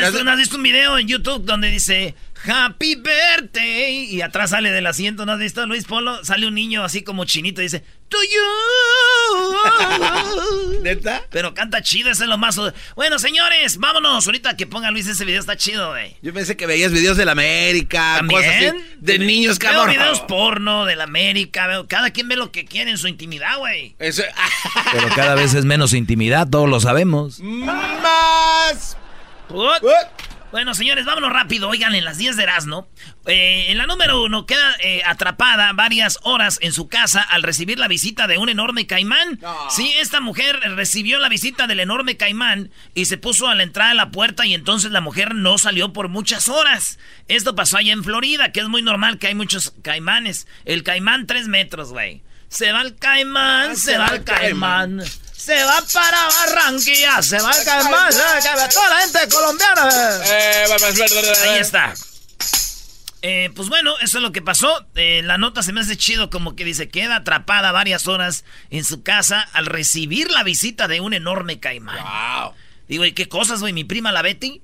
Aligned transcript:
¿No 0.00 0.06
has, 0.06 0.24
¿No 0.24 0.30
has 0.30 0.38
visto 0.38 0.56
un 0.56 0.62
video 0.62 0.98
en 0.98 1.06
YouTube 1.06 1.44
donde 1.44 1.68
dice 1.70 2.14
Happy 2.46 2.96
Birthday? 2.96 4.04
Y 4.14 4.22
atrás 4.22 4.50
sale 4.50 4.70
del 4.70 4.86
asiento, 4.86 5.26
¿no 5.26 5.32
has 5.32 5.38
visto 5.38 5.66
Luis 5.66 5.84
Polo? 5.84 6.24
Sale 6.24 6.46
un 6.46 6.54
niño 6.54 6.82
así 6.84 7.02
como 7.02 7.24
chinito 7.24 7.60
y 7.60 7.64
dice 7.64 7.84
To 8.08 8.18
you. 8.22 8.42
¿Neta? 10.82 11.22
Pero 11.30 11.54
canta 11.54 11.80
chido, 11.82 12.10
ese 12.10 12.24
es 12.24 12.28
lo 12.28 12.36
más. 12.36 12.60
Bueno, 12.94 13.18
señores, 13.18 13.78
vámonos. 13.78 14.26
Ahorita 14.26 14.54
que 14.56 14.66
ponga 14.66 14.90
Luis 14.90 15.06
ese 15.06 15.24
video 15.24 15.40
está 15.40 15.56
chido, 15.56 15.90
güey. 15.90 16.16
Yo 16.20 16.34
pensé 16.34 16.56
que 16.56 16.66
veías 16.66 16.92
videos 16.92 17.16
de 17.16 17.24
la 17.24 17.32
América, 17.32 18.16
¿También? 18.18 18.40
cosas 18.40 18.54
así, 18.56 18.96
de 18.98 19.18
niños 19.18 19.58
Veo 19.58 19.70
cabrón. 19.70 19.90
videos 19.94 20.20
porno 20.20 20.84
de 20.84 20.96
la 20.96 21.04
América. 21.04 21.66
Veo, 21.66 21.86
cada 21.88 22.10
quien 22.10 22.28
ve 22.28 22.36
lo 22.36 22.52
que 22.52 22.64
quiere 22.66 22.90
en 22.90 22.98
su 22.98 23.08
intimidad, 23.08 23.56
güey. 23.58 23.94
Eso, 23.98 24.22
Pero 24.92 25.08
cada 25.14 25.34
vez 25.34 25.54
es 25.54 25.64
menos 25.64 25.94
intimidad, 25.94 26.48
todos 26.50 26.68
lo 26.68 26.80
sabemos. 26.80 27.40
más. 27.40 28.96
Bueno, 30.52 30.74
señores, 30.74 31.06
vámonos 31.06 31.32
rápido. 31.32 31.70
Oigan, 31.70 31.94
en 31.94 32.04
las 32.04 32.18
10 32.18 32.36
de 32.36 32.42
Erasmo, 32.42 32.86
eh, 33.24 33.66
en 33.68 33.78
la 33.78 33.86
número 33.86 34.22
uno 34.22 34.44
queda 34.44 34.76
eh, 34.80 35.00
atrapada 35.06 35.72
varias 35.72 36.18
horas 36.24 36.58
en 36.60 36.72
su 36.72 36.88
casa 36.88 37.22
al 37.22 37.42
recibir 37.42 37.78
la 37.78 37.88
visita 37.88 38.26
de 38.26 38.36
un 38.36 38.50
enorme 38.50 38.86
caimán. 38.86 39.40
Sí, 39.70 39.94
esta 39.98 40.20
mujer 40.20 40.60
recibió 40.76 41.18
la 41.18 41.30
visita 41.30 41.66
del 41.66 41.80
enorme 41.80 42.18
caimán 42.18 42.70
y 42.94 43.06
se 43.06 43.16
puso 43.16 43.48
a 43.48 43.54
la 43.54 43.62
entrada 43.62 43.90
de 43.90 43.96
la 43.96 44.10
puerta 44.10 44.44
y 44.44 44.52
entonces 44.52 44.90
la 44.90 45.00
mujer 45.00 45.34
no 45.34 45.56
salió 45.56 45.94
por 45.94 46.08
muchas 46.10 46.50
horas. 46.50 46.98
Esto 47.28 47.54
pasó 47.54 47.78
allá 47.78 47.94
en 47.94 48.04
Florida, 48.04 48.52
que 48.52 48.60
es 48.60 48.68
muy 48.68 48.82
normal 48.82 49.18
que 49.18 49.28
hay 49.28 49.34
muchos 49.34 49.72
caimanes. 49.80 50.46
El 50.66 50.82
caimán, 50.82 51.26
tres 51.26 51.48
metros, 51.48 51.92
güey. 51.92 52.22
Se 52.48 52.72
va 52.72 52.82
el 52.82 52.96
caimán, 52.96 53.74
se 53.74 53.96
va 53.96 54.08
el 54.08 54.22
caimán. 54.22 55.02
Se 55.42 55.64
va 55.64 55.82
para 55.92 56.28
Barranquilla, 56.28 57.20
se 57.20 57.40
va 57.40 57.50
el 57.50 57.64
caimán. 57.64 58.10
Toda 58.72 58.88
la 58.90 59.00
gente 59.00 59.28
colombiana. 59.28 59.90
Eh, 60.24 60.66
Ahí 61.42 61.58
está. 61.58 61.94
Eh, 63.22 63.50
pues 63.54 63.68
bueno, 63.68 63.94
eso 64.00 64.18
es 64.18 64.22
lo 64.22 64.30
que 64.30 64.40
pasó. 64.40 64.86
Eh, 64.94 65.22
la 65.24 65.38
nota 65.38 65.64
se 65.64 65.72
me 65.72 65.80
hace 65.80 65.96
chido 65.96 66.30
como 66.30 66.54
que 66.54 66.64
dice, 66.64 66.88
queda 66.88 67.16
atrapada 67.16 67.72
varias 67.72 68.06
horas 68.06 68.44
en 68.70 68.84
su 68.84 69.02
casa 69.02 69.48
al 69.52 69.66
recibir 69.66 70.30
la 70.30 70.44
visita 70.44 70.86
de 70.86 71.00
un 71.00 71.12
enorme 71.12 71.58
caimán. 71.58 71.98
Wow. 71.98 72.52
Digo, 72.86 73.04
¿y 73.04 73.12
qué 73.12 73.28
cosas, 73.28 73.60
güey? 73.60 73.72
Mi 73.72 73.82
prima, 73.82 74.12
la 74.12 74.22
Betty, 74.22 74.62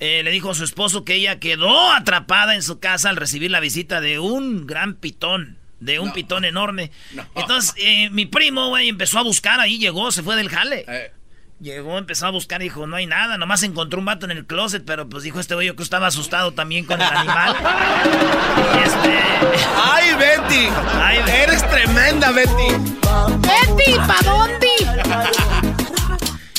eh, 0.00 0.22
le 0.24 0.32
dijo 0.32 0.50
a 0.50 0.54
su 0.56 0.64
esposo 0.64 1.04
que 1.04 1.14
ella 1.14 1.38
quedó 1.38 1.92
atrapada 1.92 2.56
en 2.56 2.62
su 2.62 2.80
casa 2.80 3.08
al 3.08 3.16
recibir 3.16 3.52
la 3.52 3.60
visita 3.60 4.00
de 4.00 4.18
un 4.18 4.66
gran 4.66 4.94
pitón. 4.96 5.58
De 5.80 5.98
un 6.00 6.12
pitón 6.12 6.44
enorme. 6.44 6.90
Entonces, 7.34 7.74
eh, 7.78 8.08
mi 8.10 8.26
primo, 8.26 8.68
güey, 8.68 8.88
empezó 8.88 9.18
a 9.18 9.22
buscar 9.22 9.60
ahí, 9.60 9.78
llegó, 9.78 10.10
se 10.10 10.22
fue 10.22 10.36
del 10.36 10.48
jale. 10.48 10.84
Eh, 10.88 11.12
Llegó, 11.58 11.96
empezó 11.96 12.26
a 12.26 12.30
buscar, 12.30 12.60
dijo, 12.60 12.86
no 12.86 12.96
hay 12.96 13.06
nada, 13.06 13.38
nomás 13.38 13.62
encontró 13.62 13.98
un 13.98 14.04
vato 14.04 14.26
en 14.26 14.32
el 14.32 14.44
closet, 14.44 14.84
pero 14.84 15.08
pues 15.08 15.22
dijo 15.24 15.40
este 15.40 15.54
güey 15.54 15.66
yo 15.66 15.74
que 15.74 15.82
estaba 15.82 16.06
asustado 16.06 16.52
también 16.52 16.84
con 16.84 17.00
el 17.00 17.08
animal. 17.08 17.56
Y 18.74 18.78
este... 18.84 19.18
¡Ay, 19.82 20.14
Betty! 20.18 20.68
Ay, 21.00 21.18
Betty. 21.20 21.30
¡Eres 21.30 21.70
tremenda, 21.70 22.30
Betty! 22.30 22.50
Betty, 23.40 23.94
¿pa' 24.06 24.18
dónde? 24.22 24.68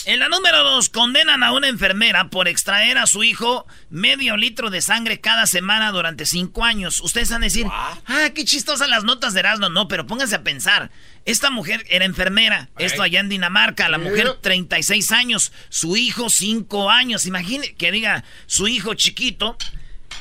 En 0.09 0.19
la 0.19 0.29
número 0.29 0.63
dos, 0.63 0.88
condenan 0.88 1.44
a 1.44 1.51
una 1.51 1.68
enfermera 1.68 2.29
por 2.29 2.47
extraer 2.47 2.97
a 2.97 3.07
su 3.07 3.25
hijo 3.25 3.68
medio 3.90 4.38
litro 4.38 4.69
de 4.69 4.81
sangre 4.81 5.19
cada 5.19 5.45
semana 5.47 5.91
durante 5.91 6.25
cinco 6.25 6.63
años. 6.63 7.01
Ustedes 7.01 7.29
van 7.29 7.44
a 7.44 7.47
decir, 7.47 7.66
ah, 7.69 8.29
qué 8.34 8.46
chistosas 8.46 8.88
las 8.88 9.03
notas 9.03 9.34
de 9.34 9.41
Erasmo. 9.41 9.67
No, 9.67 9.90
pero 9.90 10.07
pónganse 10.07 10.35
a 10.35 10.44
pensar. 10.44 10.91
Esta 11.25 11.50
mujer 11.50 11.84
era 11.90 12.06
enfermera, 12.06 12.69
esto 12.78 13.01
allá 13.03 13.19
en 13.19 13.28
Dinamarca, 13.28 13.90
la 13.90 13.97
mujer 13.97 14.38
36 14.41 15.12
años, 15.12 15.51
su 15.67 15.97
hijo 15.97 16.29
5 16.29 16.90
años. 16.90 17.25
Imagine 17.25 17.75
que 17.75 17.91
diga 17.91 18.23
su 18.46 18.69
hijo 18.69 18.94
chiquito 18.94 19.57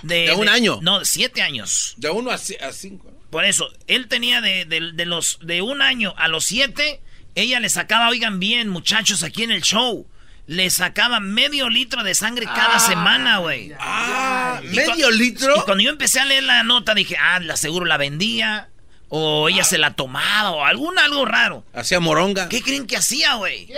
de... 0.03 0.27
De 0.27 0.33
un 0.33 0.49
año. 0.49 0.81
No, 0.83 1.05
7 1.05 1.43
años. 1.43 1.95
De 1.97 2.11
uno 2.11 2.33
a, 2.33 2.39
ci- 2.39 2.61
a 2.61 2.73
cinco. 2.73 3.09
¿no? 3.13 3.17
Por 3.31 3.45
eso, 3.45 3.69
él 3.87 4.09
tenía 4.09 4.41
de, 4.41 4.65
de- 4.65 4.91
de 4.93 5.07
los 5.07 5.39
de 5.43 5.63
un 5.63 5.81
año 5.81 6.13
a 6.17 6.27
los 6.27 6.45
siete, 6.47 7.01
ella 7.37 7.61
le 7.61 7.69
sacaba, 7.69 8.09
oigan 8.09 8.41
bien, 8.41 8.69
muchachos, 8.71 9.23
aquí 9.23 9.43
en 9.43 9.51
el 9.51 9.63
show, 9.63 10.07
le 10.47 10.71
sacaba 10.71 11.21
medio 11.21 11.69
litro 11.69 12.03
de 12.03 12.15
sangre 12.15 12.47
cada 12.47 12.81
semana, 12.81 13.39
güey. 13.39 13.73
Ah, 13.79 14.61
Y 14.65 14.69
¿medio 14.75 15.11
litro? 15.11 15.55
Y 15.55 15.61
cuando 15.61 15.85
yo 15.85 15.91
empecé 15.91 16.19
a 16.19 16.25
leer 16.25 16.45
la 16.45 16.63
nota, 16.63 16.95
dije, 16.95 17.17
ah, 17.21 17.39
la 17.41 17.57
seguro 17.59 17.85
la 17.85 17.99
vendía, 17.99 18.71
o 19.11 19.51
ella 19.51 19.65
se 19.65 19.77
la 19.77 19.93
tomaba, 19.93 20.51
o 20.51 20.65
algún 20.65 20.99
algo 20.99 21.27
raro. 21.27 21.63
Hacía 21.75 22.01
moronga. 22.01 22.49
¿Qué 22.49 22.63
creen 22.63 22.87
que 22.87 22.97
hacía, 22.97 23.35
güey? 23.35 23.69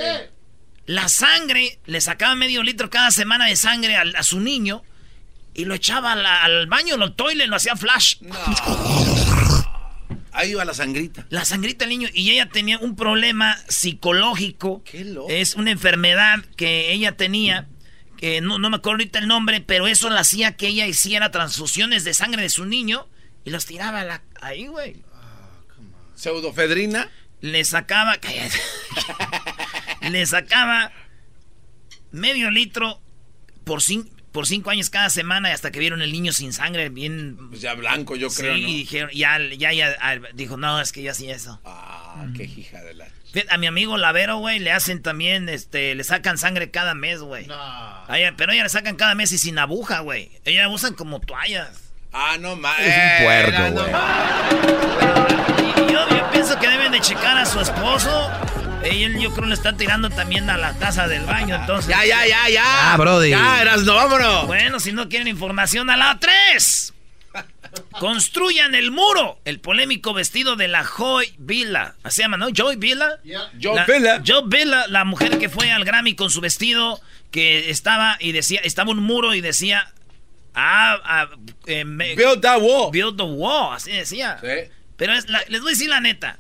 La 0.87 1.09
sangre, 1.09 1.81
le 1.87 2.01
sacaba 2.01 2.37
medio 2.37 2.63
litro 2.63 2.91
cada 2.91 3.11
semana 3.11 3.47
de 3.47 3.57
sangre 3.57 3.97
a, 3.97 4.23
su 4.23 4.39
niño, 4.39 4.83
y 5.53 5.65
lo 5.65 5.75
echaba 5.75 6.13
al 6.13 6.67
baño, 6.69 6.97
lo 6.97 7.13
toilet, 7.13 7.49
lo 7.49 7.57
hacía 7.57 7.75
flash. 7.75 8.19
Ahí 10.39 10.53
iba 10.53 10.65
la 10.65 10.73
sangrita. 10.73 11.27
La 11.31 11.45
sangrita 11.45 11.85
del 11.85 11.99
niño. 11.99 12.09
Y 12.15 12.31
ella 12.31 12.49
tenía 12.49 12.79
un 12.79 12.95
problema 12.95 13.59
psicológico. 13.69 14.85
Qué 14.85 15.05
loco. 15.05 15.27
Es 15.29 15.57
una 15.57 15.73
enfermedad 15.73 16.45
que 16.57 16.93
ella 16.93 17.17
tenía. 17.17 17.67
Que 18.17 18.41
no, 18.41 18.59
no 18.61 18.71
me 18.71 18.77
acuerdo 18.77 18.95
ahorita 18.99 19.19
el 19.19 19.27
nombre, 19.27 19.61
pero 19.61 19.89
eso 19.89 20.11
la 20.11 20.21
hacía 20.21 20.57
que 20.57 20.69
ella 20.69 20.87
hiciera 20.87 21.33
transfusiones 21.33 22.05
de 22.05 22.15
sangre 22.15 22.43
de 22.43 22.51
su 22.51 22.67
niño 22.67 23.09
y 23.45 23.51
los 23.51 23.67
tiraba 23.67 24.01
a 24.03 24.05
la- 24.05 24.23
ahí, 24.41 24.69
güey. 24.69 25.03
Pseudofedrina. 26.15 27.09
Le 27.41 27.65
sacaba. 27.65 28.17
cállate. 28.19 28.57
le 30.11 30.25
sacaba 30.27 30.93
medio 32.13 32.51
litro 32.51 33.01
por, 33.65 33.81
cin- 33.81 34.09
por 34.33 34.47
cinco 34.47 34.71
años 34.71 34.91
cada 34.91 35.11
semana 35.11 35.51
y 35.51 35.53
hasta 35.53 35.71
que 35.71 35.79
vieron 35.81 36.03
el 36.03 36.13
niño 36.13 36.33
sin 36.33 36.53
sangre, 36.53 36.89
bien. 36.91 37.37
Pues 37.51 37.61
ya 37.61 37.75
blanco, 37.75 38.15
yo 38.17 38.31
sí, 38.31 38.43
creo, 38.43 38.57
y 38.57 38.61
¿no? 38.63 38.69
dijeron, 38.69 39.11
ya, 39.15 39.39
ya, 39.57 39.73
ya, 39.73 39.97
ah, 40.01 40.17
dijo, 40.35 40.57
no, 40.57 40.81
es 40.81 40.93
que 40.93 41.03
yo 41.03 41.11
hacía 41.11 41.35
eso. 41.35 41.61
Ah, 41.65 42.27
qué 42.37 42.45
hija 42.45 42.83
de 42.83 42.95
la... 42.95 43.07
A 43.51 43.59
mi 43.59 43.67
amigo 43.67 43.99
Lavero, 43.99 44.39
güey, 44.39 44.59
le 44.59 44.73
hacen 44.73 45.03
también, 45.03 45.49
este, 45.51 45.95
le 45.95 46.03
sacan 46.03 46.39
sangre 46.39 46.71
cada 46.71 46.95
mes, 46.95 47.21
güey. 47.21 47.47
A 47.51 48.07
ella- 48.17 48.35
pero 48.37 48.53
ella 48.53 48.63
le 48.63 48.69
sacan 48.71 48.97
cada 48.97 49.15
mes 49.15 49.31
y 49.33 49.39
sin 49.39 49.59
aguja, 49.59 50.01
güey. 50.01 50.31
Ella 50.45 50.69
usan 50.69 50.95
como 50.95 51.21
toallas. 51.21 51.93
Ah, 52.13 52.37
no 52.41 52.57
más. 52.57 52.79
Es 52.81 52.95
un 52.97 53.25
puerco, 53.27 53.83
güey. 53.83 53.93
Y 55.89 55.93
yo, 55.93 56.09
yo 56.09 56.31
pienso 56.33 56.59
que 56.59 56.69
deben 56.69 56.91
de 56.91 57.01
checar 57.01 57.37
a 57.37 57.45
su 57.45 57.61
esposo. 57.61 58.31
Él, 58.91 59.19
yo 59.19 59.33
creo 59.33 59.47
le 59.47 59.55
está 59.55 59.77
tirando 59.77 60.11
también 60.11 60.49
a 60.51 60.57
la 60.57 60.75
taza 60.75 61.07
del 61.09 61.25
baño, 61.25 61.55
entonces. 61.61 61.89
Ya, 61.91 62.05
ya, 62.05 62.27
ya, 62.27 62.49
ya. 62.49 62.93
Ah, 62.93 62.97
Brody. 62.97 63.31
Ya, 63.31 63.63
Erasno, 63.63 63.95
vámonos. 63.95 64.47
Bueno, 64.47 64.81
si 64.81 64.93
no 64.93 65.09
quieren 65.09 65.29
información, 65.29 65.91
a 65.91 65.97
la 65.97 66.19
3. 66.19 66.95
Construyan 68.01 68.75
el 68.75 68.91
muro. 68.91 69.39
El 69.45 69.61
polémico 69.61 70.15
vestido 70.15 70.57
de 70.57 70.69
la 70.69 70.85
Joy 70.85 71.33
Villa. 71.39 71.95
Así 72.03 72.17
se 72.17 72.23
llama, 72.23 72.37
¿no? 72.37 72.49
Joy 72.51 72.77
Villa. 72.77 73.19
Joy 73.59 73.77
La- 73.77 73.85
Villa. 73.85 74.23
Joy 74.25 74.43
Villa, 74.47 74.87
la 74.89 75.05
mujer 75.05 75.39
que 75.39 75.49
fue 75.49 75.71
al 75.71 75.85
Grammy 75.85 76.15
con 76.15 76.31
su 76.31 76.41
vestido 76.41 77.01
que 77.31 77.71
estaba 77.71 78.17
y 78.21 78.33
decía, 78.33 78.61
estaba 78.65 78.91
un 78.91 79.01
muro 79.03 79.35
y 79.35 79.41
decía, 79.41 79.93
ah, 80.55 80.97
ah, 81.05 81.29
eh, 81.67 81.85
me- 81.85 82.15
Build 82.17 82.41
that 82.41 82.61
wall. 82.61 82.91
build 82.91 83.17
the 83.17 83.23
wall, 83.25 83.75
así 83.77 83.93
decía. 83.93 84.39
Sí. 84.41 84.71
Pero 84.97 85.13
es 85.13 85.29
la- 85.29 85.43
les 85.49 85.61
voy 85.61 85.71
a 85.71 85.73
decir 85.75 85.89
la 85.91 86.01
neta. 86.01 86.39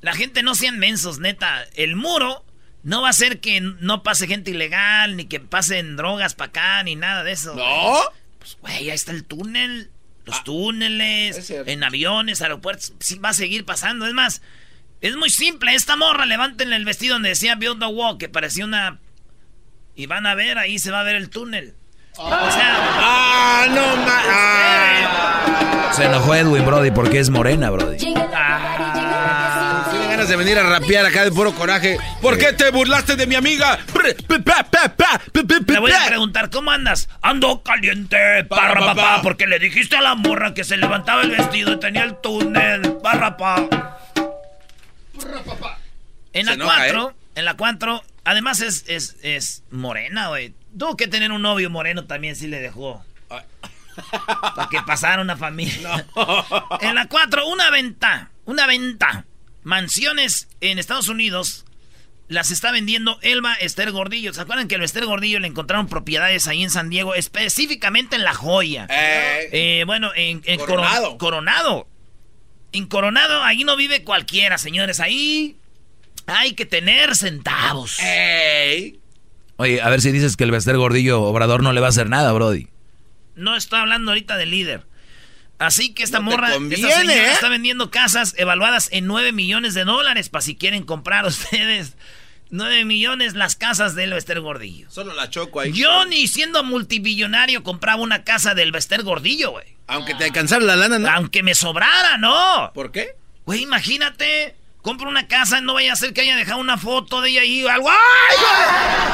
La 0.00 0.14
gente 0.14 0.42
no 0.42 0.54
sean 0.54 0.78
mensos, 0.78 1.18
neta. 1.18 1.64
El 1.74 1.96
muro 1.96 2.44
no 2.82 3.02
va 3.02 3.08
a 3.08 3.10
hacer 3.10 3.40
que 3.40 3.60
no 3.60 4.02
pase 4.02 4.26
gente 4.26 4.50
ilegal, 4.52 5.16
ni 5.16 5.26
que 5.26 5.40
pasen 5.40 5.96
drogas 5.96 6.34
para 6.34 6.48
acá, 6.48 6.82
ni 6.82 6.96
nada 6.96 7.22
de 7.24 7.32
eso. 7.32 7.54
¿No? 7.54 7.98
Pues, 8.38 8.56
güey, 8.60 8.74
ahí 8.76 8.90
está 8.90 9.12
el 9.12 9.24
túnel. 9.24 9.90
Los 10.24 10.36
Ah, 10.36 10.38
es 10.38 10.44
túneles, 10.44 11.50
en 11.50 11.82
aviones, 11.84 12.40
aeropuertos. 12.42 12.92
Sí, 13.00 13.18
va 13.18 13.30
a 13.30 13.34
seguir 13.34 13.64
pasando. 13.64 14.06
Es 14.06 14.12
más, 14.14 14.42
es 15.00 15.16
muy 15.16 15.30
simple. 15.30 15.74
Esta 15.74 15.96
morra, 15.96 16.24
levántenle 16.26 16.76
el 16.76 16.84
vestido 16.84 17.14
donde 17.14 17.30
decía 17.30 17.54
Build 17.56 17.78
the 17.80 17.86
Wall, 17.86 18.16
que 18.18 18.28
parecía 18.28 18.64
una. 18.64 18.98
Y 19.96 20.06
van 20.06 20.26
a 20.26 20.34
ver, 20.34 20.56
ahí 20.58 20.78
se 20.78 20.90
va 20.90 21.00
a 21.00 21.04
ver 21.04 21.16
el 21.16 21.30
túnel. 21.30 21.74
O 22.16 22.28
sea. 22.28 22.76
Ah, 23.00 23.66
no 23.70 23.96
ma- 23.96 24.22
ah. 24.26 25.92
Se 25.94 26.04
enojó 26.04 26.34
Edwin, 26.34 26.64
Brody, 26.64 26.90
porque 26.90 27.18
es 27.18 27.30
morena, 27.30 27.70
Brody. 27.70 27.96
Tiene 27.98 28.20
ganas 30.20 30.28
de 30.28 30.36
venir 30.36 30.58
a 30.58 30.64
rapear 30.64 31.06
acá 31.06 31.24
de 31.24 31.32
puro 31.32 31.54
coraje. 31.54 31.96
¿Por 32.20 32.36
qué 32.36 32.52
te 32.52 32.70
burlaste 32.70 33.16
de 33.16 33.26
mi 33.26 33.36
amiga? 33.36 33.78
Le 35.66 35.80
voy 35.80 35.92
a 35.92 36.06
preguntar, 36.06 36.50
¿cómo 36.50 36.70
andas? 36.70 37.08
Ando 37.22 37.62
caliente, 37.62 38.44
parra 38.44 38.80
papá, 38.80 39.20
porque 39.22 39.46
le 39.46 39.58
dijiste 39.58 39.96
a 39.96 40.02
la 40.02 40.16
morra 40.16 40.52
que 40.52 40.62
se 40.62 40.76
levantaba 40.76 41.22
el 41.22 41.30
vestido 41.30 41.72
y 41.72 41.80
tenía 41.80 42.04
el 42.04 42.20
túnel, 42.20 42.98
parra 43.02 43.38
papá. 43.38 43.98
En 46.34 46.46
la 46.46 46.52
enoja, 46.52 46.76
4, 46.76 47.10
¿eh? 47.10 47.14
en 47.36 47.44
la 47.46 47.54
4, 47.54 48.02
además 48.24 48.60
es, 48.60 48.84
es, 48.88 49.16
es 49.22 49.62
morena, 49.70 50.28
güey. 50.28 50.52
Tuvo 50.78 50.98
que 50.98 51.08
tener 51.08 51.32
un 51.32 51.40
novio 51.40 51.70
moreno 51.70 52.04
también, 52.04 52.36
sí 52.36 52.46
le 52.46 52.60
dejó. 52.60 53.02
Para 54.54 54.68
que 54.68 54.82
pasara 54.82 55.22
una 55.22 55.36
familia. 55.36 56.06
En 56.82 56.94
la 56.94 57.06
4, 57.06 57.46
una 57.48 57.70
venta, 57.70 58.30
una 58.44 58.66
venta. 58.66 59.24
Mansiones 59.70 60.48
en 60.60 60.80
Estados 60.80 61.06
Unidos 61.08 61.64
las 62.26 62.50
está 62.50 62.72
vendiendo 62.72 63.18
Elba 63.22 63.54
Esther 63.54 63.92
Gordillo. 63.92 64.32
¿Se 64.34 64.40
acuerdan 64.40 64.66
que 64.66 64.74
a 64.74 64.82
Esther 64.82 65.04
Gordillo 65.06 65.38
le 65.38 65.46
encontraron 65.46 65.86
propiedades 65.88 66.48
ahí 66.48 66.62
en 66.64 66.70
San 66.70 66.90
Diego, 66.90 67.14
específicamente 67.14 68.16
en 68.16 68.24
La 68.24 68.34
Joya? 68.34 68.88
Eh, 68.90 69.48
Eh, 69.52 69.84
bueno, 69.86 70.10
en, 70.16 70.42
en 70.44 70.58
Coro- 70.58 70.74
Coronado. 70.74 71.18
Coronado. 71.18 71.88
En 72.72 72.86
Coronado, 72.86 73.44
ahí 73.44 73.62
no 73.62 73.76
vive 73.76 74.02
cualquiera, 74.02 74.58
señores. 74.58 74.98
Ahí 74.98 75.56
hay 76.26 76.54
que 76.54 76.66
tener 76.66 77.14
centavos. 77.16 77.96
ey. 78.00 78.98
Oye, 79.56 79.80
a 79.82 79.88
ver 79.88 80.00
si 80.00 80.10
dices 80.10 80.36
que 80.36 80.42
el 80.44 80.50
Bester 80.50 80.76
Gordillo 80.78 81.22
Obrador 81.22 81.62
no 81.62 81.72
le 81.72 81.80
va 81.80 81.86
a 81.86 81.90
hacer 81.90 82.08
nada, 82.08 82.32
Brody. 82.32 82.66
No 83.36 83.54
estoy 83.56 83.78
hablando 83.78 84.10
ahorita 84.10 84.36
del 84.36 84.50
líder. 84.50 84.82
Así 85.60 85.92
que 85.92 86.02
esta 86.02 86.18
No 86.18 86.24
morra, 86.24 86.52
conviene, 86.52 86.88
esta 86.88 87.00
señora 87.02 87.28
¿eh? 87.28 87.32
está 87.32 87.48
vendiendo 87.50 87.90
casas 87.90 88.34
evaluadas 88.38 88.88
en 88.92 89.06
9 89.06 89.32
millones 89.32 89.74
de 89.74 89.84
dólares 89.84 90.30
para 90.30 90.40
si 90.42 90.56
quieren 90.56 90.82
comprar 90.84 91.26
ustedes. 91.26 91.96
9 92.52 92.84
millones 92.86 93.34
las 93.34 93.54
casas 93.54 93.94
del 93.94 94.12
Bester 94.14 94.40
Gordillo. 94.40 94.90
Solo 94.90 95.14
la 95.14 95.30
choco 95.30 95.60
ahí. 95.60 95.70
Yo 95.72 96.06
ni 96.06 96.26
siendo 96.26 96.64
multibillonario 96.64 97.62
compraba 97.62 98.00
una 98.02 98.24
casa 98.24 98.54
del 98.54 98.72
Bester 98.72 99.02
Gordillo, 99.04 99.52
güey. 99.52 99.66
Aunque 99.86 100.14
te 100.14 100.24
alcanzara 100.24 100.64
la 100.64 100.76
lana, 100.76 100.98
¿no? 100.98 101.08
Aunque 101.10 101.42
me 101.42 101.54
sobrara, 101.54 102.16
no. 102.16 102.72
¿Por 102.74 102.90
qué? 102.90 103.10
Güey, 103.44 103.62
imagínate. 103.62 104.56
Compro 104.82 105.10
una 105.10 105.28
casa, 105.28 105.60
no 105.60 105.74
vaya 105.74 105.92
a 105.92 105.96
ser 105.96 106.14
que 106.14 106.22
haya 106.22 106.36
dejado 106.36 106.58
una 106.58 106.78
foto 106.78 107.20
de 107.20 107.28
ella 107.28 107.42
ahí 107.42 107.62
o 107.62 107.68
algo. 107.68 107.90
¡Ay, 107.90 108.36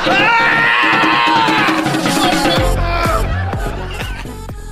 güey! 0.06 1.95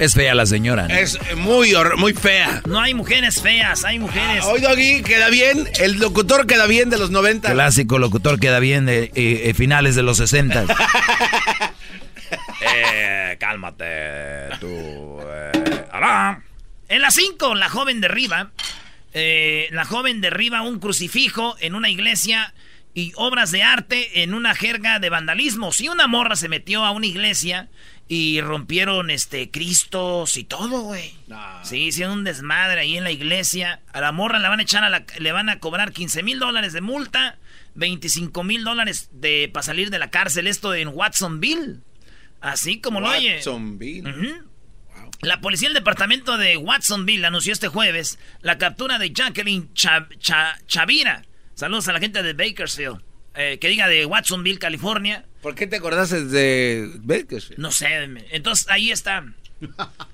Es 0.00 0.14
fea 0.14 0.34
la 0.34 0.44
señora. 0.46 0.88
¿no? 0.88 0.94
Es 0.94 1.18
muy, 1.36 1.72
muy 1.96 2.12
fea. 2.14 2.62
No 2.66 2.80
hay 2.80 2.94
mujeres 2.94 3.40
feas, 3.40 3.84
hay 3.84 3.98
mujeres. 3.98 4.44
Hoy, 4.44 4.60
Doggy, 4.60 5.02
queda 5.02 5.30
bien. 5.30 5.68
El 5.78 5.98
locutor 5.98 6.46
queda 6.46 6.66
bien 6.66 6.90
de 6.90 6.98
los 6.98 7.10
90. 7.10 7.52
Clásico 7.52 7.98
locutor 7.98 8.40
queda 8.40 8.58
bien 8.58 8.86
de 8.86 9.04
eh, 9.04 9.10
eh, 9.14 9.54
finales 9.54 9.94
de 9.94 10.02
los 10.02 10.16
60. 10.18 10.64
Eh, 12.66 13.36
cálmate, 13.38 14.48
tú. 14.58 14.66
eh, 15.22 15.52
alá. 15.92 16.42
En 16.88 17.02
la 17.02 17.10
5, 17.10 17.54
la 17.54 17.68
joven 17.68 18.00
derriba. 18.00 18.50
eh, 19.12 19.68
la 19.70 19.84
joven 19.84 20.20
derriba 20.20 20.62
un 20.62 20.78
crucifijo 20.80 21.54
en 21.60 21.74
una 21.74 21.90
iglesia 21.90 22.54
y 22.94 23.12
obras 23.16 23.50
de 23.50 23.62
arte 23.62 24.22
en 24.22 24.34
una 24.34 24.54
jerga 24.54 24.98
de 24.98 25.10
vandalismo. 25.10 25.72
Si 25.72 25.88
una 25.88 26.06
morra 26.06 26.36
se 26.36 26.48
metió 26.48 26.84
a 26.84 26.90
una 26.92 27.06
iglesia 27.06 27.68
y 28.08 28.40
rompieron 28.42 29.08
este 29.10 29.50
Cristos 29.50 30.36
y 30.36 30.44
todo, 30.44 30.80
güey. 30.82 31.14
Sí, 31.64 31.84
hicieron 31.84 32.18
un 32.18 32.24
desmadre 32.24 32.80
ahí 32.80 32.96
en 32.98 33.04
la 33.04 33.10
iglesia. 33.10 33.80
A 33.92 34.00
la 34.00 34.12
morra 34.12 34.38
le 34.38 34.48
van 34.48 34.60
a 34.60 34.62
echar 34.62 34.84
a 34.84 34.90
la, 34.90 35.04
le 35.18 35.32
van 35.32 35.48
a 35.48 35.58
cobrar 35.58 35.92
15 35.92 36.22
mil 36.22 36.38
dólares 36.38 36.72
de 36.72 36.80
multa, 36.82 37.38
25 37.76 38.44
mil 38.44 38.62
dólares 38.64 39.08
de 39.12 39.50
para 39.52 39.62
salir 39.64 39.90
de 39.90 39.98
la 39.98 40.10
cárcel. 40.10 40.46
Esto 40.46 40.74
en 40.74 40.88
Watsonville. 40.88 41.78
Así 42.40 42.80
como 42.80 43.00
lo 43.00 43.08
oye. 43.08 43.36
Watsonville. 43.36 44.42
La 45.22 45.40
policía 45.40 45.68
del 45.68 45.74
departamento 45.74 46.36
de 46.36 46.58
Watsonville 46.58 47.24
anunció 47.24 47.52
este 47.54 47.68
jueves 47.68 48.18
la 48.42 48.58
captura 48.58 48.98
de 48.98 49.10
Jacqueline 49.12 49.72
Cha- 49.72 50.08
Cha- 50.18 50.58
Chavira. 50.66 51.24
Saludos 51.54 51.88
a 51.88 51.92
la 51.94 52.00
gente 52.00 52.22
de 52.22 52.32
Bakersfield. 52.34 53.00
eh, 53.36 53.58
que 53.60 53.68
diga 53.68 53.88
de 53.88 54.04
Watsonville, 54.06 54.58
California. 54.58 55.24
¿Por 55.44 55.54
qué 55.54 55.66
te 55.68 55.76
acordaste 55.76 56.24
de 56.24 56.90
Bakersfield? 57.02 57.60
No 57.60 57.70
sé. 57.70 57.86
Entonces 58.32 58.66
ahí 58.70 58.90
está. 58.90 59.22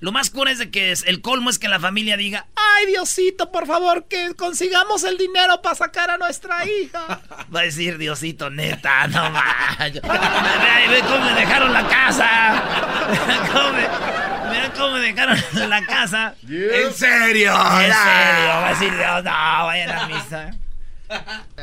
Lo 0.01 0.11
más 0.11 0.29
cura 0.29 0.51
es 0.51 0.59
de 0.59 0.69
que 0.69 0.91
es- 0.91 1.03
el 1.07 1.21
colmo 1.21 1.49
es 1.49 1.57
que 1.57 1.67
la 1.67 1.79
familia 1.79 2.15
diga, 2.15 2.45
ay 2.55 2.85
Diosito, 2.87 3.51
por 3.51 3.65
favor, 3.65 4.05
que 4.09 4.33
consigamos 4.35 5.03
el 5.03 5.17
dinero 5.17 5.61
para 5.61 5.75
sacar 5.75 6.09
a 6.09 6.17
nuestra 6.17 6.65
hija. 6.65 7.21
Va 7.53 7.61
a 7.61 7.63
decir 7.63 7.97
Diosito, 7.97 8.49
neta, 8.49 9.07
no 9.07 9.29
manches. 9.31 10.01
Ve, 10.03 10.87
ve 10.89 10.99
cómo 11.01 11.25
me 11.25 11.33
dejaron 11.33 11.73
la 11.73 11.87
casa. 11.87 12.63
Mira 13.09 13.49
cómo 13.51 13.71
me, 13.73 14.51
mira 14.51 14.73
cómo 14.73 14.91
me 14.95 14.99
dejaron 14.99 15.37
la 15.69 15.85
casa. 15.85 16.35
¿En 16.43 16.93
serio? 16.93 17.51
En 17.53 17.93
serio, 17.93 17.93
va 17.95 18.67
a 18.67 18.69
decir 18.69 18.91
Dios, 18.95 19.23
no, 19.23 19.65
vayan 19.65 19.89
a 19.91 20.07
misa. 20.07 20.51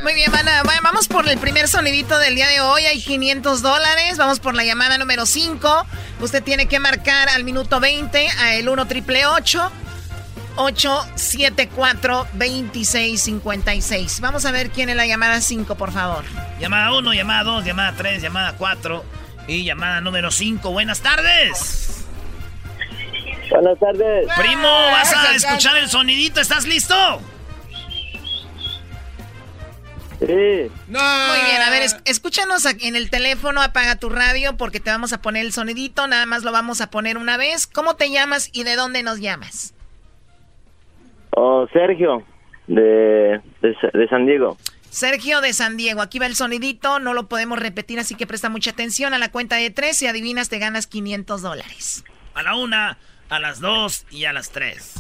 Muy 0.02 0.14
bien, 0.14 0.30
van 0.32 0.48
a- 0.48 0.62
va- 0.62 0.80
vamos 0.82 1.08
por 1.08 1.28
el 1.28 1.38
primer 1.38 1.68
sonidito 1.68 2.18
del 2.18 2.34
día 2.34 2.48
de 2.48 2.60
hoy. 2.60 2.84
Hay 2.86 3.02
500 3.02 3.62
dólares. 3.62 4.16
Vamos 4.18 4.40
por 4.40 4.54
la 4.54 4.64
llamada 4.64 4.98
número 4.98 5.24
5. 5.26 5.86
Usted 6.20 6.42
tiene 6.42 6.66
que 6.66 6.78
marcar 6.80 7.28
al 7.30 7.44
minuto 7.44 7.80
20 7.80 8.28
a 8.40 8.54
el 8.54 8.68
1 8.68 8.86
triple 8.86 9.26
874 9.26 12.26
2656. 12.34 14.20
Vamos 14.20 14.44
a 14.44 14.50
ver 14.50 14.70
quién 14.70 14.88
es 14.88 14.96
la 14.96 15.06
llamada 15.06 15.40
5, 15.40 15.74
por 15.76 15.92
favor. 15.92 16.24
Llamada 16.60 16.92
1, 16.94 17.12
llamada 17.14 17.44
2, 17.44 17.64
llamada 17.64 17.94
3, 17.96 18.22
llamada 18.22 18.54
4 18.56 19.04
y 19.46 19.64
llamada 19.64 20.00
número 20.00 20.30
5. 20.30 20.70
Buenas 20.72 21.00
tardes. 21.00 22.04
Buenas 23.50 23.78
tardes. 23.78 24.28
Primo, 24.36 24.68
vas 24.68 25.12
a 25.14 25.34
escuchar 25.34 25.76
el 25.78 25.88
sonidito. 25.88 26.40
¿Estás 26.40 26.66
listo? 26.66 27.20
Sí. 30.20 30.70
No. 30.88 30.98
Muy 31.00 31.40
bien, 31.46 31.62
a 31.62 31.70
ver, 31.70 31.82
es- 31.82 31.96
escúchanos 32.04 32.66
aquí 32.66 32.88
en 32.88 32.96
el 32.96 33.08
teléfono, 33.10 33.62
apaga 33.62 33.96
tu 33.96 34.08
radio 34.08 34.56
porque 34.56 34.80
te 34.80 34.90
vamos 34.90 35.12
a 35.12 35.22
poner 35.22 35.44
el 35.46 35.52
sonidito, 35.52 36.06
nada 36.08 36.26
más 36.26 36.42
lo 36.42 36.50
vamos 36.52 36.80
a 36.80 36.90
poner 36.90 37.18
una 37.18 37.36
vez. 37.36 37.66
¿Cómo 37.66 37.94
te 37.96 38.10
llamas 38.10 38.50
y 38.52 38.64
de 38.64 38.74
dónde 38.76 39.02
nos 39.02 39.20
llamas? 39.20 39.74
Oh, 41.30 41.66
Sergio, 41.72 42.24
de, 42.66 43.40
de, 43.62 43.74
Sa- 43.80 43.96
de 43.96 44.08
San 44.08 44.26
Diego. 44.26 44.56
Sergio 44.90 45.40
de 45.40 45.52
San 45.52 45.76
Diego, 45.76 46.00
aquí 46.00 46.18
va 46.18 46.26
el 46.26 46.34
sonidito, 46.34 46.98
no 46.98 47.12
lo 47.14 47.28
podemos 47.28 47.58
repetir, 47.58 48.00
así 48.00 48.14
que 48.14 48.26
presta 48.26 48.48
mucha 48.48 48.70
atención 48.70 49.14
a 49.14 49.18
la 49.18 49.30
cuenta 49.30 49.56
de 49.56 49.70
tres, 49.70 49.98
si 49.98 50.06
adivinas 50.06 50.48
te 50.48 50.58
ganas 50.58 50.86
500 50.86 51.42
dólares. 51.42 52.04
A 52.34 52.42
la 52.42 52.56
1, 52.56 52.96
a 53.28 53.38
las 53.38 53.60
2 53.60 54.06
y 54.10 54.24
a 54.24 54.32
las 54.32 54.50
3. 54.50 54.94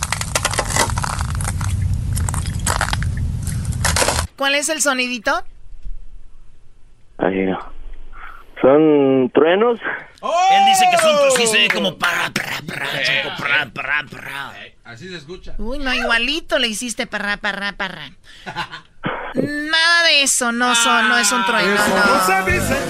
¿Cuál 4.38 4.54
es 4.54 4.68
el 4.68 4.80
sonidito? 4.80 5.32
Ay, 7.18 7.44
no. 7.44 7.58
¿Son 8.62 9.30
truenos? 9.34 9.80
Él 10.22 10.64
dice 10.66 10.84
que 10.92 10.98
son, 10.98 11.30
sí 11.32 11.46
se 11.48 11.58
ve 11.58 11.68
como 11.68 11.98
para, 11.98 12.30
para, 12.30 12.62
para, 12.62 12.86
choco, 13.02 13.36
para, 13.36 13.66
para, 13.70 14.04
para. 14.04 14.52
Así 14.84 15.08
se 15.08 15.16
escucha. 15.16 15.56
Uy, 15.58 15.80
no, 15.80 15.92
igualito 15.92 16.60
le 16.60 16.68
hiciste 16.68 17.08
parra, 17.08 17.38
parra, 17.38 17.72
parra. 17.72 18.12
Nada 19.42 20.02
de 20.04 20.22
eso, 20.22 20.52
no, 20.52 20.74
son, 20.74 21.08
no 21.08 21.18
es 21.18 21.30
un 21.32 21.44
trueno. 21.44 21.80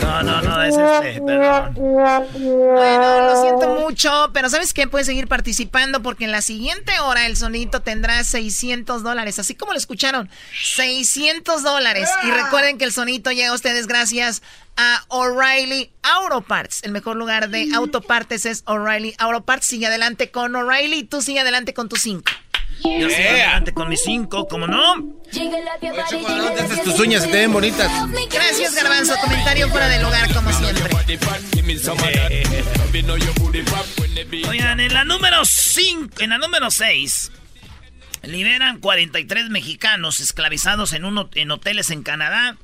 No, 0.00 0.22
no, 0.22 0.42
no, 0.42 0.62
es 0.62 0.76
este, 0.76 1.20
perdón. 1.20 1.74
Bueno, 1.74 3.20
lo 3.22 3.42
siento 3.42 3.68
mucho, 3.80 4.30
pero 4.32 4.48
¿sabes 4.48 4.72
qué? 4.72 4.86
Puedes 4.86 5.06
seguir 5.06 5.28
participando 5.28 6.02
porque 6.02 6.24
en 6.24 6.32
la 6.32 6.42
siguiente 6.42 6.98
hora 7.00 7.26
el 7.26 7.36
sonito 7.36 7.82
tendrá 7.82 8.22
600 8.24 9.02
dólares, 9.02 9.38
así 9.38 9.54
como 9.54 9.72
lo 9.72 9.78
escucharon, 9.78 10.30
600 10.62 11.62
dólares. 11.62 12.08
Y 12.24 12.30
recuerden 12.30 12.78
que 12.78 12.84
el 12.84 12.92
sonito 12.92 13.30
llega 13.30 13.50
a 13.50 13.54
ustedes 13.54 13.86
gracias 13.86 14.42
a 14.76 15.04
O'Reilly 15.08 15.90
Auto 16.02 16.40
Parts. 16.40 16.82
El 16.84 16.92
mejor 16.92 17.16
lugar 17.16 17.50
de 17.50 17.68
autopartes 17.74 18.46
es 18.46 18.62
O'Reilly 18.66 19.14
Auto 19.18 19.44
Parts. 19.44 19.66
Sigue 19.66 19.86
adelante 19.86 20.30
con 20.30 20.54
O'Reilly, 20.54 21.02
tú 21.02 21.20
sigue 21.20 21.40
adelante 21.40 21.74
con 21.74 21.88
tu 21.88 21.96
5. 22.82 22.98
Yo 23.00 23.10
sigo 23.10 23.28
adelante 23.28 23.72
con 23.72 23.88
mis 23.88 24.02
5, 24.02 24.48
¿cómo 24.48 24.66
no? 24.66 24.94
Oye, 24.94 26.82
tus 26.84 26.98
uñas 26.98 27.22
se 27.22 27.28
te 27.28 27.36
ven 27.38 27.52
bonitas. 27.52 27.90
Gracias, 28.30 28.74
Garbanzo. 28.74 29.14
Comentario 29.20 29.68
fuera 29.68 29.88
del 29.88 30.04
hogar, 30.04 30.32
como 30.32 30.52
siempre. 30.52 30.88
Oigan, 34.48 34.80
en 34.80 34.94
la 34.94 35.04
número 35.04 35.44
5, 35.44 36.22
en 36.22 36.30
la 36.30 36.38
número 36.38 36.70
6, 36.70 37.32
liberan 38.22 38.80
43 38.80 39.50
mexicanos 39.50 40.20
esclavizados 40.20 40.92
en, 40.92 41.04
un, 41.04 41.28
en 41.34 41.50
hoteles 41.50 41.90
en 41.90 42.02
Canadá. 42.02 42.56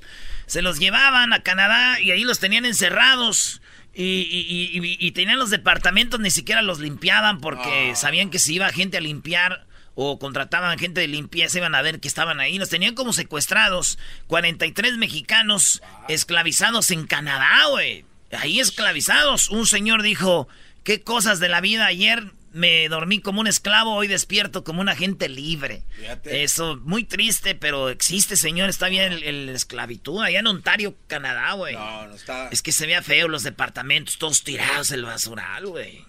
Se 0.47 0.62
los 0.62 0.78
llevaban 0.78 1.33
a 1.33 1.42
Canadá 1.42 2.00
y 2.00 2.11
ahí 2.11 2.25
los 2.25 2.38
tenían 2.38 2.64
encerrados. 2.64 3.61
Y, 3.97 5.12
tenían 5.12 5.38
los 5.38 5.50
departamentos, 5.50 6.18
ni 6.18 6.30
siquiera 6.30 6.62
los 6.62 6.80
limpiaban 6.80 7.40
porque 7.40 7.92
ah. 7.92 7.97
sabían 7.97 8.30
que 8.30 8.40
si 8.40 8.54
iba 8.54 8.68
gente 8.71 8.97
a 8.97 9.00
limpiar 9.00 9.66
o 9.94 10.18
contrataban 10.18 10.78
gente 10.78 11.00
de 11.00 11.08
limpieza, 11.08 11.58
iban 11.58 11.74
a 11.74 11.82
ver 11.82 12.00
que 12.00 12.08
estaban 12.08 12.40
ahí. 12.40 12.58
Los 12.58 12.70
tenían 12.70 12.94
como 12.94 13.12
secuestrados. 13.12 13.98
43 14.26 14.96
mexicanos 14.96 15.82
esclavizados 16.08 16.90
en 16.90 17.06
Canadá, 17.06 17.66
güey. 17.70 18.04
Ahí 18.32 18.60
esclavizados. 18.60 19.48
Un 19.50 19.66
señor 19.66 20.02
dijo, 20.02 20.48
¿qué 20.82 21.02
cosas 21.02 21.38
de 21.38 21.48
la 21.48 21.60
vida 21.60 21.86
ayer? 21.86 22.32
Me 22.52 22.88
dormí 22.88 23.20
como 23.20 23.40
un 23.40 23.48
esclavo, 23.48 23.94
hoy 23.94 24.06
despierto 24.06 24.62
como 24.62 24.80
un 24.80 24.88
agente 24.88 25.28
libre. 25.28 25.82
Eso, 26.24 26.76
muy 26.84 27.02
triste, 27.02 27.56
pero 27.56 27.88
existe, 27.88 28.36
señor. 28.36 28.70
Está 28.70 28.88
bien 28.88 29.12
el, 29.12 29.48
esclavitud. 29.48 30.22
Allá 30.22 30.38
en 30.38 30.46
Ontario, 30.46 30.96
Canadá, 31.08 31.52
güey. 31.52 31.74
No, 31.74 32.06
no 32.06 32.14
está. 32.14 32.48
Es 32.50 32.62
que 32.62 32.70
se 32.70 32.86
vea 32.86 33.02
feo 33.02 33.26
los 33.26 33.42
departamentos, 33.42 34.18
todos 34.18 34.44
tirados 34.44 34.92
el 34.92 35.04
basural, 35.04 35.66
güey. 35.66 36.04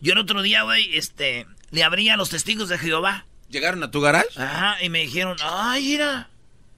Yo 0.00 0.12
el 0.12 0.18
otro 0.18 0.42
día, 0.42 0.62
güey, 0.62 0.96
este, 0.96 1.46
le 1.70 1.84
abría 1.84 2.14
a 2.14 2.16
los 2.16 2.30
testigos 2.30 2.68
de 2.68 2.78
Jehová. 2.78 3.26
¿Llegaron 3.48 3.82
a 3.82 3.90
tu 3.90 4.00
garage? 4.00 4.28
Ajá, 4.40 4.76
y 4.82 4.88
me 4.88 5.00
dijeron, 5.00 5.36
ay, 5.42 5.84
mira, 5.84 6.28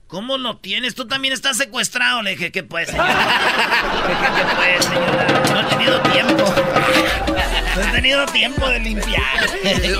¿cómo 0.07 0.37
lo 0.37 0.57
tienes? 0.57 0.95
Tú 0.95 1.07
también 1.07 1.33
estás 1.33 1.57
secuestrado. 1.57 2.21
Le 2.21 2.31
dije, 2.31 2.51
¿qué 2.51 2.63
pues, 2.63 2.89
señora? 2.89 3.15
¿Qué, 4.07 4.55
pues, 4.55 4.85
señora? 4.85 5.27
No 5.51 5.59
he 5.61 5.63
tenido 5.65 6.01
tiempo. 6.01 6.53
No 7.75 7.83
he 7.87 7.91
tenido 7.91 8.25
tiempo 8.25 8.67
de 8.67 8.79
limpiar. 8.79 9.47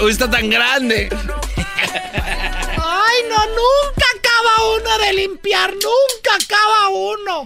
Hoy 0.01 0.11
está 0.11 0.29
tan 0.29 0.49
grande. 0.49 1.07
Ay, 1.55 3.17
no, 3.29 3.37
nunca 3.45 4.05
acaba 4.39 4.69
uno 4.69 4.97
de 4.99 5.13
limpiar, 5.13 5.73
nunca 5.73 6.35
acaba 6.35 6.89
uno. 6.89 7.41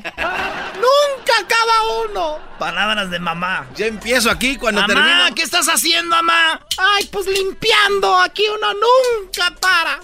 Nunca 0.75 1.39
acaba 1.39 2.05
uno. 2.05 2.39
Palabras 2.59 3.09
de 3.09 3.19
mamá. 3.19 3.67
Ya 3.75 3.87
empiezo 3.87 4.29
aquí 4.29 4.57
cuando 4.57 4.81
mamá, 4.81 5.29
¿qué 5.35 5.41
estás 5.41 5.67
haciendo, 5.67 6.15
mamá? 6.15 6.65
Ay, 6.77 7.05
pues 7.11 7.27
limpiando. 7.27 8.19
Aquí 8.19 8.45
uno 8.47 8.73
nunca 8.73 9.53
para. 9.59 9.99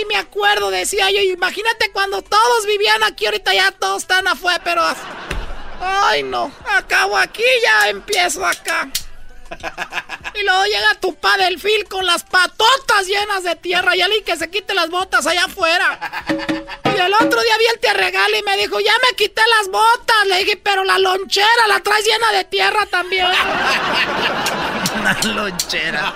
Y 0.00 0.04
me 0.06 0.16
acuerdo, 0.16 0.70
decía 0.70 1.10
yo, 1.10 1.20
imagínate 1.20 1.92
cuando 1.92 2.20
todos 2.22 2.66
vivían 2.66 3.02
aquí, 3.04 3.26
ahorita 3.26 3.54
ya 3.54 3.70
todos 3.70 4.02
están 4.02 4.26
afuera, 4.26 4.60
pero... 4.64 4.82
Ay, 5.80 6.22
no, 6.22 6.52
acabo 6.76 7.16
aquí, 7.16 7.44
ya 7.62 7.90
empiezo 7.90 8.44
acá. 8.44 8.88
Y 10.34 10.44
luego 10.44 10.64
llega 10.64 11.00
tu 11.00 11.14
pa 11.16 11.36
fil 11.58 11.84
con 11.88 12.06
las 12.06 12.24
patotas 12.24 13.06
llenas 13.06 13.44
de 13.44 13.56
tierra 13.56 13.94
y 13.94 14.00
alguien 14.00 14.24
que 14.24 14.36
se 14.36 14.50
quite 14.50 14.74
las 14.74 14.88
botas 14.88 15.26
allá 15.26 15.44
afuera. 15.44 16.24
Y 16.84 17.00
el 17.00 17.12
otro 17.14 17.42
día 17.42 17.58
vi 17.58 17.64
el 17.72 17.80
te 17.80 17.92
regalo 17.92 18.38
y 18.38 18.42
me 18.42 18.56
dijo, 18.56 18.80
ya 18.80 18.92
me 19.08 19.16
quité 19.16 19.42
las 19.58 19.68
botas. 19.68 20.26
Le 20.26 20.38
dije, 20.38 20.56
pero 20.56 20.84
la 20.84 20.98
lonchera 20.98 21.66
la 21.68 21.80
traes 21.80 22.06
llena 22.06 22.32
de 22.32 22.44
tierra 22.44 22.86
también. 22.86 23.26
Una 25.00 25.18
lonchera. 25.22 26.12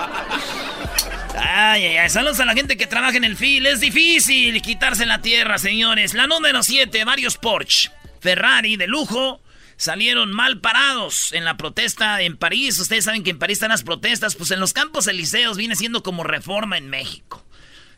Ay, 1.39 1.85
ay, 1.85 1.97
ay. 1.99 2.11
Saludos 2.11 2.41
a 2.41 2.45
la 2.45 2.55
gente 2.55 2.77
que 2.77 2.87
trabaja 2.87 3.17
en 3.17 3.25
el 3.25 3.37
fil. 3.37 3.67
Es 3.67 3.81
difícil 3.81 4.61
quitarse 4.63 5.05
la 5.07 5.21
tierra, 5.21 5.59
señores. 5.59 6.15
La 6.15 6.27
número 6.27 6.63
7, 6.63 7.05
varios 7.05 7.37
Porsche. 7.37 7.91
Ferrari 8.21 8.77
de 8.77 8.87
lujo 8.87 9.41
salieron 9.77 10.33
mal 10.33 10.61
parados 10.61 11.33
en 11.33 11.45
la 11.45 11.57
protesta 11.57 12.23
en 12.23 12.37
París. 12.37 12.79
Ustedes 12.79 13.05
saben 13.05 13.23
que 13.23 13.31
en 13.31 13.39
París 13.39 13.57
están 13.57 13.71
las 13.71 13.83
protestas, 13.83 14.35
pues 14.35 14.51
en 14.51 14.61
los 14.61 14.73
campos 14.73 15.07
elíseos 15.07 15.57
viene 15.57 15.77
siendo 15.77 16.03
como 16.03 16.25
reforma 16.25 16.79
en 16.79 16.89
México. 16.89 17.45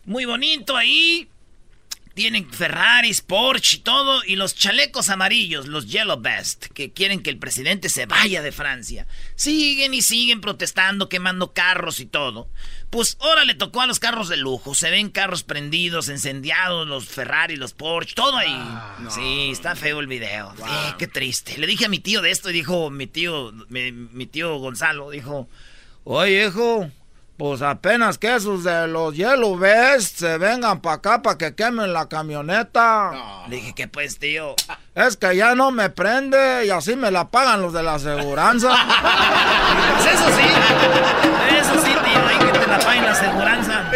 Muy 0.04 0.24
bonito 0.24 0.76
ahí. 0.76 1.28
Tienen 2.14 2.50
Ferraris, 2.50 3.20
Porsche 3.20 3.76
y 3.76 3.80
todo. 3.80 4.24
Y 4.24 4.34
los 4.34 4.56
chalecos 4.56 5.08
amarillos, 5.08 5.68
los 5.68 5.86
Yellow 5.86 6.20
Vest, 6.20 6.66
que 6.74 6.92
quieren 6.92 7.22
que 7.22 7.30
el 7.30 7.38
presidente 7.38 7.88
se 7.88 8.06
vaya 8.06 8.42
de 8.42 8.50
Francia. 8.50 9.06
Siguen 9.36 9.94
y 9.94 10.02
siguen 10.02 10.40
protestando, 10.40 11.08
quemando 11.08 11.52
carros 11.52 12.00
y 12.00 12.06
todo. 12.06 12.48
Pues 12.90 13.18
ahora 13.20 13.44
le 13.44 13.54
tocó 13.54 13.82
a 13.82 13.86
los 13.86 14.00
carros 14.00 14.28
de 14.28 14.38
lujo. 14.38 14.74
Se 14.74 14.90
ven 14.90 15.10
carros 15.10 15.42
prendidos, 15.42 16.08
encendiados, 16.08 16.86
los 16.86 17.06
Ferrari, 17.06 17.56
los 17.56 17.74
Porsche, 17.74 18.14
todo 18.14 18.36
ahí. 18.36 18.56
Ah, 18.58 18.96
sí, 19.10 19.50
está 19.50 19.76
feo 19.76 20.00
el 20.00 20.06
video. 20.06 20.54
qué 20.96 21.06
triste. 21.06 21.58
Le 21.58 21.66
dije 21.66 21.84
a 21.84 21.88
mi 21.90 21.98
tío 21.98 22.22
de 22.22 22.30
esto 22.30 22.48
y 22.48 22.54
dijo, 22.54 22.90
mi 22.90 23.06
tío, 23.06 23.52
mi, 23.68 24.26
tío 24.26 24.56
Gonzalo, 24.58 25.10
dijo, 25.10 25.48
oye, 26.04 26.46
hijo, 26.46 26.90
pues 27.36 27.60
apenas 27.60 28.16
que 28.16 28.34
esos 28.34 28.64
de 28.64 28.88
los 28.88 29.14
Yellow 29.14 29.58
Vest 29.58 30.18
se 30.20 30.38
vengan 30.38 30.80
para 30.80 30.96
acá 30.96 31.22
para 31.22 31.36
que 31.36 31.54
quemen 31.54 31.92
la 31.92 32.08
camioneta. 32.08 33.44
Le 33.48 33.56
dije, 33.56 33.74
¿qué 33.74 33.88
pues, 33.88 34.18
tío? 34.18 34.54
Es 34.94 35.16
que 35.16 35.36
ya 35.36 35.54
no 35.54 35.70
me 35.70 35.90
prende 35.90 36.66
y 36.66 36.70
así 36.70 36.96
me 36.96 37.12
la 37.12 37.28
pagan 37.28 37.62
los 37.62 37.72
de 37.72 37.84
la 37.84 37.94
aseguranza. 37.94 38.68
pues 39.96 40.12
eso 40.12 40.24
sí, 40.36 41.56
eso 41.56 41.86
sí, 41.86 41.97
te 42.78 42.84
la 42.84 42.84
paguen 42.84 43.04
la 43.04 43.12
aseguranza. 43.12 43.90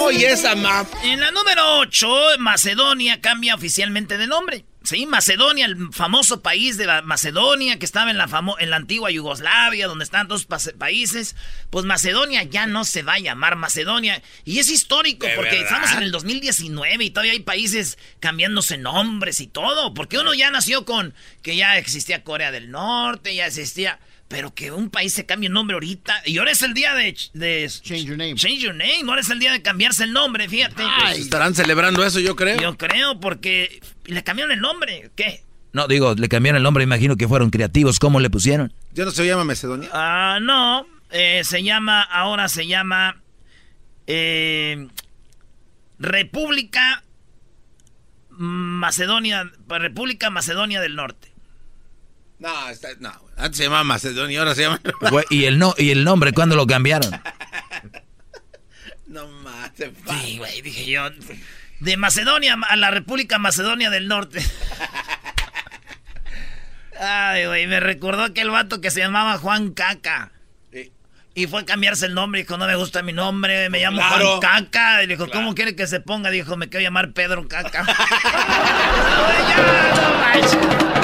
Oye, 0.00 0.32
esa 0.32 0.54
map. 0.54 0.86
En 1.02 1.20
la 1.20 1.30
número 1.30 1.78
8, 1.80 2.38
Macedonia 2.38 3.20
cambia 3.20 3.54
oficialmente 3.54 4.18
de 4.18 4.26
nombre. 4.26 4.64
Sí, 4.86 5.04
Macedonia, 5.04 5.66
el 5.66 5.92
famoso 5.92 6.42
país 6.42 6.76
de 6.76 6.86
Macedonia 7.02 7.76
que 7.76 7.84
estaba 7.84 8.12
en 8.12 8.18
la, 8.18 8.28
en 8.60 8.70
la 8.70 8.76
antigua 8.76 9.10
Yugoslavia, 9.10 9.88
donde 9.88 10.04
están 10.04 10.28
dos 10.28 10.46
países. 10.46 11.34
Pues 11.70 11.84
Macedonia 11.84 12.44
ya 12.44 12.66
no 12.66 12.84
se 12.84 13.02
va 13.02 13.14
a 13.14 13.18
llamar 13.18 13.56
Macedonia. 13.56 14.22
Y 14.44 14.60
es 14.60 14.70
histórico 14.70 15.26
porque 15.34 15.60
estamos 15.60 15.90
en 15.90 16.04
el 16.04 16.12
2019 16.12 17.04
y 17.04 17.10
todavía 17.10 17.32
hay 17.32 17.40
países 17.40 17.98
cambiándose 18.20 18.78
nombres 18.78 19.40
y 19.40 19.48
todo. 19.48 19.92
Porque 19.92 20.18
uno 20.18 20.34
ya 20.34 20.52
nació 20.52 20.84
con 20.84 21.14
que 21.42 21.56
ya 21.56 21.78
existía 21.78 22.22
Corea 22.22 22.52
del 22.52 22.70
Norte, 22.70 23.34
ya 23.34 23.46
existía... 23.46 23.98
Pero 24.28 24.52
que 24.54 24.72
un 24.72 24.90
país 24.90 25.12
se 25.12 25.24
cambie 25.24 25.46
el 25.46 25.52
nombre 25.52 25.74
ahorita. 25.74 26.22
Y 26.24 26.38
ahora 26.38 26.50
es 26.50 26.62
el 26.62 26.74
día 26.74 26.94
de, 26.94 27.14
Change 27.14 28.04
your 28.04 28.16
name. 28.16 28.34
Change 28.34 28.60
your 28.60 28.74
name. 28.74 29.02
Ahora 29.06 29.20
es 29.20 29.30
el 29.30 29.38
día 29.38 29.52
de 29.52 29.62
cambiarse 29.62 30.04
el 30.04 30.12
nombre, 30.12 30.48
fíjate. 30.48 30.82
Pues 31.00 31.18
estarán 31.18 31.54
celebrando 31.54 32.04
eso, 32.04 32.18
yo 32.18 32.34
creo. 32.34 32.60
Yo 32.60 32.76
creo, 32.76 33.20
porque 33.20 33.80
le 34.04 34.24
cambiaron 34.24 34.52
el 34.52 34.60
nombre. 34.60 35.10
¿Qué? 35.14 35.44
No, 35.72 35.86
digo, 35.86 36.14
le 36.14 36.28
cambiaron 36.28 36.56
el 36.56 36.62
nombre, 36.62 36.82
imagino 36.82 37.16
que 37.16 37.28
fueron 37.28 37.50
creativos. 37.50 37.98
¿Cómo 38.00 38.18
le 38.18 38.30
pusieron? 38.30 38.72
¿Ya 38.94 39.04
no 39.04 39.12
se 39.12 39.24
llama 39.26 39.44
Macedonia? 39.44 39.90
Ah, 39.92 40.38
no. 40.40 40.86
Eh, 41.10 41.42
se 41.44 41.62
llama, 41.62 42.02
ahora 42.02 42.48
se 42.48 42.66
llama 42.66 43.22
eh, 44.06 44.88
República 45.98 47.04
Macedonia, 48.30 49.50
República 49.68 50.30
Macedonia 50.30 50.80
del 50.80 50.96
Norte. 50.96 51.32
No, 52.38 52.68
está, 52.68 52.88
no, 53.00 53.12
antes 53.36 53.56
se 53.56 53.64
llamaba 53.64 53.84
Macedonia, 53.84 54.40
ahora 54.40 54.54
se 54.54 54.62
llama. 54.62 54.80
¿y 55.30 55.44
el, 55.44 55.58
no, 55.58 55.74
¿Y 55.78 55.90
el 55.90 56.04
nombre 56.04 56.32
cuándo 56.32 56.54
lo 56.54 56.66
cambiaron? 56.66 57.10
no 59.06 59.26
más, 59.28 59.70
Sí, 59.76 60.38
güey, 60.38 60.62
dije 60.62 60.86
yo. 60.86 61.08
De 61.80 61.96
Macedonia 61.96 62.56
a 62.68 62.76
la 62.76 62.90
República 62.90 63.38
Macedonia 63.38 63.90
del 63.90 64.08
Norte. 64.08 64.44
Ay, 67.00 67.46
güey, 67.46 67.66
me 67.66 67.80
recordó 67.80 68.24
aquel 68.24 68.50
vato 68.50 68.80
que 68.80 68.90
se 68.90 69.00
llamaba 69.00 69.38
Juan 69.38 69.72
Caca. 69.72 70.32
Y 71.34 71.46
fue 71.48 71.60
a 71.60 71.64
cambiarse 71.66 72.06
el 72.06 72.14
nombre. 72.14 72.40
Dijo, 72.40 72.56
no 72.56 72.66
me 72.66 72.76
gusta 72.76 73.02
mi 73.02 73.12
nombre, 73.12 73.68
me 73.68 73.80
llamo 73.80 74.00
Juan 74.02 74.40
Caca. 74.40 75.02
Y 75.02 75.06
dijo, 75.06 75.28
¿cómo 75.28 75.54
quiere 75.54 75.76
que 75.76 75.86
se 75.86 76.00
ponga? 76.00 76.30
Dijo, 76.30 76.56
me 76.56 76.70
quiero 76.70 76.84
llamar 76.84 77.12
Pedro 77.12 77.46
Caca. 77.46 77.84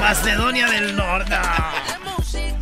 Macedonia 0.00 0.68
del 0.68 0.96
Norte. 0.96 1.36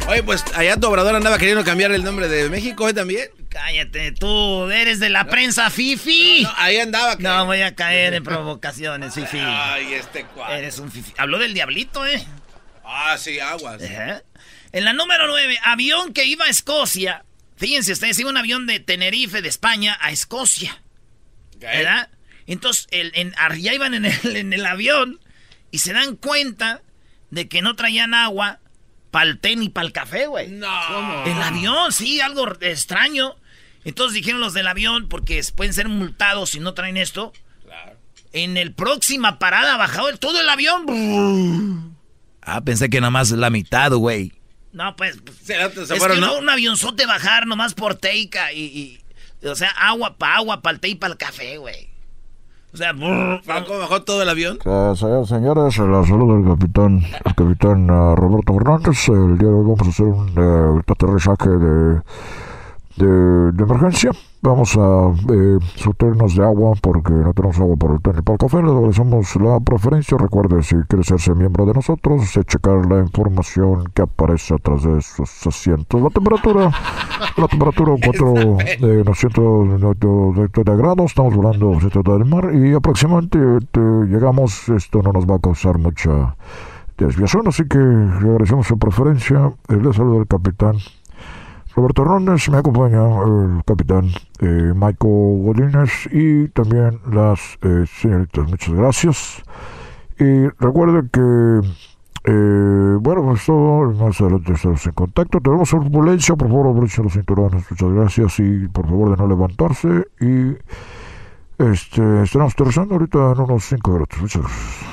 Oye, 0.08 0.22
pues 0.22 0.44
allá 0.54 0.76
tu 0.76 0.86
obrador 0.86 1.16
andaba 1.16 1.38
queriendo 1.38 1.64
cambiar 1.64 1.90
el 1.92 2.04
nombre 2.04 2.28
de 2.28 2.48
México 2.48 2.88
¿eh, 2.88 2.94
también. 2.94 3.28
Cállate, 3.48 4.12
tú 4.12 4.70
eres 4.70 5.00
de 5.00 5.08
la 5.08 5.24
prensa, 5.24 5.68
Fifi. 5.70 6.42
No, 6.44 6.52
ahí 6.56 6.78
andaba. 6.78 7.16
No 7.18 7.46
voy 7.46 7.62
a 7.62 7.74
caer 7.74 8.14
en 8.14 8.22
provocaciones, 8.22 9.14
Fifi. 9.14 9.38
Ay, 9.40 9.94
este 9.94 10.24
cuadro. 10.26 10.54
Eres 10.54 10.78
un 10.78 10.92
Fifi. 10.92 11.12
Habló 11.16 11.38
del 11.38 11.54
diablito, 11.54 12.06
¿eh? 12.06 12.24
Ah, 12.84 13.16
sí, 13.18 13.40
aguas. 13.40 13.82
En 14.72 14.84
la 14.84 14.92
número 14.92 15.26
9, 15.26 15.58
avión 15.64 16.12
que 16.12 16.24
iba 16.24 16.44
a 16.44 16.50
Escocia. 16.50 17.24
Fíjense 17.56 17.92
ustedes, 17.92 18.18
iba 18.18 18.30
un 18.30 18.36
avión 18.36 18.66
de 18.66 18.78
Tenerife, 18.78 19.42
de 19.42 19.48
España, 19.48 19.98
a 20.00 20.10
Escocia. 20.10 20.82
¿Verdad? 21.58 22.10
Entonces, 22.46 22.86
el, 22.90 23.10
en, 23.14 23.34
ya 23.58 23.74
iban 23.74 23.94
en 23.94 24.04
el, 24.04 24.36
en 24.36 24.52
el 24.52 24.66
avión 24.66 25.18
y 25.70 25.78
se 25.78 25.92
dan 25.92 26.16
cuenta 26.16 26.82
de 27.30 27.48
que 27.48 27.62
no 27.62 27.76
traían 27.76 28.14
agua 28.14 28.60
para 29.10 29.30
el 29.30 29.38
té 29.38 29.56
ni 29.56 29.68
para 29.68 29.86
el 29.86 29.92
café, 29.92 30.26
güey. 30.26 30.48
No. 30.48 31.24
El 31.24 31.42
avión, 31.42 31.92
sí, 31.92 32.20
algo 32.20 32.46
extraño. 32.60 33.36
Entonces 33.84 34.14
dijeron 34.14 34.40
los 34.40 34.52
del 34.52 34.66
avión, 34.66 35.08
porque 35.08 35.40
pueden 35.54 35.72
ser 35.72 35.88
multados 35.88 36.50
si 36.50 36.60
no 36.60 36.74
traen 36.74 36.96
esto. 36.96 37.32
Claro. 37.64 37.96
En 38.32 38.56
el 38.56 38.74
próxima 38.74 39.38
parada 39.38 39.76
bajado 39.76 40.08
el, 40.08 40.18
todo 40.18 40.40
el 40.40 40.48
avión. 40.48 41.96
Ah, 42.42 42.60
pensé 42.62 42.90
que 42.90 43.00
nada 43.00 43.10
más 43.10 43.30
la 43.30 43.50
mitad, 43.50 43.92
güey. 43.92 44.32
No, 44.72 44.94
pues. 44.96 45.16
Se, 45.42 45.54
es 45.62 45.88
que 45.88 46.20
¿no? 46.20 46.38
un 46.38 46.48
avionzote 46.50 47.06
bajar 47.06 47.46
nomás 47.46 47.72
por 47.74 47.94
teica 47.94 48.52
y, 48.52 49.00
y. 49.40 49.46
o 49.46 49.54
sea, 49.54 49.70
agua 49.70 50.18
para 50.18 50.36
agua, 50.36 50.60
para 50.60 50.74
el 50.74 50.80
té 50.80 50.88
y 50.88 50.94
para 50.96 51.12
el 51.12 51.18
café, 51.18 51.56
güey. 51.56 51.95
O 52.72 52.76
sea, 52.76 52.92
¿cómo 52.92 53.78
bajó 53.78 54.02
todo 54.02 54.22
el 54.22 54.28
avión? 54.28 54.58
señores, 54.62 55.28
señores, 55.28 55.78
la 55.78 56.04
salud 56.04 56.36
del 56.36 56.52
capitán, 56.52 57.02
el 57.24 57.34
capitán 57.34 57.90
uh, 57.90 58.14
Roberto 58.14 58.52
Fernández. 58.52 59.08
El 59.08 59.38
día 59.38 59.48
de 59.48 59.54
hoy 59.54 59.62
vamos 59.62 59.80
a 59.80 59.88
hacer 59.88 60.06
un 60.06 60.38
uh, 60.38 60.82
aterrizaje 60.86 61.48
de 61.48 62.00
de, 62.96 63.52
de, 63.52 63.62
emergencia. 63.62 64.10
Vamos 64.46 64.76
a 64.76 65.12
eh, 65.32 65.58
de 65.58 66.44
agua 66.44 66.74
porque 66.80 67.12
no 67.12 67.34
tenemos 67.34 67.58
agua 67.58 67.74
para 67.76 67.94
el 67.94 68.00
té 68.00 68.12
ni 68.12 68.22
para 68.22 68.34
el 68.34 68.38
café. 68.38 68.62
Le 68.62 68.70
agradecemos 68.70 69.34
la 69.42 69.58
preferencia. 69.58 70.16
Recuerde, 70.16 70.62
si 70.62 70.76
quiere 70.86 71.00
hacerse 71.00 71.34
miembro 71.34 71.66
de 71.66 71.72
nosotros, 71.74 72.30
checar 72.46 72.86
la 72.86 73.00
información 73.00 73.90
que 73.92 74.02
aparece 74.02 74.54
atrás 74.54 74.84
de 74.84 75.02
sus 75.02 75.48
asientos. 75.48 76.00
La 76.00 76.10
temperatura, 76.10 76.70
la 77.36 77.48
temperatura 77.48 77.94
4 78.04 78.34
de 78.86 79.04
900 79.04 79.80
de 80.64 80.76
grados. 80.76 81.06
Estamos 81.06 81.34
volando 81.34 81.80
cerca 81.80 82.12
del 82.12 82.24
mar 82.24 82.54
y 82.54 82.72
aproximadamente 82.72 83.40
llegamos. 84.08 84.68
Esto 84.68 85.02
no 85.02 85.10
nos 85.10 85.26
va 85.26 85.34
a 85.34 85.40
causar 85.40 85.76
mucha 85.78 86.36
desviación, 86.96 87.48
así 87.48 87.66
que 87.66 87.78
le 87.78 88.30
agradecemos 88.30 88.68
su 88.68 88.78
preferencia. 88.78 89.52
Le 89.68 89.92
saluda 89.92 90.20
el 90.20 90.28
capitán 90.28 90.76
Roberto 91.76 92.02
Hernández, 92.02 92.48
me 92.48 92.56
acompaña 92.56 93.02
el 93.22 93.62
capitán 93.66 94.10
eh, 94.40 94.72
Michael 94.74 95.42
Godínez 95.44 96.08
y 96.10 96.48
también 96.48 96.98
las 97.12 97.58
eh, 97.60 97.84
señoritas. 98.00 98.48
Muchas 98.48 98.74
gracias. 98.74 99.42
Y 100.18 100.48
recuerde 100.58 101.06
que, 101.12 101.20
eh, 102.24 102.96
bueno, 102.98 103.24
pues 103.24 103.44
todo, 103.44 103.92
más 103.92 104.18
adelante 104.22 104.54
estamos 104.54 104.86
en 104.86 104.92
contacto. 104.92 105.38
Tenemos 105.38 105.68
turbulencia, 105.68 106.34
por 106.34 106.48
favor, 106.48 106.68
abrochen 106.68 107.04
los 107.04 107.12
cinturones. 107.12 107.70
Muchas 107.70 107.92
gracias 107.92 108.40
y 108.40 108.68
por 108.68 108.86
favor 108.86 109.10
de 109.10 109.16
no 109.18 109.28
levantarse. 109.28 110.06
Y 110.18 110.56
este, 111.62 112.22
estaremos 112.22 112.54
aterrizando 112.54 112.94
ahorita 112.94 113.32
en 113.32 113.40
unos 113.40 113.64
5 113.64 113.90
minutos. 113.90 114.18
Muchas 114.18 114.40
gracias. 114.40 114.86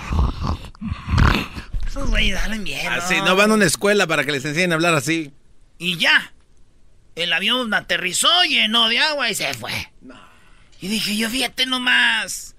Esos 1.87 2.09
güeyes 2.09 2.37
salen 2.37 2.65
bien. 2.65 2.91
Así, 2.91 3.15
no 3.23 3.37
van 3.37 3.51
a 3.51 3.53
una 3.53 3.65
escuela 3.65 4.05
para 4.05 4.25
que 4.25 4.33
les 4.33 4.43
enseñen 4.43 4.73
a 4.73 4.75
hablar 4.75 4.95
así. 4.95 5.33
Y 5.77 5.95
ya. 5.97 6.32
El 7.15 7.31
avión 7.33 7.73
aterrizó, 7.73 8.43
llenó 8.43 8.89
de 8.89 8.99
agua 8.99 9.29
y 9.29 9.35
se 9.35 9.53
fue. 9.53 9.91
Y 10.81 10.87
dije, 10.87 11.15
yo 11.15 11.29
fíjate 11.29 11.65
nomás. 11.65 12.55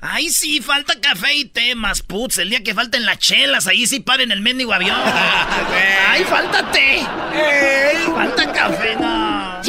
Ahí 0.00 0.30
sí, 0.30 0.60
falta 0.60 1.00
café 1.00 1.32
y 1.32 1.44
té, 1.44 1.76
más 1.76 2.02
putz. 2.02 2.38
El 2.38 2.50
día 2.50 2.62
que 2.64 2.74
falten 2.74 3.06
las 3.06 3.18
chelas, 3.18 3.68
ahí 3.68 3.86
sí 3.86 4.00
paren 4.00 4.32
el 4.32 4.40
mendigo 4.40 4.72
avión. 4.72 4.98
¡Ay, 6.08 6.24
falta 6.24 6.70
té! 6.72 7.06
Falta 8.12 8.52
café, 8.52 8.96
no. 8.96 9.62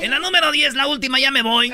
En 0.00 0.10
la 0.10 0.18
número 0.18 0.52
10, 0.52 0.74
la 0.74 0.86
última, 0.86 1.18
ya 1.18 1.30
me 1.30 1.40
voy. 1.40 1.72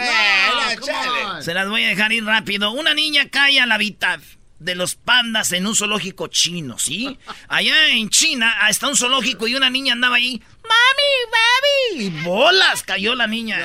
Se 1.40 1.52
las 1.52 1.68
voy 1.68 1.84
a 1.84 1.88
dejar 1.88 2.12
ir 2.12 2.24
rápido. 2.24 2.70
Una 2.70 2.94
niña 2.94 3.28
cae 3.28 3.58
a 3.58 3.66
la 3.66 3.76
mitad 3.76 4.20
de 4.60 4.74
los 4.74 4.94
pandas 4.94 5.50
en 5.52 5.66
un 5.66 5.74
zoológico 5.74 6.28
chino, 6.28 6.78
¿sí? 6.78 7.18
Allá 7.48 7.88
en 7.88 8.10
China 8.10 8.54
está 8.68 8.88
un 8.88 8.96
zoológico 8.96 9.48
y 9.48 9.56
una 9.56 9.70
niña 9.70 9.94
andaba 9.94 10.16
ahí. 10.16 10.40
¡Mami, 10.70 12.00
mami! 12.00 12.04
Y 12.04 12.24
bolas 12.24 12.82
cayó 12.82 13.14
la 13.14 13.26
niña. 13.26 13.58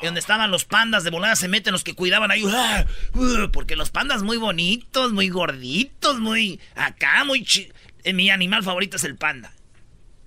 Y 0.00 0.06
donde 0.06 0.20
estaban 0.20 0.50
los 0.50 0.64
pandas 0.64 1.04
de 1.04 1.10
volada 1.10 1.36
se 1.36 1.48
meten 1.48 1.72
los 1.72 1.84
que 1.84 1.94
cuidaban 1.94 2.30
ahí. 2.30 2.44
¡ah! 2.46 2.84
¡uh! 3.14 3.50
Porque 3.50 3.76
los 3.76 3.90
pandas 3.90 4.22
muy 4.22 4.36
bonitos, 4.36 5.12
muy 5.12 5.28
gorditos, 5.28 6.20
muy. 6.20 6.60
Acá, 6.74 7.24
muy. 7.24 7.46
Mi 8.12 8.30
animal 8.30 8.62
favorito 8.62 8.96
es 8.96 9.04
el 9.04 9.16
panda. 9.16 9.52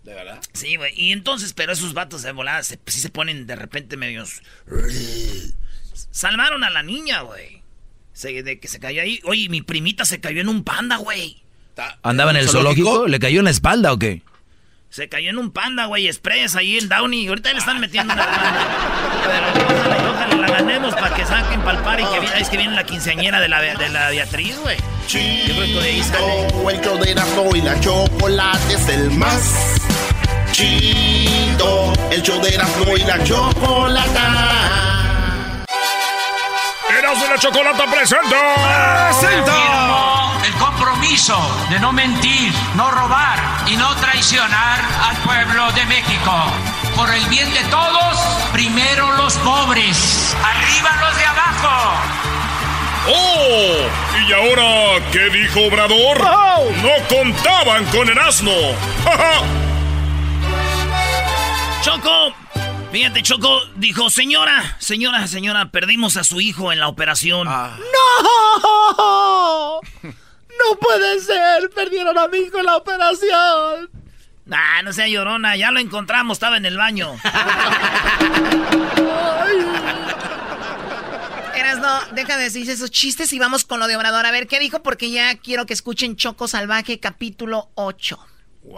¿De 0.04 0.14
verdad? 0.14 0.42
Sí, 0.54 0.76
güey. 0.76 0.94
Y 0.96 1.12
entonces, 1.12 1.54
pero 1.54 1.74
esos 1.74 1.94
vatos 1.94 2.22
de 2.22 2.32
volada 2.32 2.62
se, 2.64 2.80
sí 2.86 3.00
se 3.00 3.10
ponen 3.10 3.48
de 3.48 3.56
repente 3.56 3.98
medios. 3.98 4.44
Salvaron 6.12 6.64
a 6.64 6.70
la 6.70 6.84
niña, 6.84 7.22
güey. 7.22 7.64
Se, 8.14 8.44
de 8.44 8.60
que 8.60 8.68
se 8.68 8.80
cayó 8.80 9.02
ahí. 9.02 9.20
Oye, 9.24 9.50
mi 9.50 9.62
primita 9.62 10.06
se 10.06 10.20
cayó 10.20 10.42
en 10.42 10.50
un 10.50 10.64
panda, 10.64 10.98
güey. 10.98 11.42
¿Andaba 12.04 12.32
en 12.32 12.38
el 12.38 12.50
zoológico? 12.50 13.08
¿Le 13.08 13.20
cayó 13.20 13.40
en 13.40 13.46
la 13.46 13.52
espalda 13.52 13.92
o 13.92 14.00
qué? 14.00 14.22
Se 14.90 15.10
cayó 15.10 15.30
en 15.30 15.38
un 15.38 15.52
panda, 15.52 15.86
güey, 15.86 16.08
express 16.08 16.56
ahí 16.56 16.78
en 16.78 16.88
Downey. 16.88 17.28
Ahorita 17.28 17.52
le 17.52 17.60
están 17.60 17.80
metiendo 17.80 18.14
una 18.14 18.26
Pero 19.26 19.48
ojalá, 19.76 20.12
ojalá 20.12 20.36
la 20.36 20.48
ganemos 20.48 20.94
para 20.96 21.14
que 21.14 21.26
saquen 21.26 21.62
palpar 21.62 22.00
y 22.00 22.06
que 22.06 22.20
viene, 22.20 22.40
es 22.40 22.50
que 22.50 22.58
viene 22.58 22.76
la 22.76 22.86
quinceañera 22.86 23.42
de 23.42 23.50
la, 23.50 23.62
de 23.62 23.90
la 23.90 24.10
Beatriz, 24.10 24.58
güey. 24.60 24.78
Chido, 25.08 25.64
el 25.64 26.82
show 26.82 26.98
de 26.98 27.58
y 27.58 27.62
la 27.62 27.80
chocolate 27.80 28.74
es 28.74 28.90
el 28.90 29.12
más 29.12 29.76
chido. 30.52 31.94
El 32.12 32.22
de 32.22 32.50
y 32.98 33.04
la 33.04 33.24
chocolate 33.24 34.20
de 37.22 37.30
la 37.30 37.38
Chocolata 37.38 37.86
presenta. 37.86 39.10
¡Presenta! 39.10 40.46
El 40.46 40.54
compromiso 40.54 41.38
de 41.70 41.80
no 41.80 41.92
mentir, 41.92 42.52
no 42.76 42.92
robar 42.92 43.55
y 43.68 43.76
no 43.78 43.96
traicionar 43.96 44.80
al 45.04 45.16
pueblo 45.18 45.72
de 45.72 45.86
México. 45.86 46.32
Por 46.96 47.12
el 47.14 47.26
bien 47.28 47.52
de 47.54 47.64
todos, 47.66 48.18
primero 48.54 49.12
los 49.18 49.36
pobres, 49.38 50.36
arriba 50.44 50.96
los 51.02 51.16
de 51.18 51.26
abajo. 51.26 52.00
¡Oh! 53.08 53.88
¿Y 54.28 54.34
ahora 54.34 55.00
qué 55.12 55.30
dijo 55.30 55.60
Obrador? 55.68 56.20
No 56.20 57.08
contaban 57.08 57.86
con 57.86 58.10
el 58.10 58.18
asno. 58.18 58.52
¡Choco! 61.82 62.34
Fíjate, 62.92 63.22
Choco 63.24 63.62
dijo, 63.76 64.10
señora, 64.10 64.76
señora, 64.80 65.28
señora, 65.28 65.70
perdimos 65.70 66.18
a 66.18 66.24
su 66.24 66.40
hijo 66.40 66.72
en 66.72 66.80
la 66.80 66.88
operación. 66.88 67.48
Ah. 67.50 67.78
¡No! 70.04 70.16
¡No 70.60 70.80
puede 70.80 71.20
ser! 71.20 71.70
¡Perdieron 71.70 72.18
a 72.18 72.28
mi 72.28 72.40
hijo 72.40 72.60
en 72.60 72.66
la 72.66 72.78
operación! 72.78 73.90
Ah, 74.52 74.82
no 74.84 74.94
sea 74.94 75.08
llorona, 75.08 75.56
ya 75.56 75.72
lo 75.72 75.80
encontramos, 75.80 76.36
estaba 76.36 76.58
en 76.58 76.66
el 76.66 76.78
baño. 76.78 77.16
no, 81.80 82.00
deja 82.14 82.38
de 82.38 82.44
decir 82.44 82.70
esos 82.70 82.92
chistes 82.92 83.32
y 83.34 83.40
vamos 83.40 83.66
con 83.66 83.80
lo 83.80 83.88
de 83.88 83.96
Obrador. 83.96 84.26
A 84.26 84.32
ver, 84.32 84.48
¿qué 84.48 84.60
dijo? 84.60 84.82
Porque 84.82 85.12
ya 85.12 85.38
quiero 85.38 85.66
que 85.66 85.74
escuchen 85.74 86.16
Choco 86.16 86.48
Salvaje, 86.48 87.00
capítulo 87.00 87.70
8. 87.76 88.20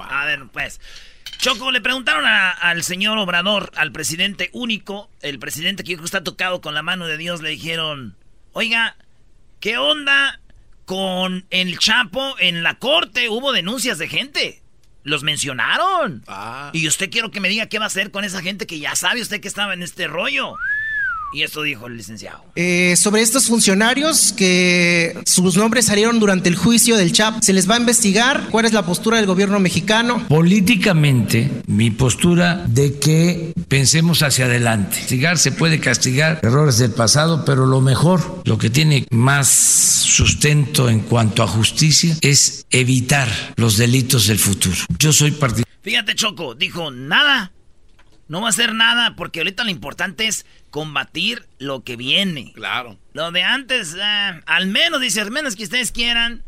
A 0.09 0.25
ver, 0.25 0.47
pues. 0.51 0.79
Choco, 1.37 1.71
le 1.71 1.81
preguntaron 1.81 2.25
al 2.25 2.83
señor 2.83 3.17
Obrador, 3.19 3.71
al 3.75 3.91
presidente 3.91 4.49
único, 4.53 5.09
el 5.21 5.37
presidente 5.39 5.83
que 5.83 5.93
está 5.93 6.23
tocado 6.23 6.61
con 6.61 6.73
la 6.73 6.81
mano 6.81 7.05
de 7.05 7.17
Dios, 7.17 7.41
le 7.41 7.49
dijeron, 7.49 8.15
oiga, 8.53 8.95
¿qué 9.59 9.77
onda 9.77 10.39
con 10.87 11.45
el 11.49 11.77
Chapo 11.79 12.35
en 12.39 12.63
la 12.63 12.79
corte? 12.79 13.27
Hubo 13.27 13.51
denuncias 13.51 13.97
de 13.97 14.07
gente. 14.07 14.61
Los 15.03 15.21
mencionaron. 15.21 16.23
Ah. 16.27 16.71
Y 16.73 16.87
usted 16.87 17.11
quiero 17.11 17.29
que 17.29 17.41
me 17.41 17.49
diga 17.49 17.67
qué 17.67 17.77
va 17.77 17.85
a 17.85 17.87
hacer 17.87 18.09
con 18.09 18.23
esa 18.23 18.41
gente 18.41 18.65
que 18.67 18.79
ya 18.79 18.95
sabe 18.95 19.21
usted 19.21 19.41
que 19.41 19.49
estaba 19.49 19.73
en 19.73 19.83
este 19.83 20.07
rollo. 20.07 20.55
Y 21.33 21.43
esto 21.43 21.61
dijo 21.61 21.87
el 21.87 21.97
licenciado. 21.97 22.43
Eh, 22.55 22.95
sobre 22.97 23.21
estos 23.21 23.47
funcionarios 23.47 24.33
que 24.33 25.19
sus 25.25 25.57
nombres 25.57 25.85
salieron 25.85 26.19
durante 26.19 26.49
el 26.49 26.55
juicio 26.55 26.95
del 26.95 27.11
CHAP, 27.11 27.41
¿se 27.41 27.53
les 27.53 27.69
va 27.69 27.75
a 27.75 27.79
investigar? 27.79 28.47
¿Cuál 28.49 28.65
es 28.65 28.73
la 28.73 28.85
postura 28.85 29.17
del 29.17 29.25
gobierno 29.25 29.59
mexicano? 29.59 30.25
Políticamente, 30.27 31.51
mi 31.67 31.91
postura 31.91 32.65
de 32.67 32.97
que 32.97 33.53
pensemos 33.67 34.23
hacia 34.23 34.45
adelante. 34.45 34.97
Castigar 34.99 35.37
se 35.37 35.51
puede 35.51 35.79
castigar 35.79 36.39
errores 36.43 36.77
del 36.77 36.91
pasado, 36.91 37.43
pero 37.45 37.65
lo 37.65 37.81
mejor, 37.81 38.41
lo 38.45 38.57
que 38.57 38.69
tiene 38.69 39.05
más 39.11 39.47
sustento 39.49 40.89
en 40.89 41.01
cuanto 41.01 41.43
a 41.43 41.47
justicia 41.47 42.15
es 42.21 42.65
evitar 42.71 43.27
los 43.55 43.77
delitos 43.77 44.27
del 44.27 44.39
futuro. 44.39 44.77
Yo 44.97 45.11
soy 45.11 45.31
partidario. 45.31 45.67
Fíjate, 45.81 46.15
Choco, 46.15 46.55
dijo 46.55 46.91
nada. 46.91 47.51
No 48.27 48.41
va 48.41 48.47
a 48.47 48.49
hacer 48.49 48.73
nada 48.73 49.15
porque 49.15 49.39
ahorita 49.39 49.63
lo 49.63 49.69
importante 49.69 50.27
es 50.27 50.45
combatir 50.69 51.47
lo 51.59 51.83
que 51.83 51.95
viene. 51.95 52.51
Claro. 52.53 52.97
Lo 53.13 53.31
de 53.31 53.43
antes, 53.43 53.95
eh, 53.99 54.41
al 54.45 54.67
menos, 54.67 54.99
dice, 54.99 55.21
al 55.21 55.31
menos 55.31 55.55
que 55.55 55.63
ustedes 55.63 55.91
quieran, 55.91 56.43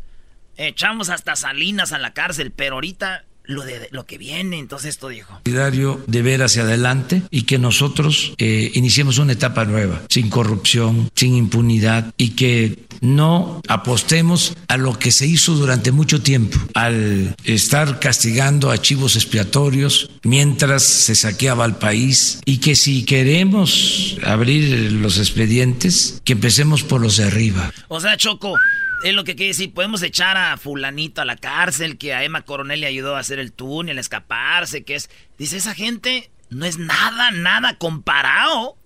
echamos 0.56 1.08
hasta 1.08 1.36
Salinas 1.36 1.92
a 1.92 1.98
la 1.98 2.12
cárcel, 2.12 2.52
pero 2.52 2.74
ahorita 2.74 3.24
lo 3.44 3.64
de 3.64 3.88
lo 3.90 4.06
que 4.06 4.18
viene, 4.18 4.58
entonces 4.58 4.90
esto 4.90 5.08
dijo. 5.08 5.40
De 5.44 6.22
ver 6.22 6.42
hacia 6.42 6.62
adelante 6.62 7.22
y 7.30 7.42
que 7.42 7.58
nosotros 7.58 8.34
eh, 8.38 8.70
iniciemos 8.74 9.18
una 9.18 9.32
etapa 9.32 9.64
nueva, 9.64 10.02
sin 10.08 10.30
corrupción, 10.30 11.10
sin 11.14 11.34
impunidad 11.34 12.12
y 12.16 12.30
que 12.30 12.78
no 13.00 13.60
apostemos 13.68 14.56
a 14.68 14.76
lo 14.76 14.98
que 14.98 15.10
se 15.10 15.26
hizo 15.26 15.54
durante 15.54 15.92
mucho 15.92 16.22
tiempo, 16.22 16.58
al 16.74 17.34
estar 17.44 17.98
castigando 17.98 18.70
a 18.70 18.78
chivos 18.78 19.16
expiatorios 19.16 20.10
mientras 20.22 20.82
se 20.82 21.14
saqueaba 21.14 21.64
al 21.64 21.78
país 21.78 22.40
y 22.44 22.58
que 22.58 22.76
si 22.76 23.04
queremos 23.04 24.16
abrir 24.24 24.92
los 24.92 25.18
expedientes, 25.18 26.20
que 26.24 26.32
empecemos 26.34 26.82
por 26.82 27.00
los 27.00 27.16
de 27.16 27.24
arriba. 27.24 27.72
O 27.88 28.00
sea, 28.00 28.16
Choco, 28.16 28.54
es 29.02 29.14
lo 29.14 29.24
que 29.24 29.36
quiere 29.36 29.48
decir, 29.48 29.72
podemos 29.72 30.02
echar 30.02 30.36
a 30.36 30.56
fulanito 30.56 31.20
a 31.20 31.24
la 31.24 31.36
cárcel, 31.36 31.98
que 31.98 32.14
a 32.14 32.24
Emma 32.24 32.42
Coronel 32.42 32.80
le 32.80 32.86
ayudó 32.86 33.16
a 33.16 33.20
hacer 33.20 33.38
el 33.38 33.52
túnel, 33.52 33.98
a 33.98 34.00
escaparse, 34.00 34.84
que 34.84 34.94
es... 34.94 35.10
Dice, 35.38 35.56
esa 35.56 35.74
gente 35.74 36.30
no 36.50 36.66
es 36.66 36.78
nada, 36.78 37.30
nada 37.30 37.76
comparado 37.78 38.76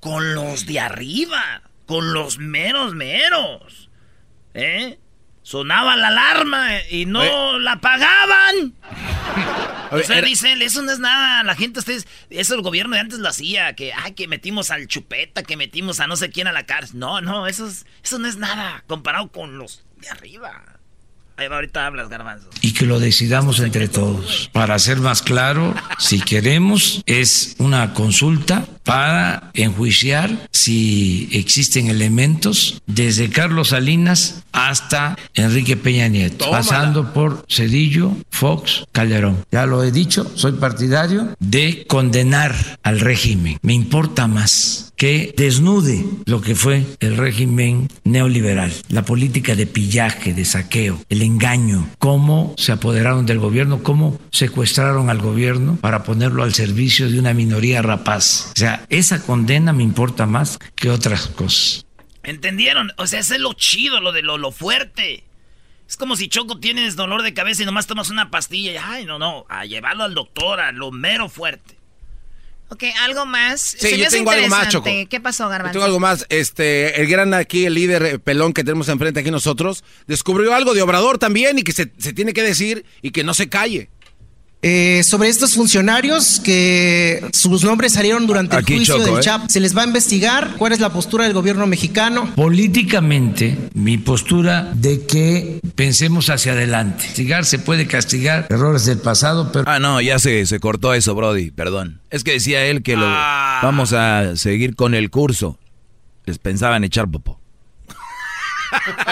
con 0.00 0.34
los 0.34 0.66
de 0.66 0.80
arriba, 0.80 1.62
con 1.86 2.12
los 2.12 2.38
meros 2.38 2.94
meros. 2.94 3.90
¿Eh? 4.54 4.98
Sonaba 5.42 5.96
la 5.96 6.08
alarma 6.08 6.68
y 6.90 7.06
no 7.06 7.58
la 7.58 7.80
pagaban. 7.80 8.74
O 9.92 9.98
sea, 10.04 10.22
dice 10.22 10.52
él, 10.52 10.62
eso 10.62 10.82
no 10.82 10.92
es 10.92 11.00
nada. 11.00 11.42
La 11.42 11.56
gente, 11.56 11.80
ustedes, 11.80 12.06
eso 12.30 12.54
el 12.54 12.62
gobierno 12.62 12.94
de 12.94 13.00
antes 13.00 13.18
lo 13.18 13.28
hacía, 13.28 13.74
que, 13.74 13.92
ay, 13.92 14.12
que 14.12 14.28
metimos 14.28 14.70
al 14.70 14.86
chupeta, 14.86 15.42
que 15.42 15.56
metimos 15.56 15.98
a 15.98 16.06
no 16.06 16.16
sé 16.16 16.30
quién 16.30 16.46
a 16.46 16.52
la 16.52 16.64
cárcel. 16.64 17.00
No, 17.00 17.20
no, 17.20 17.48
eso, 17.48 17.66
es, 17.66 17.86
eso 18.04 18.20
no 18.20 18.28
es 18.28 18.36
nada 18.36 18.84
comparado 18.86 19.32
con 19.32 19.58
los 19.58 19.84
de 20.00 20.08
arriba. 20.08 20.78
Ahí 21.36 21.48
va, 21.48 21.56
ahorita 21.56 21.86
hablas, 21.86 22.08
garbanzo. 22.08 22.50
Y 22.60 22.74
que 22.74 22.84
lo 22.84 23.00
decidamos 23.00 23.60
entre 23.60 23.88
todos. 23.88 24.50
Para 24.52 24.78
ser 24.78 24.98
más 24.98 25.22
claro, 25.22 25.74
si 25.98 26.20
queremos, 26.20 27.02
es 27.06 27.56
una 27.58 27.94
consulta 27.94 28.66
para 28.84 29.50
enjuiciar 29.54 30.48
si 30.50 31.28
existen 31.32 31.88
elementos 31.88 32.82
desde 32.86 33.30
Carlos 33.30 33.68
Salinas 33.68 34.42
hasta 34.52 35.16
Enrique 35.34 35.76
Peña 35.76 36.08
Nieto, 36.08 36.50
pasando 36.50 37.12
por 37.12 37.44
Cedillo, 37.48 38.12
Fox, 38.30 38.84
Calderón. 38.92 39.44
Ya 39.50 39.66
lo 39.66 39.84
he 39.84 39.92
dicho, 39.92 40.30
soy 40.34 40.52
partidario 40.52 41.34
de 41.38 41.84
condenar 41.86 42.54
al 42.82 43.00
régimen. 43.00 43.58
Me 43.62 43.74
importa 43.74 44.26
más 44.26 44.92
que 45.00 45.32
desnude 45.34 46.04
lo 46.26 46.42
que 46.42 46.54
fue 46.54 46.84
el 47.00 47.16
régimen 47.16 47.88
neoliberal, 48.04 48.70
la 48.90 49.02
política 49.02 49.56
de 49.56 49.66
pillaje, 49.66 50.34
de 50.34 50.44
saqueo, 50.44 51.00
el 51.08 51.22
engaño, 51.22 51.88
cómo 51.98 52.54
se 52.58 52.72
apoderaron 52.72 53.24
del 53.24 53.38
gobierno, 53.38 53.82
cómo 53.82 54.20
secuestraron 54.30 55.08
al 55.08 55.22
gobierno 55.22 55.78
para 55.80 56.04
ponerlo 56.04 56.42
al 56.42 56.52
servicio 56.52 57.10
de 57.10 57.18
una 57.18 57.32
minoría 57.32 57.80
rapaz. 57.80 58.52
O 58.54 58.58
sea, 58.58 58.69
esa 58.88 59.22
condena 59.22 59.72
me 59.72 59.82
importa 59.82 60.26
más 60.26 60.58
que 60.74 60.90
otras 60.90 61.26
cosas. 61.28 61.86
¿Entendieron? 62.22 62.92
O 62.96 63.06
sea, 63.06 63.20
ese 63.20 63.36
es 63.36 63.40
lo 63.40 63.54
chido, 63.54 64.00
lo 64.00 64.12
de 64.12 64.22
lo, 64.22 64.38
lo 64.38 64.52
fuerte. 64.52 65.24
Es 65.88 65.96
como 65.96 66.14
si 66.16 66.28
Choco 66.28 66.60
tienes 66.60 66.94
dolor 66.94 67.22
de 67.22 67.34
cabeza 67.34 67.62
y 67.62 67.66
nomás 67.66 67.86
tomas 67.86 68.10
una 68.10 68.30
pastilla 68.30 68.72
y, 68.72 68.76
ay, 68.76 69.04
no, 69.06 69.18
no, 69.18 69.44
a 69.48 69.64
llevarlo 69.64 70.04
al 70.04 70.14
doctor, 70.14 70.60
a 70.60 70.70
lo 70.70 70.92
mero 70.92 71.28
fuerte. 71.28 71.80
Ok, 72.68 72.84
algo 73.02 73.26
más. 73.26 73.60
Sí, 73.60 73.98
yo 73.98 74.08
tengo 74.08 74.30
algo 74.30 74.46
más, 74.46 74.68
Choco. 74.68 74.88
¿Qué 75.08 75.20
pasó, 75.20 75.48
Garbanzo? 75.48 75.70
Yo 75.70 75.72
tengo 75.72 75.86
algo 75.86 75.98
más. 75.98 76.26
Este, 76.28 77.00
el 77.00 77.08
gran 77.08 77.34
aquí, 77.34 77.66
el 77.66 77.74
líder 77.74 78.02
eh, 78.04 78.18
pelón 78.20 78.52
que 78.52 78.62
tenemos 78.62 78.88
enfrente 78.88 79.18
aquí 79.18 79.32
nosotros, 79.32 79.82
descubrió 80.06 80.54
algo 80.54 80.72
de 80.74 80.82
Obrador 80.82 81.18
también 81.18 81.58
y 81.58 81.64
que 81.64 81.72
se, 81.72 81.90
se 81.98 82.12
tiene 82.12 82.32
que 82.32 82.44
decir 82.44 82.84
y 83.02 83.10
que 83.10 83.24
no 83.24 83.34
se 83.34 83.48
calle. 83.48 83.90
Eh, 84.62 85.00
sobre 85.04 85.30
estos 85.30 85.54
funcionarios 85.54 86.38
que 86.38 87.24
sus 87.32 87.64
nombres 87.64 87.94
salieron 87.94 88.26
durante 88.26 88.56
el 88.56 88.64
juicio 88.64 88.98
del 88.98 89.16
¿eh? 89.18 89.20
CHAP, 89.22 89.48
¿se 89.48 89.58
les 89.58 89.74
va 89.74 89.82
a 89.82 89.86
investigar? 89.86 90.56
¿Cuál 90.58 90.72
es 90.72 90.80
la 90.80 90.92
postura 90.92 91.24
del 91.24 91.32
gobierno 91.32 91.66
mexicano? 91.66 92.30
Políticamente, 92.36 93.56
mi 93.72 93.96
postura 93.96 94.70
de 94.74 95.06
que 95.06 95.60
pensemos 95.74 96.28
hacia 96.28 96.52
adelante. 96.52 97.04
Castigar 97.06 97.46
se 97.46 97.58
puede 97.58 97.86
castigar 97.86 98.46
errores 98.50 98.84
del 98.84 98.98
pasado, 98.98 99.50
pero... 99.50 99.64
Ah, 99.66 99.78
no, 99.78 99.98
ya 100.02 100.18
se, 100.18 100.44
se 100.44 100.60
cortó 100.60 100.92
eso, 100.92 101.14
Brody, 101.14 101.50
perdón. 101.50 102.02
Es 102.10 102.22
que 102.22 102.32
decía 102.32 102.66
él 102.66 102.82
que 102.82 102.96
lo 102.96 103.06
Ah. 103.06 103.60
vamos 103.62 103.94
a 103.94 104.36
seguir 104.36 104.76
con 104.76 104.94
el 104.94 105.08
curso. 105.10 105.58
Les 106.26 106.38
pensaban 106.38 106.84
echar 106.84 107.10
popó. 107.10 107.39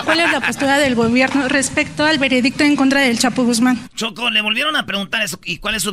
¿Cuál 0.04 0.20
es 0.20 0.32
la 0.32 0.40
postura 0.40 0.78
del 0.78 0.94
gobierno 0.94 1.48
respecto 1.48 2.04
al 2.04 2.18
veredicto 2.18 2.64
en 2.64 2.76
contra 2.76 3.00
del 3.00 3.18
Chapo 3.18 3.44
Guzmán? 3.44 3.88
Choco, 3.94 4.30
le 4.30 4.40
volvieron 4.40 4.76
a 4.76 4.86
preguntar 4.86 5.22
eso. 5.22 5.40
¿Y 5.44 5.58
cuál 5.58 5.74
es 5.74 5.82
su 5.82 5.92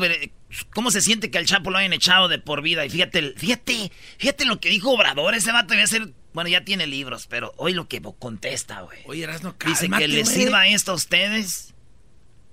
¿Cómo 0.74 0.92
se 0.92 1.02
siente 1.02 1.32
que 1.32 1.38
al 1.38 1.46
Chapo 1.46 1.72
lo 1.72 1.78
hayan 1.78 1.94
echado 1.94 2.28
de 2.28 2.40
por 2.40 2.62
vida? 2.62 2.86
Y 2.86 2.90
fíjate, 2.90 3.34
fíjate, 3.38 3.92
fíjate 4.18 4.46
lo 4.46 4.60
que 4.60 4.70
dijo 4.70 4.92
Obrador. 4.92 5.36
Ese 5.36 5.52
vato 5.52 5.74
debe 5.74 5.88
ser. 5.88 6.10
Bueno, 6.34 6.50
ya 6.50 6.66
tiene 6.66 6.86
libros, 6.86 7.28
pero 7.28 7.54
hoy 7.58 7.74
lo 7.74 7.88
que 7.88 8.02
contesta, 8.20 8.82
güey. 8.82 9.00
Oye, 9.06 9.24
Erasno, 9.24 9.56
Dice 9.66 9.90
que 9.90 10.08
les 10.08 10.30
sirva 10.30 10.68
esto 10.68 10.92
a 10.92 10.96
ustedes. 10.96 11.74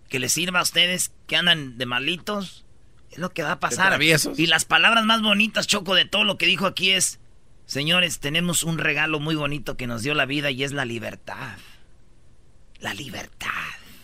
Que 0.09 0.19
les 0.19 0.33
sirva 0.33 0.61
a 0.61 0.63
ustedes 0.63 1.13
que 1.27 1.37
andan 1.37 1.79
de 1.79 1.87
malitos. 1.87 2.65
Es 3.11 3.19
lo 3.19 3.33
que 3.33 3.43
va 3.43 3.53
a 3.53 3.61
pasar. 3.61 3.89
traviesos. 3.89 4.39
Y 4.39 4.47
las 4.47 4.65
palabras 4.65 5.05
más 5.05 5.21
bonitas, 5.21 5.67
Choco, 5.67 5.95
de 5.95 6.05
todo 6.05 6.25
lo 6.25 6.39
que 6.39 6.47
dijo 6.47 6.67
aquí 6.67 6.93
es: 6.93 7.19
Señores, 7.67 8.19
tenemos 8.19 8.63
un 8.65 8.79
regalo 8.79 9.19
muy 9.21 9.35
bonito 9.35 9.77
que 9.77 9.87
nos 9.87 10.03
dio 10.03 10.15
la 10.15 10.27
vida 10.27 10.51
y 10.51 10.65
es 10.65 10.73
la 10.73 10.85
libertad. 10.85 11.57
La 12.81 12.93
libertad. 12.95 13.49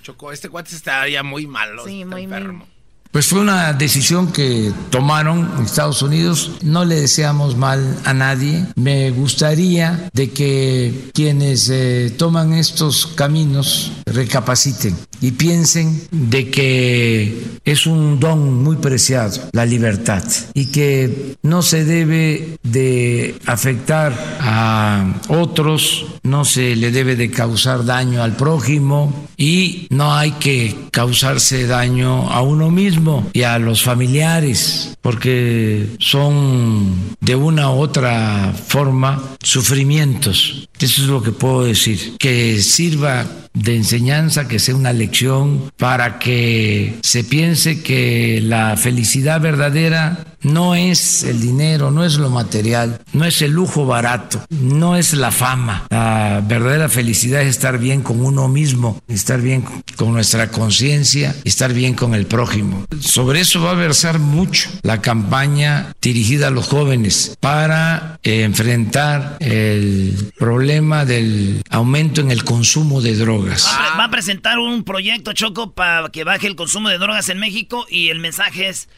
Choco, 0.02 0.32
este 0.32 0.48
cuate 0.48 0.74
estaría 0.74 1.22
muy 1.22 1.46
malo. 1.46 1.84
Sí, 1.84 2.02
está 2.02 2.14
muy, 2.14 2.26
muy- 2.26 2.36
enfermo. 2.36 2.68
Pues 3.10 3.26
fue 3.26 3.40
una 3.40 3.72
decisión 3.72 4.30
que 4.32 4.70
tomaron 4.90 5.50
en 5.56 5.64
Estados 5.64 6.02
Unidos. 6.02 6.52
No 6.62 6.84
le 6.84 6.96
deseamos 6.96 7.56
mal 7.56 7.98
a 8.04 8.12
nadie. 8.12 8.66
Me 8.76 9.10
gustaría 9.10 10.10
de 10.12 10.30
que 10.30 11.10
quienes 11.14 11.70
eh, 11.70 12.14
toman 12.18 12.52
estos 12.52 13.06
caminos 13.06 13.92
recapaciten 14.04 14.94
y 15.20 15.32
piensen 15.32 16.00
de 16.10 16.50
que 16.50 17.42
es 17.64 17.86
un 17.86 18.20
don 18.20 18.62
muy 18.62 18.76
preciado 18.76 19.40
la 19.52 19.66
libertad 19.66 20.22
y 20.54 20.66
que 20.66 21.36
no 21.42 21.62
se 21.62 21.84
debe 21.84 22.58
de 22.62 23.36
afectar 23.46 24.38
a 24.40 25.20
otros, 25.28 26.06
no 26.22 26.44
se 26.44 26.76
le 26.76 26.90
debe 26.90 27.16
de 27.16 27.30
causar 27.30 27.84
daño 27.84 28.22
al 28.22 28.36
prójimo 28.36 29.28
y 29.36 29.86
no 29.90 30.14
hay 30.14 30.32
que 30.32 30.74
causarse 30.90 31.66
daño 31.66 32.30
a 32.30 32.42
uno 32.42 32.70
mismo 32.70 33.30
y 33.32 33.42
a 33.42 33.58
los 33.58 33.82
familiares, 33.82 34.96
porque 35.00 35.86
son 36.00 37.16
de 37.20 37.36
una 37.36 37.70
u 37.70 37.78
otra 37.78 38.52
forma 38.66 39.22
sufrimientos. 39.42 40.68
Eso 40.80 41.02
es 41.02 41.08
lo 41.08 41.22
que 41.22 41.32
puedo 41.32 41.64
decir. 41.64 42.16
Que 42.18 42.60
sirva 42.62 43.26
de 43.62 43.76
enseñanza, 43.76 44.46
que 44.48 44.58
sea 44.58 44.76
una 44.76 44.92
lección 44.92 45.72
para 45.76 46.18
que 46.18 46.98
se 47.02 47.24
piense 47.24 47.82
que 47.82 48.40
la 48.42 48.76
felicidad 48.76 49.40
verdadera 49.40 50.24
no 50.42 50.74
es 50.74 51.22
el 51.24 51.40
dinero, 51.40 51.90
no 51.90 52.04
es 52.04 52.16
lo 52.16 52.30
material, 52.30 53.00
no 53.12 53.24
es 53.24 53.42
el 53.42 53.52
lujo 53.52 53.86
barato, 53.86 54.44
no 54.50 54.96
es 54.96 55.14
la 55.14 55.30
fama. 55.30 55.86
La 55.90 56.42
verdadera 56.46 56.88
felicidad 56.88 57.42
es 57.42 57.48
estar 57.48 57.78
bien 57.78 58.02
con 58.02 58.20
uno 58.24 58.48
mismo, 58.48 59.00
estar 59.08 59.40
bien 59.40 59.64
con 59.96 60.12
nuestra 60.12 60.48
conciencia, 60.50 61.34
estar 61.44 61.72
bien 61.72 61.94
con 61.94 62.14
el 62.14 62.26
prójimo. 62.26 62.84
Sobre 63.00 63.40
eso 63.40 63.60
va 63.62 63.72
a 63.72 63.74
versar 63.74 64.18
mucho 64.18 64.70
la 64.82 65.00
campaña 65.02 65.92
dirigida 66.00 66.48
a 66.48 66.50
los 66.50 66.68
jóvenes 66.68 67.36
para 67.40 68.18
eh, 68.22 68.42
enfrentar 68.42 69.36
el 69.40 70.32
problema 70.38 71.04
del 71.04 71.62
aumento 71.70 72.20
en 72.20 72.30
el 72.30 72.44
consumo 72.44 73.00
de 73.00 73.16
drogas. 73.16 73.66
Va 73.66 73.74
a 73.74 73.88
pre- 73.90 73.98
Va 73.98 74.04
a 74.04 74.10
presentar 74.10 74.58
un 74.58 74.84
proyecto, 74.84 75.32
Choco, 75.32 75.72
para 75.72 76.08
que 76.08 76.24
baje 76.24 76.46
el 76.46 76.56
consumo 76.56 76.88
de 76.88 76.98
drogas 76.98 77.28
en 77.28 77.38
México 77.38 77.84
y 77.90 78.08
el 78.08 78.20
mensaje 78.20 78.68
es 78.68 78.88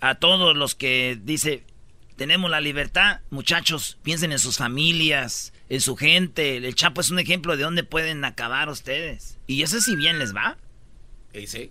a 0.00 0.16
todos 0.16 0.56
los 0.56 0.74
que 0.74 1.18
dice 1.22 1.64
tenemos 2.18 2.50
la 2.50 2.60
libertad. 2.60 3.20
Muchachos, 3.30 3.96
piensen 4.02 4.32
en 4.32 4.40
sus 4.40 4.58
familias, 4.58 5.52
en 5.68 5.80
su 5.80 5.96
gente. 5.96 6.56
El 6.56 6.74
Chapo 6.74 7.00
es 7.00 7.10
un 7.10 7.20
ejemplo 7.20 7.56
de 7.56 7.62
dónde 7.62 7.84
pueden 7.84 8.24
acabar 8.24 8.68
ustedes. 8.68 9.38
Y 9.46 9.62
eso 9.62 9.80
si 9.80 9.94
bien 9.94 10.18
les 10.18 10.34
va. 10.34 10.58
¿Y 11.32 11.46
sí? 11.46 11.70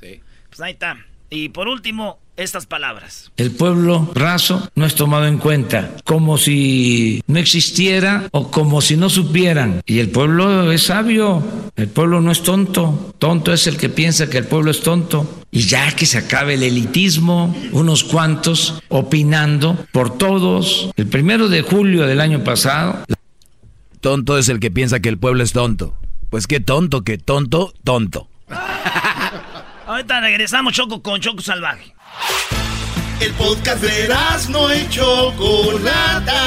Sí. 0.00 0.22
Pues 0.48 0.60
ahí 0.60 0.72
está. 0.72 0.96
Y 1.30 1.48
por 1.48 1.68
último, 1.68 2.18
estas 2.36 2.66
palabras. 2.66 3.32
El 3.36 3.50
pueblo 3.50 4.10
raso 4.14 4.70
no 4.74 4.86
es 4.86 4.94
tomado 4.94 5.26
en 5.26 5.38
cuenta, 5.38 5.96
como 6.04 6.38
si 6.38 7.22
no 7.26 7.38
existiera 7.38 8.28
o 8.32 8.50
como 8.50 8.80
si 8.80 8.96
no 8.96 9.08
supieran. 9.08 9.80
Y 9.86 9.98
el 9.98 10.10
pueblo 10.10 10.70
es 10.70 10.84
sabio, 10.84 11.42
el 11.76 11.88
pueblo 11.88 12.20
no 12.20 12.30
es 12.30 12.42
tonto, 12.42 13.14
tonto 13.18 13.52
es 13.52 13.66
el 13.66 13.76
que 13.76 13.88
piensa 13.88 14.28
que 14.28 14.38
el 14.38 14.46
pueblo 14.46 14.70
es 14.70 14.80
tonto. 14.82 15.42
Y 15.50 15.60
ya 15.60 15.92
que 15.92 16.04
se 16.04 16.18
acabe 16.18 16.54
el 16.54 16.62
elitismo, 16.62 17.56
unos 17.72 18.04
cuantos 18.04 18.82
opinando 18.88 19.86
por 19.92 20.18
todos. 20.18 20.90
El 20.96 21.06
primero 21.06 21.48
de 21.48 21.62
julio 21.62 22.06
del 22.06 22.20
año 22.20 22.44
pasado. 22.44 23.04
Tonto 24.00 24.36
es 24.36 24.50
el 24.50 24.60
que 24.60 24.70
piensa 24.70 25.00
que 25.00 25.08
el 25.08 25.18
pueblo 25.18 25.42
es 25.42 25.52
tonto. 25.52 25.94
Pues 26.28 26.46
qué 26.46 26.60
tonto, 26.60 27.02
qué 27.02 27.16
tonto, 27.16 27.72
tonto. 27.84 28.28
Ahorita 29.96 30.20
regresamos, 30.20 30.74
Choco, 30.74 31.00
con 31.00 31.18
Choco 31.22 31.40
Salvaje. 31.40 31.94
El 33.18 33.32
podcast 33.32 33.80
de 33.80 34.14
no 34.50 34.74
y 34.74 34.86
Chocolata. 34.90 36.42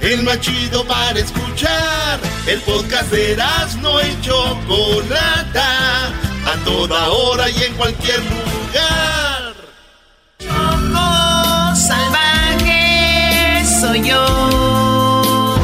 El 0.00 0.22
más 0.22 0.38
chido 0.38 0.86
para 0.86 1.18
escuchar. 1.18 2.20
El 2.46 2.60
podcast 2.60 3.10
de 3.10 3.36
no 3.82 4.00
y 4.00 4.20
Chocolata. 4.20 6.06
A 6.46 6.56
toda 6.64 7.08
hora 7.08 7.50
y 7.50 7.64
en 7.64 7.74
cualquier 7.74 8.20
lugar. 8.20 9.54
Choco 10.38 11.74
Salvaje 11.74 13.64
soy 13.80 14.08
yo. 14.08 15.56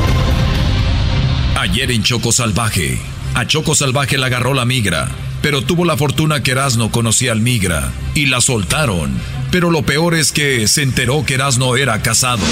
Ayer 1.60 1.92
en 1.92 2.02
Choco 2.02 2.32
Salvaje. 2.32 3.19
A 3.34 3.46
Choco 3.46 3.74
Salvaje 3.74 4.18
le 4.18 4.26
agarró 4.26 4.54
la 4.54 4.64
migra 4.64 5.08
pero 5.42 5.62
tuvo 5.62 5.84
la 5.84 5.96
fortuna 5.96 6.42
que 6.42 6.52
Erasno 6.52 6.90
conocía 6.90 7.32
al 7.32 7.40
migra 7.40 7.90
y 8.14 8.26
la 8.26 8.40
soltaron. 8.40 9.10
Pero 9.50 9.70
lo 9.70 9.82
peor 9.82 10.14
es 10.14 10.32
que 10.32 10.68
se 10.68 10.82
enteró 10.82 11.24
que 11.24 11.34
Erasno 11.34 11.76
era 11.76 12.00
casado. 12.02 12.42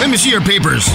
Let 0.00 0.08
me 0.08 0.18
see 0.18 0.30
your 0.30 0.42
papers. 0.42 0.86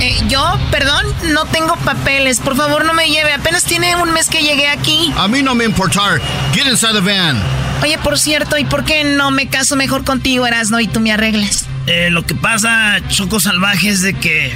Eh, 0.00 0.16
yo, 0.28 0.58
perdón, 0.70 1.04
no 1.32 1.46
tengo 1.46 1.76
papeles. 1.76 2.40
Por 2.40 2.56
favor, 2.56 2.84
no 2.84 2.94
me 2.94 3.08
lleve. 3.08 3.32
Apenas 3.32 3.64
tiene 3.64 3.96
un 3.96 4.12
mes 4.12 4.28
que 4.28 4.42
llegué 4.42 4.68
aquí. 4.68 5.12
A 5.16 5.26
mí 5.26 5.42
no 5.42 5.54
me 5.54 5.64
importar. 5.64 6.20
Get 6.52 6.66
inside 6.66 6.92
the 6.92 7.00
van. 7.00 7.42
Oye, 7.82 7.98
por 7.98 8.18
cierto, 8.18 8.56
¿y 8.58 8.64
por 8.64 8.84
qué 8.84 9.04
no 9.04 9.30
me 9.30 9.48
caso 9.48 9.76
mejor 9.76 10.04
contigo, 10.04 10.46
Erasno, 10.46 10.80
y 10.80 10.86
tú 10.86 11.00
me 11.00 11.12
arreglas? 11.12 11.66
Eh, 11.86 12.08
lo 12.10 12.24
que 12.24 12.34
pasa, 12.34 13.00
Choco 13.08 13.40
Salvaje, 13.40 13.88
es 13.88 14.02
de 14.02 14.14
que 14.14 14.52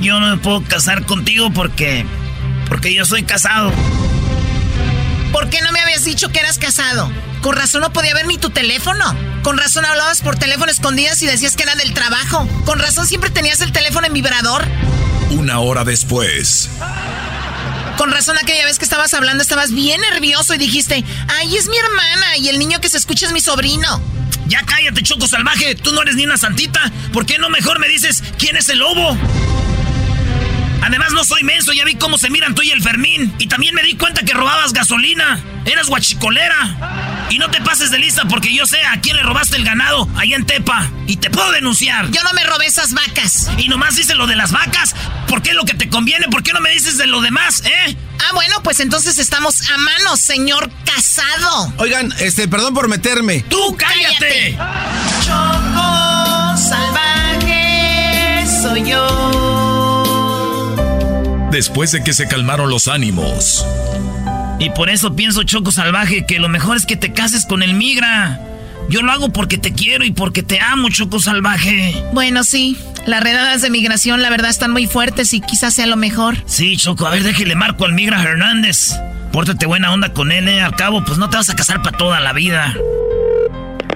yo 0.00 0.20
no 0.20 0.34
me 0.34 0.36
puedo 0.38 0.62
casar 0.62 1.04
contigo 1.04 1.50
porque. 1.52 2.04
Porque 2.68 2.94
yo 2.94 3.04
soy 3.04 3.24
casado. 3.24 3.72
¿Por 5.32 5.50
qué 5.50 5.60
no 5.62 5.72
me 5.72 5.80
habías 5.80 6.04
dicho 6.04 6.30
que 6.30 6.40
eras 6.40 6.58
casado? 6.58 7.10
Con 7.42 7.54
razón 7.54 7.82
no 7.82 7.92
podía 7.92 8.14
ver 8.14 8.26
ni 8.26 8.38
tu 8.38 8.50
teléfono. 8.50 9.04
Con 9.42 9.58
razón 9.58 9.84
hablabas 9.84 10.20
por 10.20 10.36
teléfono 10.36 10.70
escondidas 10.70 11.22
y 11.22 11.26
decías 11.26 11.56
que 11.56 11.62
era 11.62 11.74
del 11.74 11.94
trabajo. 11.94 12.48
Con 12.64 12.78
razón 12.78 13.06
siempre 13.06 13.30
tenías 13.30 13.60
el 13.60 13.72
teléfono 13.72 14.06
en 14.06 14.12
vibrador. 14.12 14.66
Una 15.30 15.60
hora 15.60 15.84
después. 15.84 16.70
Con 17.96 18.10
razón 18.10 18.36
aquella 18.38 18.64
vez 18.64 18.78
que 18.78 18.84
estabas 18.84 19.12
hablando 19.14 19.42
estabas 19.42 19.72
bien 19.72 20.00
nervioso 20.00 20.54
y 20.54 20.58
dijiste, 20.58 21.04
ay, 21.28 21.56
es 21.56 21.68
mi 21.68 21.76
hermana 21.76 22.36
y 22.38 22.48
el 22.48 22.58
niño 22.58 22.80
que 22.80 22.88
se 22.88 22.96
escucha 22.96 23.26
es 23.26 23.32
mi 23.32 23.40
sobrino. 23.40 24.00
Ya 24.46 24.64
cállate, 24.64 25.02
Choco 25.02 25.28
Salvaje, 25.28 25.74
tú 25.74 25.92
no 25.92 26.02
eres 26.02 26.16
ni 26.16 26.24
una 26.24 26.38
santita. 26.38 26.90
¿Por 27.12 27.26
qué 27.26 27.38
no 27.38 27.50
mejor 27.50 27.78
me 27.78 27.88
dices 27.88 28.22
quién 28.38 28.56
es 28.56 28.68
el 28.68 28.78
lobo? 28.78 29.16
Además, 30.82 31.12
no 31.12 31.24
soy 31.24 31.42
menso, 31.42 31.72
ya 31.72 31.84
vi 31.84 31.94
cómo 31.96 32.18
se 32.18 32.30
miran 32.30 32.54
tú 32.54 32.62
y 32.62 32.70
el 32.70 32.82
Fermín. 32.82 33.34
Y 33.38 33.46
también 33.46 33.74
me 33.74 33.82
di 33.82 33.96
cuenta 33.96 34.22
que 34.22 34.32
robabas 34.32 34.72
gasolina. 34.72 35.40
Eras 35.64 35.88
guachicolera. 35.88 37.26
Y 37.30 37.38
no 37.38 37.50
te 37.50 37.60
pases 37.60 37.90
de 37.90 37.98
lista 37.98 38.24
porque 38.26 38.54
yo 38.54 38.66
sé 38.66 38.82
a 38.84 39.00
quién 39.00 39.16
le 39.16 39.22
robaste 39.22 39.56
el 39.56 39.64
ganado 39.64 40.08
allá 40.16 40.36
en 40.36 40.46
Tepa. 40.46 40.90
Y 41.06 41.16
te 41.16 41.30
puedo 41.30 41.50
denunciar. 41.52 42.10
Yo 42.10 42.22
no 42.22 42.32
me 42.32 42.44
robé 42.44 42.66
esas 42.66 42.94
vacas. 42.94 43.50
Y 43.58 43.68
nomás 43.68 43.96
dices 43.96 44.16
lo 44.16 44.26
de 44.26 44.36
las 44.36 44.52
vacas. 44.52 44.94
¿Por 45.26 45.42
qué 45.42 45.52
lo 45.52 45.64
que 45.64 45.74
te 45.74 45.88
conviene? 45.88 46.28
¿Por 46.28 46.42
qué 46.42 46.52
no 46.52 46.60
me 46.60 46.70
dices 46.70 46.96
de 46.96 47.06
lo 47.06 47.20
demás, 47.20 47.62
eh? 47.64 47.96
Ah, 48.20 48.32
bueno, 48.34 48.62
pues 48.62 48.80
entonces 48.80 49.18
estamos 49.18 49.70
a 49.70 49.76
mano, 49.78 50.16
señor 50.16 50.70
casado. 50.84 51.72
Oigan, 51.76 52.12
este, 52.18 52.48
perdón 52.48 52.74
por 52.74 52.88
meterme. 52.88 53.42
¡Tú 53.48 53.76
cállate! 53.76 54.56
cállate. 54.56 54.98
Choco 55.24 56.56
salvaje 56.56 58.46
soy 58.62 58.90
yo. 58.90 59.27
Después 61.58 61.90
de 61.90 62.04
que 62.04 62.14
se 62.14 62.28
calmaron 62.28 62.70
los 62.70 62.86
ánimos. 62.86 63.66
Y 64.60 64.70
por 64.70 64.88
eso 64.90 65.16
pienso, 65.16 65.42
Choco 65.42 65.72
Salvaje, 65.72 66.24
que 66.24 66.38
lo 66.38 66.48
mejor 66.48 66.76
es 66.76 66.86
que 66.86 66.94
te 66.94 67.12
cases 67.12 67.46
con 67.46 67.64
el 67.64 67.74
migra. 67.74 68.38
Yo 68.88 69.02
lo 69.02 69.10
hago 69.10 69.30
porque 69.30 69.58
te 69.58 69.72
quiero 69.72 70.04
y 70.04 70.12
porque 70.12 70.44
te 70.44 70.60
amo, 70.60 70.88
Choco 70.88 71.18
Salvaje. 71.18 72.00
Bueno, 72.12 72.44
sí. 72.44 72.78
Las 73.06 73.24
redadas 73.24 73.60
de 73.60 73.70
migración, 73.70 74.22
la 74.22 74.30
verdad, 74.30 74.50
están 74.50 74.70
muy 74.70 74.86
fuertes 74.86 75.34
y 75.34 75.40
quizás 75.40 75.74
sea 75.74 75.86
lo 75.86 75.96
mejor. 75.96 76.36
Sí, 76.46 76.76
Choco, 76.76 77.08
a 77.08 77.10
ver, 77.10 77.24
déjele 77.24 77.56
marco 77.56 77.86
al 77.86 77.92
migra 77.92 78.22
Hernández. 78.22 78.94
Pórtate 79.32 79.66
buena 79.66 79.92
onda 79.92 80.12
con 80.12 80.30
él, 80.30 80.46
¿eh? 80.46 80.62
Al 80.62 80.76
cabo, 80.76 81.04
pues 81.04 81.18
no 81.18 81.28
te 81.28 81.38
vas 81.38 81.50
a 81.50 81.56
casar 81.56 81.82
para 81.82 81.98
toda 81.98 82.20
la 82.20 82.32
vida. 82.32 82.72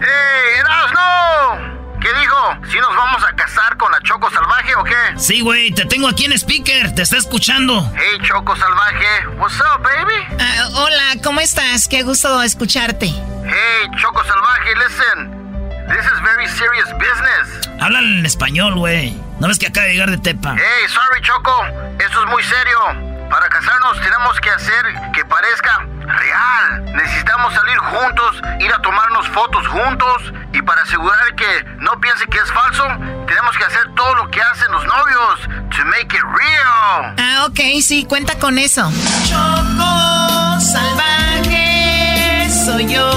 ¡Ey, 0.00 0.58
Erasno! 0.58 1.71
¿Qué 2.02 2.12
dijo? 2.18 2.56
¿Si 2.68 2.78
nos 2.78 2.96
vamos 2.96 3.22
a 3.24 3.32
casar 3.36 3.76
con 3.76 3.92
la 3.92 4.00
Choco 4.00 4.28
Salvaje 4.30 4.74
o 4.74 4.82
qué? 4.82 4.94
Sí, 5.16 5.40
güey, 5.40 5.70
te 5.70 5.84
tengo 5.84 6.08
aquí 6.08 6.24
en 6.24 6.32
speaker, 6.32 6.92
te 6.94 7.02
está 7.02 7.16
escuchando. 7.16 7.88
Hey, 7.94 8.18
Choco 8.24 8.56
Salvaje, 8.56 9.28
what's 9.36 9.60
up, 9.60 9.82
baby? 9.82 10.14
Ah, 10.40 10.68
hola, 10.74 11.22
¿cómo 11.22 11.40
estás? 11.40 11.86
Qué 11.86 12.02
gusto 12.02 12.42
escucharte. 12.42 13.06
Hey, 13.06 13.88
Choco 14.00 14.24
Salvaje, 14.24 14.74
listen. 14.74 15.42
This 15.88 16.04
is 16.04 16.22
very 16.22 16.48
serious 16.48 16.90
business. 16.94 17.68
Háblale 17.80 18.18
en 18.18 18.26
español, 18.26 18.74
güey. 18.74 19.16
¿No 19.38 19.46
ves 19.46 19.58
que 19.58 19.68
acaba 19.68 19.86
de 19.86 19.92
llegar 19.92 20.10
de 20.10 20.18
Tepa? 20.18 20.56
Hey, 20.56 20.88
sorry, 20.88 21.22
Choco. 21.22 21.64
Esto 21.98 22.24
es 22.24 22.30
muy 22.30 22.42
serio. 22.42 23.11
Para 23.32 23.48
casarnos 23.48 23.98
tenemos 23.98 24.38
que 24.40 24.50
hacer 24.50 24.84
que 25.14 25.24
parezca 25.24 25.78
real. 26.04 26.84
Necesitamos 26.94 27.54
salir 27.54 27.78
juntos, 27.78 28.42
ir 28.60 28.70
a 28.70 28.82
tomarnos 28.82 29.26
fotos 29.30 29.66
juntos 29.68 30.34
y 30.52 30.60
para 30.60 30.82
asegurar 30.82 31.34
que 31.34 31.64
no 31.78 31.98
piense 31.98 32.26
que 32.26 32.36
es 32.36 32.52
falso, 32.52 32.84
tenemos 33.26 33.56
que 33.56 33.64
hacer 33.64 33.88
todo 33.96 34.14
lo 34.16 34.30
que 34.30 34.42
hacen 34.42 34.70
los 34.70 34.84
novios 34.84 35.40
to 35.70 35.82
make 35.86 36.14
it 36.14 36.22
real. 36.22 37.14
Ah, 37.18 37.46
ok, 37.48 37.80
sí, 37.80 38.04
cuenta 38.04 38.38
con 38.38 38.58
eso. 38.58 38.92
Choco 39.24 40.60
salvaje 40.60 42.50
soy 42.50 42.86
yo. 42.86 43.10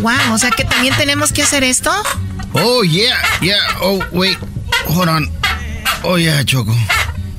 Wow, 0.00 0.32
o 0.32 0.38
sea 0.38 0.50
que 0.50 0.64
también 0.64 0.96
tenemos 0.96 1.34
que 1.34 1.42
hacer 1.42 1.62
esto. 1.62 1.92
Oh, 2.54 2.82
yeah, 2.82 3.16
yeah. 3.40 3.56
Oh, 3.80 4.00
wait. 4.12 4.36
Hold 4.86 5.08
on. 5.08 5.28
Oh, 6.04 6.16
yeah, 6.16 6.44
Choco. 6.44 6.74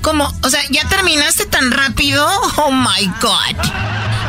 ¿Cómo? 0.01 0.31
O 0.43 0.49
sea, 0.49 0.61
¿ya 0.69 0.87
terminaste 0.89 1.45
tan 1.45 1.71
rápido? 1.71 2.25
Oh, 2.57 2.71
my 2.71 3.07
God. 3.21 3.55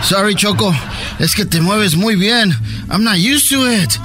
Sorry, 0.03 0.35
Choco. 0.35 0.75
Es 1.19 1.35
que 1.35 1.45
te 1.45 1.61
mueves 1.61 1.97
muy 1.97 2.17
bien. 2.17 2.57
I'm 2.91 3.03
not 3.03 3.17
used 3.17 3.49
to 3.51 3.67
it. 3.71 3.99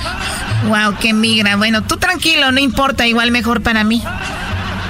Wow, 0.67 0.97
qué 0.99 1.13
migra. 1.13 1.55
Bueno, 1.57 1.83
tú 1.83 1.97
tranquilo, 1.97 2.51
no 2.51 2.59
importa. 2.59 3.05
Igual 3.07 3.31
mejor 3.31 3.61
para 3.61 3.83
mí. 3.83 4.01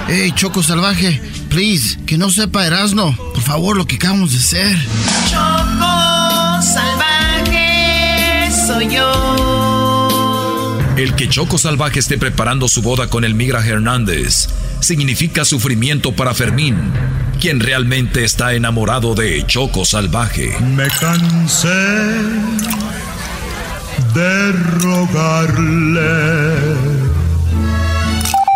Hey, 0.07 0.31
Choco 0.35 0.61
Salvaje. 0.63 1.21
Please, 1.49 1.97
que 2.05 2.17
no 2.17 2.29
sepa 2.29 2.65
Erasno. 2.65 3.15
Por 3.33 3.41
favor, 3.41 3.75
lo 3.75 3.85
que 3.85 3.95
acabamos 3.95 4.31
de 4.31 4.37
hacer. 4.37 4.77
Choco 5.29 6.61
Salvaje 6.61 8.49
soy 8.67 8.93
yo. 8.93 9.38
El 10.99 11.15
que 11.15 11.29
Choco 11.29 11.57
Salvaje 11.57 11.99
esté 11.99 12.17
preparando 12.17 12.67
su 12.67 12.81
boda 12.81 13.09
con 13.09 13.23
el 13.23 13.33
Migra 13.33 13.65
Hernández 13.65 14.49
significa 14.81 15.45
sufrimiento 15.45 16.13
para 16.13 16.33
Fermín, 16.33 16.91
quien 17.39 17.61
realmente 17.61 18.25
está 18.25 18.51
enamorado 18.51 19.15
de 19.15 19.47
Choco 19.47 19.85
Salvaje. 19.85 20.59
Me 20.59 20.89
cansé 20.89 21.69
de 24.13 24.51
rogarle. 24.81 26.09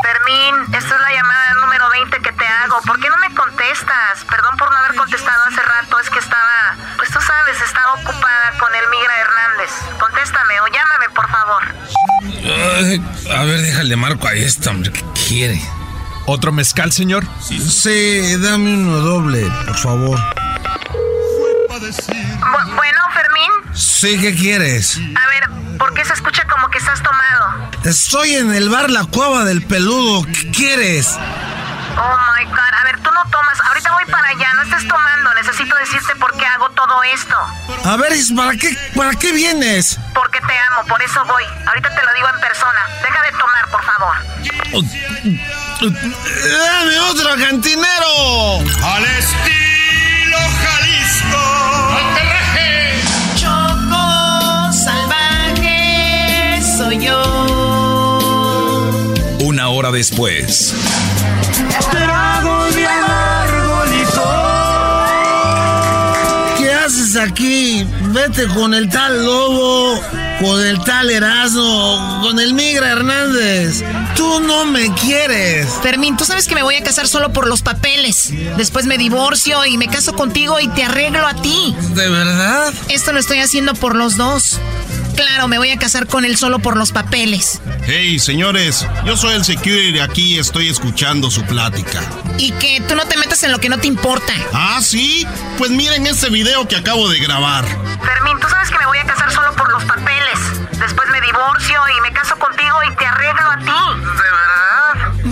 Fermín, 0.04 0.76
esta 0.76 0.96
es 0.96 1.02
la 1.02 1.14
llamada 1.14 1.54
número 1.62 1.90
20 1.92 2.18
que 2.18 2.32
te 2.34 2.46
hago. 2.46 2.82
¿Por 2.86 3.00
qué 3.00 3.08
no 3.10 3.20
me 3.20 3.34
contestas? 3.34 4.26
Perdón 4.30 4.58
por 4.58 4.70
no 4.70 4.76
haber 4.80 4.98
contestado 4.98 5.44
hace 5.48 5.62
rato, 5.62 5.98
es 5.98 6.10
que 6.10 6.20
estaba, 6.20 6.76
pues 6.98 7.10
tú 7.10 7.22
sabes, 7.22 7.62
estaba 7.62 7.94
ocupada 7.94 8.52
con 8.60 8.76
el 8.76 8.90
Migra 8.90 9.14
Hernández. 9.22 9.72
Contéstame 9.98 10.60
o 10.60 10.68
llámame, 10.68 11.08
por 11.16 11.30
favor 11.30 11.64
a 12.46 13.44
ver, 13.44 13.62
déjale 13.62 13.96
marco 13.96 14.28
a 14.28 14.34
esta, 14.34 14.72
hombre, 14.72 14.92
¿qué 14.92 15.04
quiere? 15.28 15.62
¿Otro 16.26 16.52
mezcal, 16.52 16.92
señor? 16.92 17.26
Sí, 17.42 18.38
dame 18.38 18.74
uno 18.74 18.98
doble, 18.98 19.46
por 19.66 19.76
favor. 19.76 20.20
bueno, 22.76 23.00
Sí, 24.04 24.18
¿qué 24.20 24.36
quieres? 24.36 24.98
A 24.98 25.28
ver, 25.30 25.78
¿por 25.78 25.94
qué 25.94 26.04
se 26.04 26.12
escucha 26.12 26.46
como 26.48 26.70
que 26.70 26.78
estás 26.78 27.02
tomado? 27.02 27.72
Estoy 27.86 28.34
en 28.36 28.54
el 28.54 28.68
bar 28.68 28.90
La 28.90 29.06
Cueva 29.06 29.46
del 29.46 29.62
Peludo. 29.62 30.26
¿Qué 30.26 30.52
quieres? 30.52 31.08
Oh 31.16 32.18
my 32.38 32.46
god, 32.50 32.74
a 32.82 32.84
ver, 32.84 33.00
tú 33.00 33.10
no 33.12 33.13
tomas. 33.30 33.60
Ahorita 33.62 33.92
voy 33.94 34.06
para 34.06 34.28
allá, 34.28 34.54
no 34.56 34.62
estés 34.64 34.88
tomando. 34.88 35.34
Necesito 35.36 35.76
decirte 35.76 36.16
por 36.16 36.36
qué 36.38 36.46
hago 36.46 36.70
todo 36.72 37.04
esto. 37.04 37.36
A 37.86 37.98
ver, 37.98 38.14
¿para 38.36 38.58
qué, 38.58 38.78
¿para 38.96 39.12
qué 39.16 39.32
vienes? 39.32 40.00
Porque 40.14 40.40
te 40.42 40.58
amo, 40.72 40.86
por 40.88 41.02
eso 41.02 41.24
voy. 41.26 41.44
Ahorita 41.68 41.90
te 41.90 42.04
lo 42.04 42.14
digo 42.14 42.30
en 42.34 42.40
persona. 42.40 42.88
Deja 43.02 43.22
de 43.24 43.32
tomar, 43.32 43.70
por 43.70 43.84
favor. 43.84 44.16
¡Dame 45.84 47.00
otro 47.12 47.36
cantinero! 47.38 48.60
Al 48.84 49.06
estilo 49.06 50.38
Jalisco. 50.64 51.44
Choco 53.36 54.72
salvaje 54.72 56.62
soy 56.78 57.06
yo. 57.06 57.22
Una 59.42 59.68
hora 59.70 59.92
después. 59.92 60.74
Aquí? 67.24 67.86
Vete 68.14 68.48
con 68.48 68.74
el 68.74 68.90
tal 68.90 69.24
Lobo, 69.24 70.00
con 70.42 70.66
el 70.66 70.80
tal 70.84 71.10
Erasmo, 71.10 72.20
con 72.22 72.40
el 72.40 72.54
Migra 72.54 72.92
Hernández. 72.92 73.84
Tú 74.16 74.40
no 74.40 74.66
me 74.66 74.94
quieres. 74.96 75.68
Fermín, 75.82 76.18
tú 76.18 76.26
sabes 76.26 76.48
que 76.48 76.56
me 76.56 76.64
voy 76.64 76.76
a 76.76 76.84
casar 76.84 77.08
solo 77.08 77.32
por 77.34 77.48
los 77.48 77.62
papeles. 77.62 78.32
Después 78.58 78.86
me 78.86 78.98
divorcio 78.98 79.66
y 79.66 79.78
me 79.78 79.88
caso 79.88 80.14
contigo 80.14 80.60
y 80.60 80.68
te 80.70 80.84
arreglo 80.84 81.26
a 81.26 81.36
ti. 81.36 81.76
¿De 81.96 82.10
verdad? 82.10 82.74
Esto 82.90 83.14
lo 83.14 83.20
estoy 83.20 83.40
haciendo 83.40 83.74
por 83.74 83.96
los 83.96 84.18
dos. 84.18 84.60
Claro, 85.16 85.48
me 85.48 85.58
voy 85.58 85.70
a 85.70 85.78
casar 85.78 86.08
con 86.08 86.26
él 86.26 86.38
solo 86.38 86.60
por 86.60 86.78
los 86.78 86.92
papeles. 86.92 87.62
Hey, 87.86 88.20
señores, 88.20 88.88
yo 89.06 89.18
soy 89.18 89.34
el 89.36 89.46
security 89.46 89.92
de 89.92 90.02
aquí 90.02 90.36
y 90.36 90.40
estoy 90.40 90.70
escuchando 90.70 91.30
su 91.30 91.44
plática. 91.44 92.02
Y 92.38 92.52
que 92.54 92.82
tú 92.88 92.96
no 92.96 93.06
te 93.06 93.18
metas 93.18 93.44
en 93.44 93.52
lo 93.52 93.60
que 93.60 93.70
no 93.70 93.78
te 93.78 93.88
importa. 93.88 94.34
¿Ah, 94.54 94.80
sí? 94.82 95.28
Pues 95.58 95.72
miren 95.72 96.08
este 96.08 96.30
video 96.30 96.68
que 96.68 96.76
acabo 96.76 97.10
de 97.10 97.20
grabar. 97.20 97.66
Fermín, 97.66 98.40
tú 98.40 98.48
sabes 98.50 98.70
que 98.70 98.78
me 98.80 98.86
voy 98.86 98.98
a 98.98 99.06
casar 99.06 99.32
solo 99.32 99.54
por 99.56 99.72
los 99.72 99.84
papeles. 99.84 100.40
Después 100.80 101.10
me 101.10 101.22
divorcio 101.22 101.80
y 101.98 102.02
me 102.02 102.12
caso 102.12 102.36
contigo 102.38 102.78
y 102.92 102.96
te 102.96 103.06
arreglo 103.06 103.52
a 103.52 103.58
ti. 103.60 104.04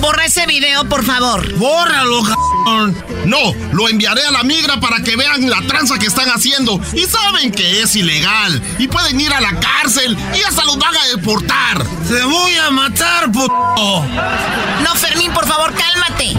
Borra 0.01 0.25
ese 0.25 0.47
video, 0.47 0.83
por 0.89 1.05
favor. 1.05 1.53
¡Bórralo, 1.57 2.23
cabrón! 2.23 2.97
No, 3.25 3.53
lo 3.71 3.87
enviaré 3.87 4.25
a 4.25 4.31
la 4.31 4.41
migra 4.41 4.79
para 4.79 5.03
que 5.03 5.15
vean 5.15 5.47
la 5.47 5.61
tranza 5.61 5.99
que 5.99 6.07
están 6.07 6.27
haciendo. 6.29 6.81
Y 6.93 7.01
saben 7.05 7.51
que 7.51 7.81
es 7.81 7.95
ilegal. 7.95 8.61
Y 8.79 8.87
pueden 8.87 9.21
ir 9.21 9.31
a 9.31 9.39
la 9.39 9.59
cárcel 9.59 10.17
y 10.35 10.41
hasta 10.41 10.65
los 10.65 10.79
van 10.79 10.95
a 10.97 11.07
deportar. 11.15 11.85
¡Te 12.07 12.23
voy 12.23 12.55
a 12.55 12.71
matar, 12.71 13.31
puto! 13.31 14.05
No, 14.83 14.95
Fermín, 14.95 15.31
por 15.33 15.47
favor, 15.47 15.71
cálmate. 15.75 16.33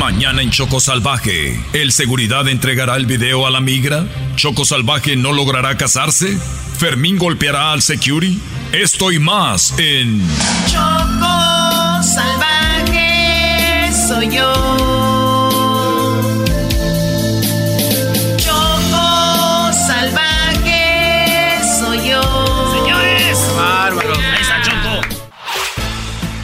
Mañana 0.00 0.42
en 0.42 0.50
Choco 0.50 0.80
Salvaje, 0.80 1.58
¿el 1.72 1.92
seguridad 1.92 2.48
entregará 2.48 2.96
el 2.96 3.06
video 3.06 3.46
a 3.46 3.50
la 3.50 3.60
migra? 3.60 4.04
¿Choco 4.34 4.64
Salvaje 4.64 5.14
no 5.14 5.32
logrará 5.32 5.76
casarse? 5.76 6.36
¿Fermín 6.78 7.18
golpeará 7.18 7.72
al 7.72 7.82
security? 7.82 8.40
Esto 8.72 9.12
y 9.12 9.20
más 9.20 9.72
en 9.78 10.20
Choco 10.66 11.55
salvaje 12.16 13.92
soy 14.08 14.26
yo. 14.36 14.52
Choco 18.44 19.06
salvaje 19.88 21.60
soy 21.78 21.98
yo. 22.10 22.22
Señores. 22.76 23.38
Bárbaro. 23.56 24.14
Ahí 24.14 24.42
está 24.42 24.62
Choco. 24.66 24.94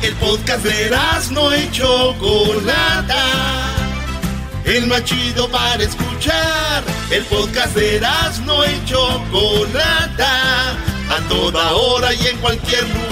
El 0.03 0.15
podcast 0.17 0.65
de 0.65 0.91
no 1.31 1.57
y 1.57 1.71
Chocolata. 1.71 3.25
El 4.65 4.87
más 4.89 5.05
chido 5.05 5.49
para 5.49 5.83
escuchar. 5.83 6.85
El 7.11 7.25
podcast 7.25 7.75
de 7.75 8.01
no 8.45 8.65
y 8.67 8.85
Chocolata. 8.85 10.33
A 11.15 11.19
toda 11.29 11.73
hora 11.73 12.13
y 12.13 12.27
en 12.27 12.37
cualquier 12.39 12.85
lugar. 12.89 13.12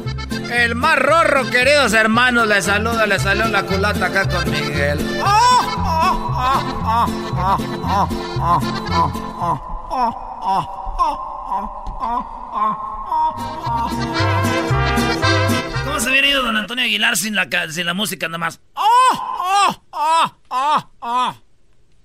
El 0.51 0.75
más 0.75 0.99
rorro, 0.99 1.49
queridos 1.49 1.93
hermanos, 1.93 2.45
les 2.45 2.65
saluda, 2.65 3.07
les 3.07 3.21
saluda 3.21 3.47
la 3.47 3.63
culata 3.63 4.07
acá 4.07 4.27
con 4.27 4.51
Miguel. 4.51 4.99
¿Cómo 15.85 15.99
se 16.01 16.09
hubiera 16.09 16.27
ido 16.27 16.43
don 16.43 16.57
Antonio 16.57 16.83
Aguilar 16.83 17.15
sin 17.15 17.33
la, 17.33 17.47
sin 17.69 17.85
la 17.85 17.93
música 17.93 18.27
nada 18.27 18.37
más? 18.37 18.59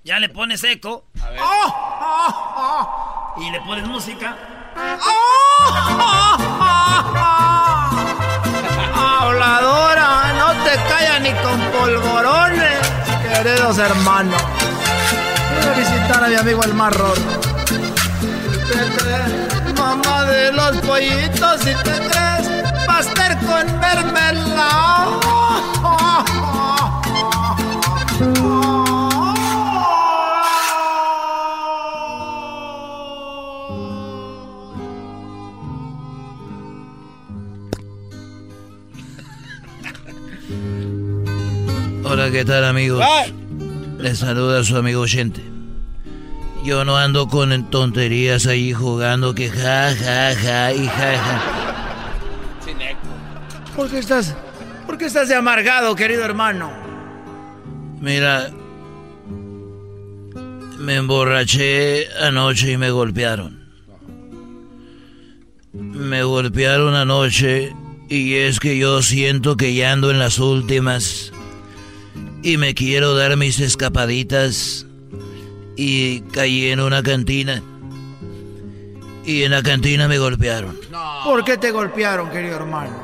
Ya 0.05 0.19
le 0.19 0.29
pones 0.29 0.63
eco. 0.63 1.05
Y 3.35 3.51
le 3.51 3.59
pones 3.59 3.85
música. 3.87 4.37
hermanos. 13.77 14.41
Voy 15.55 15.69
a 15.69 15.77
visitar 15.77 16.23
a 16.23 16.27
mi 16.27 16.35
amigo 16.35 16.63
el 16.63 16.73
más 16.73 16.95
rorro. 16.95 17.21
¿Te 17.69 18.79
crees, 18.97 19.75
mamá 19.77 20.23
de 20.23 20.51
los 20.51 20.77
pollitos, 20.77 21.61
si 21.61 21.73
te 21.75 21.91
crees, 21.91 22.63
pastel 22.85 23.37
con 23.39 23.79
mermelada. 23.79 25.17
Hola, 42.03 42.31
¿qué 42.31 42.45
tal 42.45 42.65
amigos? 42.65 43.05
Les 43.99 44.19
saluda 44.19 44.63
su 44.63 44.77
amigo 44.77 45.01
oyente. 45.01 45.41
Yo 46.63 46.85
no 46.85 46.97
ando 46.97 47.27
con 47.27 47.69
tonterías 47.69 48.45
ahí 48.45 48.73
jugando 48.73 49.33
que 49.33 49.49
ja, 49.49 49.95
ja, 49.95 50.35
ja 50.35 50.73
y 50.73 50.87
ja, 50.87 51.17
ja. 51.17 51.41
¿Por 53.75 53.89
qué 53.89 53.99
estás, 53.99 54.35
por 54.85 54.97
qué 54.97 55.05
estás 55.05 55.29
de 55.29 55.35
amargado, 55.35 55.95
querido 55.95 56.25
hermano? 56.25 56.71
Mira, 58.01 58.49
me 60.79 60.95
emborraché 60.95 62.07
anoche 62.21 62.71
y 62.71 62.77
me 62.77 62.91
golpearon. 62.91 63.67
Me 65.73 66.23
golpearon 66.23 66.95
anoche 66.95 67.73
y 68.09 68.35
es 68.35 68.59
que 68.59 68.77
yo 68.77 69.01
siento 69.01 69.57
que 69.57 69.73
ya 69.73 69.91
ando 69.91 70.11
en 70.11 70.19
las 70.19 70.39
últimas 70.39 71.31
y 72.43 72.57
me 72.57 72.73
quiero 72.73 73.15
dar 73.15 73.35
mis 73.37 73.59
escapaditas 73.59 74.85
y 75.75 76.21
caí 76.21 76.67
en 76.69 76.79
una 76.79 77.03
cantina 77.03 77.61
y 79.27 79.43
en 79.43 79.51
la 79.51 79.61
cantina 79.61 80.07
me 80.07 80.17
golpearon. 80.17 80.77
¿Por 81.23 81.43
qué 81.43 81.57
te 81.57 81.71
golpearon, 81.71 82.29
querido 82.29 82.55
hermano? 82.55 82.95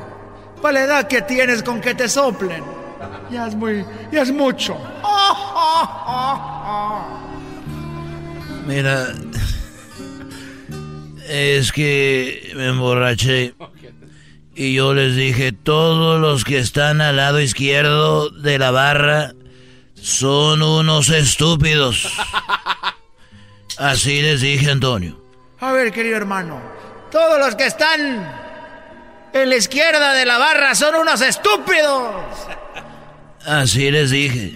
Para 0.62 0.80
la 0.80 0.84
edad 0.84 1.08
que 1.08 1.22
tienes 1.22 1.62
con 1.62 1.80
que 1.80 1.94
te 1.94 2.08
soplen. 2.08 2.64
Ya 3.30 3.46
es 3.46 3.54
muy, 3.54 3.84
ya 4.10 4.22
es 4.22 4.32
mucho. 4.32 4.78
Mira, 8.66 9.08
es 11.28 11.70
que 11.70 12.52
me 12.56 12.68
emborraché 12.68 13.54
y 14.54 14.74
yo 14.74 14.94
les 14.94 15.16
dije, 15.16 15.52
todos 15.52 16.20
los 16.20 16.44
que 16.44 16.58
están 16.58 17.00
al 17.00 17.16
lado 17.16 17.40
izquierdo 17.40 18.30
de 18.30 18.58
la 18.58 18.70
barra 18.70 19.34
son 19.94 20.62
unos 20.62 21.08
estúpidos. 21.10 22.08
Así 23.78 24.22
les 24.22 24.40
dije, 24.40 24.70
Antonio. 24.70 25.20
A 25.60 25.72
ver, 25.72 25.92
querido 25.92 26.16
hermano, 26.16 26.60
todos 27.10 27.38
los 27.38 27.56
que 27.56 27.66
están 27.66 28.44
en 29.32 29.48
la 29.48 29.56
izquierda 29.56 30.12
de 30.12 30.26
la 30.26 30.38
barra 30.38 30.74
son 30.74 30.94
unos 30.94 31.20
estúpidos. 31.20 32.14
Así 33.44 33.90
les 33.90 34.10
dije. 34.10 34.54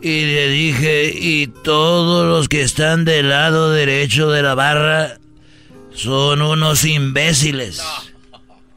Y 0.00 0.26
le 0.26 0.48
dije, 0.48 1.12
y 1.14 1.46
todos 1.46 2.26
los 2.26 2.48
que 2.48 2.62
están 2.62 3.04
del 3.04 3.30
lado 3.30 3.72
derecho 3.72 4.30
de 4.30 4.42
la 4.42 4.54
barra 4.54 5.18
son 5.92 6.42
unos 6.42 6.84
imbéciles. 6.84 7.82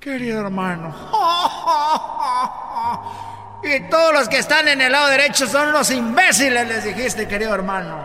Querido 0.08 0.40
hermano. 0.40 0.96
Y 3.64 3.90
todos 3.90 4.14
los 4.14 4.30
que 4.30 4.38
están 4.38 4.68
en 4.70 4.80
el 4.80 4.92
lado 4.94 5.10
derecho 5.10 5.48
son 5.48 5.70
unos 5.70 5.90
imbéciles, 5.92 6.68
les 6.70 6.86
dijiste, 6.86 7.28
querido 7.28 7.54
hermano. 7.54 7.98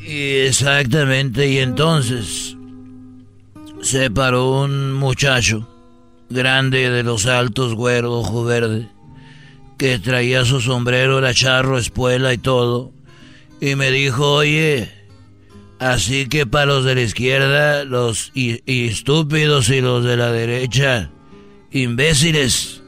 Y 0.00 0.46
exactamente, 0.46 1.48
y 1.48 1.58
entonces 1.58 2.56
se 3.82 4.10
paró 4.10 4.62
un 4.62 4.94
muchacho 4.94 5.68
grande 6.30 6.88
de 6.88 7.02
los 7.02 7.26
altos, 7.26 7.74
güero, 7.74 8.12
ojo 8.12 8.44
verde, 8.44 8.88
que 9.76 9.98
traía 9.98 10.46
su 10.46 10.62
sombrero, 10.62 11.20
la 11.20 11.34
charro, 11.34 11.76
espuela 11.76 12.32
y 12.32 12.38
todo, 12.38 12.92
y 13.60 13.74
me 13.74 13.90
dijo, 13.90 14.34
oye, 14.34 15.01
así 15.82 16.28
que 16.28 16.46
para 16.46 16.66
los 16.66 16.84
de 16.84 16.94
la 16.94 17.00
izquierda, 17.02 17.84
los 17.84 18.30
estúpidos 18.34 19.68
y 19.68 19.80
los 19.80 20.04
de 20.04 20.16
la 20.16 20.30
derecha, 20.30 21.10
imbéciles. 21.70 22.82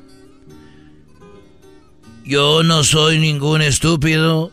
Yo 2.24 2.62
no 2.62 2.84
soy 2.84 3.18
ningún 3.18 3.62
estúpido 3.62 4.52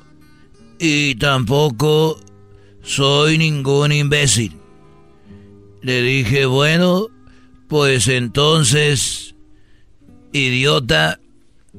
y 0.80 1.16
tampoco 1.16 2.20
soy 2.82 3.38
ningún 3.38 3.92
imbécil. 3.92 4.58
Le 5.82 6.02
dije, 6.02 6.46
bueno, 6.46 7.08
pues 7.68 8.08
entonces, 8.08 9.36
idiota, 10.34 11.20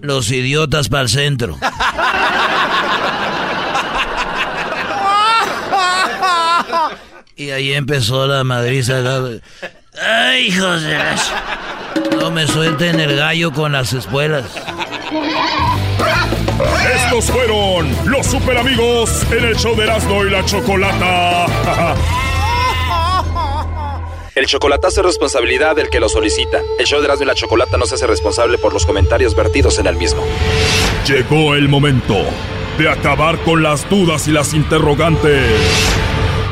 los 0.01 0.31
idiotas 0.31 0.89
para 0.89 1.03
el 1.03 1.09
centro. 1.09 1.59
y 7.43 7.51
ahí 7.51 7.73
empezó 7.73 8.27
la 8.27 8.45
madriza. 8.45 9.03
¡Ay, 10.01 10.47
hijos 10.47 10.83
de 10.83 10.97
No 12.19 12.31
me 12.31 12.47
suelten 12.47 13.01
el 13.01 13.17
gallo 13.17 13.53
con 13.53 13.73
las 13.73 13.93
espuelas. 13.93 14.45
Estos 16.95 17.25
fueron 17.27 17.95
los 18.07 18.27
super 18.27 18.57
amigos 18.59 19.27
en 19.33 19.45
el 19.45 19.57
show 19.57 19.75
de 19.77 19.85
Erasmo 19.85 20.25
y 20.25 20.31
la 20.31 20.45
Chocolata. 20.45 21.47
El 24.35 24.47
chocolatazo 24.47 25.01
es 25.01 25.07
responsabilidad 25.07 25.77
del 25.77 25.91
que 25.91 26.01
lo 26.01 26.09
solicita. 26.09 26.63
El 26.79 26.87
show 26.87 27.01
de 27.01 27.05
Erasmo 27.05 27.25
y 27.25 27.27
la 27.27 27.35
Chocolata 27.35 27.77
no 27.77 27.85
se 27.85 27.97
hace 27.97 28.07
responsable 28.07 28.57
por 28.57 28.73
los 28.73 28.87
comentarios 28.87 29.35
vertidos 29.35 29.79
en 29.79 29.87
el 29.87 29.97
mismo. 29.97 30.23
Llegó 31.07 31.55
el 31.55 31.69
momento 31.69 32.17
de 32.79 32.89
acabar 32.89 33.39
con 33.41 33.63
las 33.63 33.89
dudas 33.91 34.27
y 34.29 34.33
las 34.33 34.55
interrogantes. 34.55 35.43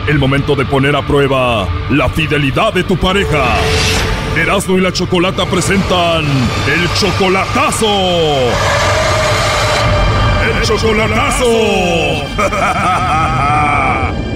El 0.07 0.19
momento 0.19 0.57
de 0.57 0.65
poner 0.65 0.97
a 0.97 1.07
prueba 1.07 1.69
la 1.91 2.09
fidelidad 2.09 2.73
de 2.73 2.85
tu 2.85 2.97
pareja. 2.97 3.45
Erasmo 4.37 4.79
y 4.79 4.81
la 4.81 4.93
Chocolata 4.93 5.45
presentan 5.47 6.25
el 6.67 6.93
chocolatazo. 6.95 7.87
¡El 10.43 10.63
chocolatazo! 10.63 11.45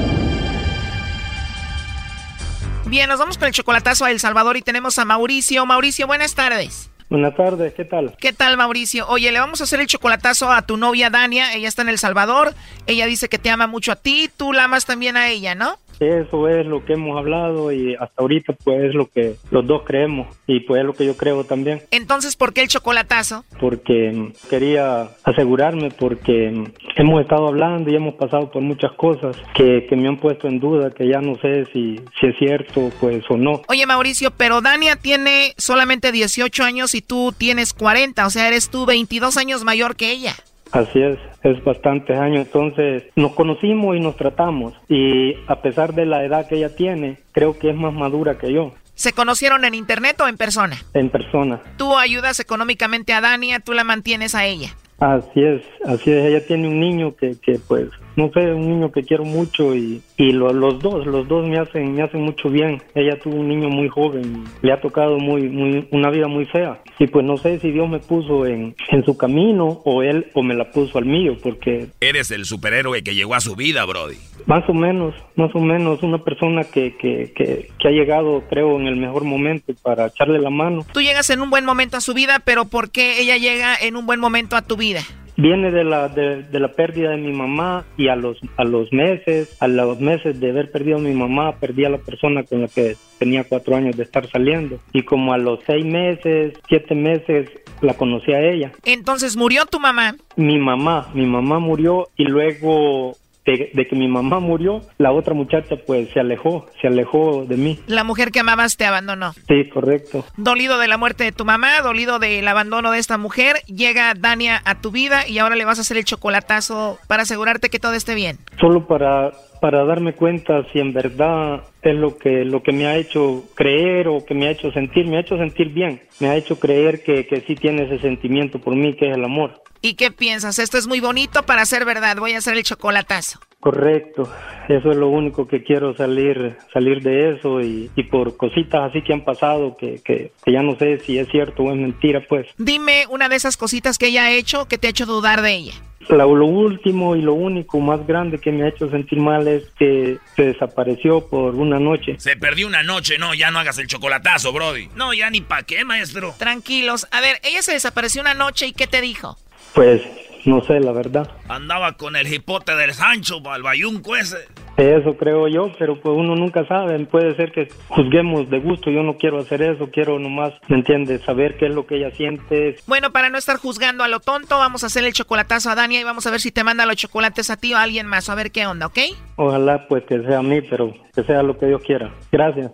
Bien, 2.87 3.09
nos 3.09 3.19
vamos 3.19 3.39
con 3.39 3.49
el 3.49 3.53
chocolatazo 3.55 4.05
a 4.05 4.11
El 4.11 4.21
Salvador 4.21 4.57
y 4.57 4.63
tenemos 4.63 4.99
a 4.99 5.05
Mauricio. 5.05 5.67
Mauricio, 5.67 6.07
buenas 6.07 6.35
tardes. 6.35 6.91
Buenas 7.15 7.37
tardes, 7.37 7.73
¿qué 7.75 7.85
tal? 7.85 8.13
¿Qué 8.19 8.33
tal, 8.33 8.57
Mauricio? 8.57 9.07
Oye, 9.07 9.31
le 9.31 9.39
vamos 9.39 9.61
a 9.61 9.65
hacer 9.65 9.79
el 9.79 9.87
chocolatazo 9.87 10.51
a 10.51 10.63
tu 10.63 10.77
novia 10.77 11.11
Dania. 11.11 11.55
Ella 11.55 11.69
está 11.69 11.83
en 11.83 11.89
El 11.89 11.99
Salvador. 12.01 12.57
Ella 12.89 13.07
dice 13.07 13.29
que 13.29 13.39
te 13.39 13.51
ama 13.51 13.69
mucho 13.69 13.93
a 13.93 13.95
ti. 13.95 14.29
Tú 14.37 14.53
la 14.53 14.65
amas 14.65 14.85
también 14.85 15.17
a 15.17 15.29
ella, 15.29 15.55
¿no? 15.55 15.79
Eso 16.01 16.49
es 16.49 16.67
lo 16.67 16.85
que 16.85 16.95
hemos 16.95 17.19
hablado 17.19 17.73
y 17.73 17.95
hasta 17.95 18.23
ahorita 18.23 18.55
pues 18.65 18.85
es 18.85 18.95
lo 18.95 19.07
que 19.07 19.37
los 19.51 19.67
dos 19.67 19.83
creemos 19.85 20.29
y 20.47 20.61
pues 20.61 20.81
es 20.81 20.87
lo 20.87 20.93
que 20.93 21.07
yo 21.07 21.17
creo 21.17 21.45
también. 21.45 21.83
Entonces, 21.91 22.37
¿por 22.37 22.53
qué 22.53 22.63
el 22.63 22.69
chocolatazo? 22.69 23.45
Porque 23.61 24.13
mm, 24.13 24.49
quería 24.49 25.09
asegurarme 25.25 25.91
porque 25.91 26.51
mm, 26.51 26.65
hemos 26.97 27.23
estado 27.23 27.49
hablando 27.49 27.91
y 27.91 27.97
hemos 27.97 28.15
pasado 28.15 28.51
por 28.51 28.63
muchas 28.63 28.93
cosas 28.93 29.37
que, 29.55 29.87
que 29.89 29.97
me 29.97 30.09
han 30.09 30.19
puesto 30.19 30.49
en 30.49 30.61
duda, 30.61 30.91
que 30.91 31.09
ya 31.09 31.21
no 31.21 31.37
sé 31.37 31.67
si, 31.73 32.01
si 32.21 32.27
es 32.27 32.37
cierto 32.39 32.91
pues 33.01 33.25
o 33.29 33.37
no. 33.37 33.63
Oye 33.69 33.87
Mauricio, 33.87 34.31
pero 34.31 34.61
Dania 34.61 34.97
tiene 34.97 35.55
solamente 35.57 36.13
18 36.13 36.65
años 36.65 36.95
y 36.95 37.03
tú 37.03 37.33
tienes 37.37 37.73
40, 37.73 38.27
o 38.27 38.31
sea, 38.31 38.49
eres 38.49 38.71
tú 38.71 38.87
22 38.87 39.37
años 39.37 39.65
mayor 39.65 39.97
que 39.97 40.11
ella. 40.11 40.35
Así 40.75 41.01
es, 41.01 41.19
es 41.45 41.63
bastantes 41.63 42.19
años. 42.19 42.47
Entonces 42.47 43.05
nos 43.15 43.33
conocimos 43.33 43.97
y 43.97 44.01
nos 44.01 44.17
tratamos. 44.17 44.75
Y 44.89 45.35
a 45.47 45.63
pesar 45.63 45.95
de 45.95 46.05
la 46.05 46.25
edad 46.25 46.49
que 46.49 46.57
ella 46.57 46.75
tiene, 46.75 47.19
creo 47.31 47.57
que 47.57 47.71
es 47.71 47.77
más 47.77 47.95
madura 47.95 48.39
que 48.39 48.53
yo. 48.53 48.73
¿Se 48.95 49.13
conocieron 49.13 49.65
en 49.65 49.75
internet 49.75 50.21
o 50.21 50.27
en 50.27 50.37
persona? 50.37 50.77
En 50.93 51.11
persona. 51.11 51.61
Tú 51.77 51.97
ayudas 51.97 52.41
económicamente 52.41 53.13
a 53.13 53.21
Dania, 53.21 53.61
tú 53.61 53.73
la 53.73 53.85
mantienes 53.85 54.35
a 54.35 54.47
ella. 54.47 54.75
Así 54.99 55.43
es, 55.43 55.63
así 55.87 56.11
es. 56.11 56.25
Ella 56.27 56.45
tiene 56.45 56.67
un 56.67 56.81
niño 56.81 57.15
que, 57.15 57.37
que 57.41 57.59
pues 57.59 57.89
no 58.17 58.31
sé, 58.33 58.53
un 58.53 58.69
niño 58.69 58.93
que 58.93 59.03
quiero 59.03 59.25
mucho 59.25 59.75
y, 59.75 60.03
y 60.17 60.33
los 60.33 60.79
dos, 60.81 61.07
los 61.07 61.27
dos 61.29 61.47
me 61.47 61.59
hacen, 61.59 61.95
me 61.95 62.03
hacen 62.03 62.23
mucho 62.23 62.49
bien. 62.49 62.81
Ella 62.95 63.19
tuvo 63.19 63.37
un 63.37 63.49
niño 63.49 63.69
muy 63.69 63.89
joven, 63.89 64.45
le 64.63 64.73
ha 64.73 64.81
tocado 64.81 65.19
muy, 65.19 65.49
muy, 65.49 65.89
una 65.91 66.11
vida 66.11 66.29
muy 66.29 66.47
fea. 66.47 66.81
Y 66.99 67.07
pues 67.07 67.25
no 67.25 67.37
sé 67.37 67.59
si 67.59 67.71
Dios 67.71 67.89
me 67.89 67.99
puso 67.99 68.47
en, 68.47 68.75
en 68.91 69.05
su 69.05 69.17
camino 69.17 69.83
o 69.85 70.03
él 70.03 70.27
o 70.35 70.43
me 70.43 70.55
la 70.55 70.71
puso 70.71 70.99
al 70.99 71.07
mío, 71.07 71.37
porque... 71.43 71.89
Eres 72.01 72.31
el 72.31 72.45
superhéroe 72.45 73.03
que 73.03 73.15
llegó 73.15 73.35
a 73.35 73.41
su 73.41 73.57
vida, 73.57 73.85
Brody. 73.85 74.17
Más 74.47 74.69
o 74.69 74.75
menos, 74.75 75.15
más 75.37 75.55
o 75.55 75.61
menos, 75.61 76.03
una 76.03 76.23
persona 76.23 76.65
que, 76.65 76.97
que, 76.97 77.33
que, 77.35 77.69
que 77.79 77.89
ha 77.89 77.91
llegado, 77.91 78.43
creo, 78.49 78.79
en 78.79 78.87
el 78.87 78.97
mejor 78.97 79.25
momento 79.25 79.73
para 79.83 80.07
echarle 80.07 80.39
la 80.39 80.51
mano. 80.51 80.85
Tú 80.93 81.01
llegas 81.01 81.31
en 81.31 81.41
un 81.41 81.51
buen 81.51 81.65
momento 81.65 81.97
a 81.97 82.01
su 82.01 82.15
vida, 82.15 82.41
pero 82.45 82.67
¿por 82.67 82.91
qué 82.91 83.21
ella 83.21 83.37
llega 83.37 83.75
en 83.75 83.97
un 83.97 84.07
buen 84.07 84.21
momento 84.21 84.57
a 84.57 84.63
tu 84.63 84.77
vida? 84.77 85.01
Viene 85.37 85.71
de 85.71 85.85
la, 85.85 86.09
de, 86.09 86.43
de, 86.45 86.61
la 86.61 86.69
pérdida 86.73 87.11
de 87.11 87.17
mi 87.17 87.33
mamá 87.33 87.85
y 87.97 88.09
a 88.09 88.17
los, 88.17 88.39
a 88.57 88.65
los 88.65 88.93
meses, 88.93 89.57
a 89.61 89.67
los 89.67 90.01
meses 90.01 90.39
de 90.39 90.51
haber 90.51 90.71
perdido 90.71 90.99
a 90.99 91.01
mi 91.01 91.13
mamá, 91.13 91.57
perdí 91.57 91.85
a 91.85 91.91
la 91.91 91.99
persona 91.99 92.45
con 92.45 92.63
la 92.63 92.69
que 92.69 92.97
tenía 93.19 93.45
cuatro 93.45 93.75
años 93.75 93.97
de 93.97 94.05
estar 94.05 94.29
saliendo. 94.31 94.79
Y 94.93 95.03
como 95.03 95.33
a 95.33 95.39
los 95.39 95.61
seis 95.67 95.85
meses, 95.85 96.55
siete 96.69 96.95
meses, 96.95 97.51
la 97.81 97.95
conocí 97.95 98.33
a 98.33 98.41
ella. 98.41 98.73
Entonces, 98.85 99.37
¿murió 99.37 99.67
tu 99.67 99.81
mamá? 99.81 100.17
Mi 100.37 100.59
mamá, 100.59 101.09
mi 101.15 101.27
mamá 101.27 101.59
murió 101.59 102.09
y 102.17 102.25
luego 102.25 103.17
de, 103.45 103.71
de, 103.73 103.87
que 103.87 103.97
mi 103.97 104.09
mamá 104.09 104.41
murió, 104.41 104.81
la 104.99 105.13
otra 105.13 105.35
muchacha 105.35 105.77
pues 105.87 106.09
se 106.13 106.21
alejó, 106.21 106.67
se 106.81 106.89
alejó 106.89 107.45
de 107.47 107.57
mí. 107.57 107.79
La 107.87 108.05
mujer 108.05 108.31
que 108.31 108.41
amabas 108.41 108.77
te 108.77 108.87
abandonó. 108.87 109.33
Sí, 109.49 109.69
correcto. 109.69 110.25
Dolido 110.37 110.79
de 110.79 110.89
la 110.89 110.97
muerte 110.97 111.25
de 111.25 111.33
tu 111.33 111.45
mamá, 111.45 111.81
dolido 111.83 112.19
del 112.19 112.47
abandono 112.49 112.91
de 112.91 112.99
esta 112.99 113.19
mujer, 113.19 113.57
llega 113.67 114.15
Dania 114.15 114.63
a 114.65 114.81
tu 114.81 114.91
vida 114.91 115.29
y 115.29 115.39
ahora 115.39 115.57
le 115.57 115.65
vas 115.65 115.79
a 115.79 115.83
hacer 115.83 115.97
el 115.97 116.05
chocolatazo 116.05 116.99
para 117.07 117.23
asegurarte 117.23 117.69
que 117.69 117.79
todo 117.79 117.93
esté 117.93 118.15
bien. 118.15 118.39
Solo 118.61 118.87
para 118.87 119.33
para 119.65 119.83
darme 119.87 120.13
cuenta 120.13 120.63
si 120.71 120.79
en 120.79 120.93
verdad 120.93 121.63
es 121.81 121.95
lo 121.95 122.19
que 122.19 122.45
lo 122.45 122.63
que 122.63 122.71
me 122.71 122.87
ha 122.87 122.99
hecho 122.99 123.45
creer 123.55 124.09
o 124.09 124.23
que 124.23 124.35
me 124.35 124.47
ha 124.47 124.51
hecho 124.51 124.71
sentir, 124.73 125.07
me 125.07 125.17
ha 125.17 125.21
hecho 125.21 125.39
sentir 125.39 125.71
bien, 125.71 126.03
me 126.21 126.29
ha 126.29 126.37
hecho 126.37 126.61
creer 126.61 127.03
que, 127.03 127.27
que 127.27 127.41
sí 127.47 127.55
tiene 127.55 127.85
ese 127.85 127.99
sentimiento 127.99 128.59
por 128.59 128.77
mí 128.77 128.95
que 128.95 129.09
es 129.09 129.17
el 129.17 129.25
amor. 129.25 129.63
¿Y 129.81 129.95
qué 129.95 130.11
piensas? 130.11 130.59
Esto 130.59 130.77
es 130.77 130.87
muy 130.87 131.01
bonito 131.01 131.45
para 131.45 131.65
ser 131.65 131.87
verdad, 131.87 132.19
voy 132.19 132.33
a 132.33 132.39
hacer 132.39 132.59
el 132.59 132.63
chocolatazo. 132.63 133.41
Correcto, 133.65 134.31
eso 134.69 134.91
es 134.91 134.97
lo 134.99 135.09
único 135.09 135.49
que 135.49 135.65
quiero 135.65 135.97
salir 135.97 136.55
salir 136.71 137.01
de 137.01 137.31
eso 137.31 137.63
y, 137.63 137.91
y 137.97 138.03
por 138.03 138.37
cositas 138.37 138.91
así 138.91 139.01
que 139.01 139.15
han 139.15 139.25
pasado 139.25 139.75
que, 139.79 140.03
que, 140.05 140.33
que, 140.45 140.53
ya 140.53 140.63
no 140.63 140.77
sé 140.77 140.99
si 140.99 141.19
es 141.19 141.27
cierto 141.31 141.63
o 141.63 141.73
es 141.73 141.79
mentira 141.79 142.23
pues. 142.29 142.47
Dime 142.59 143.07
una 143.09 143.31
de 143.31 143.37
esas 143.37 143.57
cositas 143.57 143.97
que 143.97 144.09
ella 144.09 144.25
ha 144.25 144.33
hecho 144.33 144.69
que 144.69 144.77
te 144.77 144.89
ha 144.89 144.91
hecho 144.91 145.07
dudar 145.07 145.41
de 145.41 145.55
ella. 145.55 145.73
Lo, 146.11 146.37
lo, 146.37 146.45
último 146.45 147.17
y 147.17 147.23
lo 147.23 147.33
único 147.33 147.81
más 147.81 148.07
grande 148.07 148.37
que 148.39 148.53
me 148.53 148.65
ha 148.65 148.69
hecho 148.69 148.91
sentir 148.91 149.19
mal 149.19 149.49
es 149.49 149.63
que 149.79 150.19
se 150.37 150.43
desapareció 150.43 151.27
por 151.27 151.55
una 151.55 151.81
noche. 151.81 152.17
Se 152.19 152.37
perdió 152.37 152.67
una 152.67 152.83
noche, 152.83 153.17
no, 153.17 153.33
ya 153.33 153.51
no 153.51 153.61
hagas 153.61 153.79
el 153.79 153.87
chocolatazo, 153.87 154.53
Brody. 154.53 154.91
No, 154.95 155.15
ya 155.15 155.31
ni 155.31 155.41
pa' 155.41 155.63
qué, 155.63 155.87
maestro. 155.87 156.35
Tranquilos. 156.37 157.07
A 157.13 157.23
ver, 157.23 157.41
ella 157.43 157.63
se 157.63 157.73
desapareció 157.73 158.21
una 158.21 158.35
noche 158.35 158.67
y 158.67 158.73
¿qué 158.75 158.87
te 158.87 159.01
dijo? 159.01 159.39
Pues 159.73 160.03
no 160.45 160.63
sé, 160.63 160.81
la 160.81 160.93
verdad. 160.93 161.31
Andaba 161.49 161.93
con 161.93 162.17
el 162.17 162.33
hipote 162.33 162.75
del 162.77 162.93
Sancho, 162.93 163.41
el 163.55 163.63
bayunco 163.63 164.17
ese. 164.17 164.39
Eso 164.77 165.17
creo 165.17 165.47
yo, 165.47 165.71
pero 165.79 166.01
pues 166.01 166.15
uno 166.17 166.35
nunca 166.35 166.67
sabe. 166.67 166.99
Puede 167.07 167.37
ser 167.37 167.53
que 167.53 167.69
juzguemos 167.89 168.51
de 168.51 168.59
gusto. 168.59 168.91
Yo 168.91 169.03
no 169.03 169.17
quiero 169.17 169.39
hacer 169.39 169.63
eso. 169.63 169.89
Quiero 169.93 170.19
nomás, 170.19 170.53
¿me 170.69 170.77
entiendes? 170.77 171.23
Saber 171.23 171.57
qué 171.57 171.67
es 171.67 171.75
lo 171.75 171.87
que 171.87 171.97
ella 171.97 172.11
siente. 172.11 172.77
Bueno, 172.87 173.13
para 173.13 173.31
no 173.31 173.39
estar 173.39 173.57
juzgando 173.57 174.03
a 174.03 174.09
lo 174.09 174.19
tonto, 174.21 174.59
vamos 174.59 174.83
a 174.83 174.87
hacer 174.87 175.05
el 175.05 175.13
chocolatazo 175.13 175.71
a 175.71 175.75
Dania 175.77 176.01
y 176.01 176.05
vamos 176.05 176.27
a 176.27 176.31
ver 176.31 176.41
si 176.41 176.51
te 176.51 176.65
manda 176.65 176.87
los 176.87 176.97
chocolates 176.97 177.51
a 177.51 177.57
ti 177.57 177.73
o 177.73 177.77
a 177.77 177.83
alguien 177.83 178.07
más. 178.07 178.29
A 178.29 178.35
ver 178.35 178.51
qué 178.51 178.67
onda, 178.67 178.87
¿ok? 178.87 178.99
Ojalá 179.37 179.87
pues 179.87 180.05
que 180.05 180.21
sea 180.23 180.39
a 180.39 180.43
mí, 180.43 180.61
pero 180.63 180.93
que 181.15 181.23
sea 181.23 181.43
lo 181.43 181.57
que 181.57 181.67
Dios 181.67 181.83
quiera. 181.83 182.13
Gracias. 182.33 182.73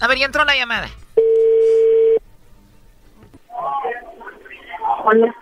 A 0.00 0.08
ver, 0.08 0.18
ya 0.18 0.26
entró 0.26 0.44
la 0.44 0.56
llamada. 0.56 0.88
Hola. 5.04 5.34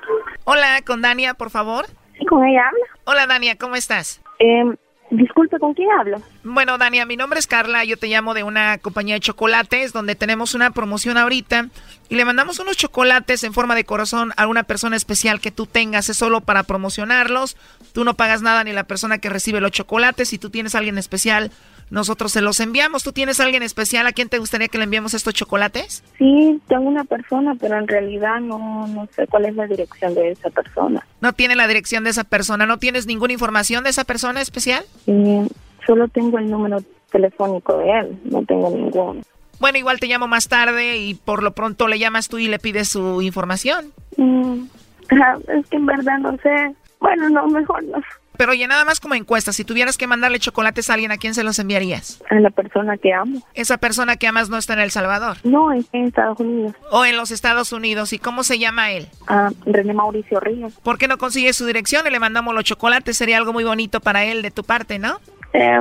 Hola, 0.44 0.82
con 0.84 1.02
Dania, 1.02 1.34
por 1.34 1.50
favor. 1.50 1.86
Sí, 2.18 2.26
con 2.26 2.44
ella 2.44 2.66
habla. 2.66 2.84
Hola, 3.04 3.26
Dania, 3.26 3.56
¿cómo 3.56 3.76
estás? 3.76 4.20
Eh, 4.40 4.64
disculpe, 5.10 5.58
¿con 5.60 5.74
quién 5.74 5.88
hablo? 5.90 6.20
Bueno, 6.42 6.78
Dania, 6.78 7.06
mi 7.06 7.16
nombre 7.16 7.38
es 7.38 7.46
Carla, 7.46 7.84
yo 7.84 7.96
te 7.96 8.08
llamo 8.08 8.34
de 8.34 8.42
una 8.42 8.78
compañía 8.78 9.14
de 9.14 9.20
chocolates 9.20 9.92
donde 9.92 10.16
tenemos 10.16 10.54
una 10.54 10.70
promoción 10.70 11.16
ahorita 11.16 11.68
y 12.08 12.16
le 12.16 12.24
mandamos 12.24 12.58
unos 12.58 12.76
chocolates 12.76 13.44
en 13.44 13.52
forma 13.52 13.76
de 13.76 13.84
corazón 13.84 14.32
a 14.36 14.48
una 14.48 14.64
persona 14.64 14.96
especial 14.96 15.40
que 15.40 15.52
tú 15.52 15.66
tengas, 15.66 16.08
es 16.08 16.16
solo 16.16 16.40
para 16.40 16.64
promocionarlos, 16.64 17.56
tú 17.92 18.04
no 18.04 18.14
pagas 18.14 18.42
nada 18.42 18.64
ni 18.64 18.72
la 18.72 18.84
persona 18.84 19.18
que 19.18 19.30
recibe 19.30 19.60
los 19.60 19.70
chocolates, 19.70 20.28
si 20.28 20.38
tú 20.38 20.50
tienes 20.50 20.74
a 20.74 20.78
alguien 20.78 20.98
especial, 20.98 21.52
nosotros 21.90 22.32
se 22.32 22.40
los 22.40 22.60
enviamos. 22.60 23.02
¿Tú 23.02 23.12
tienes 23.12 23.40
a 23.40 23.44
alguien 23.44 23.62
especial 23.62 24.06
a 24.06 24.12
quien 24.12 24.28
te 24.28 24.38
gustaría 24.38 24.68
que 24.68 24.78
le 24.78 24.84
enviemos 24.84 25.14
estos 25.14 25.34
chocolates? 25.34 26.02
Sí, 26.18 26.60
tengo 26.68 26.88
una 26.88 27.04
persona, 27.04 27.54
pero 27.60 27.78
en 27.78 27.88
realidad 27.88 28.40
no, 28.40 28.86
no 28.86 29.08
sé 29.14 29.26
cuál 29.26 29.46
es 29.46 29.54
la 29.54 29.66
dirección 29.66 30.14
de 30.14 30.30
esa 30.30 30.50
persona. 30.50 31.06
No 31.20 31.32
tiene 31.32 31.56
la 31.56 31.66
dirección 31.66 32.04
de 32.04 32.10
esa 32.10 32.24
persona, 32.24 32.66
¿no 32.66 32.78
tienes 32.78 33.06
ninguna 33.06 33.32
información 33.32 33.84
de 33.84 33.90
esa 33.90 34.04
persona 34.04 34.40
especial? 34.40 34.84
Sí, 35.04 35.48
solo 35.86 36.08
tengo 36.08 36.38
el 36.38 36.50
número 36.50 36.82
telefónico 37.10 37.76
de 37.78 37.90
él, 37.90 38.20
no 38.24 38.42
tengo 38.44 38.70
ninguno. 38.70 39.22
Bueno, 39.60 39.78
igual 39.78 40.00
te 40.00 40.08
llamo 40.08 40.26
más 40.26 40.48
tarde 40.48 40.96
y 40.96 41.14
por 41.14 41.42
lo 41.42 41.52
pronto 41.52 41.86
le 41.86 41.98
llamas 41.98 42.28
tú 42.28 42.38
y 42.38 42.48
le 42.48 42.58
pides 42.58 42.88
su 42.88 43.22
información. 43.22 43.92
Mm, 44.16 44.64
es 45.48 45.66
que 45.68 45.76
en 45.76 45.86
verdad 45.86 46.18
no 46.18 46.36
sé. 46.38 46.74
Bueno, 46.98 47.28
no, 47.28 47.46
mejor 47.46 47.84
no. 47.84 47.98
Pero 48.36 48.52
oye, 48.52 48.66
nada 48.66 48.84
más 48.84 49.00
como 49.00 49.14
encuesta, 49.14 49.52
si 49.52 49.64
tuvieras 49.64 49.98
que 49.98 50.06
mandarle 50.06 50.38
chocolates 50.38 50.88
a 50.88 50.94
alguien, 50.94 51.12
¿a 51.12 51.18
quién 51.18 51.34
se 51.34 51.44
los 51.44 51.58
enviarías? 51.58 52.22
A 52.30 52.36
la 52.36 52.50
persona 52.50 52.96
que 52.96 53.12
amo. 53.12 53.40
Esa 53.54 53.78
persona 53.78 54.16
que 54.16 54.26
amas 54.26 54.48
no 54.48 54.56
está 54.56 54.72
en 54.72 54.80
El 54.80 54.90
Salvador. 54.90 55.36
No, 55.44 55.72
en 55.72 55.84
Estados 55.92 56.40
Unidos. 56.40 56.74
O 56.90 57.04
en 57.04 57.16
los 57.16 57.30
Estados 57.30 57.72
Unidos. 57.72 58.12
¿Y 58.12 58.18
cómo 58.18 58.42
se 58.42 58.58
llama 58.58 58.90
él? 58.92 59.08
Ah, 59.28 59.50
René 59.66 59.92
Mauricio 59.92 60.40
Ríos. 60.40 60.72
¿Por 60.82 60.98
qué 60.98 61.08
no 61.08 61.18
consigues 61.18 61.56
su 61.56 61.66
dirección 61.66 62.06
y 62.06 62.10
le 62.10 62.18
mandamos 62.18 62.54
los 62.54 62.64
chocolates? 62.64 63.16
Sería 63.16 63.36
algo 63.36 63.52
muy 63.52 63.64
bonito 63.64 64.00
para 64.00 64.24
él 64.24 64.42
de 64.42 64.50
tu 64.50 64.64
parte, 64.64 64.98
¿no? 64.98 65.20
Eh, 65.52 65.80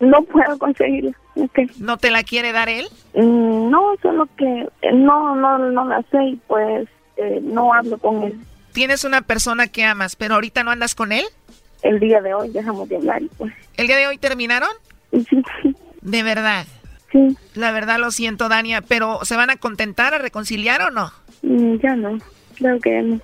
no 0.00 0.22
puedo 0.22 0.58
conseguirlo. 0.58 1.12
Okay. 1.34 1.70
¿No 1.78 1.96
te 1.96 2.10
la 2.10 2.22
quiere 2.22 2.52
dar 2.52 2.68
él? 2.68 2.86
Mm, 3.14 3.70
no, 3.70 3.94
solo 4.02 4.28
que 4.36 4.68
eh, 4.82 4.92
no, 4.92 5.36
no, 5.36 5.58
no 5.58 5.84
la 5.84 6.02
sé 6.10 6.22
y 6.24 6.36
pues 6.48 6.88
eh, 7.16 7.40
no 7.42 7.72
hablo 7.72 7.98
con 7.98 8.22
él. 8.22 8.40
Tienes 8.72 9.04
una 9.04 9.22
persona 9.22 9.66
que 9.66 9.84
amas, 9.84 10.16
pero 10.16 10.34
ahorita 10.34 10.62
no 10.62 10.70
andas 10.70 10.94
con 10.94 11.12
él? 11.12 11.24
El 11.82 12.00
día 12.00 12.20
de 12.20 12.34
hoy 12.34 12.50
dejamos 12.50 12.88
de 12.88 12.96
hablar. 12.96 13.22
Pues. 13.36 13.52
¿El 13.76 13.86
día 13.86 13.96
de 13.96 14.06
hoy 14.06 14.18
terminaron? 14.18 14.70
Sí, 15.12 15.42
sí. 15.62 15.76
¿De 16.00 16.22
verdad? 16.22 16.66
Sí. 17.12 17.36
La 17.54 17.72
verdad 17.72 17.98
lo 17.98 18.10
siento, 18.10 18.48
Dania, 18.48 18.82
pero 18.82 19.24
¿se 19.24 19.36
van 19.36 19.50
a 19.50 19.56
contentar, 19.56 20.14
a 20.14 20.18
reconciliar 20.18 20.82
o 20.82 20.90
no? 20.90 21.12
Mm, 21.42 21.76
ya 21.76 21.96
no, 21.96 22.18
creo 22.56 22.78
que 22.80 23.02
no. 23.02 23.20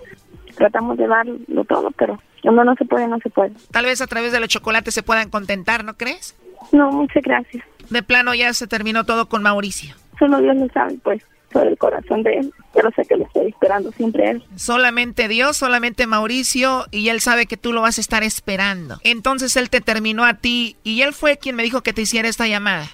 Tratamos 0.57 0.97
de 0.97 1.07
darlo 1.07 1.65
todo, 1.69 1.91
pero 1.93 2.21
cuando 2.43 2.65
no 2.65 2.75
se 2.77 2.85
puede, 2.85 3.07
no 3.07 3.19
se 3.19 3.31
puede. 3.31 3.53
Tal 3.71 3.85
vez 3.85 4.01
a 4.01 4.07
través 4.07 4.33
de 4.33 4.41
los 4.41 4.49
chocolates 4.49 4.95
se 4.95 5.03
puedan 5.03 5.31
contentar, 5.31 5.85
¿no 5.85 5.97
crees? 5.97 6.35
No, 6.73 6.91
muchas 6.91 7.23
gracias. 7.23 7.65
De 7.91 8.03
plano 8.03 8.35
ya 8.35 8.53
se 8.55 8.67
terminó 8.67 9.05
todo 9.05 9.29
con 9.29 9.43
Mauricio. 9.43 9.95
Solo 10.19 10.41
Dios 10.41 10.57
lo 10.57 10.69
sabe, 10.69 10.97
pues 11.05 11.23
el 11.55 11.79
corazón 11.79 12.23
de 12.23 12.35
él. 12.35 12.53
Pero 12.75 12.91
sé 12.91 13.05
que 13.05 13.17
lo 13.17 13.25
estoy 13.25 13.49
esperando 13.49 13.91
siempre 13.93 14.31
él. 14.31 14.45
Solamente 14.57 15.29
Dios, 15.29 15.57
solamente 15.57 16.07
Mauricio, 16.07 16.85
y 16.91 17.09
él 17.09 17.21
sabe 17.21 17.47
que 17.47 17.57
tú 17.57 17.73
lo 17.73 17.81
vas 17.81 17.99
a 17.99 18.01
estar 18.01 18.23
esperando. 18.23 18.99
Entonces 19.03 19.57
él 19.57 19.71
te 19.71 19.81
terminó 19.81 20.25
a 20.25 20.35
ti 20.35 20.77
y 20.85 21.03
él 21.03 21.13
fue 21.13 21.39
quien 21.39 21.57
me 21.57 21.63
dijo 21.63 21.83
que 21.83 21.93
te 21.93 22.03
hiciera 22.03 22.29
esta 22.29 22.47
llamada. 22.47 22.87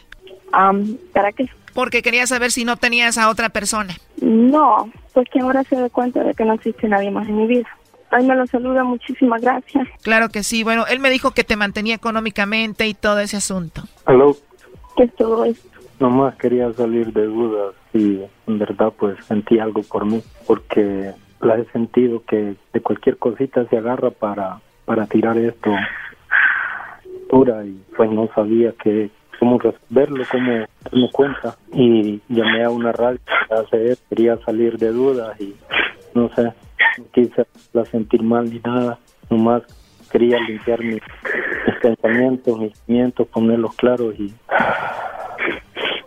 ¿Para 1.13 1.33
qué? 1.33 1.49
Porque 1.75 2.03
quería 2.03 2.27
saber 2.27 2.53
si 2.53 2.65
no 2.65 2.77
tenías 2.77 3.17
a 3.19 3.31
otra 3.31 3.49
persona. 3.49 3.97
No, 4.21 4.91
pues 5.15 5.29
que 5.31 5.41
ahora 5.41 5.65
se 5.65 5.77
da 5.77 5.89
cuenta 5.89 6.23
de 6.23 6.35
que 6.35 6.45
no 6.45 6.53
existe 6.55 6.87
nadie 6.89 7.11
más 7.11 7.27
en 7.27 7.39
mi 7.39 7.47
vida. 7.47 7.69
Ay, 8.11 8.27
me 8.27 8.37
lo 8.37 8.47
saluda, 8.47 8.85
muchísimas 8.85 9.41
gracias. 9.41 9.89
Claro 10.03 10.29
que 10.29 10.43
sí. 10.43 10.63
Bueno, 10.65 10.85
él 10.87 11.01
me 11.01 11.09
dijo 11.09 11.31
que 11.31 11.45
te 11.45 11.57
mantenía 11.57 11.95
económicamente 11.95 12.87
y 12.87 12.93
todo 12.93 13.21
ese 13.21 13.39
asunto. 13.39 13.85
¿Aló? 14.05 14.37
¿Qué 14.99 15.05
es 15.05 15.17
todo 15.17 15.47
esto? 15.47 15.67
Nomás 16.03 16.35
quería 16.35 16.73
salir 16.73 17.13
de 17.13 17.27
dudas 17.27 17.75
y 17.95 18.23
en 18.49 18.59
verdad 18.59 18.93
pues 18.99 19.25
sentí 19.25 19.61
algo 19.61 19.83
por 19.85 20.05
mí, 20.05 20.21
porque 20.49 21.13
la 21.41 21.57
he 21.59 21.65
sentido 21.67 22.23
que 22.27 22.57
de 22.73 22.81
cualquier 22.81 23.19
cosita 23.19 23.65
se 23.67 23.79
agarra 23.79 24.11
para, 24.11 24.61
para 24.85 25.07
tirar 25.07 25.39
esto 25.39 25.71
y 27.65 27.81
pues 27.97 28.11
no 28.11 28.29
sabía 28.35 28.73
que 28.83 29.11
cómo 29.39 29.59
resolverlo, 29.59 30.25
cómo 30.31 30.67
darme 30.85 31.11
cuenta. 31.13 31.57
Y 31.73 32.21
llamé 32.29 32.65
a 32.65 32.71
una 32.71 32.93
radio 32.93 33.19
hacer, 33.51 33.97
quería 34.09 34.37
salir 34.45 34.79
de 34.79 34.91
dudas 34.91 35.41
y 35.41 35.55
no 36.15 36.29
sé, 36.35 36.53
no 36.99 37.05
quise 37.13 37.47
la 37.73 37.85
sentir 37.87 38.23
mal 38.23 38.51
ni 38.51 38.61
nada, 38.61 38.99
nomás 39.31 39.63
quería 40.11 40.39
limpiar 40.41 40.81
mis, 40.81 41.01
mis 41.67 41.77
pensamientos, 41.81 42.59
mis 42.59 42.77
sentimientos, 42.77 43.29
ponerlos 43.29 43.75
claros 43.77 44.15
y 44.19 44.35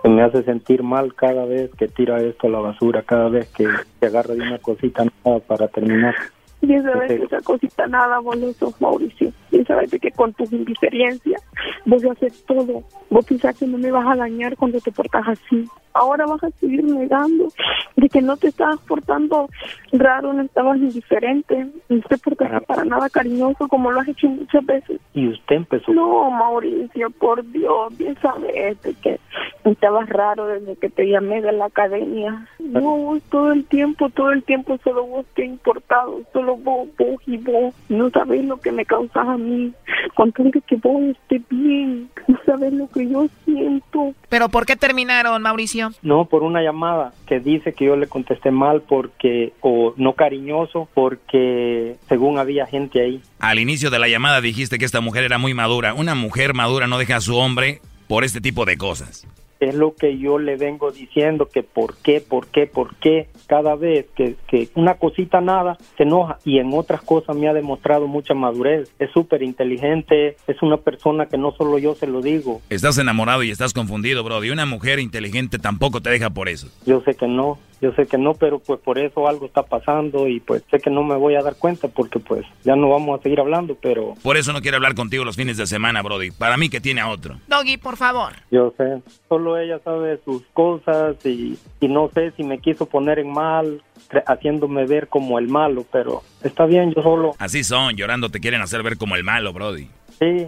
me 0.10 0.24
hace 0.24 0.44
sentir 0.44 0.84
mal 0.84 1.14
cada 1.16 1.46
vez 1.46 1.72
que 1.76 1.88
tira 1.88 2.22
esto 2.22 2.48
a 2.48 2.52
la 2.52 2.60
basura, 2.60 3.04
cada 3.04 3.30
vez 3.30 3.48
que 3.50 3.66
se 4.00 4.06
agarra 4.06 4.34
de 4.34 4.42
una 4.42 4.60
cosita 4.60 5.06
nada 5.24 5.40
para 5.40 5.68
terminar. 5.68 6.16
Y 6.62 6.74
esa 6.74 6.92
vez 6.98 7.12
esa 7.12 7.42
cosita 7.42 7.88
nada, 7.88 8.20
boludo, 8.20 8.74
Mauricio. 8.80 9.32
Y 9.52 9.64
sabes 9.66 9.92
que 9.92 10.12
con 10.12 10.34
tu 10.34 10.44
indiferencia 10.52 11.38
vos 11.86 12.04
haces 12.06 12.44
todo. 12.46 12.84
Vos 13.10 13.26
pensás 13.26 13.58
que 13.58 13.68
no 13.68 13.78
me 13.78 13.92
vas 13.92 14.08
a 14.08 14.16
dañar 14.16 14.56
cuando 14.56 14.80
te 14.80 14.92
portas 14.92 15.28
así. 15.28 15.68
Ahora 15.96 16.26
vas 16.26 16.44
a 16.44 16.52
seguir 16.60 16.84
negando 16.84 17.48
de 17.96 18.10
que 18.10 18.22
no 18.22 18.36
te 18.36 18.50
estabas 18.50 18.80
portando 18.82 19.50
raro, 19.94 20.34
no 20.34 20.44
estabas 20.44 20.78
indiferente, 20.78 21.68
no 21.88 22.02
te 22.02 22.18
portaste 22.18 22.62
para 22.66 22.84
nada 22.84 23.10
cariñoso 23.10 23.68
como 23.70 23.92
lo 23.92 24.02
has 24.02 24.10
hecho 24.10 24.28
muchas 24.28 24.66
veces. 24.66 25.00
Y 25.14 25.30
usted 25.30 25.56
empezó. 25.56 25.94
No, 25.94 26.30
Mauricio, 26.32 27.10
por 27.12 27.50
Dios, 27.50 27.98
bien 27.98 28.18
sabes 28.22 28.78
que 29.02 29.20
estabas 29.64 30.10
raro 30.10 30.48
desde 30.48 30.76
que 30.76 30.90
te 30.90 31.08
llamé 31.08 31.42
de 31.42 31.54
la 31.54 31.66
academia. 31.66 32.46
No, 32.60 33.18
todo 33.30 33.54
el 33.54 33.66
tiempo, 33.66 34.10
todo 34.10 34.32
el 34.32 34.44
tiempo 34.44 34.78
solo 34.84 35.06
vos 35.06 35.26
te 35.34 35.44
ha 35.44 35.46
importado, 35.46 36.22
solo 36.34 36.58
vos, 36.58 36.90
vos 36.98 37.22
y 37.26 37.38
vos. 37.38 37.74
No 37.90 38.10
sabés 38.10 38.44
lo 38.44 38.58
que 38.58 38.72
me 38.72 38.86
causas 38.86 39.28
a 39.28 39.38
mí, 39.38 39.74
con 40.16 40.32
tal 40.34 40.52
de 40.52 40.62
que 40.62 40.76
vos 40.76 41.02
estés 41.04 41.42
bien. 41.50 42.10
No 42.28 42.40
sabés 42.46 42.74
lo 42.74 42.90
que 42.90 43.08
yo 43.08 43.28
siento. 43.46 44.14
¿Pero 44.30 44.50
por 44.50 44.66
qué 44.66 44.76
terminaron, 44.76 45.42
Mauricio? 45.42 45.85
No, 46.02 46.26
por 46.26 46.44
una 46.44 46.62
llamada 46.62 47.14
que 47.28 47.40
dice 47.40 47.74
que 47.74 47.86
yo 47.86 47.96
le 47.96 48.08
contesté 48.08 48.52
mal 48.52 48.82
porque, 48.82 49.54
o 49.62 49.94
no 49.98 50.14
cariñoso, 50.14 50.88
porque 50.94 51.96
según 52.08 52.38
había 52.38 52.66
gente 52.66 53.02
ahí. 53.02 53.22
Al 53.40 53.60
inicio 53.60 53.90
de 53.90 54.00
la 54.00 54.08
llamada 54.08 54.42
dijiste 54.42 54.78
que 54.78 54.86
esta 54.86 55.02
mujer 55.02 55.24
era 55.24 55.38
muy 55.38 55.54
madura. 55.54 55.94
Una 55.94 56.16
mujer 56.16 56.54
madura 56.54 56.88
no 56.88 56.98
deja 56.98 57.18
a 57.18 57.22
su 57.22 57.36
hombre 57.38 57.82
por 58.08 58.24
este 58.24 58.42
tipo 58.42 58.66
de 58.66 58.78
cosas. 58.78 59.28
Es 59.60 59.74
lo 59.74 59.96
que 59.96 60.18
yo 60.18 60.38
le 60.38 60.58
vengo 60.58 60.92
diciendo, 60.92 61.48
que 61.48 61.64
por 61.64 61.96
qué, 61.98 62.22
por 62.22 62.48
qué, 62.48 62.68
por 62.68 62.96
qué, 62.96 63.30
cada 63.48 63.76
vez 63.76 64.08
que, 64.16 64.36
que 64.48 64.70
una 64.76 64.96
cosita 64.96 65.42
nada 65.42 65.78
se 65.98 66.04
enoja 66.04 66.38
y 66.46 66.60
en 66.60 66.74
otras 66.74 67.02
cosas 67.02 67.36
me 67.36 67.48
ha 67.48 67.54
demostrado 67.54 68.08
mucha 68.08 68.34
madurez. 68.34 68.92
Es 69.00 69.12
súper 69.12 69.44
inteligente, 69.44 70.38
es 70.48 70.62
una 70.62 70.78
persona 70.78 71.28
que 71.28 71.38
no 71.38 71.52
solo 71.52 71.78
yo 71.78 71.96
se 71.96 72.08
lo 72.08 72.22
digo. 72.22 72.62
Estás 72.70 72.98
enamorado 72.98 73.44
y 73.44 73.52
estás 73.52 73.74
confundido, 73.74 74.24
bro. 74.24 74.44
Y 74.44 74.50
una 74.50 74.66
mujer 74.66 75.00
inteligente 75.00 75.60
tampoco 75.60 76.02
te 76.02 76.10
deja 76.10 76.30
por 76.30 76.50
eso. 76.50 76.68
Yo 76.86 77.02
sé 77.02 77.16
que 77.16 77.28
no, 77.28 77.58
yo 77.82 77.92
sé 77.94 78.08
que 78.08 78.18
no, 78.18 78.34
pero 78.34 78.60
pues 78.60 78.80
por 78.80 78.98
eso 78.98 79.28
algo 79.28 79.46
está 79.46 79.64
pasando 79.64 80.28
y 80.28 80.40
pues 80.40 80.64
sé 80.72 80.80
que 80.80 80.90
no 80.90 81.04
me 81.04 81.16
voy 81.16 81.36
a 81.36 81.42
dar 81.42 81.56
cuenta 81.56 81.88
porque 81.88 82.20
pues 82.20 82.46
ya 82.64 82.76
no 82.76 82.90
vamos 82.90 83.20
a 83.20 83.24
seguir 83.24 83.40
hablando, 83.40 83.78
pero... 83.82 84.16
Por 84.24 84.38
eso 84.38 84.54
no 84.54 84.62
quiero 84.62 84.78
hablar 84.78 84.96
contigo 84.96 85.26
los 85.26 85.36
fines 85.36 85.58
de 85.58 85.68
semana, 85.68 86.02
Brody. 86.02 86.32
Para 86.32 86.58
mí 86.58 86.70
que 86.70 86.82
tiene 86.82 87.02
a 87.02 87.10
otro. 87.10 87.40
Doggy, 87.48 87.78
por 87.78 87.98
favor. 87.98 88.34
Yo 88.50 88.74
sé, 88.78 89.02
solo 89.28 89.58
ella 89.58 89.80
sabe 89.84 90.20
sus 90.24 90.44
cosas 90.54 91.24
y, 91.26 91.58
y 91.80 91.88
no 91.88 92.10
sé 92.14 92.32
si 92.32 92.44
me 92.44 92.60
quiso 92.60 92.86
poner 92.86 93.20
en 93.20 93.32
mal, 93.36 93.84
haciéndome 94.26 94.86
ver 94.86 95.08
como 95.08 95.38
el 95.38 95.48
malo, 95.48 95.86
pero 95.92 96.24
está 96.44 96.66
bien, 96.66 96.94
yo 96.96 97.02
solo... 97.04 97.36
Así 97.38 97.64
son, 97.64 97.96
llorando 97.96 98.30
te 98.30 98.40
quieren 98.40 98.62
hacer 98.62 98.82
ver 98.82 98.98
como 98.98 99.16
el 99.16 99.24
malo, 99.24 99.54
Brody. 99.54 99.90
Sí, 100.20 100.48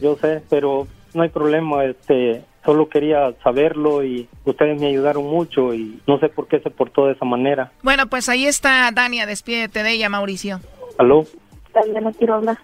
yo 0.00 0.16
sé, 0.16 0.42
pero 0.48 0.86
no 1.12 1.22
hay 1.22 1.28
problema, 1.28 1.84
este, 1.84 2.42
solo 2.64 2.88
quería 2.88 3.32
saberlo 3.42 4.02
y 4.02 4.28
ustedes 4.44 4.80
me 4.80 4.88
ayudaron 4.88 5.24
mucho 5.24 5.74
y 5.74 6.00
no 6.06 6.18
sé 6.18 6.28
por 6.28 6.48
qué 6.48 6.60
se 6.60 6.70
portó 6.70 7.06
de 7.06 7.12
esa 7.12 7.24
manera. 7.24 7.70
Bueno, 7.82 8.06
pues 8.08 8.28
ahí 8.28 8.46
está 8.46 8.90
Dania, 8.92 9.26
despídete 9.26 9.82
de 9.82 9.92
ella, 9.92 10.08
Mauricio. 10.08 10.60
¿Aló? 10.98 11.26
ya 11.92 12.00
no 12.00 12.12
quiero 12.12 12.34
hablar. 12.34 12.58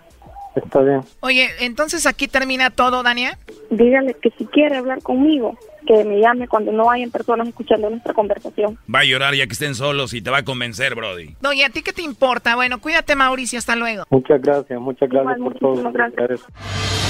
Está 0.65 0.81
bien. 0.81 1.01
Oye, 1.21 1.49
entonces 1.61 2.07
aquí 2.07 2.29
termina 2.29 2.71
todo, 2.71 3.03
Dania. 3.03 3.39
Dígale 3.71 4.15
que 4.15 4.31
si 4.31 4.47
quiere 4.47 4.77
hablar 4.77 5.03
conmigo, 5.03 5.59
que 5.87 6.05
me 6.05 6.21
llame 6.21 6.49
cuando 6.49 6.73
no 6.73 6.91
hayan 6.91 7.11
personas 7.11 7.49
escuchando 7.49 7.91
nuestra 7.91 8.15
conversación. 8.15 8.79
Va 8.93 9.01
a 9.01 9.05
llorar 9.05 9.35
ya 9.35 9.47
que 9.47 9.53
estén 9.53 9.75
solos 9.75 10.15
y 10.15 10.23
te 10.23 10.31
va 10.31 10.39
a 10.39 10.45
convencer, 10.45 10.95
Brody. 10.95 11.37
No, 11.41 11.53
¿y 11.53 11.63
a 11.63 11.71
ti 11.71 11.83
qué 11.83 11.93
te 11.93 12.03
importa? 12.03 12.55
Bueno, 12.57 12.81
cuídate, 12.81 13.17
Mauricio, 13.17 13.59
hasta 13.59 13.77
luego. 13.77 14.05
Muchas 14.11 14.41
gracias, 14.41 14.81
muchas 14.81 15.09
gracias 15.09 15.39
por 15.39 15.55
todo. 15.59 15.71
muchísimas 15.71 16.13
gracias. 16.15 17.10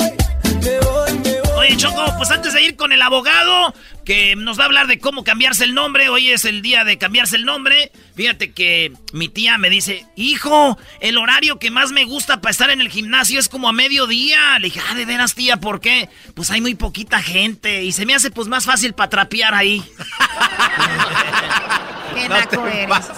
Oye, 1.61 1.77
Choco, 1.77 2.03
pues 2.17 2.31
antes 2.31 2.53
de 2.53 2.63
ir 2.63 2.75
con 2.75 2.91
el 2.91 3.03
abogado 3.03 3.71
que 4.03 4.35
nos 4.35 4.57
va 4.57 4.63
a 4.63 4.65
hablar 4.65 4.87
de 4.87 4.97
cómo 4.97 5.23
cambiarse 5.23 5.63
el 5.63 5.75
nombre, 5.75 6.09
hoy 6.09 6.31
es 6.31 6.43
el 6.45 6.63
día 6.63 6.83
de 6.83 6.97
cambiarse 6.97 7.35
el 7.35 7.45
nombre. 7.45 7.91
Fíjate 8.15 8.51
que 8.51 8.91
mi 9.13 9.29
tía 9.29 9.59
me 9.59 9.69
dice, 9.69 10.07
hijo, 10.15 10.79
el 11.01 11.19
horario 11.19 11.59
que 11.59 11.69
más 11.69 11.91
me 11.91 12.03
gusta 12.03 12.41
para 12.41 12.49
estar 12.49 12.71
en 12.71 12.81
el 12.81 12.89
gimnasio 12.89 13.39
es 13.39 13.47
como 13.47 13.69
a 13.69 13.73
mediodía. 13.73 14.57
Le 14.57 14.69
dije, 14.69 14.81
ah, 14.89 14.95
de 14.95 15.05
veras, 15.05 15.35
tía, 15.35 15.57
¿por 15.57 15.81
qué? 15.81 16.09
Pues 16.33 16.49
hay 16.49 16.61
muy 16.61 16.73
poquita 16.73 17.21
gente 17.21 17.83
y 17.83 17.91
se 17.91 18.07
me 18.07 18.15
hace 18.15 18.31
pues 18.31 18.47
más 18.47 18.65
fácil 18.65 18.93
para 18.93 19.11
trapear 19.11 19.53
ahí. 19.53 19.83
Qué 22.13 22.29
naco 22.29 22.67
eres. 22.67 23.11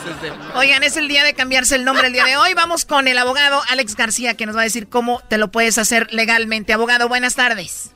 Oigan, 0.56 0.84
es 0.84 0.98
el 0.98 1.08
día 1.08 1.24
de 1.24 1.34
cambiarse 1.34 1.76
el 1.76 1.86
nombre 1.86 2.08
el 2.08 2.14
día 2.14 2.26
de 2.26 2.38
hoy. 2.38 2.54
Vamos 2.54 2.86
con 2.86 3.08
el 3.08 3.18
abogado 3.18 3.62
Alex 3.72 3.96
García 3.96 4.36
que 4.36 4.46
nos 4.46 4.56
va 4.56 4.62
a 4.62 4.64
decir 4.64 4.88
cómo 4.88 5.22
te 5.28 5.38
lo 5.38 5.50
puedes 5.50 5.78
hacer 5.78 6.12
legalmente. 6.14 6.74
Abogado, 6.74 7.08
buenas 7.08 7.36
tardes. 7.36 7.94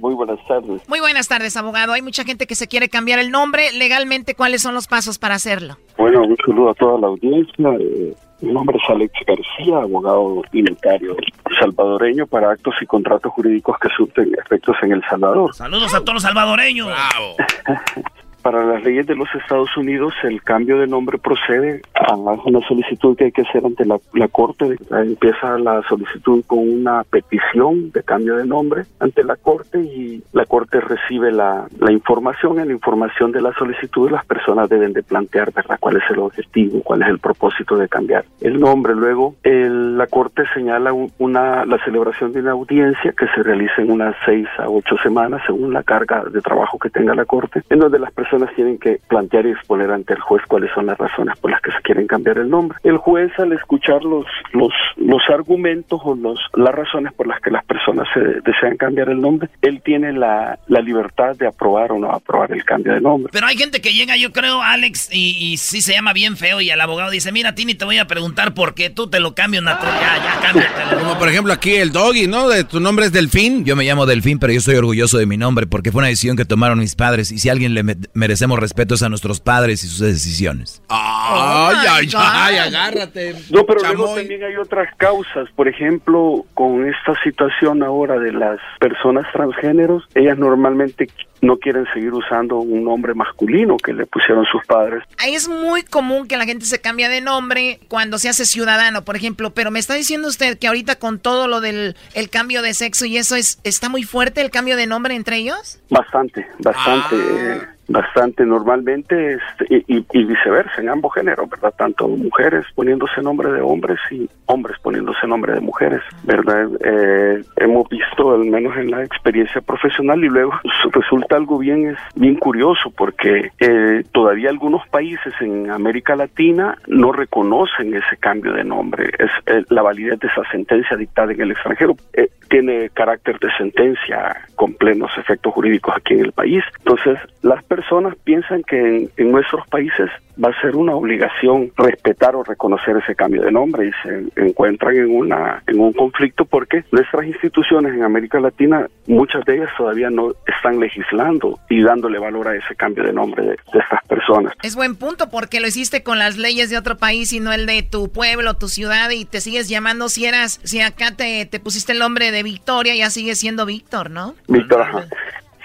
Muy 0.00 0.14
buenas 0.14 0.38
tardes. 0.46 0.88
Muy 0.88 1.00
buenas 1.00 1.28
tardes, 1.28 1.56
abogado. 1.56 1.92
Hay 1.92 2.02
mucha 2.02 2.24
gente 2.24 2.46
que 2.46 2.54
se 2.54 2.68
quiere 2.68 2.88
cambiar 2.88 3.18
el 3.18 3.30
nombre. 3.30 3.72
Legalmente, 3.72 4.34
¿cuáles 4.34 4.62
son 4.62 4.74
los 4.74 4.86
pasos 4.86 5.18
para 5.18 5.34
hacerlo? 5.34 5.76
Bueno, 5.96 6.22
un 6.22 6.36
saludo 6.44 6.70
a 6.70 6.74
toda 6.74 6.98
la 6.98 7.06
audiencia. 7.08 7.68
Eh, 7.78 8.14
mi 8.40 8.52
nombre 8.52 8.78
es 8.82 8.90
Alex 8.90 9.12
García, 9.26 9.78
abogado 9.78 10.42
y 10.52 10.62
notario 10.62 11.16
salvadoreño 11.60 12.26
para 12.26 12.50
actos 12.50 12.74
y 12.80 12.86
contratos 12.86 13.32
jurídicos 13.32 13.76
que 13.78 13.88
surten 13.96 14.34
efectos 14.42 14.76
en 14.82 14.92
El 14.92 15.02
Salvador. 15.04 15.54
Saludos 15.54 15.94
a 15.94 16.00
todos 16.00 16.14
los 16.14 16.22
salvadoreños. 16.22 16.88
Para 18.42 18.64
las 18.64 18.82
leyes 18.82 19.06
de 19.06 19.14
los 19.14 19.28
Estados 19.34 19.76
Unidos, 19.76 20.14
el 20.22 20.42
cambio 20.42 20.78
de 20.78 20.86
nombre 20.86 21.18
procede 21.18 21.82
a 21.94 22.14
una 22.14 22.60
solicitud 22.66 23.14
que 23.14 23.24
hay 23.24 23.32
que 23.32 23.42
hacer 23.42 23.64
ante 23.66 23.84
la, 23.84 23.98
la 24.14 24.28
Corte. 24.28 24.76
Empieza 24.90 25.58
la 25.58 25.82
solicitud 25.88 26.42
con 26.46 26.58
una 26.60 27.04
petición 27.04 27.90
de 27.92 28.02
cambio 28.02 28.36
de 28.36 28.46
nombre 28.46 28.84
ante 28.98 29.24
la 29.24 29.36
Corte 29.36 29.78
y 29.80 30.22
la 30.32 30.46
Corte 30.46 30.80
recibe 30.80 31.32
la, 31.32 31.66
la 31.78 31.92
información. 31.92 32.58
En 32.58 32.68
la 32.68 32.72
información 32.72 33.30
de 33.30 33.42
la 33.42 33.52
solicitud, 33.52 34.10
las 34.10 34.24
personas 34.24 34.70
deben 34.70 34.94
de 34.94 35.02
plantear 35.02 35.52
¿verdad? 35.52 35.76
cuál 35.78 35.96
es 35.98 36.04
el 36.10 36.20
objetivo, 36.20 36.80
cuál 36.82 37.02
es 37.02 37.08
el 37.08 37.18
propósito 37.18 37.76
de 37.76 37.88
cambiar 37.88 38.24
el 38.40 38.58
nombre. 38.58 38.94
Luego, 38.94 39.34
el- 39.42 39.98
la 39.98 40.06
Corte 40.06 40.44
señala 40.54 40.94
un- 40.94 41.12
una, 41.18 41.66
la 41.66 41.76
celebración 41.84 42.32
de 42.32 42.40
una 42.40 42.52
audiencia 42.52 43.12
que 43.12 43.26
se 43.34 43.42
realiza 43.42 43.82
en 43.82 43.90
unas 43.90 44.16
seis 44.24 44.48
a 44.58 44.68
ocho 44.70 44.96
semanas, 45.02 45.42
según 45.46 45.74
la 45.74 45.82
carga 45.82 46.24
de 46.24 46.40
trabajo 46.40 46.78
que 46.78 46.88
tenga 46.88 47.14
la 47.14 47.26
Corte, 47.26 47.62
en 47.68 47.80
donde 47.80 47.98
las 47.98 48.10
personas 48.12 48.29
tienen 48.56 48.78
que 48.78 49.00
plantear 49.08 49.46
y 49.46 49.50
exponer 49.50 49.90
ante 49.90 50.14
el 50.14 50.20
juez 50.20 50.42
cuáles 50.48 50.70
son 50.74 50.86
las 50.86 50.98
razones 50.98 51.36
por 51.38 51.50
las 51.50 51.60
que 51.60 51.70
se 51.72 51.78
quieren 51.82 52.06
cambiar 52.06 52.38
el 52.38 52.48
nombre. 52.48 52.78
El 52.84 52.96
juez, 52.98 53.30
al 53.38 53.52
escuchar 53.52 54.02
los, 54.04 54.26
los, 54.52 54.72
los 54.96 55.22
argumentos 55.32 56.00
o 56.04 56.14
los, 56.14 56.38
las 56.54 56.74
razones 56.74 57.12
por 57.14 57.26
las 57.26 57.40
que 57.40 57.50
las 57.50 57.64
personas 57.64 58.06
se 58.14 58.20
desean 58.20 58.76
cambiar 58.76 59.08
el 59.08 59.20
nombre, 59.20 59.48
él 59.62 59.80
tiene 59.84 60.12
la, 60.12 60.58
la 60.68 60.80
libertad 60.80 61.36
de 61.36 61.46
aprobar 61.46 61.92
o 61.92 61.98
no 61.98 62.10
aprobar 62.10 62.52
el 62.52 62.64
cambio 62.64 62.92
de 62.94 63.00
nombre. 63.00 63.30
Pero 63.32 63.46
hay 63.46 63.56
gente 63.56 63.80
que 63.80 63.92
llega, 63.92 64.16
yo 64.16 64.32
creo, 64.32 64.62
Alex, 64.62 65.08
y, 65.12 65.36
y 65.52 65.56
sí 65.56 65.80
se 65.80 65.92
llama 65.92 66.12
bien 66.12 66.36
feo 66.36 66.60
y 66.60 66.70
el 66.70 66.80
abogado 66.80 67.10
dice, 67.10 67.32
mira, 67.32 67.54
Tini, 67.54 67.74
te 67.74 67.84
voy 67.84 67.98
a 67.98 68.06
preguntar 68.06 68.54
por 68.54 68.74
qué 68.74 68.90
tú 68.90 69.08
te 69.08 69.20
lo 69.20 69.34
cambio 69.34 69.60
natural. 69.62 69.94
Ya, 70.00 70.16
ya, 70.24 70.40
cámbiatelo. 70.46 71.00
Como 71.00 71.18
por 71.18 71.28
ejemplo 71.28 71.52
aquí 71.52 71.74
el 71.74 71.92
doggy, 71.92 72.26
¿no? 72.26 72.48
De 72.48 72.64
tu 72.64 72.80
nombre 72.80 73.06
es 73.06 73.12
Delfín. 73.12 73.64
Yo 73.64 73.76
me 73.76 73.84
llamo 73.84 74.06
Delfín, 74.06 74.38
pero 74.38 74.52
yo 74.52 74.58
estoy 74.58 74.76
orgulloso 74.76 75.18
de 75.18 75.26
mi 75.26 75.36
nombre 75.36 75.66
porque 75.66 75.90
fue 75.92 76.00
una 76.00 76.08
decisión 76.08 76.36
que 76.36 76.44
tomaron 76.44 76.78
mis 76.78 76.94
padres. 76.94 77.32
Y 77.32 77.38
si 77.38 77.48
alguien 77.48 77.74
le 77.74 77.82
me- 77.82 77.96
merecemos 78.20 78.58
respeto 78.58 78.94
es 78.94 79.02
a 79.02 79.08
nuestros 79.08 79.40
padres 79.40 79.82
y 79.82 79.88
sus 79.88 80.00
decisiones. 80.00 80.82
Ay, 80.88 81.30
Oh 81.32 81.70
ay, 81.92 82.08
ay, 82.14 82.56
agárrate. 82.56 83.34
No, 83.50 83.64
pero 83.64 83.80
luego 83.80 84.14
también 84.14 84.44
hay 84.44 84.56
otras 84.56 84.94
causas. 84.96 85.48
Por 85.56 85.68
ejemplo, 85.68 86.44
con 86.54 86.86
esta 86.86 87.14
situación 87.22 87.82
ahora 87.82 88.18
de 88.18 88.32
las 88.32 88.58
personas 88.78 89.26
transgéneros, 89.32 90.04
ellas 90.14 90.38
normalmente 90.38 91.08
no 91.42 91.56
quieren 91.56 91.86
seguir 91.94 92.12
usando 92.12 92.58
un 92.58 92.84
nombre 92.84 93.14
masculino 93.14 93.76
que 93.78 93.92
le 93.92 94.06
pusieron 94.06 94.44
sus 94.46 94.64
padres. 94.66 95.02
Ahí 95.18 95.34
es 95.34 95.48
muy 95.48 95.82
común 95.82 96.28
que 96.28 96.36
la 96.36 96.44
gente 96.44 96.66
se 96.66 96.80
cambia 96.80 97.08
de 97.08 97.20
nombre 97.20 97.80
cuando 97.88 98.18
se 98.18 98.28
hace 98.28 98.44
ciudadano, 98.44 99.02
por 99.02 99.16
ejemplo. 99.16 99.50
Pero 99.50 99.70
me 99.70 99.78
está 99.78 99.94
diciendo 99.94 100.28
usted 100.28 100.58
que 100.58 100.66
ahorita 100.66 100.96
con 100.96 101.18
todo 101.18 101.48
lo 101.48 101.60
del 101.60 101.96
el 102.14 102.28
cambio 102.28 102.62
de 102.62 102.74
sexo 102.74 103.06
y 103.06 103.16
eso 103.16 103.36
es 103.36 103.58
está 103.64 103.88
muy 103.88 104.02
fuerte 104.02 104.40
el 104.40 104.50
cambio 104.50 104.76
de 104.76 104.86
nombre 104.86 105.14
entre 105.14 105.36
ellos. 105.36 105.80
Bastante, 105.88 106.46
bastante, 106.58 107.16
eh, 107.16 107.62
bastante. 107.90 108.44
Normalmente 108.46 109.34
este, 109.34 109.84
y, 109.88 110.04
y- 110.10 110.24
viceversa, 110.24 110.80
en 110.80 110.88
ambos 110.88 111.12
géneros, 111.14 111.50
¿verdad? 111.50 111.74
Tanto 111.76 112.06
mujeres 112.08 112.64
poniéndose 112.74 113.20
nombre 113.20 113.50
de 113.52 113.60
hombres 113.60 113.98
y 114.10 114.28
hombres 114.46 114.78
poniéndose 114.82 115.26
nombre 115.26 115.54
de 115.54 115.60
mujeres, 115.60 116.00
¿verdad? 116.24 116.68
Eh, 116.84 117.42
hemos 117.56 117.88
visto, 117.88 118.32
al 118.34 118.44
menos 118.44 118.76
en 118.76 118.90
la 118.90 119.02
experiencia 119.02 119.60
profesional, 119.60 120.22
y 120.24 120.28
luego 120.28 120.52
resulta 120.92 121.36
algo 121.36 121.58
bien, 121.58 121.96
bien 122.14 122.36
curioso 122.36 122.90
porque 122.96 123.50
eh, 123.58 124.04
todavía 124.12 124.50
algunos 124.50 124.86
países 124.88 125.34
en 125.40 125.70
América 125.70 126.14
Latina 126.14 126.76
no 126.86 127.12
reconocen 127.12 127.94
ese 127.94 128.16
cambio 128.18 128.52
de 128.52 128.64
nombre. 128.64 129.10
Es 129.18 129.30
eh, 129.46 129.64
la 129.70 129.82
validez 129.82 130.18
de 130.20 130.28
esa 130.28 130.42
sentencia 130.50 130.96
dictada 130.96 131.32
en 131.32 131.40
el 131.40 131.50
extranjero. 131.50 131.96
eh, 132.14 132.28
tiene 132.48 132.90
carácter 132.90 133.38
de 133.38 133.48
sentencia 133.56 134.36
con 134.56 134.74
plenos 134.74 135.10
efectos 135.16 135.54
jurídicos 135.54 135.94
aquí 135.96 136.14
en 136.14 136.24
el 136.26 136.32
país. 136.32 136.64
Entonces, 136.78 137.16
las 137.42 137.62
personas 137.62 137.79
piensan 138.24 138.62
que 138.62 138.78
en, 138.78 139.10
en 139.16 139.32
nuestros 139.32 139.66
países 139.68 140.10
va 140.42 140.50
a 140.50 140.60
ser 140.60 140.76
una 140.76 140.94
obligación 140.94 141.70
respetar 141.76 142.34
o 142.34 142.42
reconocer 142.42 142.96
ese 142.96 143.14
cambio 143.14 143.42
de 143.42 143.52
nombre 143.52 143.88
y 143.88 143.92
se 144.02 144.42
encuentran 144.42 144.96
en 144.96 145.14
una 145.14 145.62
en 145.66 145.80
un 145.80 145.92
conflicto 145.92 146.44
porque 146.44 146.84
nuestras 146.92 147.26
instituciones 147.26 147.94
en 147.94 148.02
América 148.02 148.40
Latina 148.40 148.86
muchas 149.06 149.44
de 149.44 149.56
ellas 149.56 149.70
todavía 149.76 150.08
no 150.10 150.32
están 150.46 150.80
legislando 150.80 151.58
y 151.68 151.82
dándole 151.82 152.18
valor 152.18 152.48
a 152.48 152.56
ese 152.56 152.74
cambio 152.74 153.04
de 153.04 153.12
nombre 153.12 153.42
de, 153.42 153.50
de 153.50 153.78
estas 153.78 154.02
personas. 154.06 154.54
Es 154.62 154.76
buen 154.76 154.96
punto 154.96 155.30
porque 155.30 155.60
lo 155.60 155.66
hiciste 155.66 156.02
con 156.02 156.18
las 156.18 156.38
leyes 156.38 156.70
de 156.70 156.78
otro 156.78 156.96
país 156.96 157.32
y 157.32 157.40
no 157.40 157.52
el 157.52 157.66
de 157.66 157.82
tu 157.82 158.10
pueblo, 158.10 158.54
tu 158.54 158.68
ciudad 158.68 159.10
y 159.10 159.24
te 159.24 159.40
sigues 159.40 159.68
llamando 159.68 160.08
si 160.08 160.26
eras 160.26 160.60
si 160.64 160.80
acá 160.80 161.14
te, 161.16 161.44
te 161.46 161.60
pusiste 161.60 161.92
el 161.92 161.98
nombre 161.98 162.30
de 162.30 162.42
Victoria 162.42 162.94
ya 162.94 163.10
sigues 163.10 163.38
siendo 163.38 163.66
Víctor, 163.66 164.10
¿no? 164.10 164.34
Víctor, 164.48 164.82
ajá. 164.82 165.04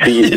Sí, 0.04 0.32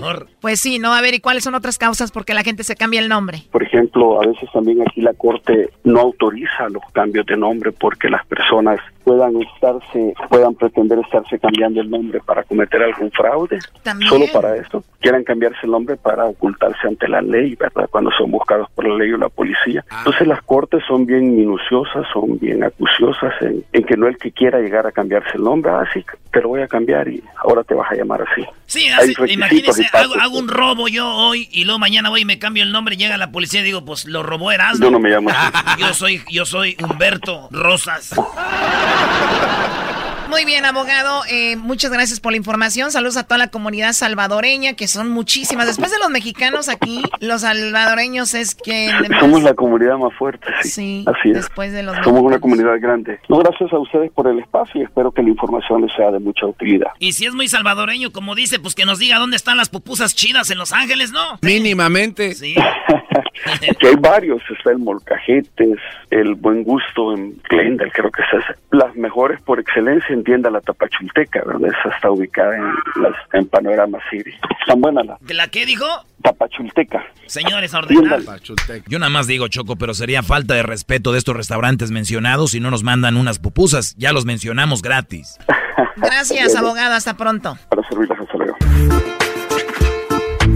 Pues 0.40 0.60
sí, 0.60 0.78
no, 0.78 0.94
a 0.94 1.00
ver, 1.00 1.14
¿y 1.14 1.20
cuáles 1.20 1.44
son 1.44 1.54
otras 1.54 1.78
causas 1.78 2.10
por 2.10 2.24
qué 2.24 2.34
la 2.34 2.42
gente 2.42 2.64
se 2.64 2.76
cambia 2.76 3.00
el 3.00 3.08
nombre? 3.08 3.42
Por 3.50 3.62
ejemplo, 3.62 4.20
a 4.20 4.26
veces 4.26 4.48
también 4.52 4.82
aquí 4.82 5.00
la 5.00 5.14
Corte 5.14 5.70
no 5.84 6.00
autoriza 6.00 6.68
los 6.70 6.82
cambios 6.92 7.26
de 7.26 7.36
nombre 7.36 7.72
porque 7.72 8.08
las 8.08 8.26
personas 8.26 8.80
puedan 9.06 9.40
estarse, 9.40 10.14
puedan 10.28 10.56
pretender 10.56 10.98
estarse 10.98 11.38
cambiando 11.38 11.80
el 11.80 11.88
nombre 11.88 12.20
para 12.26 12.42
cometer 12.42 12.82
algún 12.82 13.12
fraude. 13.12 13.60
También. 13.84 14.10
Solo 14.10 14.26
para 14.32 14.56
eso. 14.56 14.82
Quieran 14.98 15.22
cambiarse 15.22 15.60
el 15.62 15.70
nombre 15.70 15.96
para 15.96 16.24
ocultarse 16.24 16.88
ante 16.88 17.06
la 17.06 17.22
ley, 17.22 17.54
¿verdad? 17.54 17.88
Cuando 17.88 18.10
son 18.18 18.32
buscados 18.32 18.68
por 18.72 18.84
la 18.84 18.96
ley 18.96 19.12
o 19.12 19.16
la 19.16 19.28
policía. 19.28 19.84
Entonces 19.98 20.26
las 20.26 20.42
Cortes 20.42 20.82
son 20.88 21.06
bien 21.06 21.36
minuciosas, 21.36 22.04
son 22.12 22.36
bien 22.40 22.64
acuciosas 22.64 23.32
en, 23.42 23.64
en 23.72 23.84
que 23.84 23.96
no 23.96 24.08
el 24.08 24.18
que 24.18 24.32
quiera 24.32 24.58
llegar 24.58 24.88
a 24.88 24.90
cambiarse 24.90 25.36
el 25.36 25.44
nombre, 25.44 25.70
ah, 25.70 25.84
sí, 25.94 26.04
te 26.32 26.42
lo 26.42 26.48
voy 26.48 26.62
a 26.62 26.66
cambiar 26.66 27.06
y 27.06 27.22
ahora 27.36 27.62
te 27.62 27.74
vas 27.74 27.88
a 27.92 27.94
llamar 27.94 28.22
así. 28.22 28.44
Sí, 28.66 28.88
así, 28.88 29.14
imagínese, 29.28 29.86
hago, 29.92 30.14
hago 30.16 30.38
un 30.38 30.48
robo 30.48 30.88
yo 30.88 31.08
hoy 31.08 31.48
y 31.52 31.64
luego 31.64 31.78
mañana 31.78 32.10
voy 32.10 32.22
y 32.22 32.24
me 32.24 32.40
cambio 32.40 32.64
el 32.64 32.72
nombre, 32.72 32.96
llega 32.96 33.16
la 33.16 33.30
policía 33.30 33.60
y 33.60 33.64
digo, 33.64 33.84
pues 33.84 34.04
lo 34.06 34.24
robó 34.24 34.50
Erasmo. 34.50 34.84
Yo 34.84 34.90
no 34.90 34.98
me 34.98 35.10
llamo 35.10 35.30
así. 35.30 35.52
Yo 35.78 35.94
soy, 35.94 36.22
yo 36.28 36.44
soy 36.44 36.76
Humberto 36.82 37.48
Rosas. 37.52 38.14
Muy 40.36 40.44
bien, 40.44 40.66
abogado. 40.66 41.22
Eh, 41.30 41.56
muchas 41.56 41.90
gracias 41.90 42.20
por 42.20 42.32
la 42.32 42.36
información. 42.36 42.90
Saludos 42.90 43.16
a 43.16 43.24
toda 43.24 43.38
la 43.38 43.48
comunidad 43.48 43.94
salvadoreña, 43.94 44.74
que 44.74 44.86
son 44.86 45.08
muchísimas. 45.08 45.66
Después 45.66 45.90
de 45.90 45.98
los 45.98 46.10
mexicanos 46.10 46.68
aquí, 46.68 47.02
los 47.20 47.40
salvadoreños 47.40 48.34
es 48.34 48.54
que... 48.54 48.90
Somos 49.18 49.42
la 49.42 49.54
comunidad 49.54 49.96
más 49.96 50.12
fuerte, 50.14 50.46
sí. 50.62 51.04
Así 51.06 51.30
es. 51.30 51.36
Después 51.36 51.72
de 51.72 51.82
los 51.82 51.96
Somos 52.04 52.20
una 52.20 52.38
comunidad 52.38 52.74
grande. 52.80 53.18
No, 53.30 53.38
gracias 53.38 53.72
a 53.72 53.78
ustedes 53.78 54.10
por 54.12 54.26
el 54.28 54.40
espacio 54.40 54.80
y 54.80 54.84
espero 54.84 55.10
que 55.10 55.22
la 55.22 55.30
información 55.30 55.80
les 55.80 55.94
sea 55.94 56.10
de 56.10 56.18
mucha 56.18 56.44
utilidad. 56.44 56.90
Y 56.98 57.12
si 57.12 57.24
es 57.24 57.34
muy 57.34 57.48
salvadoreño, 57.48 58.12
como 58.12 58.34
dice, 58.34 58.58
pues 58.58 58.74
que 58.74 58.84
nos 58.84 58.98
diga 58.98 59.18
dónde 59.18 59.36
están 59.36 59.56
las 59.56 59.70
pupusas 59.70 60.14
chidas 60.14 60.50
en 60.50 60.58
Los 60.58 60.72
Ángeles, 60.72 61.12
¿no? 61.12 61.38
Mínimamente. 61.40 62.34
Sí. 62.34 62.56
que 63.78 63.88
hay 63.88 63.96
varios, 63.96 64.42
está 64.56 64.70
el 64.70 64.78
Molcajetes, 64.78 65.78
el 66.10 66.34
Buen 66.34 66.62
Gusto 66.64 67.14
en 67.14 67.36
Glendale, 67.48 67.90
creo 67.92 68.10
que 68.10 68.22
es 68.22 68.44
las 68.70 68.94
mejores 68.96 69.40
por 69.42 69.60
excelencia 69.60 70.14
en 70.14 70.24
tienda 70.24 70.50
La 70.50 70.60
Tapachulteca, 70.60 71.42
¿verdad? 71.44 71.68
Esa 71.68 71.94
está 71.94 72.10
ubicada 72.10 72.56
en, 72.56 73.02
las, 73.02 73.14
en 73.32 73.46
Panorama 73.48 73.98
City. 74.10 74.32
Están 74.60 74.80
buenas 74.80 75.06
las. 75.06 75.20
¿De 75.20 75.34
la 75.34 75.48
qué 75.48 75.66
dijo? 75.66 75.86
Tapachulteca. 76.22 77.04
Señores, 77.26 77.74
ordenar. 77.74 78.20
Yo 78.88 78.98
nada 78.98 79.10
más 79.10 79.26
digo, 79.26 79.48
Choco, 79.48 79.76
pero 79.76 79.94
sería 79.94 80.22
falta 80.22 80.54
de 80.54 80.62
respeto 80.62 81.12
de 81.12 81.18
estos 81.18 81.36
restaurantes 81.36 81.90
mencionados 81.90 82.52
si 82.52 82.60
no 82.60 82.70
nos 82.70 82.82
mandan 82.82 83.16
unas 83.16 83.38
pupusas. 83.38 83.94
Ya 83.96 84.12
los 84.12 84.24
mencionamos 84.24 84.82
gratis. 84.82 85.38
Gracias, 85.96 86.54
abogado. 86.56 86.94
Hasta 86.94 87.16
pronto. 87.16 87.56
Para 87.68 87.82
servirles, 87.88 88.18
hasta 88.18 88.38
luego. 88.38 88.56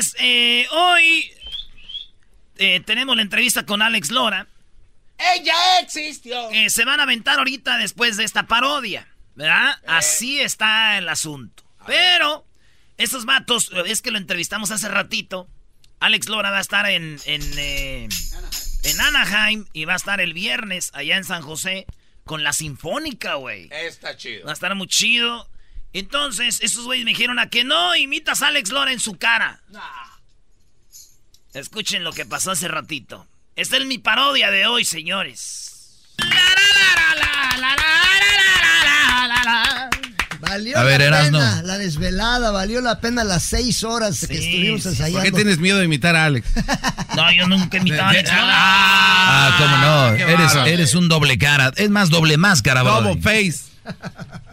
Señores, 0.00 0.14
eh, 0.20 0.66
hoy 0.70 1.32
eh, 2.56 2.80
tenemos 2.86 3.16
la 3.16 3.22
entrevista 3.22 3.66
con 3.66 3.82
Alex 3.82 4.10
Lora. 4.10 4.46
¡Ella 5.18 5.80
existió! 5.80 6.50
Eh, 6.52 6.70
se 6.70 6.84
van 6.84 7.00
a 7.00 7.02
aventar 7.02 7.38
ahorita 7.38 7.78
después 7.78 8.16
de 8.16 8.22
esta 8.22 8.46
parodia, 8.46 9.08
¿verdad? 9.34 9.76
Así 9.86 10.40
está 10.40 10.98
el 10.98 11.08
asunto. 11.08 11.64
Pero, 11.84 12.46
estos 12.96 13.24
vatos, 13.24 13.72
es 13.86 14.00
que 14.00 14.12
lo 14.12 14.18
entrevistamos 14.18 14.70
hace 14.70 14.88
ratito. 14.88 15.48
Alex 15.98 16.28
Lora 16.28 16.50
va 16.50 16.58
a 16.58 16.62
estar 16.62 16.88
en, 16.88 17.18
en, 17.24 17.42
en 17.58 19.00
Anaheim 19.00 19.66
y 19.72 19.84
va 19.84 19.94
a 19.94 19.96
estar 19.96 20.20
el 20.20 20.32
viernes 20.32 20.90
allá 20.94 21.16
en 21.16 21.24
San 21.24 21.42
José 21.42 21.86
con 22.22 22.44
la 22.44 22.52
Sinfónica, 22.52 23.34
güey. 23.34 23.68
Está 23.72 24.16
chido. 24.16 24.44
Va 24.44 24.52
a 24.52 24.54
estar 24.54 24.72
muy 24.76 24.86
chido. 24.86 25.48
Entonces, 25.92 26.58
esos 26.62 26.84
güeyes 26.84 27.04
me 27.04 27.10
dijeron 27.12 27.38
a 27.38 27.48
que 27.48 27.64
no 27.64 27.96
imitas 27.96 28.42
a 28.42 28.48
Alex 28.48 28.70
Lora 28.70 28.92
en 28.92 29.00
su 29.00 29.16
cara. 29.16 29.60
Escuchen 31.54 32.04
lo 32.04 32.12
que 32.12 32.26
pasó 32.26 32.50
hace 32.50 32.68
ratito. 32.68 33.26
Esta 33.56 33.76
es 33.78 33.86
mi 33.86 33.98
parodia 33.98 34.50
de 34.50 34.66
hoy, 34.66 34.84
señores. 34.84 35.64
Valió 40.40 40.78
A 40.78 40.84
ver, 40.84 41.00
la 41.00 41.06
Erasno. 41.06 41.38
pena 41.40 41.62
la 41.62 41.78
desvelada, 41.78 42.52
valió 42.52 42.80
la 42.80 43.00
pena 43.00 43.24
las 43.24 43.42
seis 43.42 43.82
horas 43.82 44.24
que 44.26 44.34
estuvimos 44.34 44.86
ensayando. 44.86 45.18
¿Por 45.18 45.24
qué 45.24 45.32
tienes 45.32 45.58
miedo 45.58 45.78
de 45.78 45.84
imitar 45.86 46.14
a 46.16 46.26
Alex? 46.26 46.48
No, 47.16 47.32
yo 47.32 47.48
nunca 47.48 47.78
he 47.78 47.80
imitado 47.80 48.02
a 48.02 48.08
Alex 48.10 48.30
Lora. 48.30 48.46
Ah, 48.50 49.56
cómo 49.58 49.76
no. 49.78 50.16
qué 50.16 50.32
Eres, 50.32 50.54
eres 50.72 50.94
un 50.94 51.08
doble 51.08 51.36
cara. 51.36 51.72
Es 51.74 51.90
más, 51.90 52.10
doble 52.10 52.36
máscara. 52.36 52.82
Double 52.82 53.20
face. 53.20 53.64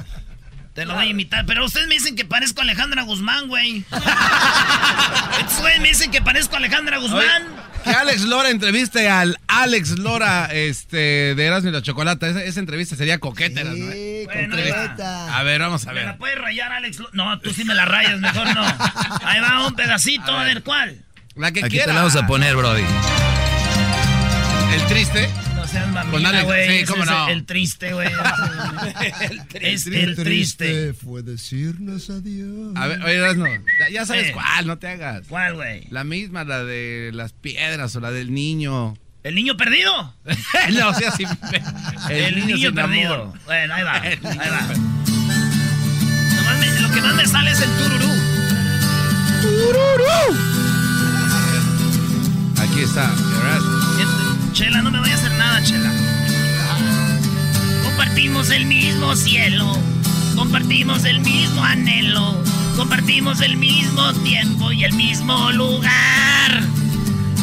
Te 0.76 0.86
lo 0.86 0.94
voy 0.94 1.08
a 1.08 1.10
imitar, 1.10 1.46
pero 1.46 1.64
ustedes 1.66 1.88
me 1.88 1.94
dicen 1.96 2.16
que 2.18 2.26
parezco 2.26 2.60
a 2.60 2.64
Alejandra 2.64 3.04
Guzmán, 3.04 3.48
güey. 3.48 3.86
Estos 5.40 5.60
güeyes 5.62 5.80
me 5.80 5.88
dicen 5.88 6.12
que 6.12 6.22
parezco 6.22 6.56
a 6.56 6.58
Alejandra 6.58 6.98
Guzmán. 6.98 7.44
Que 7.86 7.92
Alex 7.92 8.22
Lora 8.24 8.50
entreviste 8.50 9.08
al 9.10 9.40
Alex 9.48 9.92
Lora 10.00 10.50
este, 10.52 11.34
de 11.36 11.46
Erasmo 11.46 11.70
y 11.70 11.72
la 11.72 11.82
Chocolata. 11.82 12.28
Esa, 12.28 12.44
esa 12.44 12.60
entrevista 12.60 12.96
sería 12.98 13.20
coqueta, 13.20 13.64
¿no? 13.64 13.72
eh? 13.74 14.24
Bueno, 14.26 14.56
ahí 14.58 14.70
va. 14.70 15.38
A 15.38 15.44
ver, 15.44 15.62
vamos 15.62 15.88
a 15.88 15.94
¿Me 15.94 16.02
la 16.02 16.08
ver. 16.08 16.18
puedes 16.18 16.38
rayar, 16.40 16.72
Alex? 16.74 17.00
Lo- 17.00 17.10
No, 17.14 17.40
tú 17.40 17.54
sí 17.54 17.64
me 17.64 17.74
la 17.74 17.86
rayas, 17.86 18.20
mejor 18.20 18.54
no. 18.54 18.66
Ahí 19.24 19.40
va 19.40 19.66
un 19.68 19.76
pedacito, 19.76 20.30
a 20.38 20.44
ver, 20.44 20.62
¿cuál? 20.62 20.98
La 21.36 21.52
que 21.54 21.60
Aquí 21.62 21.70
quiera. 21.70 21.86
te 21.86 21.94
la 21.94 22.00
vamos 22.02 22.16
a 22.18 22.28
poner, 22.28 22.54
Brody. 22.56 22.84
El 24.74 24.86
triste. 24.88 25.30
No 25.66 25.72
seas 25.72 25.86
Con 25.86 25.94
mamila, 26.22 26.44
güey. 26.44 26.80
sí, 26.80 26.86
cómo 26.86 27.06
no. 27.06 27.28
El 27.28 27.46
triste, 27.46 27.92
güey. 27.94 28.08
es 29.62 29.88
el 29.88 30.16
triste. 30.16 30.94
fue 30.94 31.24
decirnos 31.24 32.10
adiós. 32.12 32.72
A 32.76 32.86
ver, 32.86 33.02
oye, 33.02 33.16
Erasmo, 33.16 33.46
ya- 33.92 34.06
sabes 34.06 34.28
Eh. 34.28 34.32
cuál, 34.32 34.68
no 34.68 34.78
te 34.78 34.88
hagas. 34.90 35.24
¿Cuál, 35.28 35.56
güey? 35.56 35.88
La 35.90 36.04
misma, 36.04 36.44
la 36.44 36.64
de 36.64 37.10
las 37.14 37.34
piedras 37.34 37.96
o 37.96 38.00
la 38.00 38.12
del 38.12 38.32
niño. 38.32 38.96
¿El 39.24 39.34
niño 39.34 39.58
perdido? 39.58 40.14
no, 40.72 40.90
o 40.90 40.94
sea, 40.94 41.10
sí. 41.12 41.24
El, 42.12 42.36
niño, 42.46 42.58
sin 42.58 42.76
perdido. 42.76 43.14
amor. 43.16 43.34
Bueno, 43.46 43.74
ahí 43.74 43.84
va. 43.84 43.98
El 44.08 44.20
Ahí 44.24 44.38
niño 44.38 44.52
va. 44.52 44.68
Me- 46.60 46.80
lo 46.82 46.92
que 46.92 47.02
más 47.02 47.16
me 47.16 47.26
sale 47.26 47.50
es 47.52 47.62
el 47.62 47.70
tururú. 47.72 48.06
Aquí 52.60 52.82
está. 52.82 53.10
Chela, 54.56 54.82
no 54.82 54.90
me 54.90 55.00
voy 55.02 55.10
a 55.10 55.16
hacer 55.16 55.34
nada, 55.34 55.62
Chela. 55.64 55.92
Compartimos 57.84 58.50
el 58.52 58.66
mismo 58.66 59.14
cielo, 59.18 59.78
compartimos 60.34 61.04
el 61.04 61.20
mismo 61.20 61.62
anhelo, 61.62 62.42
compartimos 62.78 63.42
el 63.42 63.58
mismo 63.58 64.14
tiempo 64.24 64.72
y 64.72 64.86
el 64.86 64.94
mismo 64.94 65.52
lugar. 65.52 66.62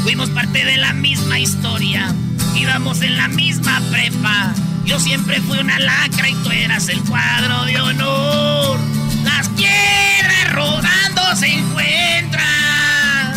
Fuimos 0.04 0.30
parte 0.30 0.64
de 0.64 0.78
la 0.78 0.94
misma 0.94 1.38
historia, 1.38 2.14
íbamos 2.56 3.02
en 3.02 3.18
la 3.18 3.28
misma 3.28 3.78
prepa. 3.90 4.54
Yo 4.86 4.98
siempre 4.98 5.38
fui 5.42 5.58
una 5.58 5.78
lacra 5.80 6.30
y 6.30 6.34
tú 6.36 6.50
eras 6.50 6.88
el 6.88 7.02
cuadro 7.02 7.66
de 7.66 7.78
honor. 7.78 8.80
Las 9.22 9.50
piedras 9.50 10.50
rodando 10.50 11.36
se 11.36 11.58
encuentran. 11.58 13.34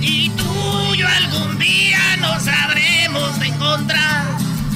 Y 0.00 0.28
tú 0.30 0.94
y 0.94 0.98
yo 0.98 1.08
algún 1.08 1.58
día 1.58 2.16
nos 2.18 2.44
de 2.44 2.75
encontrar. 3.56 4.24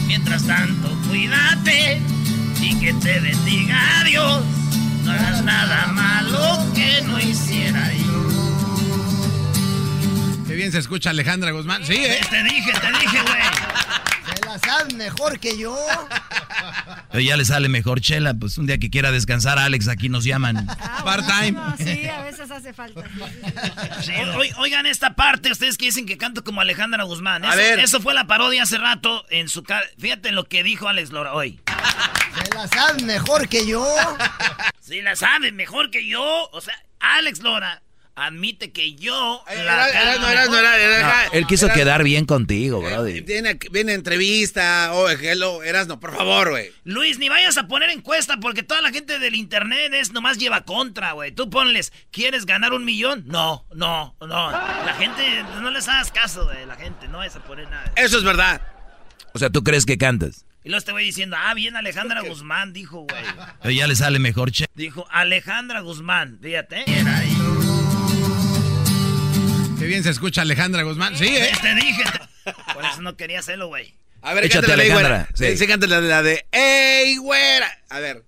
Mientras 0.06 0.46
tanto, 0.46 0.88
cuídate 1.08 2.00
y 2.60 2.74
que 2.80 2.92
te 2.94 3.20
bendiga 3.20 4.04
Dios. 4.04 4.42
No 5.04 5.12
hagas 5.12 5.42
nada 5.44 5.86
malo 5.88 6.72
que 6.74 7.02
no 7.06 7.18
hiciera 7.18 7.92
yo. 7.92 8.28
Qué 10.46 10.54
bien 10.54 10.72
se 10.72 10.78
escucha 10.78 11.10
Alejandra 11.10 11.52
Guzmán. 11.52 11.84
Sí, 11.84 11.94
¿eh? 11.94 12.20
Te 12.28 12.42
dije, 12.42 12.72
te 12.72 12.92
dije, 12.98 13.22
güey. 13.22 13.42
Se 14.78 14.94
mejor 14.96 15.38
que 15.40 15.58
yo. 15.58 15.76
Pero 17.10 17.20
ya 17.20 17.36
le 17.36 17.44
sale 17.44 17.68
mejor, 17.68 18.00
Chela. 18.00 18.34
Pues 18.34 18.58
un 18.58 18.66
día 18.66 18.78
que 18.78 18.90
quiera 18.90 19.10
descansar, 19.10 19.58
Alex, 19.58 19.88
aquí 19.88 20.08
nos 20.08 20.24
llaman. 20.24 20.66
Part-time. 21.04 21.52
No, 21.52 21.76
sí, 21.76 22.06
a 22.08 22.22
veces 22.22 22.50
hace 22.50 22.72
falta. 22.72 23.02
Sí, 24.02 24.12
oigan 24.58 24.86
esta 24.86 25.14
parte, 25.14 25.50
ustedes 25.52 25.76
que 25.76 25.86
dicen 25.86 26.06
que 26.06 26.16
canto 26.18 26.44
como 26.44 26.60
Alejandra 26.60 27.04
Guzmán. 27.04 27.44
A 27.44 27.48
Eso, 27.48 27.56
ver. 27.56 27.78
eso 27.80 28.00
fue 28.00 28.14
la 28.14 28.26
parodia 28.26 28.62
hace 28.62 28.78
rato 28.78 29.24
en 29.30 29.48
su 29.48 29.62
cara. 29.62 29.84
Fíjate 29.98 30.32
lo 30.32 30.44
que 30.44 30.62
dijo 30.62 30.88
Alex 30.88 31.10
Lora 31.10 31.34
hoy. 31.34 31.60
Se 32.44 32.54
la 32.54 32.68
saben 32.68 33.06
mejor 33.06 33.48
que 33.48 33.66
yo. 33.66 33.84
Si 34.80 35.02
la 35.02 35.16
saben 35.16 35.56
mejor 35.56 35.90
que 35.90 36.06
yo. 36.06 36.48
O 36.52 36.60
sea, 36.60 36.74
Alex 37.00 37.40
Lora 37.40 37.82
admite 38.20 38.72
que 38.72 38.94
yo 38.94 39.42
la 39.46 39.52
era- 39.54 39.88
era- 39.88 39.92
canto 39.92 40.20
no, 40.20 40.28
era- 40.28 40.44
no, 40.44 40.50
mejor. 40.52 40.64
era- 40.66 40.76
era- 40.78 41.24
No, 41.26 41.32
él 41.32 41.46
quiso 41.46 41.66
Era- 41.66 41.74
quedar 41.74 42.04
bien 42.04 42.26
contigo, 42.26 42.80
Brody. 42.80 43.20
Viene, 43.20 43.58
viene 43.70 43.94
entrevista. 43.94 44.90
Oh, 44.92 45.08
hello, 45.08 45.62
Erasmo, 45.62 45.98
por 46.00 46.14
favor, 46.16 46.50
güey. 46.50 46.70
Luis, 46.84 47.18
ni 47.18 47.28
vayas 47.28 47.56
a 47.58 47.66
poner 47.66 47.90
encuesta 47.90 48.36
porque 48.38 48.62
toda 48.62 48.80
la 48.80 48.90
gente 48.90 49.18
del 49.18 49.34
internet 49.34 49.92
es 49.94 50.12
nomás 50.12 50.38
lleva 50.38 50.62
contra, 50.64 51.12
güey. 51.12 51.32
Tú 51.32 51.48
ponles, 51.50 51.92
¿quieres 52.10 52.46
ganar 52.46 52.72
un 52.72 52.84
millón? 52.84 53.24
No, 53.26 53.66
no, 53.74 54.14
no. 54.20 54.50
La 54.50 54.94
gente, 54.98 55.42
no 55.60 55.70
les 55.70 55.88
hagas 55.88 56.10
caso, 56.12 56.44
güey. 56.44 56.66
La 56.66 56.76
gente, 56.76 57.08
no 57.08 57.18
vayas 57.18 57.36
a 57.36 57.40
poner 57.44 57.68
nada. 57.70 57.92
Eso 57.96 58.18
es 58.18 58.24
verdad. 58.24 58.60
O 59.32 59.38
sea, 59.38 59.50
¿tú 59.50 59.62
crees 59.64 59.86
que 59.86 59.96
cantas? 59.96 60.44
Y 60.62 60.68
luego 60.68 60.84
te 60.84 60.92
voy 60.92 61.04
diciendo, 61.04 61.36
ah, 61.38 61.54
bien 61.54 61.74
Alejandra 61.76 62.20
Guzmán, 62.20 62.74
dijo, 62.74 63.06
güey. 63.08 63.22
Pero 63.62 63.70
ya 63.72 63.86
le 63.86 63.96
sale 63.96 64.18
mejor, 64.18 64.50
Chela. 64.52 64.68
Dijo 64.74 65.06
Alejandra 65.10 65.80
Guzmán, 65.80 66.38
fíjate. 66.42 66.84
Era 66.86 67.16
ahí. 67.16 67.36
Qué 69.80 69.86
bien 69.86 70.02
se 70.02 70.10
escucha 70.10 70.42
Alejandra 70.42 70.82
Guzmán. 70.82 71.16
Sí, 71.16 71.26
¿eh? 71.26 71.50
Te 71.62 71.74
dije. 71.74 72.02
Por 72.74 72.84
eso 72.84 73.00
no 73.00 73.16
quería 73.16 73.38
hacerlo, 73.38 73.68
güey. 73.68 73.94
A 74.20 74.34
ver, 74.34 74.44
Échate, 74.44 74.66
cántale, 74.66 74.82
Alejandra. 74.92 75.08
güera. 75.08 75.28
Sí. 75.32 75.56
Sí, 75.56 75.66
cántale 75.66 76.00
la 76.02 76.22
de 76.22 76.44
¡Ey, 76.52 77.16
güera! 77.16 77.66
A 77.88 77.98
ver, 78.00 78.22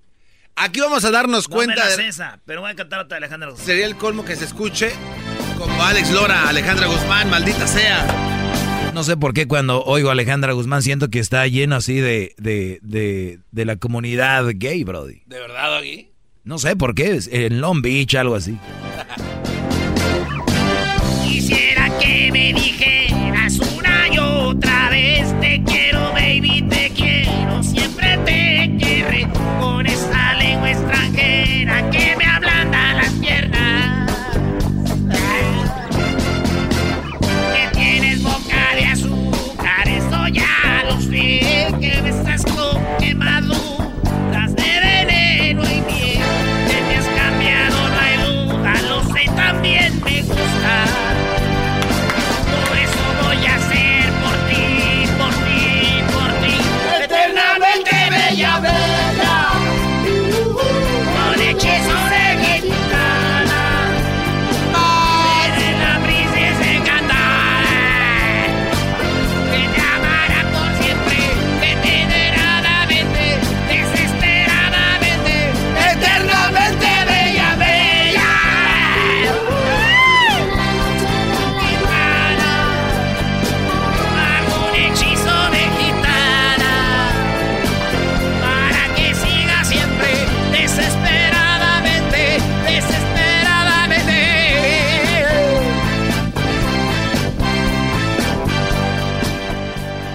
aquí 0.56 0.80
vamos 0.80 1.04
a 1.04 1.10
darnos 1.10 1.50
No 1.50 1.56
me 1.58 1.64
cuenta 1.66 1.84
la 1.90 1.96
de... 1.98 2.08
esa, 2.08 2.40
pero 2.46 2.62
voy 2.62 2.70
a 2.70 2.74
cantar 2.74 3.00
otra 3.00 3.16
de 3.18 3.26
Alejandra 3.26 3.50
Guzmán. 3.50 3.66
Sería 3.66 3.84
el 3.84 3.96
colmo 3.96 4.24
que 4.24 4.34
se 4.34 4.46
escuche 4.46 4.92
como 5.58 5.84
Alex 5.84 6.10
Lora, 6.12 6.48
Alejandra 6.48 6.86
Guzmán, 6.86 7.28
maldita 7.28 7.66
sea. 7.66 8.06
No 8.94 9.04
sé 9.04 9.18
por 9.18 9.34
qué 9.34 9.46
cuando 9.46 9.82
oigo 9.84 10.08
a 10.08 10.12
Alejandra 10.12 10.54
Guzmán 10.54 10.80
siento 10.80 11.10
que 11.10 11.18
está 11.18 11.46
lleno 11.46 11.76
así 11.76 11.96
de, 11.96 12.34
de, 12.38 12.78
de, 12.80 13.40
de 13.50 13.64
la 13.66 13.76
comunidad 13.76 14.46
gay, 14.54 14.84
Brody. 14.84 15.22
¿De 15.26 15.38
verdad, 15.38 15.76
aquí? 15.76 16.12
No 16.44 16.58
sé 16.58 16.76
por 16.76 16.94
qué, 16.94 17.20
en 17.30 17.60
Long 17.60 17.82
Beach, 17.82 18.14
algo 18.14 18.36
así. 18.36 18.56
Que 22.02 22.32
me 22.32 22.52
dijeras 22.52 23.60
una 23.78 24.08
y 24.12 24.18
otra 24.18 24.90
vez 24.90 25.32
Te 25.40 25.62
quiero, 25.62 25.81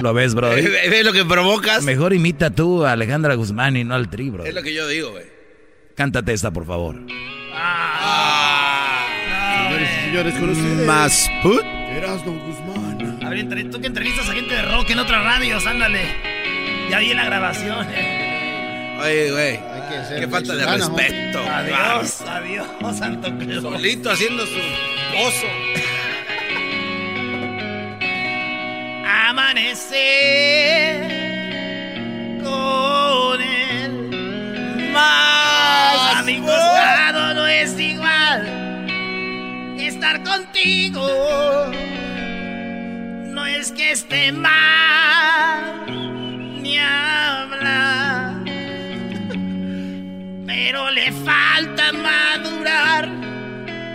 ¿Lo 0.02 0.14
ves, 0.14 0.34
Brody? 0.36 0.62
¿Ves 0.62 0.90
ves 0.90 1.06
lo 1.06 1.12
que 1.14 1.26
provocas? 1.26 1.84
Mejor 1.84 2.14
imita 2.14 2.50
tú 2.52 2.86
a 2.86 2.92
Alejandra 2.94 3.36
Guzmán 3.36 3.76
y 3.78 3.84
no 3.84 3.96
al 3.96 4.10
tri, 4.10 4.30
bro. 4.30 4.46
Es 4.46 4.54
lo 4.54 4.62
que 4.62 4.74
yo 4.74 4.88
digo, 4.88 5.12
güey. 5.12 5.26
Cántate 5.96 6.34
esta, 6.34 6.52
por 6.52 6.66
favor. 6.66 6.96
Señores 9.68 9.90
y 9.90 10.06
señores, 10.06 10.34
con 10.36 10.50
ustedes. 10.50 10.88
Más 10.88 11.30
put. 11.44 11.64
Erasmo 11.64 12.34
Guzmán. 12.46 13.20
A 13.26 13.30
ver, 13.30 13.40
entre- 13.40 13.64
tú 13.66 13.82
que 13.82 13.88
entrevistas 13.88 14.30
a 14.30 14.34
gente 14.34 14.54
de 14.54 14.62
rock 14.64 14.90
en 14.92 15.00
otras 15.00 15.24
radios, 15.24 15.66
ándale. 15.66 16.02
Ya 16.90 17.00
vi 17.00 17.14
la 17.14 17.26
grabación. 17.26 17.88
Oye, 19.02 19.32
güey. 19.32 19.60
Qué 20.20 20.28
falta 20.28 20.56
de 20.56 20.66
respeto. 20.66 21.40
Adiós, 21.40 22.22
adiós, 22.22 22.68
Santo 22.98 23.30
Claus. 23.38 23.62
Solito 23.64 24.12
haciendo 24.12 24.46
su 24.46 24.58
oso. 24.58 25.48
Amanecer 29.30 31.02
con 32.44 33.42
él. 33.42 34.90
Más 34.94 36.16
a 36.16 36.24
mi 36.24 36.40
costado 36.40 37.34
no 37.34 37.46
es 37.46 37.78
igual 37.78 38.88
estar 39.78 40.24
contigo. 40.24 41.06
No 43.26 43.46
es 43.46 43.72
que 43.74 43.92
esté 43.92 44.32
mal 44.32 45.86
ni 46.62 46.78
hablar 46.80 48.38
pero 50.46 50.90
le 50.92 51.12
falta 51.12 51.92
madurar 51.92 53.10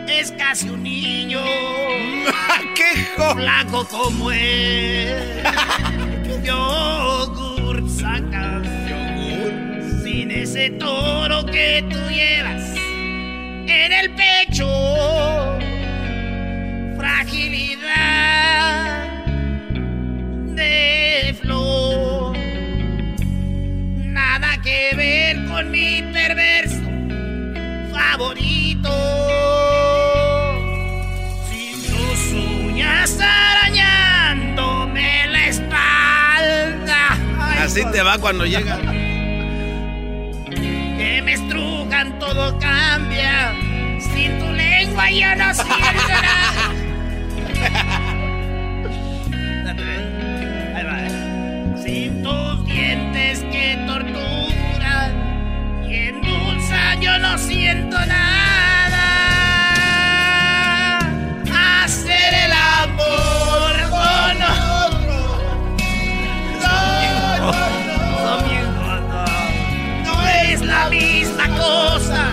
es 0.08 0.32
casi 0.32 0.68
un 0.68 0.82
niño. 0.82 1.40
¡Qué 2.74 3.06
Flaco 3.16 3.86
como 3.86 4.30
él. 4.30 5.42
Yogur 6.44 7.88
saca 7.88 8.62
Sin 10.02 10.30
ese 10.30 10.70
toro 10.70 11.44
que 11.46 11.84
tú 11.88 11.98
llevas 12.08 12.74
En 13.66 13.92
el 13.92 14.10
pecho. 14.14 14.66
Fragilidad 16.96 17.82
De 20.54 21.36
flor. 21.40 22.36
Nada 23.96 24.60
que 24.62 24.96
ver 24.96 25.44
con 25.46 25.70
mi 25.70 26.02
perverso 26.12 26.82
favorito. 27.92 28.90
Arañándome 33.20 35.26
la 35.28 35.46
espalda. 35.46 37.16
Ay, 37.40 37.58
Así 37.64 37.82
te 37.92 38.02
va 38.02 38.18
cuando 38.18 38.44
llega. 38.46 38.78
Que 40.50 41.22
me 41.24 41.32
estrujan, 41.34 42.18
todo 42.18 42.58
cambia. 42.58 43.52
Sin 44.00 44.38
tu 44.38 44.50
lengua 44.52 45.10
ya 45.10 45.34
no 45.36 45.54
siento 45.54 46.08
nada. 46.08 46.72
Va. 50.84 51.78
Sin 51.82 52.22
tus 52.22 52.64
dientes 52.66 53.40
que 53.52 53.76
torturan 53.86 55.12
y 55.88 55.94
endulzan, 56.08 57.00
yo 57.00 57.18
no 57.18 57.38
siento 57.38 57.96
nada. 58.06 59.08
Hacer 61.84 62.34
amor 62.82 63.74
con 63.90 64.42
otro. 64.82 65.16
No, 66.60 66.74
no, 67.38 68.34
no, 70.04 70.28
es 70.28 70.60
la 70.62 70.88
misma 70.88 71.46
cosa. 71.56 72.30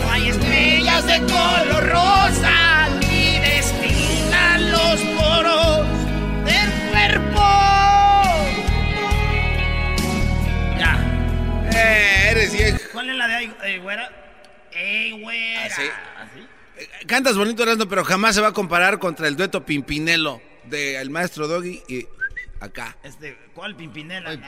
No 0.00 0.10
hay 0.10 0.28
estrellas 0.28 1.06
de 1.06 1.18
color 1.20 1.88
rosa 1.90 2.88
ni 3.00 3.38
destilan 3.38 4.70
los 4.72 5.00
poros 5.16 5.86
del 6.44 6.70
cuerpo. 6.90 7.46
Ya. 10.78 10.98
Eh, 11.72 12.30
eres 12.30 12.52
viejo. 12.52 12.78
¿Cuál 12.92 13.10
es 13.10 13.16
la 13.16 13.28
de 13.28 13.34
ahí, 13.34 13.54
eh, 13.64 13.78
güera? 13.78 14.10
¡Ey, 14.72 15.12
güera! 15.12 15.66
Eh, 15.66 15.90
Cantas 17.06 17.36
bonito, 17.36 17.62
Erasmo, 17.62 17.86
pero 17.86 18.04
jamás 18.04 18.34
se 18.34 18.40
va 18.40 18.48
a 18.48 18.52
comparar 18.52 18.98
contra 18.98 19.28
el 19.28 19.36
dueto 19.36 19.64
Pimpinelo 19.64 20.40
del 20.64 21.10
maestro 21.10 21.48
Doggy 21.48 21.82
y 21.88 22.06
acá. 22.60 22.96
Este, 23.02 23.36
¿Cuál 23.54 23.76
pimpinela? 23.76 24.30
Ay, 24.30 24.40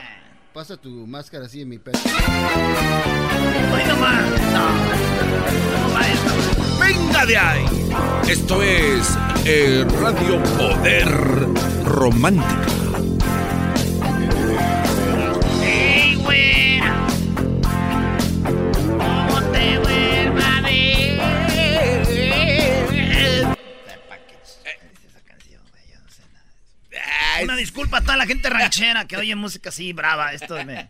pasa 0.53 0.77
tu 0.77 1.05
máscara 1.07 1.45
así 1.45 1.61
en 1.61 1.69
mi 1.69 1.79
pecho. 1.79 1.99
¡Venga 6.79 7.25
de 7.25 7.37
ahí! 7.37 7.65
Esto 8.27 8.61
es 8.63 9.17
eh, 9.45 9.85
Radio 9.99 10.41
Poder 10.57 11.07
Romántica. 11.83 12.65
¡Ey, 15.63 16.15
güera! 16.15 16.64
Una 27.45 27.55
disculpa 27.55 27.97
a 27.97 28.01
toda 28.01 28.17
la 28.17 28.25
gente 28.25 28.49
ranchera 28.49 29.05
que 29.07 29.17
oye 29.17 29.35
música 29.35 29.69
así 29.69 29.93
brava. 29.93 30.33
Esto 30.33 30.63
me. 30.65 30.87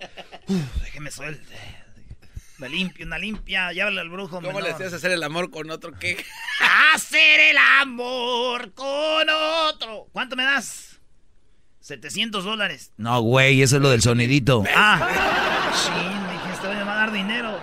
Uf, 0.47 0.81
déjeme 0.83 1.11
suelte. 1.11 1.53
Me 2.57 2.69
limpio, 2.69 3.05
una 3.05 3.17
limpia. 3.17 3.73
Llámale 3.73 4.01
al 4.01 4.09
brujo. 4.09 4.41
¿Cómo 4.41 4.61
le 4.61 4.71
hacías 4.71 4.93
hacer 4.93 5.11
el 5.11 5.23
amor 5.23 5.51
con 5.51 5.69
otro 5.69 5.91
qué? 5.99 6.23
Hacer 6.93 7.39
el 7.51 7.57
amor 7.81 8.73
con 8.73 9.27
otro. 9.29 10.07
¿Cuánto 10.13 10.35
me 10.37 10.43
das? 10.43 10.99
700 11.81 12.43
dólares. 12.43 12.91
No, 12.97 13.21
güey, 13.21 13.61
eso 13.61 13.75
es 13.75 13.81
lo 13.81 13.89
del 13.89 14.01
sonidito. 14.01 14.63
Ah, 14.73 15.71
sí, 15.75 15.91
dije, 15.91 16.53
esto 16.53 16.69
me 16.73 16.83
va 16.83 16.93
a 16.93 16.95
dar 16.95 17.11
dinero. 17.11 17.59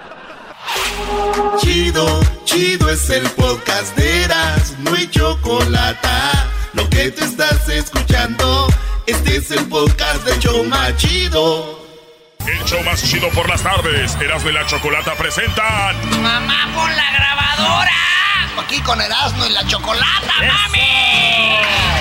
Chido, 1.58 2.20
chido 2.44 2.90
es 2.90 3.10
el 3.10 3.28
podcast 3.30 3.96
de 3.96 4.24
Eras, 4.24 4.78
no 4.78 4.94
hay 4.94 5.08
chocolate. 5.08 6.08
Lo 6.74 6.88
que 6.88 7.10
te 7.10 7.24
estás 7.24 7.68
escuchando, 7.68 8.66
este 9.06 9.36
es 9.36 9.50
el 9.50 9.66
podcast 9.68 10.24
de 10.24 10.38
Choma 10.38 10.96
Chido. 10.96 11.80
El 12.46 12.64
show 12.64 12.82
más 12.82 13.02
chido 13.02 13.28
por 13.30 13.48
las 13.48 13.62
tardes. 13.62 14.16
Erasmo 14.20 14.50
y 14.50 14.52
la 14.52 14.66
Chocolata 14.66 15.14
presentan. 15.14 16.22
¡Mamá, 16.22 16.70
pon 16.74 16.96
la 16.96 17.12
grabadora! 17.12 17.92
Aquí 18.58 18.80
con 18.80 19.00
Erasmo 19.00 19.46
y 19.46 19.50
la 19.50 19.66
chocolata, 19.66 20.32
mami. 20.40 21.91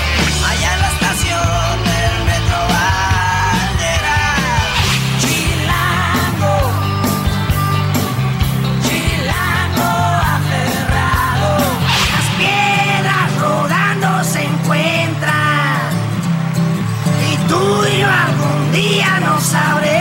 Día 19.54 20.01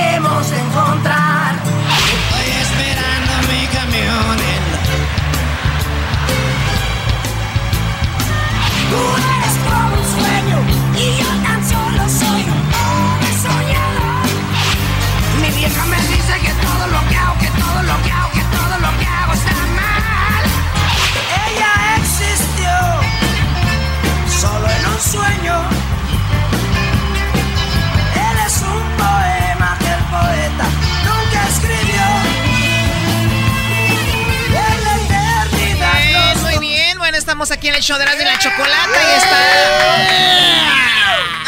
estamos 37.51 37.59
aquí 37.59 37.69
en 37.69 37.75
el 37.75 37.83
show 37.83 37.99
de 37.99 38.05
Erasmo 38.05 38.23
y 38.23 38.25
la 38.27 38.39
Chocolata 38.39 39.03
y 39.03 39.17
está 39.17 39.37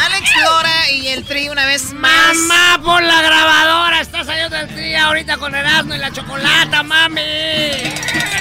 Alex 0.05 0.31
Lora 0.43 0.91
y 0.91 1.07
el 1.07 1.23
Tri 1.25 1.49
una 1.49 1.65
vez 1.65 1.93
más. 1.93 2.35
Mamá, 2.35 2.81
por 2.83 3.03
la 3.03 3.21
grabadora, 3.21 4.01
está 4.01 4.23
saliendo 4.23 4.57
el 4.57 4.75
día 4.75 5.05
ahorita 5.05 5.37
con 5.37 5.55
Erasmo 5.55 5.95
y 5.95 5.97
la 5.99 6.11
chocolata, 6.11 6.83
mami. 6.83 7.21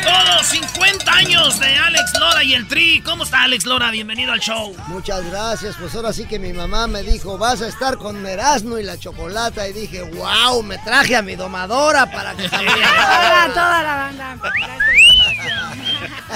Todos 0.02 0.46
50 0.46 1.12
años 1.12 1.60
de 1.60 1.76
Alex 1.76 2.12
Lora 2.18 2.42
y 2.42 2.54
el 2.54 2.66
Tri. 2.66 3.00
¿Cómo 3.02 3.24
está 3.24 3.42
Alex 3.44 3.64
Lora? 3.64 3.90
Bienvenido 3.90 4.32
al 4.32 4.40
show. 4.40 4.74
Muchas 4.88 5.24
gracias, 5.30 5.76
pues 5.78 5.94
ahora 5.94 6.12
sí 6.12 6.26
que 6.26 6.38
mi 6.38 6.52
mamá 6.52 6.88
me 6.88 7.02
dijo, 7.02 7.38
vas 7.38 7.62
a 7.62 7.68
estar 7.68 7.96
con 7.96 8.26
Erasmo 8.26 8.78
y 8.78 8.82
la 8.82 8.98
chocolata. 8.98 9.68
Y 9.68 9.72
dije, 9.72 10.02
wow, 10.02 10.62
me 10.62 10.78
traje 10.78 11.14
a 11.14 11.22
mi 11.22 11.36
domadora 11.36 12.10
para 12.10 12.34
que 12.34 12.48
se 12.48 12.56
me 12.56 12.72
Hola 12.72 13.44
a 13.44 13.48
toda 13.48 13.82
la 13.82 13.96
banda. 13.96 14.36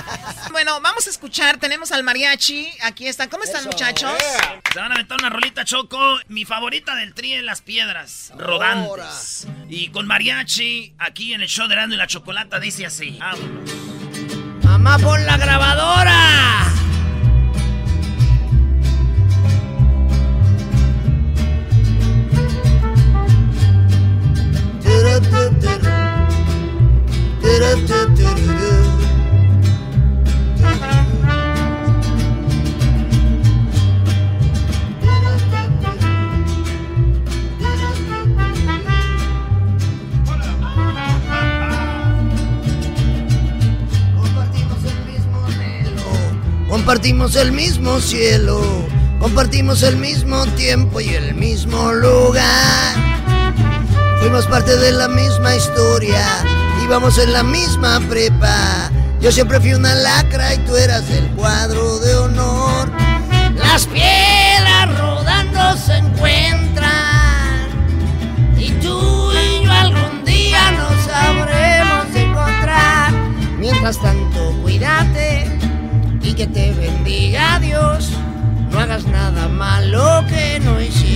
Bueno, 0.53 0.81
vamos 0.81 1.07
a 1.07 1.11
escuchar. 1.11 1.59
Tenemos 1.59 1.93
al 1.93 2.03
mariachi. 2.03 2.69
Aquí 2.83 3.07
están. 3.07 3.29
¿Cómo 3.29 3.45
están, 3.45 3.65
muchachos? 3.65 4.13
Se 4.73 4.79
van 4.79 4.93
a 4.93 4.95
aventar 4.95 5.19
una 5.19 5.29
rolita 5.29 5.65
choco. 5.65 5.99
Mi 6.29 6.45
favorita 6.45 6.95
del 6.95 7.15
Tri 7.15 7.35
en 7.35 7.47
las 7.47 7.61
piedras. 7.61 8.33
Rodantes. 8.37 9.47
Y 9.69 9.89
con 9.89 10.07
mariachi, 10.07 10.95
aquí 10.99 11.35
en 11.35 11.43
el 11.43 11.49
show 11.49 11.67
de 11.69 11.75
Erasmo 11.75 11.95
y 11.95 11.97
la 11.99 12.07
Chocolata, 12.07 12.59
dice 12.59 12.87
así. 12.87 13.19
Vámonos. 13.19 13.71
Mamá, 14.65 14.99
pon 14.99 15.27
la 15.27 15.37
grabadora. 15.37 16.67
Compartimos 46.87 47.35
el 47.35 47.51
mismo 47.51 47.99
cielo, 47.99 48.63
compartimos 49.19 49.83
el 49.83 49.97
mismo 49.97 50.47
tiempo 50.55 51.01
y 51.01 51.09
el 51.09 51.35
mismo 51.35 51.93
lugar. 51.93 52.95
Fuimos 54.21 54.47
parte 54.47 54.77
de 54.77 54.93
la 54.93 55.09
misma 55.09 55.57
historia, 55.57 56.25
íbamos 56.85 57.19
en 57.19 57.33
la 57.33 57.43
misma 57.43 57.99
prepa. 58.09 58.93
Yo 59.21 59.33
siempre 59.33 59.59
fui 59.59 59.75
una 59.75 59.97
lacra 59.97 60.55
y 60.55 60.59
tú 60.59 60.77
eras 60.77 61.11
el 61.11 61.27
cuadro 61.31 61.99
de 61.99 62.15
honor. 62.15 62.89
Las 63.57 63.85
piedras 63.89 64.97
rodando 64.97 65.77
se 65.79 65.97
encuentran. 65.97 67.67
Y 68.57 68.71
tú 68.81 69.33
y 69.33 69.65
yo 69.65 69.73
algún 69.73 70.25
día 70.25 70.71
nos 70.71 71.05
sabremos 71.05 72.15
encontrar. 72.15 73.13
Mientras 73.59 74.01
tanto, 74.01 74.57
cuídate 74.63 75.56
que 76.37 76.47
te 76.47 76.71
bendiga 76.73 77.59
Dios. 77.61 78.13
No 78.71 78.79
hagas 78.79 79.07
nada 79.07 79.49
malo 79.49 80.23
que 80.29 80.61
no 80.61 80.79
hiciera 80.81 81.16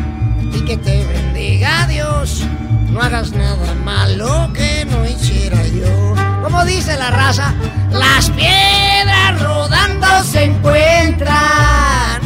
que 0.71 0.77
te 0.77 1.05
bendiga 1.05 1.85
Dios. 1.87 2.45
No 2.91 3.01
hagas 3.01 3.31
nada 3.31 3.73
malo 3.83 4.49
que 4.53 4.85
no 4.85 5.05
hiciera 5.05 5.61
yo. 5.67 6.15
Como 6.41 6.63
dice 6.63 6.97
la 6.97 7.11
raza, 7.11 7.53
Las 7.91 8.29
piedras 8.29 9.41
rodando 9.41 10.07
se 10.23 10.45
encuentran. 10.45 12.21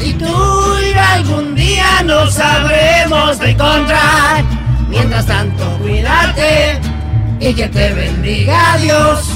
Y 0.00 0.12
tú 0.12 0.78
y 0.78 0.96
algún 0.96 1.56
día 1.56 2.02
nos 2.04 2.34
sabremos 2.34 3.40
de 3.40 3.50
encontrar. 3.50 4.44
mientras 4.88 5.26
tanto, 5.26 5.64
cuídate 5.78 6.80
y 7.40 7.54
que 7.54 7.68
te 7.68 7.92
bendiga 7.92 8.76
Dios. 8.76 9.30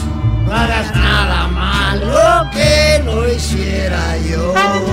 No 0.46 0.54
hagas 0.54 0.94
nada 0.94 1.48
malo 1.48 2.48
que 2.52 3.02
no 3.04 3.26
hiciera 3.26 4.16
yo. 4.30 4.91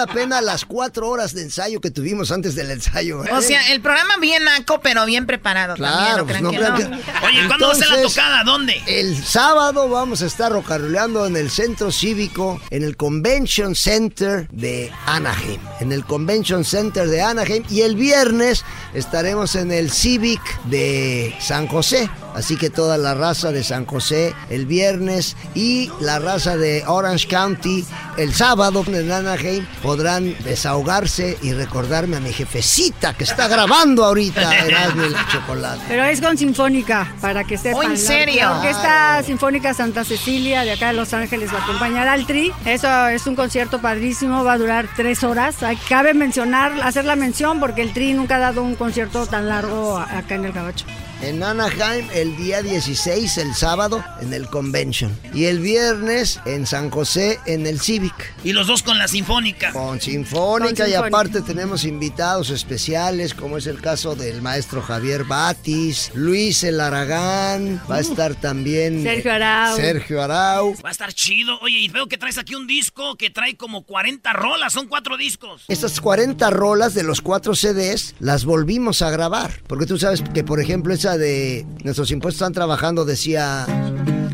La 0.00 0.06
pena 0.06 0.40
las 0.40 0.64
cuatro 0.64 1.08
horas 1.08 1.34
de 1.34 1.42
ensayo 1.42 1.80
que 1.80 1.90
tuvimos 1.90 2.30
antes 2.32 2.54
del 2.54 2.70
ensayo. 2.70 3.24
¿eh? 3.24 3.28
O 3.32 3.42
sea, 3.42 3.70
el 3.72 3.80
programa 3.82 4.14
bien 4.20 4.44
naco, 4.44 4.80
pero 4.80 5.04
bien 5.04 5.26
preparado. 5.26 5.74
Claro, 5.74 6.24
también, 6.24 6.26
pues 6.26 6.40
no 6.42 6.50
que- 6.50 6.84
Oye, 7.26 7.46
¿cuándo 7.46 7.66
va 7.66 7.72
a 7.72 7.76
ser 7.76 7.88
la 7.88 7.94
Entonces, 7.96 8.14
tocada? 8.14 8.44
¿Dónde? 8.44 8.80
El 8.86 9.16
sábado 9.22 9.88
vamos 9.88 10.22
a 10.22 10.26
estar 10.26 10.50
rocaroleando 10.52 11.26
en 11.26 11.36
el 11.36 11.50
centro 11.50 11.92
cívico, 11.92 12.60
en 12.70 12.82
el 12.82 12.96
Convention 12.96 13.74
Center 13.74 14.48
de 14.50 14.90
Anaheim. 15.06 15.60
En 15.80 15.92
el 15.92 16.04
Convention 16.04 16.64
Center 16.64 17.06
de 17.08 17.20
Anaheim. 17.20 17.62
Y 17.68 17.82
el 17.82 17.94
viernes 17.96 18.64
estaremos 18.94 19.54
en 19.56 19.70
el 19.72 19.90
Civic 19.90 20.40
de 20.64 21.34
San 21.40 21.66
José. 21.66 22.08
Así 22.34 22.56
que 22.56 22.70
toda 22.70 22.96
la 22.96 23.14
raza 23.14 23.50
de 23.50 23.64
San 23.64 23.84
José 23.86 24.34
el 24.50 24.64
viernes 24.64 25.36
y 25.54 25.90
la 26.00 26.20
raza 26.20 26.56
de 26.56 26.84
Orange 26.86 27.26
County 27.26 27.84
el 28.18 28.32
sábado 28.32 28.84
en 28.86 29.10
Anaheim 29.10 29.66
podrán 29.90 30.36
desahogarse 30.44 31.36
y 31.42 31.52
recordarme 31.52 32.18
a 32.18 32.20
mi 32.20 32.32
jefecita 32.32 33.12
que 33.14 33.24
está 33.24 33.48
grabando 33.48 34.04
ahorita 34.04 34.56
Erasmo 34.64 35.04
y 35.04 35.08
la 35.08 35.26
Chocolate. 35.26 35.82
Pero 35.88 36.04
es 36.04 36.20
con 36.20 36.38
Sinfónica, 36.38 37.12
para 37.20 37.42
que 37.42 37.58
sepan. 37.58 37.86
Oh, 37.86 37.90
¿en 37.90 37.98
serio? 37.98 38.42
La 38.42 38.58
Orquesta 38.58 39.22
Sinfónica 39.24 39.74
Santa 39.74 40.04
Cecilia 40.04 40.62
de 40.62 40.70
acá 40.70 40.86
de 40.86 40.92
Los 40.92 41.12
Ángeles 41.12 41.52
va 41.52 41.58
a 41.58 41.64
acompañar 41.64 42.06
al 42.06 42.24
Tri. 42.24 42.52
Eso 42.64 43.08
es 43.08 43.26
un 43.26 43.34
concierto 43.34 43.80
padrísimo, 43.80 44.44
va 44.44 44.52
a 44.52 44.58
durar 44.58 44.86
tres 44.94 45.24
horas. 45.24 45.56
Cabe 45.88 46.14
mencionar, 46.14 46.80
hacer 46.84 47.04
la 47.04 47.16
mención, 47.16 47.58
porque 47.58 47.82
el 47.82 47.92
Tri 47.92 48.12
nunca 48.12 48.36
ha 48.36 48.38
dado 48.38 48.62
un 48.62 48.76
concierto 48.76 49.26
tan 49.26 49.48
largo 49.48 49.98
acá 49.98 50.36
en 50.36 50.44
el 50.44 50.52
Gabacho. 50.52 50.86
En 51.22 51.42
Anaheim 51.42 52.06
el 52.14 52.34
día 52.38 52.62
16, 52.62 53.36
el 53.38 53.54
sábado, 53.54 54.02
en 54.22 54.32
el 54.32 54.46
Convention. 54.46 55.14
Y 55.34 55.44
el 55.44 55.58
viernes 55.60 56.40
en 56.46 56.66
San 56.66 56.88
José, 56.88 57.38
en 57.44 57.66
el 57.66 57.78
Civic. 57.78 58.14
Y 58.42 58.54
los 58.54 58.66
dos 58.66 58.82
con 58.82 58.98
la 58.98 59.06
sinfónica. 59.06 59.70
Con 59.72 60.00
Sinfónica 60.00 60.64
Con 60.64 60.88
y 60.88 60.92
Sinfónica. 60.92 61.06
aparte 61.06 61.42
tenemos 61.42 61.84
invitados 61.84 62.48
especiales, 62.48 63.34
como 63.34 63.58
es 63.58 63.66
el 63.66 63.82
caso 63.82 64.16
del 64.16 64.40
maestro 64.40 64.80
Javier 64.80 65.24
Batis, 65.24 66.10
Luis 66.14 66.64
El 66.64 66.80
Aragán, 66.80 67.82
va 67.90 67.96
a 67.96 68.00
estar 68.00 68.34
también 68.34 69.02
Sergio 69.02 69.34
Arau. 69.34 69.76
Sergio 69.76 70.22
Arau. 70.22 70.74
Va 70.82 70.88
a 70.88 70.92
estar 70.92 71.12
chido. 71.12 71.58
Oye, 71.60 71.80
y 71.80 71.88
veo 71.88 72.06
que 72.06 72.16
traes 72.16 72.38
aquí 72.38 72.54
un 72.54 72.66
disco 72.66 73.16
que 73.16 73.28
trae 73.28 73.58
como 73.58 73.82
40 73.84 74.32
rolas. 74.32 74.72
Son 74.72 74.88
cuatro 74.88 75.18
discos. 75.18 75.64
Estas 75.68 76.00
40 76.00 76.48
rolas 76.48 76.94
de 76.94 77.02
los 77.02 77.20
cuatro 77.20 77.54
CDs 77.54 78.14
las 78.20 78.46
volvimos 78.46 79.02
a 79.02 79.10
grabar. 79.10 79.60
Porque 79.66 79.84
tú 79.84 79.98
sabes 79.98 80.22
que, 80.32 80.44
por 80.44 80.60
ejemplo, 80.60 80.94
esa 80.94 81.09
de 81.18 81.66
Nuestros 81.84 82.10
impuestos 82.10 82.42
están 82.42 82.52
trabajando 82.52 83.04
decía 83.04 83.66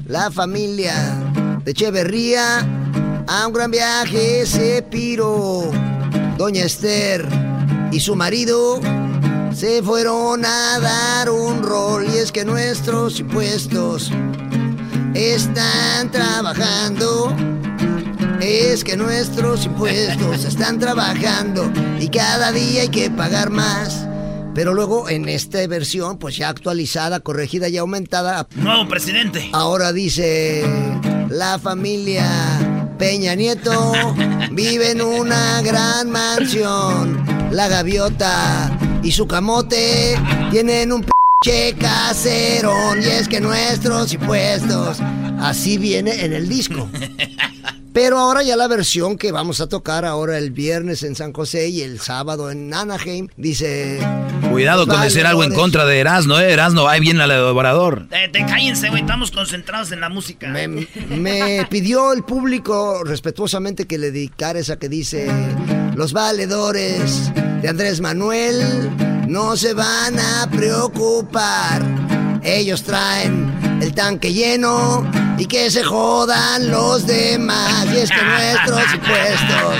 La 0.06 0.30
familia 0.30 0.94
de 1.64 1.72
Echeverría 1.72 2.66
a 3.28 3.46
un 3.46 3.52
gran 3.52 3.70
viaje 3.72 4.46
se 4.46 4.82
piró. 4.82 5.70
Doña 6.38 6.64
Esther 6.64 7.26
y 7.90 7.98
su 7.98 8.14
marido 8.14 8.80
se 9.52 9.82
fueron 9.82 10.44
a 10.44 10.78
dar 10.78 11.30
un 11.30 11.62
rol. 11.62 12.06
Y 12.06 12.18
es 12.18 12.30
que 12.30 12.44
nuestros 12.44 13.18
impuestos 13.18 14.12
están 15.14 16.10
trabajando. 16.12 17.34
Es 18.40 18.84
que 18.84 18.96
nuestros 18.96 19.64
impuestos 19.64 20.44
están 20.44 20.78
trabajando 20.78 21.72
y 21.98 22.08
cada 22.08 22.52
día 22.52 22.82
hay 22.82 22.88
que 22.90 23.10
pagar 23.10 23.50
más. 23.50 24.06
Pero 24.56 24.72
luego 24.72 25.10
en 25.10 25.28
esta 25.28 25.64
versión, 25.66 26.16
pues 26.16 26.38
ya 26.38 26.48
actualizada, 26.48 27.20
corregida 27.20 27.68
y 27.68 27.76
aumentada, 27.76 28.48
Nuevo 28.56 28.88
presidente. 28.88 29.50
ahora 29.52 29.92
dice 29.92 30.64
la 31.28 31.58
familia 31.58 32.26
Peña 32.98 33.34
Nieto 33.34 33.92
vive 34.52 34.92
en 34.92 35.02
una 35.02 35.60
gran 35.60 36.10
mansión. 36.10 37.22
La 37.50 37.68
gaviota 37.68 38.76
y 39.02 39.12
su 39.12 39.26
camote 39.26 40.18
tienen 40.50 40.90
un 40.90 41.04
pinche 41.04 41.74
caserón 41.74 43.02
y 43.02 43.06
es 43.06 43.28
que 43.28 43.40
nuestros 43.42 44.14
impuestos 44.14 45.00
así 45.38 45.76
viene 45.76 46.24
en 46.24 46.32
el 46.32 46.48
disco. 46.48 46.88
Pero 47.96 48.18
ahora 48.18 48.42
ya 48.42 48.56
la 48.56 48.68
versión 48.68 49.16
que 49.16 49.32
vamos 49.32 49.62
a 49.62 49.70
tocar 49.70 50.04
ahora 50.04 50.36
el 50.36 50.50
viernes 50.50 51.02
en 51.02 51.14
San 51.14 51.32
José 51.32 51.70
y 51.70 51.80
el 51.80 51.98
sábado 51.98 52.50
en 52.50 52.74
Anaheim 52.74 53.28
dice... 53.38 53.98
Cuidado 54.50 54.86
con 54.86 55.00
decir 55.00 55.24
algo 55.24 55.42
en 55.44 55.54
contra 55.54 55.86
de 55.86 55.98
Erasno, 56.00 56.38
¿eh? 56.38 56.52
Erasno, 56.52 56.86
ahí 56.88 57.00
viene 57.00 57.24
el 57.24 57.30
elaborador. 57.30 58.06
Eh, 58.10 58.28
te 58.30 58.44
cállense, 58.44 58.90
güey. 58.90 59.00
Estamos 59.00 59.30
concentrados 59.30 59.92
en 59.92 60.00
la 60.00 60.10
música. 60.10 60.46
Me 61.08 61.66
pidió 61.70 62.12
el 62.12 62.22
público 62.22 63.02
respetuosamente 63.02 63.86
que 63.86 63.96
le 63.96 64.10
dedicara 64.10 64.58
esa 64.58 64.78
que 64.78 64.90
dice... 64.90 65.30
Los 65.94 66.12
valedores 66.12 67.32
de 67.62 67.68
Andrés 67.70 68.02
Manuel 68.02 68.90
no 69.26 69.56
se 69.56 69.72
van 69.72 70.18
a 70.18 70.50
preocupar. 70.50 71.82
Ellos 72.42 72.82
traen 72.82 73.78
el 73.80 73.94
tanque 73.94 74.34
lleno 74.34 75.25
y 75.38 75.46
que 75.46 75.70
se 75.70 75.82
jodan 75.82 76.70
los 76.70 77.06
demás. 77.06 77.86
Y 77.92 77.98
es 77.98 78.10
que 78.10 78.22
nuestros 78.22 78.94
impuestos 78.94 79.76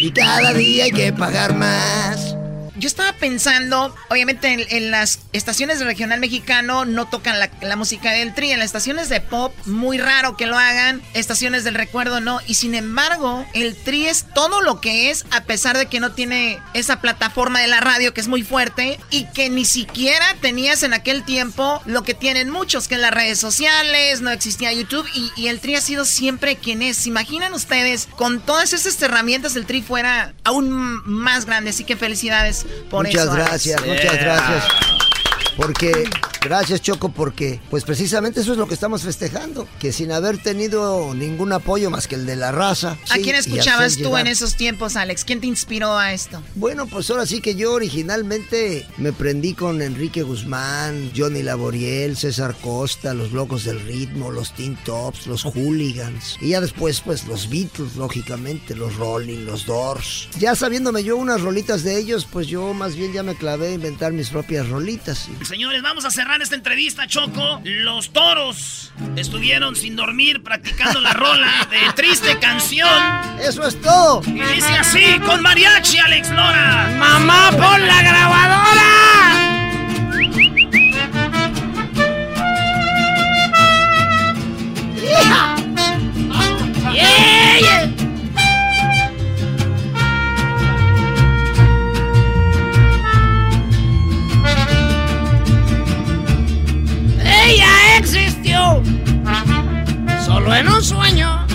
y 0.00 0.10
cada 0.10 0.52
día 0.52 0.84
hay 0.84 0.90
que 0.90 1.12
pagar 1.12 1.54
más. 1.54 2.33
Yo 2.84 2.88
estaba 2.88 3.14
pensando, 3.14 3.96
obviamente 4.10 4.76
en, 4.76 4.90
las 4.90 5.20
estaciones 5.32 5.78
de 5.78 5.86
regional 5.86 6.20
mexicano 6.20 6.84
no 6.84 7.08
tocan 7.08 7.38
la, 7.38 7.76
música 7.76 8.12
del 8.12 8.34
tri, 8.34 8.50
en 8.50 8.58
las 8.58 8.66
estaciones 8.66 9.08
de 9.08 9.22
pop 9.22 9.54
muy 9.64 9.96
raro 9.96 10.36
que 10.36 10.44
lo 10.44 10.58
hagan, 10.58 11.00
estaciones 11.14 11.64
del 11.64 11.76
recuerdo 11.76 12.20
no, 12.20 12.40
y 12.46 12.56
sin 12.56 12.74
embargo 12.74 13.46
el 13.54 13.74
tri 13.74 14.04
es 14.04 14.26
todo 14.34 14.60
lo 14.60 14.82
que 14.82 15.08
es 15.08 15.24
a 15.30 15.44
pesar 15.44 15.78
de 15.78 15.86
que 15.86 15.98
no 15.98 16.12
tiene 16.12 16.60
esa 16.74 17.00
plataforma 17.00 17.58
de 17.60 17.68
la 17.68 17.80
radio 17.80 18.12
que 18.12 18.20
es 18.20 18.28
muy 18.28 18.42
fuerte 18.42 19.00
y 19.08 19.24
que 19.30 19.48
ni 19.48 19.64
siquiera 19.64 20.36
tenías 20.42 20.82
en 20.82 20.92
aquel 20.92 21.24
tiempo 21.24 21.80
lo 21.86 22.02
que 22.02 22.12
tienen 22.12 22.50
muchos, 22.50 22.86
que 22.86 22.96
en 22.96 23.00
las 23.00 23.12
redes 23.14 23.38
sociales, 23.38 24.20
no 24.20 24.30
existía 24.30 24.74
YouTube 24.74 25.08
y, 25.14 25.32
y 25.36 25.46
el 25.46 25.60
tri 25.60 25.76
ha 25.76 25.80
sido 25.80 26.04
siempre 26.04 26.56
quien 26.56 26.82
es. 26.82 26.98
¿Se 26.98 27.08
imaginan 27.08 27.54
ustedes 27.54 28.08
con 28.14 28.42
todas 28.42 28.74
esas 28.74 29.00
herramientas 29.00 29.56
el 29.56 29.64
tri 29.64 29.80
fuera 29.80 30.34
aún 30.44 30.70
más 31.06 31.46
grande? 31.46 31.70
Así 31.70 31.84
que 31.84 31.96
felicidades 31.96 32.66
por 32.90 33.06
muchas 33.06 33.22
eso. 33.22 33.32
Alex. 33.32 33.48
gracias, 33.48 33.86
muchas 33.86 34.20
gracias. 34.20 34.64
Porque, 35.56 36.04
gracias 36.44 36.80
Choco, 36.82 37.08
porque 37.10 37.60
pues 37.70 37.84
precisamente 37.84 38.40
eso 38.40 38.52
es 38.52 38.58
lo 38.58 38.68
que 38.68 38.74
estamos 38.74 39.02
festejando, 39.02 39.66
que 39.78 39.92
sin 39.92 40.12
haber 40.12 40.38
tenido 40.38 41.14
ningún 41.14 41.52
apoyo 41.52 41.90
más 41.90 42.06
que 42.06 42.14
el 42.14 42.26
de 42.26 42.36
la 42.36 42.52
raza. 42.52 42.96
¿A 43.10 43.14
sí, 43.16 43.22
quién 43.22 43.36
escuchabas 43.36 43.94
tú 43.96 44.04
llegar- 44.04 44.20
en 44.22 44.26
esos 44.28 44.54
tiempos, 44.56 44.96
Alex? 44.96 45.24
¿Quién 45.24 45.40
te 45.40 45.46
inspiró 45.46 45.96
a 45.98 46.12
esto? 46.12 46.42
Bueno, 46.54 46.86
pues 46.86 47.10
ahora 47.10 47.26
sí 47.26 47.40
que 47.40 47.54
yo 47.54 47.72
originalmente 47.72 48.86
me 48.98 49.12
prendí 49.12 49.54
con 49.54 49.82
Enrique 49.82 50.22
Guzmán, 50.22 51.10
Johnny 51.16 51.42
Laboriel, 51.42 52.16
César 52.16 52.54
Costa, 52.62 53.14
los 53.14 53.32
Locos 53.32 53.64
del 53.64 53.80
Ritmo, 53.80 54.30
los 54.30 54.52
Teen 54.54 54.76
Tops, 54.84 55.26
los 55.26 55.44
Hooligans. 55.44 56.36
Y 56.40 56.50
ya 56.50 56.60
después, 56.60 57.00
pues 57.00 57.26
los 57.26 57.48
Beatles, 57.48 57.96
lógicamente, 57.96 58.74
los 58.74 58.94
Rolling, 58.96 59.44
los 59.44 59.66
Doors. 59.66 60.28
Ya 60.38 60.54
sabiéndome 60.54 61.02
yo 61.04 61.16
unas 61.16 61.40
rolitas 61.40 61.82
de 61.82 61.98
ellos, 61.98 62.26
pues 62.30 62.46
yo 62.46 62.72
más 62.74 62.94
bien 62.96 63.12
ya 63.12 63.22
me 63.22 63.34
clavé 63.34 63.68
a 63.68 63.72
inventar 63.72 64.12
mis 64.12 64.28
propias 64.30 64.68
rolitas. 64.68 65.28
Señores, 65.46 65.82
vamos 65.82 66.04
a 66.04 66.10
cerrar 66.10 66.33
esta 66.42 66.54
entrevista, 66.54 67.06
Choco. 67.06 67.60
Los 67.64 68.12
toros 68.12 68.92
estuvieron 69.16 69.76
sin 69.76 69.96
dormir 69.96 70.42
practicando 70.42 71.00
la 71.00 71.12
rola 71.12 71.66
de 71.70 71.92
triste 71.94 72.38
canción. 72.38 72.88
Eso 73.40 73.66
es 73.66 73.80
todo. 73.80 74.22
Y 74.26 74.40
dice 74.40 74.72
así, 74.78 75.18
con 75.24 75.42
mariachi, 75.42 75.98
Alex 75.98 76.30
Lora. 76.30 76.94
¡Mamá, 76.98 77.50
pon 77.50 77.86
la 77.86 78.02
grabadora! 78.02 79.53
Solo 100.24 100.54
en 100.54 100.68
un 100.68 100.82
sueño. 100.82 101.46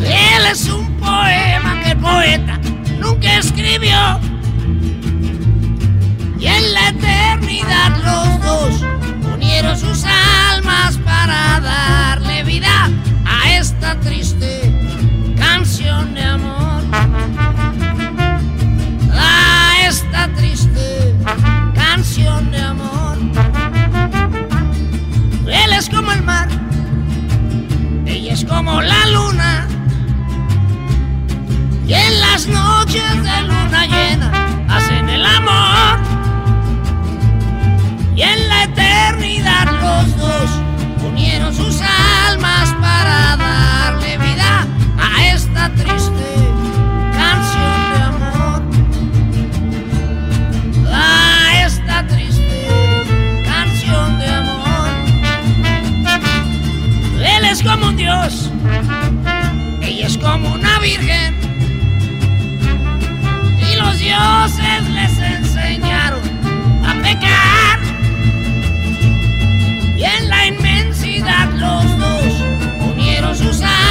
Él 0.00 0.46
es 0.50 0.68
un 0.68 0.96
poema 0.98 1.80
que 1.82 1.90
el 1.90 1.98
poeta 1.98 2.60
nunca 3.00 3.38
escribió. 3.38 4.20
Y 6.38 6.46
en 6.46 6.74
la 6.74 6.88
eternidad 6.88 7.90
los 8.04 8.40
dos 8.46 8.84
unieron 9.34 9.76
sus 9.76 10.04
almas 10.04 10.96
para 10.98 11.60
darle 11.60 12.44
vida 12.44 12.88
a 13.24 13.52
esta 13.52 13.98
triste 14.00 15.34
canción 15.36 16.14
de 16.14 16.22
amor. 16.22 16.82
A 19.12 19.86
esta 19.86 20.28
triste 20.34 21.14
canción 21.74 22.50
de 22.50 22.60
amor 22.60 23.55
es 25.76 25.90
como 25.90 26.10
el 26.10 26.22
mar, 26.22 26.48
ella 28.06 28.32
es 28.32 28.44
como 28.46 28.80
la 28.80 29.06
luna. 29.08 29.66
Y 31.86 31.92
en 31.92 32.20
las 32.20 32.46
noches 32.46 33.22
de 33.22 33.42
luna 33.42 33.86
llena 33.86 34.66
hacen 34.70 35.08
el 35.10 35.24
amor. 35.24 35.65
Dios, 58.22 58.50
ella 59.82 60.06
es 60.06 60.18
como 60.18 60.52
una 60.52 60.78
virgen. 60.80 61.34
Y 63.60 63.76
los 63.76 63.98
dioses 63.98 64.90
les 64.90 65.18
enseñaron 65.18 66.22
a 66.84 66.94
pecar. 67.02 67.78
Y 69.96 70.04
en 70.04 70.28
la 70.28 70.46
inmensidad 70.46 71.48
los 71.54 71.98
dos 71.98 72.44
unieron 72.92 73.34
sus 73.36 73.60
almas 73.60 73.85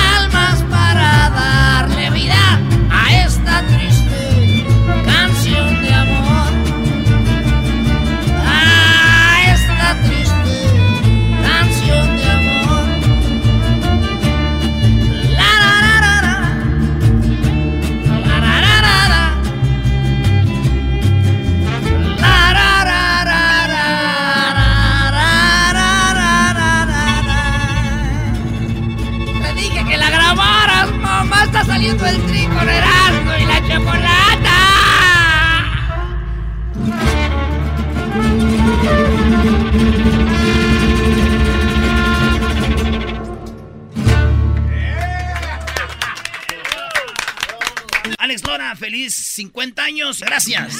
50 49.35 49.83
años. 49.83 50.21
Gracias. 50.21 50.77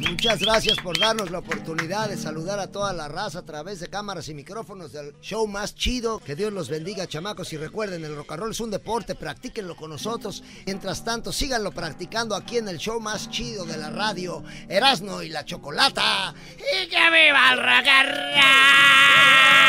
Muchas 0.00 0.40
gracias 0.40 0.78
por 0.78 0.98
darnos 0.98 1.30
la 1.30 1.38
oportunidad 1.38 2.08
de 2.08 2.16
saludar 2.16 2.58
a 2.58 2.68
toda 2.68 2.92
la 2.94 3.08
raza 3.08 3.40
a 3.40 3.44
través 3.44 3.78
de 3.80 3.88
cámaras 3.88 4.28
y 4.28 4.34
micrófonos 4.34 4.92
del 4.92 5.14
show 5.20 5.46
más 5.46 5.74
chido. 5.74 6.18
Que 6.18 6.34
Dios 6.34 6.52
los 6.52 6.70
bendiga, 6.70 7.06
chamacos. 7.06 7.52
Y 7.52 7.58
recuerden, 7.58 8.04
el 8.04 8.16
rock 8.16 8.32
and 8.32 8.40
roll 8.40 8.50
es 8.52 8.60
un 8.60 8.70
deporte, 8.70 9.14
practíquenlo 9.14 9.76
con 9.76 9.90
nosotros. 9.90 10.42
Mientras 10.64 11.04
tanto, 11.04 11.30
síganlo 11.30 11.72
practicando 11.72 12.34
aquí 12.34 12.56
en 12.56 12.68
el 12.68 12.78
show 12.78 13.00
más 13.00 13.28
chido 13.28 13.66
de 13.66 13.76
la 13.76 13.90
radio, 13.90 14.42
Erasno 14.68 15.22
y 15.22 15.28
la 15.28 15.44
Chocolata. 15.44 16.34
Y 16.56 16.88
que 16.88 17.10
viva 17.10 17.52
el 17.52 17.58
rock 17.58 17.86
and 17.86 18.08
roll. 18.08 19.63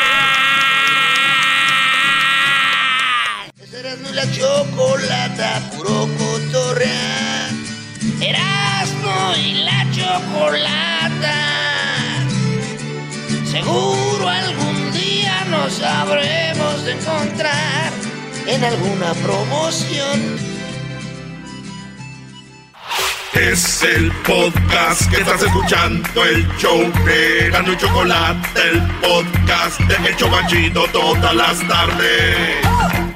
Erasno 3.76 4.08
y 4.08 4.14
la 4.14 4.32
Chocolata, 4.32 5.70
puro 5.76 6.08
cotorrear. 6.16 7.50
Erasmo 8.22 9.34
y 9.36 9.52
la 9.64 9.86
chocolata. 9.92 11.34
Seguro 13.44 14.28
algún 14.30 14.92
día 14.92 15.44
nos 15.50 15.74
sabremos 15.74 16.84
de 16.86 16.92
encontrar 16.92 17.92
en 18.46 18.64
alguna 18.64 19.12
promoción. 19.12 20.38
Es 23.34 23.82
el 23.82 24.10
podcast 24.26 25.10
que 25.10 25.20
estás 25.20 25.42
escuchando, 25.42 26.24
el 26.24 26.48
show 26.56 26.80
de 27.04 27.50
Gano 27.50 27.74
y 27.74 27.76
Chocolate, 27.76 28.48
el 28.70 28.80
podcast 29.02 29.78
de 29.80 30.08
El 30.08 30.16
Chobachito 30.16 30.86
todas 30.92 31.34
las 31.34 31.68
tardes. 31.68 33.15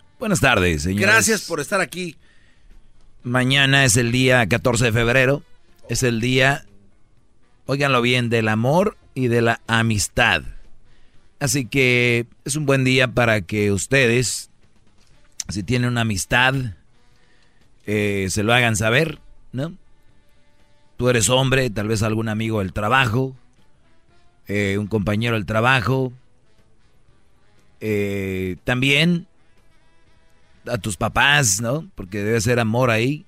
Buenas 0.21 0.39
tardes, 0.39 0.83
señores. 0.83 1.07
Gracias 1.07 1.41
por 1.47 1.59
estar 1.59 1.81
aquí. 1.81 2.15
Mañana 3.23 3.85
es 3.85 3.97
el 3.97 4.11
día 4.11 4.47
14 4.47 4.85
de 4.85 4.91
febrero. 4.91 5.41
Es 5.89 6.03
el 6.03 6.21
día, 6.21 6.63
óiganlo 7.65 8.03
bien, 8.03 8.29
del 8.29 8.47
amor 8.47 8.97
y 9.15 9.29
de 9.29 9.41
la 9.41 9.61
amistad. 9.65 10.43
Así 11.39 11.65
que 11.65 12.27
es 12.45 12.55
un 12.55 12.67
buen 12.67 12.83
día 12.83 13.07
para 13.07 13.41
que 13.41 13.71
ustedes, 13.71 14.51
si 15.49 15.63
tienen 15.63 15.89
una 15.89 16.01
amistad, 16.01 16.53
eh, 17.87 18.27
se 18.29 18.43
lo 18.43 18.53
hagan 18.53 18.75
saber, 18.75 19.17
¿no? 19.53 19.73
Tú 20.97 21.09
eres 21.09 21.29
hombre, 21.29 21.71
tal 21.71 21.87
vez 21.87 22.03
algún 22.03 22.29
amigo 22.29 22.59
del 22.59 22.73
trabajo, 22.73 23.35
eh, 24.47 24.77
un 24.77 24.85
compañero 24.85 25.33
del 25.33 25.47
trabajo. 25.47 26.13
Eh, 27.79 28.57
también 28.63 29.25
a 30.67 30.77
tus 30.77 30.97
papás, 30.97 31.61
¿no? 31.61 31.89
Porque 31.95 32.23
debe 32.23 32.41
ser 32.41 32.59
amor 32.59 32.91
ahí. 32.91 33.25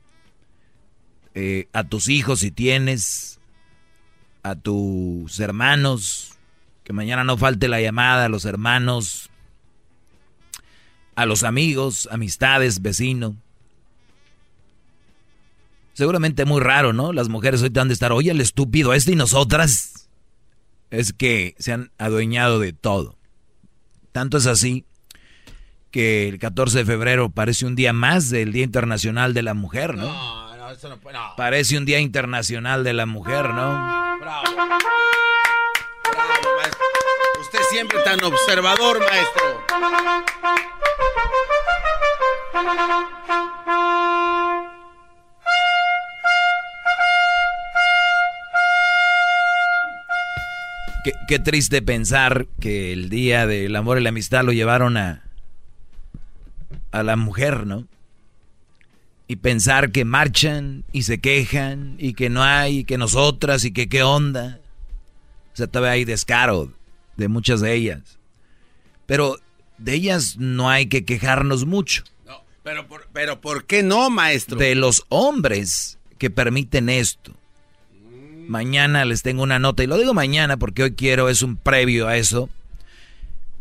Eh, 1.36 1.68
a 1.74 1.84
tus 1.84 2.10
hijos 2.10 2.40
si 2.40 2.52
tienes. 2.52 3.40
A 4.44 4.56
tus 4.56 5.40
hermanos. 5.40 6.38
Que 6.84 6.94
mañana 6.94 7.24
no 7.24 7.38
falte 7.38 7.68
la 7.68 7.82
llamada 7.82 8.26
a 8.26 8.30
los 8.30 8.46
hermanos. 8.46 9.30
A 11.16 11.26
los 11.26 11.44
amigos, 11.44 12.08
amistades, 12.12 12.82
vecino. 12.82 13.36
Seguramente 15.94 16.46
muy 16.46 16.60
raro, 16.60 16.92
¿no? 16.92 17.14
Las 17.14 17.30
mujeres 17.30 17.62
hoy 17.62 17.72
han 17.80 17.88
de 17.88 17.94
estar, 17.94 18.12
oye, 18.12 18.32
el 18.32 18.42
estúpido 18.42 18.94
este 18.94 19.12
y 19.12 19.16
nosotras. 19.16 20.10
Es 20.90 21.14
que 21.14 21.56
se 21.60 21.72
han 21.72 21.92
adueñado 21.98 22.60
de 22.60 22.74
todo. 22.74 23.16
Tanto 24.12 24.38
es 24.38 24.48
así 24.48 24.86
que 25.94 26.28
el 26.28 26.40
14 26.40 26.80
de 26.80 26.86
febrero 26.86 27.30
parece 27.30 27.68
un 27.68 27.76
día 27.76 27.94
más 27.94 28.32
del 28.32 28.52
Día 28.52 28.64
Internacional 28.64 29.36
de 29.36 29.44
la 29.44 29.53
Mujer, 29.53 29.95
¿no? 29.95 30.07
No, 30.07 30.57
no, 30.57 30.72
eso 30.72 30.90
no 30.90 30.98
puede. 30.98 31.15
No. 31.15 31.36
Parece 31.38 31.78
un 31.78 31.86
Día 31.86 31.99
Internacional 31.99 32.84
de 32.84 32.94
la 32.94 33.06
Mujer, 33.06 33.45
¿no? 33.49 34.18
Bravo. 34.20 34.44
Bravo, 34.56 34.74
maestro. 36.57 36.86
Usted 37.41 37.60
siempre 37.70 37.99
tan 37.99 38.24
observador, 38.24 39.02
maestro. 39.02 39.44
Qué, 51.03 51.14
qué 51.28 51.38
triste 51.38 51.84
pensar 51.84 52.48
que 52.60 52.91
el 52.94 53.10
Día 53.10 53.45
del 53.45 53.76
Amor 53.76 53.99
y 53.99 54.02
la 54.02 54.10
Amistad 54.10 54.44
lo 54.44 54.53
llevaron 54.53 54.98
a, 54.98 55.22
a 56.94 57.03
la 57.03 57.18
mujer, 57.18 57.65
¿no? 57.65 57.88
Y 59.28 59.38
pensar 59.38 59.91
que 59.91 60.06
marchan 60.06 60.86
y 60.91 61.03
se 61.03 61.20
quejan 61.20 61.95
y 61.98 62.14
que 62.14 62.30
no 62.30 62.44
hay, 62.44 62.80
y 62.80 62.84
que 62.84 62.99
nosotras 62.99 63.65
y 63.65 63.72
que 63.72 63.90
qué 63.90 64.03
onda. 64.03 64.60
O 65.53 65.57
sea, 65.57 65.68
todavía 65.68 65.94
hay 65.94 66.06
descaro 66.06 66.72
de 67.18 67.28
muchas 67.28 67.61
de 67.61 67.74
ellas. 67.74 68.20
Pero 69.07 69.38
de 69.80 69.95
ellas 69.95 70.38
no 70.38 70.70
hay 70.70 70.86
que 70.86 71.03
quejarnos 71.03 71.65
mucho. 71.65 72.03
No, 72.28 72.44
pero, 72.61 72.88
por, 72.88 73.07
pero 73.11 73.41
¿por 73.41 73.65
qué 73.65 73.82
no, 73.82 74.11
maestro? 74.11 74.57
De 74.57 74.76
los 74.76 75.03
hombres 75.10 75.98
que 76.20 76.30
permiten 76.30 76.90
esto. 76.90 77.34
Mañana 78.48 79.03
les 79.03 79.24
tengo 79.24 79.41
una 79.41 79.57
nota, 79.57 79.84
y 79.84 79.88
lo 79.88 79.98
digo 79.98 80.14
mañana 80.14 80.57
porque 80.57 80.84
hoy 80.84 80.94
quiero, 80.94 81.30
es 81.30 81.41
un 81.41 81.57
previo 81.57 82.07
a 82.07 82.18
eso. 82.18 82.49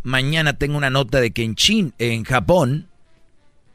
Mañana 0.03 0.59
tengo 0.59 0.77
una 0.77 0.91
nota 0.91 1.21
de 1.21 1.31
que 1.31 1.45
en, 1.45 1.55
Chin, 1.55 1.95
en 1.99 2.25
Japón 2.25 2.89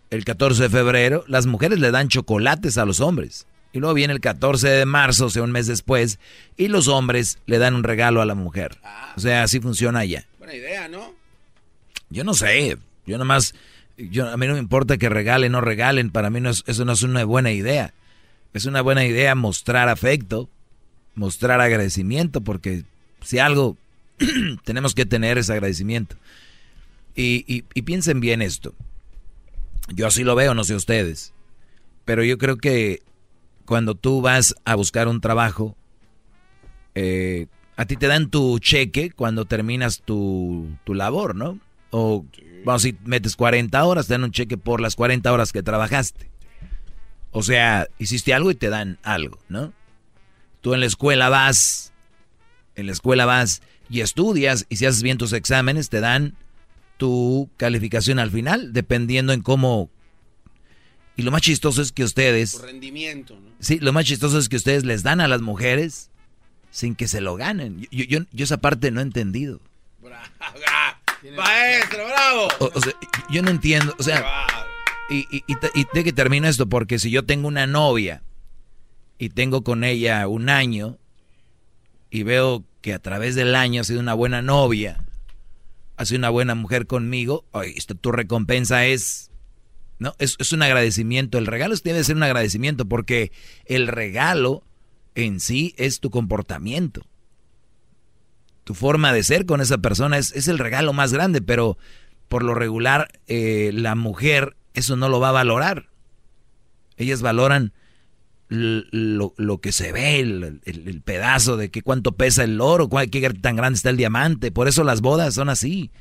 el 0.09 0.23
14 0.23 0.63
de 0.63 0.69
febrero, 0.69 1.23
las 1.27 1.45
mujeres 1.45 1.79
le 1.79 1.91
dan 1.91 2.07
chocolates 2.07 2.77
a 2.77 2.85
los 2.85 2.99
hombres. 3.01 3.45
Y 3.73 3.79
luego 3.79 3.93
viene 3.93 4.13
el 4.13 4.21
14 4.21 4.67
de 4.67 4.85
marzo, 4.85 5.25
o 5.25 5.29
sea, 5.29 5.43
un 5.43 5.51
mes 5.51 5.67
después, 5.67 6.19
y 6.55 6.69
los 6.69 6.87
hombres 6.87 7.39
le 7.45 7.57
dan 7.57 7.75
un 7.75 7.83
regalo 7.83 8.21
a 8.21 8.25
la 8.25 8.35
mujer. 8.35 8.77
O 9.15 9.19
sea, 9.19 9.43
así 9.43 9.59
funciona 9.59 9.99
allá. 9.99 10.25
Buena 10.39 10.55
idea, 10.55 10.87
¿no? 10.87 11.13
Yo 12.09 12.23
no 12.23 12.33
sé. 12.33 12.77
Yo 13.05 13.17
nomás, 13.17 13.53
yo, 13.97 14.29
a 14.29 14.37
mí 14.37 14.47
no 14.47 14.53
me 14.53 14.59
importa 14.59 14.97
que 14.97 15.09
regalen 15.09 15.53
o 15.53 15.59
no 15.59 15.61
regalen. 15.61 16.11
Para 16.11 16.29
mí 16.29 16.39
no 16.39 16.49
es, 16.49 16.63
eso 16.67 16.85
no 16.85 16.93
es 16.93 17.03
una 17.03 17.25
buena 17.25 17.51
idea. 17.51 17.93
Es 18.53 18.65
una 18.65 18.81
buena 18.81 19.05
idea 19.05 19.35
mostrar 19.35 19.89
afecto, 19.89 20.49
mostrar 21.15 21.59
agradecimiento, 21.59 22.41
porque 22.41 22.83
si 23.21 23.39
algo 23.39 23.77
tenemos 24.63 24.95
que 24.95 25.05
tener 25.05 25.37
es 25.37 25.49
agradecimiento. 25.49 26.15
Y, 27.15 27.65
y 27.73 27.81
piensen 27.81 28.19
bien 28.19 28.41
esto. 28.41 28.73
Yo 29.89 30.07
así 30.07 30.23
lo 30.23 30.35
veo, 30.35 30.53
no 30.53 30.63
sé 30.63 30.75
ustedes. 30.75 31.33
Pero 32.05 32.23
yo 32.23 32.37
creo 32.37 32.57
que 32.57 33.01
cuando 33.65 33.95
tú 33.95 34.21
vas 34.21 34.55
a 34.65 34.75
buscar 34.75 35.07
un 35.07 35.21
trabajo, 35.21 35.75
eh, 36.95 37.47
a 37.75 37.85
ti 37.85 37.95
te 37.95 38.07
dan 38.07 38.29
tu 38.29 38.59
cheque 38.59 39.11
cuando 39.11 39.45
terminas 39.45 40.01
tu, 40.03 40.67
tu 40.83 40.93
labor, 40.93 41.35
¿no? 41.35 41.59
O 41.91 42.25
vamos, 42.65 42.81
si 42.81 42.97
metes 43.05 43.35
40 43.35 43.83
horas, 43.83 44.07
te 44.07 44.13
dan 44.13 44.23
un 44.23 44.31
cheque 44.31 44.57
por 44.57 44.81
las 44.81 44.95
40 44.95 45.31
horas 45.31 45.51
que 45.51 45.63
trabajaste. 45.63 46.29
O 47.31 47.43
sea, 47.43 47.87
hiciste 47.99 48.33
algo 48.33 48.51
y 48.51 48.55
te 48.55 48.69
dan 48.69 48.97
algo, 49.03 49.37
¿no? 49.49 49.73
Tú 50.61 50.73
en 50.73 50.79
la 50.79 50.85
escuela 50.85 51.29
vas, 51.29 51.93
en 52.75 52.87
la 52.87 52.93
escuela 52.93 53.25
vas 53.25 53.61
y 53.89 54.01
estudias 54.01 54.65
y 54.69 54.77
si 54.77 54.85
haces 54.85 55.03
bien 55.03 55.17
tus 55.17 55.33
exámenes 55.33 55.89
te 55.89 55.99
dan 55.99 56.35
tu 56.97 57.49
calificación 57.57 58.19
al 58.19 58.31
final, 58.31 58.73
dependiendo 58.73 59.33
en 59.33 59.41
cómo 59.41 59.89
y 61.17 61.23
lo 61.23 61.31
más 61.31 61.41
chistoso 61.41 61.81
es 61.81 61.91
que 61.91 62.03
ustedes... 62.03 62.61
rendimiento, 62.61 63.33
¿no? 63.33 63.49
Sí, 63.59 63.79
lo 63.79 63.91
más 63.91 64.05
chistoso 64.05 64.37
es 64.37 64.49
que 64.49 64.55
ustedes 64.55 64.85
les 64.85 65.01
dan 65.01 65.19
a 65.19 65.27
las 65.27 65.41
mujeres 65.41 66.11
sin 66.69 66.93
que 66.95 67.07
se 67.07 67.21
lo 67.21 67.35
ganen. 67.35 67.87
Yo, 67.89 68.03
yo, 68.05 68.19
yo 68.31 68.43
esa 68.43 68.57
parte 68.57 68.91
no 68.91 68.99
he 68.99 69.03
entendido. 69.03 69.59
Maestro, 71.35 72.05
bravo. 72.05 72.47
O, 72.59 72.81
sea, 72.81 72.93
yo 73.31 73.41
no 73.41 73.49
entiendo, 73.49 73.95
o 73.97 74.03
sea... 74.03 74.23
Y, 75.09 75.25
y, 75.31 75.43
y, 75.47 75.87
de 75.91 76.03
que 76.03 76.13
termino 76.13 76.47
esto, 76.47 76.67
porque 76.67 76.99
si 76.99 77.09
yo 77.09 77.25
tengo 77.25 77.47
una 77.47 77.65
novia 77.65 78.21
y 79.17 79.29
tengo 79.29 79.63
con 79.63 79.83
ella 79.83 80.27
un 80.27 80.49
año 80.49 80.97
y 82.11 82.23
veo 82.23 82.63
que 82.81 82.93
a 82.93 82.99
través 82.99 83.33
del 83.33 83.55
año 83.55 83.81
ha 83.81 83.85
sido 83.85 84.01
una 84.01 84.13
buena 84.13 84.41
novia, 84.43 85.06
ha 85.97 86.05
sido 86.05 86.19
una 86.19 86.29
buena 86.29 86.55
mujer 86.55 86.87
conmigo, 86.87 87.45
tu 88.01 88.11
recompensa 88.11 88.85
es 88.85 89.31
no, 89.99 90.13
es, 90.19 90.51
un 90.51 90.61
agradecimiento. 90.61 91.37
El 91.37 91.47
regalo 91.47 91.75
debe 91.83 92.03
ser 92.03 92.15
un 92.15 92.23
agradecimiento 92.23 92.85
porque 92.85 93.31
el 93.65 93.87
regalo 93.87 94.63
en 95.15 95.39
sí 95.39 95.73
es 95.77 95.99
tu 95.99 96.11
comportamiento. 96.11 97.01
Tu 98.63 98.75
forma 98.75 99.11
de 99.11 99.23
ser 99.23 99.45
con 99.45 99.59
esa 99.59 99.79
persona 99.79 100.17
es, 100.17 100.47
el 100.47 100.59
regalo 100.59 100.93
más 100.93 101.13
grande, 101.13 101.41
pero 101.41 101.77
por 102.27 102.43
lo 102.43 102.53
regular 102.53 103.07
eh, 103.27 103.71
la 103.73 103.95
mujer 103.95 104.55
eso 104.73 104.95
no 104.95 105.09
lo 105.09 105.19
va 105.19 105.29
a 105.29 105.33
valorar. 105.33 105.89
Ellas 106.97 107.21
valoran 107.21 107.73
lo, 108.49 109.57
que 109.61 109.71
se 109.71 109.91
ve, 109.91 110.19
el, 110.19 110.61
el, 110.65 111.01
pedazo 111.01 111.57
de 111.57 111.69
que 111.69 111.81
cuánto 111.81 112.13
pesa 112.13 112.43
el 112.43 112.61
oro, 112.61 112.89
qué 113.11 113.29
tan 113.41 113.55
grande 113.55 113.77
está 113.77 113.89
el 113.89 113.97
diamante. 113.97 114.51
Por 114.51 114.67
eso 114.67 114.83
las 114.83 115.01
bodas 115.01 115.33
son 115.33 115.49
así 115.49 115.91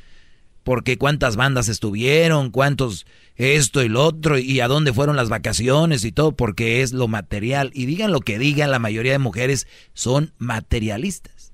porque 0.66 0.98
cuántas 0.98 1.36
bandas 1.36 1.68
estuvieron, 1.68 2.51
cuántos 2.51 3.06
esto 3.36 3.85
y 3.85 3.89
lo 3.89 4.02
otro, 4.02 4.36
y 4.36 4.59
a 4.59 4.66
dónde 4.66 4.93
fueron 4.93 5.14
las 5.14 5.28
vacaciones 5.28 6.05
y 6.05 6.10
todo, 6.10 6.32
porque 6.32 6.82
es 6.82 6.93
lo 6.93 7.06
material. 7.06 7.70
Y 7.73 7.86
digan 7.86 8.10
lo 8.10 8.18
que 8.18 8.36
digan, 8.36 8.73
la 8.73 8.81
mayoría 8.81 9.12
de 9.12 9.20
mujeres 9.20 9.68
son 9.94 10.32
materialistas. 10.39 11.52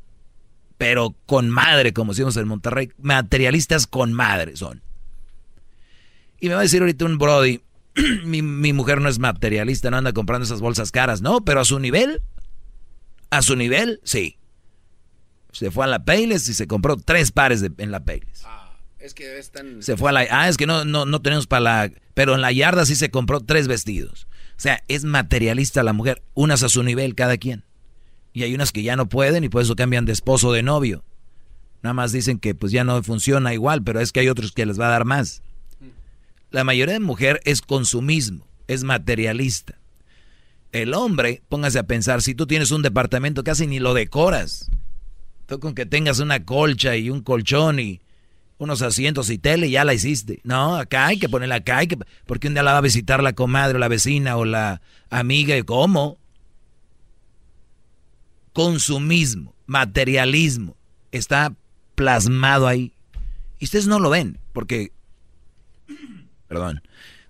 Pero 0.78 1.14
con 1.27 1.51
madre, 1.51 1.93
como 1.93 2.12
decimos 2.12 2.39
en 2.39 2.48
Monterrey, 2.48 2.90
materialistas 3.02 3.86
con 3.86 4.14
madre 4.14 4.56
son. 4.56 4.81
Y 6.40 6.48
me 6.48 6.55
va 6.55 6.60
a 6.60 6.62
decir 6.62 6.81
ahorita 6.81 7.05
un 7.05 7.19
Brody, 7.19 7.60
mi, 8.24 8.43
mi 8.43 8.73
mujer 8.73 9.01
no 9.01 9.09
es 9.09 9.19
materialista, 9.19 9.90
no 9.90 9.98
anda 9.98 10.12
comprando 10.12 10.44
esas 10.44 10.60
bolsas 10.60 10.90
caras, 10.90 11.20
no, 11.20 11.44
pero 11.44 11.60
a 11.60 11.64
su 11.64 11.78
nivel, 11.78 12.23
a 13.31 13.43
su 13.43 13.56
nivel, 13.56 14.01
sí. 14.05 14.39
Se 15.52 15.70
fue 15.70 15.85
a 15.85 15.89
la 15.89 16.05
Payless 16.05 16.48
y 16.48 16.55
se 16.55 16.66
compró 16.66 16.97
tres 16.97 17.31
pares 17.32 17.60
de, 17.60 17.70
en 17.78 17.90
la 17.90 18.05
Payless. 18.05 18.47
Es 18.98 19.14
que 19.14 19.39
están... 19.39 19.82
Se 19.82 19.97
fue 19.97 20.10
a 20.10 20.12
la... 20.12 20.27
Ah, 20.31 20.48
es 20.48 20.56
que 20.56 20.66
no, 20.66 20.85
no, 20.85 21.05
no 21.05 21.20
tenemos 21.20 21.47
para 21.47 21.60
la... 21.60 21.90
Pero 22.14 22.35
en 22.35 22.40
la 22.40 22.52
yarda 22.52 22.86
sí 22.86 22.94
se 22.94 23.10
compró 23.10 23.40
tres 23.40 23.66
vestidos. 23.66 24.28
O 24.56 24.60
sea, 24.62 24.85
es 24.86 25.05
materialista 25.05 25.82
la 25.82 25.93
mujer. 25.93 26.23
Unas 26.35 26.62
a 26.62 26.69
su 26.69 26.82
nivel 26.85 27.16
cada 27.16 27.36
quien. 27.36 27.64
Y 28.32 28.44
hay 28.44 28.55
unas 28.55 28.70
que 28.70 28.82
ya 28.82 28.94
no 28.94 29.09
pueden 29.09 29.44
y 29.44 29.48
por 29.48 29.62
eso 29.62 29.74
cambian 29.74 30.05
de 30.05 30.12
esposo 30.12 30.48
o 30.48 30.52
de 30.52 30.62
novio. 30.62 31.05
Nada 31.82 31.94
más 31.94 32.12
dicen 32.12 32.39
que 32.39 32.55
pues 32.55 32.70
ya 32.70 32.85
no 32.85 33.02
funciona 33.02 33.52
igual, 33.52 33.82
pero 33.82 34.01
es 34.01 34.12
que 34.12 34.20
hay 34.20 34.28
otros 34.28 34.52
que 34.52 34.64
les 34.66 34.81
va 34.81 34.86
a 34.86 34.93
dar 34.93 35.05
más. 35.05 35.43
La 36.52 36.64
mayoría 36.64 36.94
de 36.94 37.00
mujer 37.00 37.40
es 37.44 37.62
consumismo, 37.62 38.46
es 38.68 38.84
materialista. 38.84 39.78
El 40.70 40.92
hombre, 40.92 41.42
póngase 41.48 41.78
a 41.78 41.86
pensar, 41.86 42.20
si 42.20 42.34
tú 42.34 42.46
tienes 42.46 42.70
un 42.70 42.82
departamento 42.82 43.42
casi 43.42 43.66
ni 43.66 43.78
lo 43.78 43.94
decoras. 43.94 44.70
Tú 45.46 45.58
con 45.60 45.74
que 45.74 45.86
tengas 45.86 46.18
una 46.18 46.44
colcha 46.44 46.94
y 46.96 47.08
un 47.08 47.22
colchón 47.22 47.80
y 47.80 48.02
unos 48.58 48.82
asientos 48.82 49.30
y 49.30 49.38
tele, 49.38 49.70
ya 49.70 49.84
la 49.84 49.94
hiciste. 49.94 50.40
No, 50.44 50.76
acá 50.76 51.06
hay 51.06 51.18
que 51.18 51.28
ponerla 51.28 51.56
acá, 51.56 51.78
hay 51.78 51.88
que, 51.88 51.98
porque 52.26 52.48
un 52.48 52.54
día 52.54 52.62
la 52.62 52.72
va 52.72 52.78
a 52.78 52.82
visitar 52.82 53.22
la 53.22 53.32
comadre 53.32 53.76
o 53.76 53.78
la 53.78 53.88
vecina 53.88 54.36
o 54.36 54.44
la 54.44 54.82
amiga 55.10 55.56
y 55.56 55.62
cómo. 55.62 56.18
Consumismo, 58.52 59.54
materialismo, 59.66 60.76
está 61.12 61.54
plasmado 61.94 62.66
ahí. 62.66 62.92
Y 63.58 63.64
ustedes 63.64 63.86
no 63.86 63.98
lo 63.98 64.10
ven, 64.10 64.38
porque, 64.52 64.92
perdón, 66.52 66.82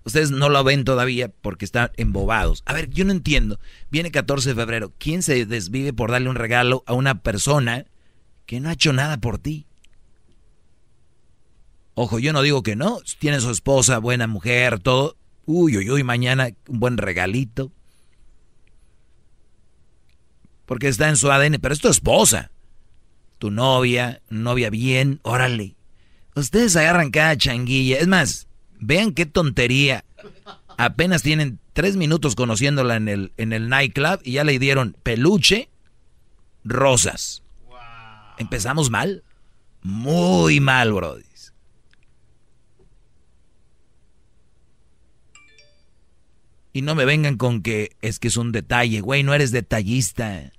ustedes 0.03 0.31
no 0.31 0.49
lo 0.49 0.65
ven 0.65 0.83
todavía 0.83 1.29
porque 1.29 1.63
están 1.63 1.91
embobados. 1.95 2.61
A 2.65 2.73
ver, 2.73 2.89
yo 2.89 3.05
no 3.05 3.13
entiendo. 3.13 3.57
Viene 3.89 4.11
14 4.11 4.49
de 4.49 4.55
febrero, 4.55 4.91
¿quién 4.97 5.23
se 5.23 5.45
desvive 5.45 5.93
por 5.93 6.11
darle 6.11 6.29
un 6.29 6.35
regalo 6.35 6.83
a 6.87 6.93
una 6.93 7.21
persona 7.21 7.85
que 8.45 8.59
no 8.59 8.67
ha 8.67 8.73
hecho 8.73 8.91
nada 8.91 9.15
por 9.17 9.37
ti? 9.37 9.65
Ojo, 11.93 12.19
yo 12.19 12.33
no 12.33 12.41
digo 12.41 12.63
que 12.63 12.75
no. 12.75 12.99
Tiene 13.17 13.39
su 13.39 13.49
esposa, 13.49 13.99
buena 13.99 14.27
mujer, 14.27 14.79
todo. 14.79 15.15
Uy, 15.45 15.77
uy, 15.77 15.89
uy, 15.89 16.03
mañana 16.03 16.49
un 16.67 16.81
buen 16.81 16.97
regalito. 16.97 17.71
Porque 20.65 20.89
está 20.89 21.07
en 21.07 21.15
su 21.15 21.31
ADN, 21.31 21.59
pero 21.61 21.73
es 21.73 21.79
tu 21.79 21.87
esposa. 21.87 22.51
Tu 23.37 23.51
novia, 23.51 24.21
novia 24.29 24.69
bien, 24.69 25.21
órale. 25.23 25.77
Ustedes 26.35 26.75
agarran 26.75 27.09
cada 27.09 27.37
changuilla. 27.37 27.99
Es 27.99 28.07
más, 28.07 28.47
vean 28.85 29.13
qué 29.13 29.25
tontería. 29.25 30.05
Apenas 30.77 31.21
tienen 31.21 31.59
tres 31.73 31.95
minutos 31.95 32.35
conociéndola 32.35 32.95
en 32.95 33.07
el, 33.07 33.31
en 33.37 33.53
el 33.53 33.69
nightclub 33.69 34.19
y 34.23 34.33
ya 34.33 34.43
le 34.43 34.57
dieron 34.59 34.95
peluche, 35.03 35.69
rosas. 36.63 37.43
Empezamos 38.37 38.89
mal. 38.89 39.23
Muy 39.81 40.59
mal, 40.59 40.93
Brody. 40.93 41.23
Y 46.73 46.81
no 46.81 46.95
me 46.95 47.05
vengan 47.05 47.37
con 47.37 47.61
que 47.61 47.95
es 48.01 48.17
que 48.17 48.29
es 48.29 48.35
un 48.35 48.51
detalle, 48.51 48.99
güey, 48.99 49.21
no 49.21 49.35
eres 49.35 49.51
detallista. 49.51 50.51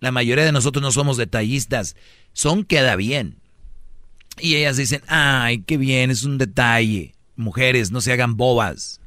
La 0.00 0.10
mayoría 0.10 0.44
de 0.44 0.50
nosotros 0.50 0.82
no 0.82 0.90
somos 0.90 1.16
detallistas, 1.16 1.94
son 2.32 2.64
queda 2.64 2.96
bien. 2.96 3.38
Y 4.40 4.56
ellas 4.56 4.76
dicen, 4.76 5.02
ay, 5.06 5.62
qué 5.62 5.76
bien, 5.76 6.10
es 6.10 6.24
un 6.24 6.36
detalle. 6.36 7.13
Mujeres, 7.36 7.90
no 7.90 8.00
se 8.00 8.12
hagan 8.12 8.36
bobas. 8.36 9.00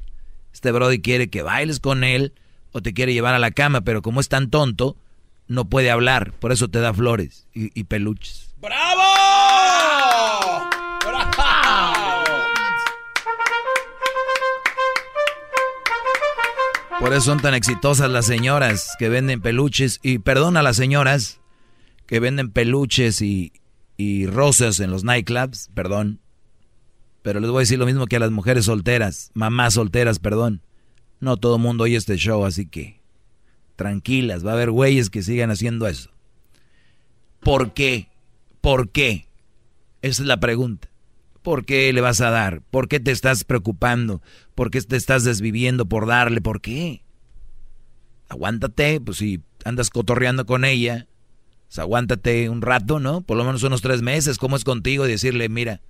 Este 0.52 0.72
Brody 0.72 1.00
quiere 1.00 1.28
que 1.28 1.42
bailes 1.42 1.80
con 1.80 2.04
él 2.04 2.32
o 2.72 2.82
te 2.82 2.92
quiere 2.92 3.12
llevar 3.12 3.34
a 3.34 3.38
la 3.38 3.50
cama, 3.50 3.82
pero 3.82 4.02
como 4.02 4.20
es 4.20 4.28
tan 4.28 4.50
tonto, 4.50 4.96
no 5.46 5.68
puede 5.68 5.90
hablar, 5.90 6.32
por 6.32 6.52
eso 6.52 6.68
te 6.68 6.80
da 6.80 6.92
flores 6.92 7.46
y, 7.54 7.70
y 7.78 7.84
peluches. 7.84 8.54
¡Bravo! 8.60 9.02
¡Bravo! 11.04 11.68
Por 17.00 17.12
eso 17.12 17.26
son 17.26 17.40
tan 17.40 17.54
exitosas 17.54 18.10
las 18.10 18.26
señoras 18.26 18.96
que 18.98 19.08
venden 19.08 19.40
peluches. 19.40 20.00
Y 20.02 20.18
perdón 20.18 20.56
a 20.56 20.62
las 20.62 20.76
señoras 20.76 21.38
que 22.06 22.18
venden 22.18 22.50
peluches 22.50 23.22
y, 23.22 23.52
rosas 24.26 24.80
en 24.80 24.90
los 24.90 25.04
nightclubs, 25.04 25.70
perdón. 25.74 26.20
Pero 27.28 27.40
les 27.40 27.50
voy 27.50 27.58
a 27.58 27.60
decir 27.60 27.78
lo 27.78 27.84
mismo 27.84 28.06
que 28.06 28.16
a 28.16 28.20
las 28.20 28.30
mujeres 28.30 28.64
solteras, 28.64 29.30
mamás 29.34 29.74
solteras, 29.74 30.18
perdón. 30.18 30.62
No 31.20 31.36
todo 31.36 31.58
mundo 31.58 31.84
oye 31.84 31.94
este 31.94 32.16
show, 32.16 32.46
así 32.46 32.64
que 32.64 33.02
tranquilas, 33.76 34.46
va 34.46 34.52
a 34.52 34.54
haber 34.54 34.70
güeyes 34.70 35.10
que 35.10 35.22
sigan 35.22 35.50
haciendo 35.50 35.86
eso. 35.86 36.08
¿Por 37.40 37.74
qué? 37.74 38.08
¿Por 38.62 38.88
qué? 38.88 39.26
Esa 40.00 40.22
es 40.22 40.26
la 40.26 40.40
pregunta. 40.40 40.88
¿Por 41.42 41.66
qué 41.66 41.92
le 41.92 42.00
vas 42.00 42.22
a 42.22 42.30
dar? 42.30 42.62
¿Por 42.62 42.88
qué 42.88 42.98
te 42.98 43.10
estás 43.10 43.44
preocupando? 43.44 44.22
¿Por 44.54 44.70
qué 44.70 44.80
te 44.80 44.96
estás 44.96 45.22
desviviendo 45.22 45.84
por 45.84 46.06
darle? 46.06 46.40
¿Por 46.40 46.62
qué? 46.62 47.02
Aguántate, 48.30 49.02
pues 49.02 49.18
si 49.18 49.42
andas 49.66 49.90
cotorreando 49.90 50.46
con 50.46 50.64
ella, 50.64 51.08
pues 51.66 51.78
aguántate 51.78 52.48
un 52.48 52.62
rato, 52.62 53.00
¿no? 53.00 53.20
Por 53.20 53.36
lo 53.36 53.44
menos 53.44 53.62
unos 53.64 53.82
tres 53.82 54.00
meses, 54.00 54.38
¿cómo 54.38 54.56
es 54.56 54.64
contigo? 54.64 55.06
Y 55.06 55.10
decirle, 55.10 55.50
mira, 55.50 55.82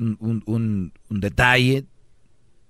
un, 0.00 0.42
un, 0.46 0.92
un 1.08 1.20
detalle, 1.20 1.84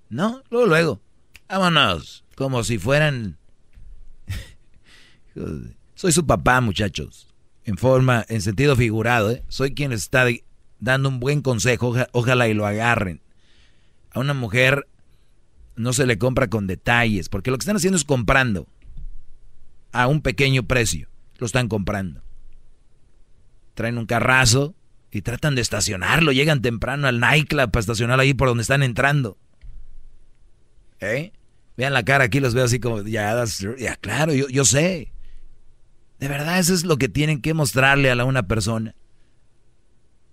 ¿no? 0.09 0.43
Luego, 0.49 0.67
luego, 0.67 1.01
vámonos, 1.47 2.23
como 2.35 2.63
si 2.63 2.77
fueran... 2.77 3.37
Soy 5.95 6.11
su 6.11 6.25
papá, 6.25 6.61
muchachos, 6.61 7.33
en 7.63 7.77
forma, 7.77 8.25
en 8.29 8.41
sentido 8.41 8.75
figurado, 8.75 9.31
¿eh? 9.31 9.43
Soy 9.47 9.73
quien 9.73 9.91
está 9.91 10.25
dando 10.79 11.09
un 11.09 11.19
buen 11.19 11.41
consejo, 11.41 11.95
ojalá 12.11 12.47
y 12.47 12.53
lo 12.53 12.65
agarren. 12.65 13.21
A 14.11 14.19
una 14.19 14.33
mujer 14.33 14.87
no 15.75 15.93
se 15.93 16.05
le 16.05 16.17
compra 16.17 16.47
con 16.47 16.67
detalles, 16.67 17.29
porque 17.29 17.51
lo 17.51 17.57
que 17.57 17.63
están 17.63 17.75
haciendo 17.75 17.97
es 17.97 18.05
comprando 18.05 18.67
a 19.91 20.07
un 20.07 20.21
pequeño 20.21 20.63
precio. 20.63 21.09
Lo 21.37 21.45
están 21.45 21.67
comprando. 21.67 22.21
Traen 23.73 23.97
un 23.97 24.05
carrazo 24.05 24.73
y 25.15 25.21
tratan 25.21 25.55
de 25.55 25.61
estacionarlo. 25.61 26.33
Llegan 26.33 26.61
temprano 26.61 27.07
al 27.07 27.21
nightclub 27.21 27.71
para 27.71 27.79
estacionarlo 27.79 28.21
ahí 28.21 28.33
por 28.33 28.49
donde 28.49 28.63
están 28.63 28.83
entrando. 28.83 29.37
¿Eh? 30.99 31.31
Vean 31.77 31.93
la 31.93 32.03
cara 32.03 32.25
aquí, 32.25 32.41
los 32.41 32.53
veo 32.53 32.65
así 32.65 32.81
como, 32.81 33.01
ya, 33.01 33.41
ya 33.77 33.95
claro, 33.95 34.33
yo, 34.33 34.49
yo 34.49 34.65
sé. 34.65 35.13
De 36.19 36.27
verdad, 36.27 36.59
eso 36.59 36.73
es 36.73 36.83
lo 36.83 36.97
que 36.97 37.07
tienen 37.07 37.41
que 37.41 37.53
mostrarle 37.53 38.11
a 38.11 38.15
la 38.15 38.25
una 38.25 38.43
persona. 38.43 38.93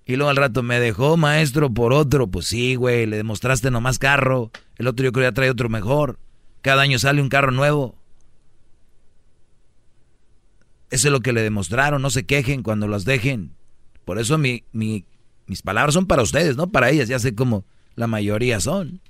Y 0.04 0.16
luego 0.16 0.30
al 0.30 0.36
rato 0.36 0.64
me 0.64 0.80
dejó 0.80 1.16
maestro 1.16 1.72
por 1.72 1.92
otro. 1.92 2.26
Pues 2.26 2.46
sí, 2.46 2.74
güey, 2.74 3.06
le 3.06 3.16
demostraste 3.16 3.70
nomás 3.70 4.00
carro. 4.00 4.50
El 4.78 4.88
otro 4.88 5.04
yo 5.04 5.12
creo 5.12 5.28
ya 5.28 5.32
trae 5.32 5.48
otro 5.48 5.68
mejor. 5.68 6.18
Cada 6.60 6.82
año 6.82 6.98
sale 6.98 7.22
un 7.22 7.28
carro 7.28 7.52
nuevo. 7.52 7.96
Eso 10.90 11.06
es 11.06 11.12
lo 11.12 11.20
que 11.20 11.32
le 11.32 11.42
demostraron. 11.42 12.02
No 12.02 12.10
se 12.10 12.26
quejen 12.26 12.64
cuando 12.64 12.88
los 12.88 13.04
dejen. 13.04 13.54
Por 14.04 14.18
eso 14.18 14.38
mi, 14.38 14.64
mi, 14.72 15.04
mis 15.46 15.62
palabras 15.62 15.94
son 15.94 16.06
para 16.06 16.22
ustedes, 16.22 16.56
no 16.56 16.68
para 16.68 16.90
ellas. 16.90 17.08
Ya 17.08 17.18
sé 17.18 17.34
cómo 17.34 17.64
la 17.94 18.06
mayoría 18.06 18.60
son. 18.60 19.00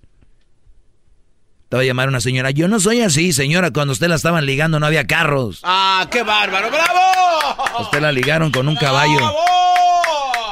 Te 1.68 1.76
va 1.76 1.82
a 1.82 1.86
llamar 1.86 2.08
una 2.08 2.20
señora. 2.20 2.50
Yo 2.50 2.68
no 2.68 2.80
soy 2.80 3.00
así, 3.00 3.32
señora. 3.32 3.70
Cuando 3.70 3.92
usted 3.92 4.08
la 4.08 4.16
estaban 4.16 4.44
ligando 4.44 4.78
no 4.78 4.84
había 4.84 5.06
carros. 5.06 5.60
¡Ah, 5.62 6.06
qué 6.10 6.22
bárbaro! 6.22 6.68
¡Bravo! 6.68 7.80
usted 7.80 8.00
la 8.02 8.12
ligaron 8.12 8.50
con 8.50 8.68
un 8.68 8.76
caballo. 8.76 9.20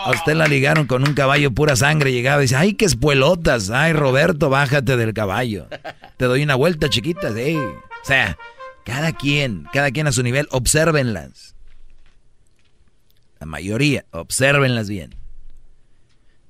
A 0.02 0.10
usted 0.12 0.34
la 0.34 0.46
ligaron 0.46 0.86
con 0.86 1.06
un 1.06 1.12
caballo 1.12 1.50
pura 1.50 1.76
sangre. 1.76 2.12
Llegaba 2.12 2.40
y 2.40 2.44
dice, 2.44 2.56
ay, 2.56 2.72
qué 2.72 2.86
espuelotas. 2.86 3.68
Ay, 3.68 3.92
Roberto, 3.92 4.48
bájate 4.48 4.96
del 4.96 5.12
caballo. 5.12 5.68
Te 6.16 6.24
doy 6.24 6.42
una 6.42 6.54
vuelta 6.54 6.88
chiquita. 6.88 7.34
Sí. 7.34 7.54
O 7.56 8.04
sea, 8.06 8.38
cada 8.86 9.12
quien, 9.12 9.66
cada 9.74 9.90
quien 9.90 10.06
a 10.06 10.12
su 10.12 10.22
nivel, 10.22 10.48
obsérvenlas. 10.50 11.54
La 13.40 13.46
mayoría, 13.46 14.04
obsérvenlas 14.10 14.88
bien. 14.88 15.14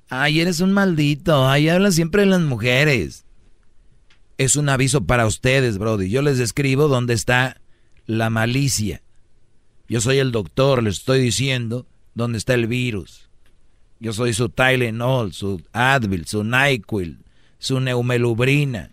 Ay, 0.09 0.41
eres 0.41 0.59
un 0.59 0.73
maldito. 0.73 1.47
Ay, 1.47 1.69
hablan 1.69 1.93
siempre 1.93 2.23
de 2.23 2.27
las 2.27 2.41
mujeres. 2.41 3.23
Es 4.37 4.57
un 4.57 4.67
aviso 4.67 5.05
para 5.05 5.25
ustedes, 5.25 5.77
Brody. 5.77 6.09
Yo 6.09 6.21
les 6.21 6.37
describo 6.37 6.89
dónde 6.89 7.13
está 7.13 7.61
la 8.05 8.29
malicia. 8.29 9.01
Yo 9.87 10.01
soy 10.01 10.17
el 10.17 10.31
doctor, 10.31 10.83
les 10.83 10.95
estoy 10.95 11.21
diciendo 11.21 11.87
dónde 12.13 12.37
está 12.37 12.55
el 12.55 12.67
virus. 12.67 13.29
Yo 14.01 14.13
soy 14.13 14.33
su 14.33 14.49
Tylenol, 14.49 15.31
su 15.31 15.61
Advil, 15.73 16.25
su 16.25 16.43
NyQuil, 16.43 17.19
su 17.59 17.79
Neumelubrina. 17.79 18.89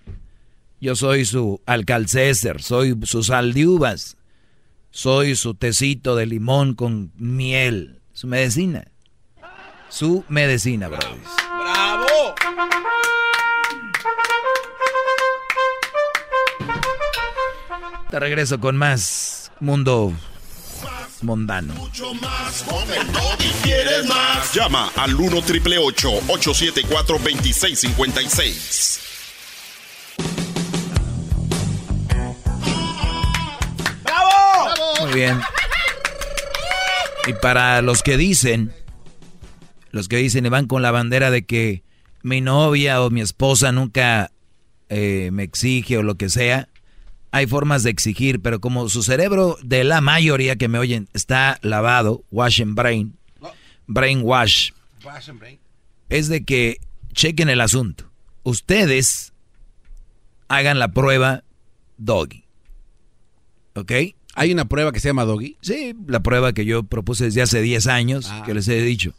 Yo 0.80 0.94
soy 0.94 1.24
su 1.24 1.60
Alcalcéser, 1.66 2.62
soy 2.62 2.94
su 3.04 3.22
sal 3.22 3.54
de 3.54 3.66
uvas. 3.66 4.17
Soy 4.98 5.36
su 5.36 5.54
tecito 5.54 6.16
de 6.16 6.26
limón 6.26 6.74
con 6.74 7.12
miel. 7.14 8.00
Su 8.12 8.26
medicina. 8.26 8.88
Su 9.88 10.24
medicina, 10.28 10.88
brothers. 10.88 11.20
¡Bravo! 11.56 12.34
Te 18.10 18.18
regreso 18.18 18.58
con 18.58 18.76
más 18.76 19.52
mundo 19.60 20.12
mundano. 21.22 21.74
Mucho 21.74 22.12
más. 22.14 22.64
El 22.92 23.06
y 23.46 23.52
quieres 23.62 24.04
más. 24.08 24.52
Llama 24.52 24.90
al 24.96 25.14
1 25.14 25.42
triple 25.42 25.78
874 25.78 27.18
2656. 27.18 29.07
Muy 35.08 35.20
bien. 35.20 35.40
Y 37.26 37.32
para 37.32 37.80
los 37.80 38.02
que 38.02 38.18
dicen, 38.18 38.72
los 39.90 40.06
que 40.06 40.16
dicen 40.16 40.44
y 40.44 40.50
van 40.50 40.66
con 40.66 40.82
la 40.82 40.90
bandera 40.90 41.30
de 41.30 41.46
que 41.46 41.82
mi 42.22 42.42
novia 42.42 43.02
o 43.02 43.08
mi 43.08 43.22
esposa 43.22 43.72
nunca 43.72 44.30
eh, 44.90 45.30
me 45.32 45.44
exige 45.44 45.96
o 45.96 46.02
lo 46.02 46.16
que 46.16 46.28
sea, 46.28 46.68
hay 47.30 47.46
formas 47.46 47.82
de 47.84 47.90
exigir, 47.90 48.40
pero 48.42 48.60
como 48.60 48.90
su 48.90 49.02
cerebro 49.02 49.56
de 49.62 49.82
la 49.84 50.02
mayoría 50.02 50.56
que 50.56 50.68
me 50.68 50.78
oyen 50.78 51.08
está 51.14 51.58
lavado, 51.62 52.22
wash 52.30 52.60
and 52.60 52.74
brain, 52.74 53.16
brain 53.86 54.20
wash, 54.22 54.72
es 56.10 56.28
de 56.28 56.44
que 56.44 56.78
chequen 57.14 57.48
el 57.48 57.62
asunto. 57.62 58.10
Ustedes 58.42 59.32
hagan 60.48 60.78
la 60.78 60.88
prueba 60.88 61.44
doggy. 61.96 62.44
¿Ok? 63.74 63.92
¿Hay 64.38 64.52
una 64.52 64.66
prueba 64.66 64.92
que 64.92 65.00
se 65.00 65.08
llama 65.08 65.24
doggy? 65.24 65.56
Sí, 65.60 65.94
la 66.06 66.20
prueba 66.20 66.52
que 66.52 66.64
yo 66.64 66.84
propuse 66.84 67.24
desde 67.24 67.42
hace 67.42 67.60
10 67.60 67.86
años, 67.88 68.28
Ah. 68.30 68.42
que 68.46 68.54
les 68.54 68.68
he 68.68 68.80
dicho. 68.82 69.12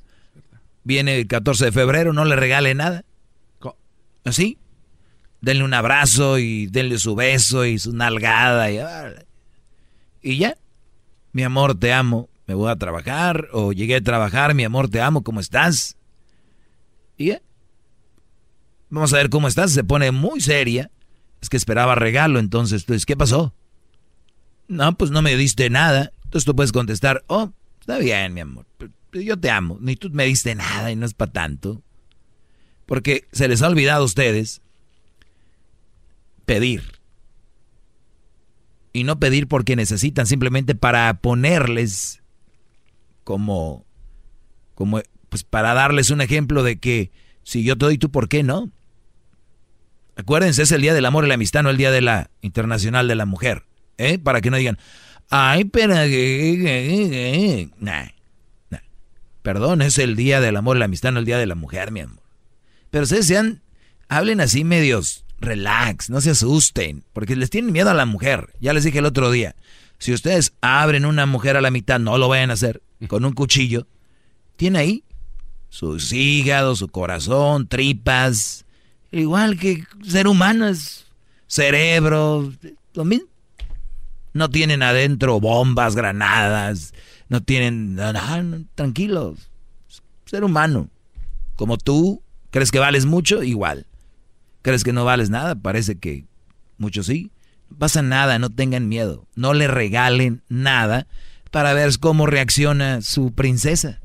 Viene 0.84 1.18
el 1.20 1.28
14 1.28 1.66
de 1.66 1.72
febrero, 1.72 2.14
no 2.14 2.26
le 2.26 2.36
regale 2.36 2.74
nada. 2.74 3.04
¿Así? 4.26 4.58
Denle 5.42 5.64
un 5.64 5.74
abrazo 5.74 6.38
y 6.40 6.68
denle 6.68 6.98
su 7.00 7.16
beso 7.16 7.66
y 7.66 7.80
su 7.80 7.94
nalgada 7.94 8.70
y, 8.72 8.80
y 10.22 10.38
ya. 10.38 10.56
Mi 11.32 11.44
amor, 11.44 11.76
te 11.80 11.94
amo. 11.94 12.30
Me 12.46 12.54
voy 12.54 12.70
a 12.70 12.76
trabajar 12.76 13.48
o 13.54 13.72
llegué 13.72 13.96
a 13.96 14.02
trabajar. 14.02 14.54
Mi 14.56 14.64
amor, 14.66 14.90
te 14.90 15.00
amo. 15.02 15.24
¿Cómo 15.24 15.40
estás? 15.40 15.96
Y 17.18 17.28
ya. 17.28 17.42
Vamos 18.90 19.14
a 19.14 19.18
ver 19.18 19.30
cómo 19.30 19.48
estás. 19.48 19.72
Se 19.72 19.84
pone 19.84 20.12
muy 20.12 20.42
seria. 20.42 20.92
Es 21.42 21.50
que 21.50 21.58
esperaba 21.58 21.96
regalo. 21.96 22.40
Entonces, 22.40 22.86
dices, 22.86 23.06
¿qué 23.06 23.16
pasó? 23.16 23.54
No, 24.70 24.96
pues 24.96 25.10
no 25.10 25.22
me 25.24 25.36
diste 25.36 25.70
nada. 25.70 26.14
Entonces 26.24 26.46
tú 26.46 26.56
puedes 26.56 26.72
contestar, 26.72 27.24
oh, 27.28 27.52
está 27.82 27.98
bien, 27.98 28.36
mi 28.36 28.42
amor. 28.42 28.68
Yo 29.12 29.38
te 29.38 29.50
amo. 29.50 29.80
Ni 29.82 29.96
tú 29.96 30.12
me 30.12 30.26
diste 30.26 30.54
nada 30.54 30.92
y 30.92 30.96
no 30.96 31.08
es 31.08 31.16
para 31.16 31.32
tanto. 31.32 31.82
Porque 32.86 33.28
se 33.32 33.48
les 33.48 33.64
ha 33.64 33.68
olvidado 33.68 34.04
a 34.04 34.06
ustedes 34.06 34.62
pedir. 36.46 37.00
Y 38.94 39.04
no 39.04 39.20
pedir 39.20 39.48
porque 39.48 39.76
necesitan, 39.76 40.28
simplemente 40.28 40.76
para 40.76 41.16
ponerles 41.16 42.22
como, 43.24 43.86
como, 44.76 45.02
pues 45.30 45.44
para 45.44 45.74
darles 45.74 46.12
un 46.12 46.22
ejemplo 46.22 46.64
de 46.64 46.80
que 46.80 47.12
si 47.44 47.64
yo 47.64 47.76
te 47.76 47.86
doy 47.86 47.98
tú, 47.98 48.12
¿por 48.12 48.30
qué 48.30 48.44
no? 48.44 48.72
Acuérdense, 50.16 50.62
es 50.62 50.72
el 50.72 50.82
Día 50.82 50.94
del 50.94 51.06
Amor 51.06 51.26
y 51.26 51.28
la 51.28 51.36
Amistad, 51.36 51.64
no 51.64 51.70
el 51.70 51.78
Día 51.78 51.92
de 51.92 52.02
la 52.02 52.30
Internacional 52.42 53.08
de 53.08 53.16
la 53.16 53.26
Mujer. 53.26 53.69
¿Eh? 54.00 54.18
Para 54.18 54.42
que 54.42 54.50
no 54.50 54.58
digan, 54.58 54.80
ay, 55.30 55.66
pero... 55.66 55.94
Nah, 57.80 58.06
nah. 58.70 58.80
Perdón, 59.44 59.82
es 59.82 60.00
el 60.00 60.16
Día 60.16 60.42
del 60.42 60.56
Amor 60.56 60.78
la 60.78 60.86
Amistad, 60.86 61.12
no 61.12 61.20
el 61.20 61.26
Día 61.26 61.38
de 61.38 61.46
la 61.46 61.56
Mujer, 61.56 61.92
mi 61.92 62.00
amor. 62.00 62.24
Pero 62.90 63.04
ustedes 63.04 63.28
sean, 63.28 63.62
hablen 64.08 64.42
así 64.42 64.64
medios 64.64 65.26
relax, 65.42 66.10
no 66.10 66.22
se 66.22 66.32
asusten, 66.32 67.04
porque 67.14 67.36
les 67.36 67.50
tienen 67.50 67.72
miedo 67.72 67.90
a 67.90 67.94
la 67.94 68.06
mujer. 68.06 68.54
Ya 68.60 68.74
les 68.74 68.84
dije 68.84 69.00
el 69.00 69.06
otro 69.06 69.32
día, 69.32 69.56
si 69.98 70.14
ustedes 70.14 70.54
abren 70.62 71.06
una 71.06 71.26
mujer 71.26 71.58
a 71.58 71.62
la 71.62 71.72
mitad, 71.72 72.00
no 72.00 72.18
lo 72.18 72.28
vayan 72.28 72.52
a 72.52 72.54
hacer 72.54 72.82
con 73.08 73.26
un 73.26 73.34
cuchillo. 73.34 73.88
Tiene 74.56 74.80
ahí 74.80 75.04
sus 75.70 76.12
hígados, 76.12 76.80
su 76.80 76.88
corazón, 76.88 77.68
tripas, 77.68 78.66
igual 79.12 79.58
que 79.58 79.84
ser 80.06 80.28
humano 80.28 80.68
es 80.68 81.06
cerebro, 81.48 82.52
lo. 82.94 83.30
No 84.34 84.50
tienen 84.50 84.84
adentro 84.84 85.40
bombas, 85.40 85.96
granadas, 85.96 86.94
no 87.30 87.42
tienen 87.42 87.96
no, 87.96 88.14
tranquilos. 88.76 89.50
Ser 90.26 90.44
humano. 90.44 90.90
Como 91.56 91.78
tú, 91.78 92.22
¿crees 92.52 92.72
que 92.72 92.80
vales 92.80 93.06
mucho? 93.06 93.44
Igual. 93.44 93.88
¿Crees 94.62 94.84
que 94.84 94.94
no 94.94 95.06
vales 95.06 95.30
nada? 95.30 95.56
Parece 95.56 95.98
que 95.98 96.26
muchos 96.78 97.08
sí. 97.08 97.32
No 97.70 97.78
pasa 97.78 98.02
nada, 98.02 98.40
no 98.40 98.50
tengan 98.50 98.88
miedo. 98.88 99.28
No 99.36 99.54
le 99.54 99.68
regalen 99.68 100.44
nada 100.50 101.08
para 101.52 101.74
ver 101.74 101.98
cómo 102.00 102.26
reacciona 102.26 103.02
su 103.02 103.34
princesa. 103.34 104.00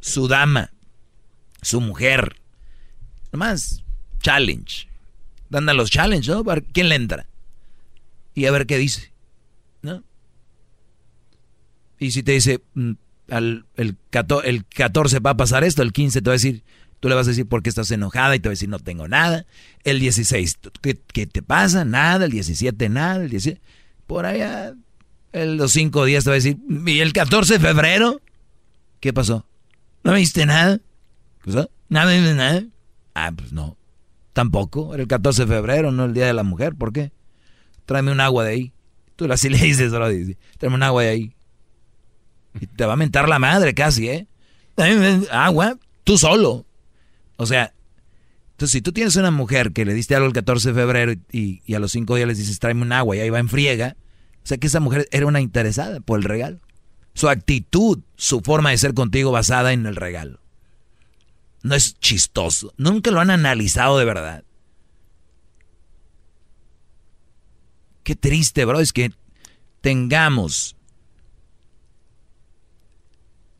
su 0.00 0.28
dama, 0.28 0.72
su 1.62 1.80
mujer. 1.80 2.36
Nomás, 3.32 3.82
challenge. 4.20 4.88
Dan 5.48 5.66
los 5.66 5.90
challenge, 5.90 6.30
¿no? 6.30 6.44
¿Quién 6.72 6.88
le 6.88 6.94
entra? 6.94 7.26
Y 8.34 8.46
a 8.46 8.50
ver 8.50 8.66
qué 8.66 8.78
dice. 8.78 9.12
Y 11.98 12.10
si 12.10 12.22
te 12.22 12.32
dice, 12.32 12.60
mm, 12.74 12.92
al, 13.30 13.66
el, 13.76 13.96
14, 14.10 15.20
va 15.20 15.30
a 15.30 15.36
pasar 15.36 15.64
esto, 15.64 15.82
el 15.82 15.92
15 15.92 16.22
te 16.22 16.30
va 16.30 16.32
a 16.32 16.34
decir, 16.34 16.62
tú 17.00 17.08
le 17.08 17.14
vas 17.14 17.26
a 17.26 17.30
decir 17.30 17.46
por 17.46 17.62
qué 17.62 17.68
estás 17.68 17.90
enojada 17.90 18.36
y 18.36 18.40
te 18.40 18.48
va 18.48 18.50
a 18.50 18.54
decir 18.54 18.68
no 18.68 18.78
tengo 18.78 19.08
nada. 19.08 19.46
El 19.84 20.00
16, 20.00 20.58
¿qué, 20.80 20.98
qué 21.12 21.26
te 21.26 21.42
pasa? 21.42 21.84
Nada. 21.84 22.24
El 22.26 22.30
17, 22.32 22.88
nada. 22.88 23.24
El 23.24 23.30
17, 23.30 23.60
por 24.06 24.26
allá, 24.26 24.74
el, 25.32 25.56
los 25.56 25.72
5 25.72 26.04
días 26.04 26.24
te 26.24 26.30
va 26.30 26.34
a 26.34 26.36
decir, 26.36 26.58
¿y 26.86 27.00
el 27.00 27.12
14 27.12 27.54
de 27.54 27.60
febrero? 27.60 28.20
¿Qué 29.00 29.12
pasó? 29.12 29.46
¿No 30.02 30.12
me 30.12 30.18
diste 30.18 30.46
nada? 30.46 30.78
¿Qué 31.42 31.52
pasó? 31.52 31.70
¿Nada, 31.88 32.16
nada? 32.34 32.64
Ah, 33.14 33.32
pues 33.34 33.52
no. 33.52 33.76
Tampoco. 34.32 34.94
Era 34.94 35.02
el 35.02 35.08
14 35.08 35.46
de 35.46 35.54
febrero, 35.54 35.92
no 35.92 36.04
el 36.04 36.14
Día 36.14 36.26
de 36.26 36.34
la 36.34 36.42
Mujer. 36.42 36.74
¿Por 36.74 36.92
qué? 36.92 37.12
Tráeme 37.86 38.12
un 38.12 38.20
agua 38.20 38.44
de 38.44 38.50
ahí. 38.50 38.72
Tú 39.14 39.30
así 39.32 39.48
le 39.48 39.58
dices, 39.58 39.90
tráeme 39.90 40.76
un 40.76 40.82
agua 40.82 41.02
de 41.02 41.08
ahí. 41.08 41.35
Y 42.60 42.66
te 42.66 42.86
va 42.86 42.94
a 42.94 42.96
mentar 42.96 43.28
la 43.28 43.38
madre 43.38 43.74
casi, 43.74 44.08
¿eh? 44.08 44.26
Agua, 45.30 45.78
tú 46.04 46.18
solo. 46.18 46.66
O 47.36 47.46
sea, 47.46 47.72
entonces 48.52 48.72
si 48.72 48.80
tú 48.80 48.92
tienes 48.92 49.16
una 49.16 49.30
mujer 49.30 49.72
que 49.72 49.84
le 49.84 49.92
diste 49.92 50.14
algo 50.14 50.28
el 50.28 50.32
14 50.32 50.68
de 50.68 50.74
febrero 50.74 51.12
y, 51.30 51.74
a 51.74 51.78
los 51.78 51.92
cinco 51.92 52.16
días 52.16 52.28
les 52.28 52.38
dices 52.38 52.58
tráeme 52.58 52.82
un 52.82 52.92
agua 52.92 53.16
y 53.16 53.20
ahí 53.20 53.28
va 53.28 53.38
en 53.38 53.50
friega, 53.50 53.96
o 54.42 54.46
sea 54.46 54.56
que 54.56 54.66
esa 54.66 54.80
mujer 54.80 55.06
era 55.10 55.26
una 55.26 55.40
interesada 55.40 56.00
por 56.00 56.18
el 56.18 56.24
regalo. 56.24 56.60
Su 57.12 57.28
actitud, 57.28 58.00
su 58.16 58.40
forma 58.40 58.70
de 58.70 58.78
ser 58.78 58.94
contigo 58.94 59.30
basada 59.30 59.72
en 59.72 59.86
el 59.86 59.96
regalo. 59.96 60.40
No 61.62 61.74
es 61.74 61.98
chistoso. 61.98 62.72
Nunca 62.76 63.10
lo 63.10 63.20
han 63.20 63.30
analizado 63.30 63.98
de 63.98 64.04
verdad. 64.04 64.44
Qué 68.02 68.14
triste, 68.14 68.64
bro, 68.64 68.80
es 68.80 68.92
que 68.92 69.12
tengamos 69.80 70.76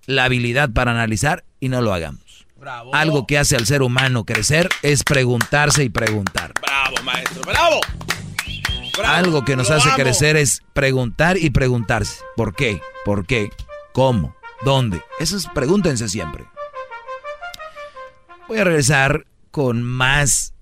la 0.07 0.25
habilidad 0.25 0.71
para 0.71 0.93
analizar 0.93 1.45
y 1.61 1.69
no 1.69 1.83
lo 1.83 1.93
hagamos. 1.93 2.47
Algo 2.93 3.27
que 3.27 3.39
hace 3.39 3.57
al 3.57 3.67
ser 3.67 3.83
humano 3.83 4.25
crecer 4.25 4.69
es 4.83 5.05
preguntarse 5.05 5.85
y 5.85 5.89
preguntar. 5.89 6.53
Bravo, 6.61 6.97
maestro, 7.05 7.43
bravo. 7.43 7.81
Algo 9.05 9.45
que 9.45 9.57
nos 9.57 9.71
hace 9.71 9.91
crecer 9.91 10.37
es 10.37 10.63
preguntar 10.73 11.37
y 11.37 11.51
preguntarse. 11.51 12.21
¿Por 12.35 12.55
qué? 12.55 12.81
¿Por 13.05 13.27
qué? 13.27 13.51
¿Cómo? 13.93 14.35
¿Dónde? 14.65 15.03
Esas 15.21 15.47
pregúntense 15.49 16.09
siempre. 16.09 16.45
Voy 18.49 18.59
a 18.59 18.65
regresar 18.65 19.27
con 19.51 19.83
más 19.83 20.55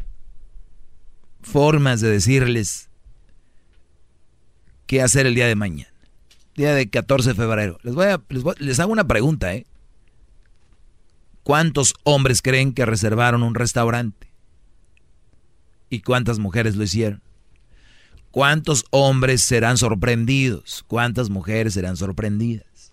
formas 1.42 2.00
de 2.00 2.10
decirles 2.10 2.90
qué 4.86 5.00
hacer 5.00 5.26
el 5.26 5.34
día 5.34 5.46
de 5.46 5.54
mañana. 5.54 5.93
Día 6.56 6.74
de 6.74 6.88
14 6.88 7.30
de 7.30 7.34
febrero. 7.34 7.78
Les, 7.82 7.94
voy 7.94 8.06
a, 8.06 8.20
les, 8.58 8.80
hago 8.80 8.92
una 8.92 9.06
pregunta, 9.06 9.54
¿eh? 9.54 9.66
¿Cuántos 11.42 11.94
hombres 12.04 12.42
creen 12.42 12.72
que 12.72 12.86
reservaron 12.86 13.42
un 13.42 13.54
restaurante? 13.54 14.32
¿Y 15.90 16.00
cuántas 16.00 16.38
mujeres 16.38 16.76
lo 16.76 16.84
hicieron? 16.84 17.22
¿Cuántos 18.30 18.84
hombres 18.90 19.42
serán 19.42 19.76
sorprendidos? 19.76 20.84
¿Cuántas 20.86 21.30
mujeres 21.30 21.74
serán 21.74 21.96
sorprendidas? 21.96 22.92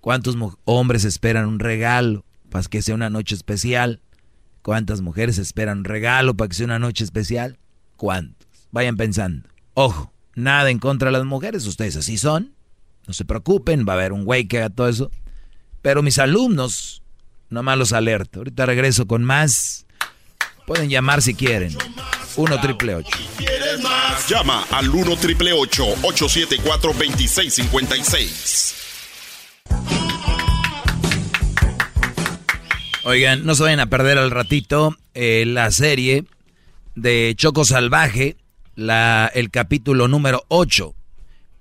¿Cuántos 0.00 0.36
hombres 0.64 1.04
esperan 1.04 1.46
un 1.46 1.58
regalo? 1.60 2.24
para 2.54 2.68
que 2.68 2.82
sea 2.82 2.94
una 2.94 3.10
noche 3.10 3.34
especial. 3.34 4.00
¿Cuántas 4.62 5.00
mujeres 5.00 5.38
esperan 5.38 5.78
un 5.78 5.84
regalo 5.84 6.36
para 6.36 6.48
que 6.48 6.54
sea 6.54 6.66
una 6.66 6.78
noche 6.78 7.02
especial? 7.02 7.58
¿Cuántos? 7.96 8.48
Vayan 8.70 8.96
pensando. 8.96 9.48
Ojo, 9.74 10.12
nada 10.34 10.70
en 10.70 10.78
contra 10.78 11.08
de 11.08 11.12
las 11.12 11.24
mujeres, 11.24 11.66
ustedes 11.66 11.96
así 11.96 12.18
son. 12.18 12.54
No 13.06 13.14
se 13.14 13.24
preocupen, 13.24 13.84
va 13.86 13.92
a 13.92 13.96
haber 13.96 14.12
un 14.12 14.24
güey 14.24 14.46
que 14.46 14.58
haga 14.58 14.70
todo 14.70 14.88
eso. 14.88 15.10
Pero 15.82 16.02
mis 16.02 16.18
alumnos, 16.18 17.02
nomás 17.50 17.76
los 17.76 17.92
alerto. 17.92 18.40
Ahorita 18.40 18.66
regreso 18.66 19.06
con 19.06 19.24
más. 19.24 19.86
Pueden 20.66 20.88
llamar 20.88 21.20
si 21.20 21.34
quieren. 21.34 21.76
1 22.36 22.60
triple 22.60 22.94
8. 22.94 23.08
Llama 24.28 24.64
al 24.70 24.88
1 24.88 25.16
triple 25.16 25.52
874 25.52 26.92
2656. 26.92 28.74
Oigan, 33.04 33.44
no 33.44 33.54
se 33.54 33.62
vayan 33.62 33.80
a 33.80 33.86
perder 33.86 34.16
al 34.16 34.30
ratito 34.30 34.96
eh, 35.12 35.44
la 35.46 35.70
serie 35.70 36.24
de 36.94 37.34
Choco 37.36 37.66
Salvaje, 37.66 38.38
la, 38.76 39.30
el 39.34 39.50
capítulo 39.50 40.08
número 40.08 40.44
8. 40.48 40.94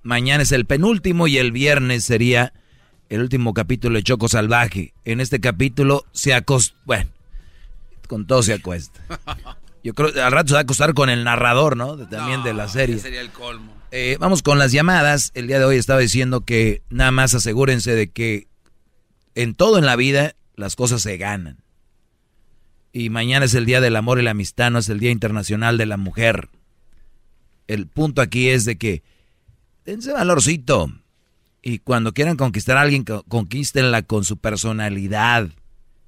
Mañana 0.03 0.43
es 0.43 0.51
el 0.51 0.65
penúltimo 0.65 1.27
y 1.27 1.37
el 1.37 1.51
viernes 1.51 2.03
sería 2.03 2.53
el 3.09 3.21
último 3.21 3.53
capítulo 3.53 3.95
de 3.95 4.03
Choco 4.03 4.27
Salvaje. 4.27 4.93
En 5.05 5.21
este 5.21 5.39
capítulo 5.39 6.05
se 6.11 6.33
acosta. 6.33 6.77
Bueno, 6.85 7.09
con 8.07 8.25
todo 8.25 8.43
se 8.43 8.53
acuesta. 8.53 8.99
Yo 9.83 9.93
creo 9.93 10.23
al 10.23 10.31
rato 10.31 10.49
se 10.49 10.53
va 10.53 10.59
a 10.59 10.63
acostar 10.63 10.93
con 10.93 11.09
el 11.09 11.23
narrador, 11.23 11.75
¿no? 11.75 11.97
también 12.07 12.43
de 12.43 12.53
la 12.53 12.67
serie. 12.67 12.97
Sería 12.99 13.21
el 13.21 13.31
colmo. 13.31 13.73
Eh, 13.91 14.17
vamos 14.19 14.41
con 14.41 14.57
las 14.57 14.71
llamadas. 14.71 15.31
El 15.35 15.47
día 15.47 15.59
de 15.59 15.65
hoy 15.65 15.77
estaba 15.77 15.99
diciendo 15.99 16.41
que 16.41 16.81
nada 16.89 17.11
más 17.11 17.33
asegúrense 17.33 17.93
de 17.93 18.09
que 18.09 18.47
en 19.35 19.55
todo 19.55 19.77
en 19.77 19.85
la 19.85 19.95
vida 19.95 20.35
las 20.55 20.75
cosas 20.75 21.01
se 21.01 21.17
ganan. 21.17 21.57
Y 22.91 23.09
mañana 23.09 23.45
es 23.45 23.55
el 23.55 23.65
Día 23.65 23.81
del 23.81 23.95
Amor 23.95 24.19
y 24.19 24.23
la 24.23 24.31
Amistad, 24.31 24.69
no 24.69 24.79
es 24.79 24.87
el 24.87 24.99
Día 24.99 25.09
Internacional 25.09 25.79
de 25.79 25.87
la 25.87 25.97
Mujer. 25.97 26.49
El 27.67 27.87
punto 27.87 28.21
aquí 28.21 28.49
es 28.49 28.65
de 28.65 28.77
que 28.77 29.03
dense 29.85 30.11
valorcito. 30.11 30.91
Y 31.61 31.79
cuando 31.79 32.13
quieran 32.13 32.35
conquistar 32.35 32.77
a 32.77 32.81
alguien, 32.81 33.05
conquístenla 33.27 34.01
con 34.01 34.25
su 34.25 34.37
personalidad. 34.37 35.49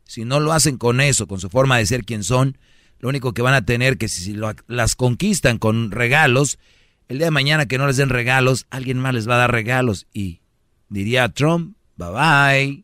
Si 0.03 0.25
no 0.25 0.39
lo 0.39 0.51
hacen 0.51 0.77
con 0.77 0.99
eso, 0.99 1.27
con 1.27 1.39
su 1.39 1.49
forma 1.49 1.77
de 1.77 1.85
ser 1.85 2.03
quien 2.03 2.23
son, 2.23 2.57
lo 2.99 3.09
único 3.09 3.33
que 3.33 3.41
van 3.41 3.53
a 3.53 3.65
tener 3.65 3.97
que 3.97 4.07
si 4.07 4.35
las 4.67 4.95
conquistan 4.95 5.57
con 5.57 5.91
regalos, 5.91 6.59
el 7.07 7.17
día 7.17 7.27
de 7.27 7.31
mañana 7.31 7.67
que 7.67 7.77
no 7.77 7.87
les 7.87 7.97
den 7.97 8.09
regalos, 8.09 8.65
alguien 8.69 8.99
más 8.99 9.13
les 9.13 9.29
va 9.29 9.35
a 9.35 9.39
dar 9.39 9.51
regalos. 9.51 10.07
Y 10.13 10.41
diría 10.89 11.29
Trump, 11.29 11.77
bye 11.95 12.09
bye 12.09 12.83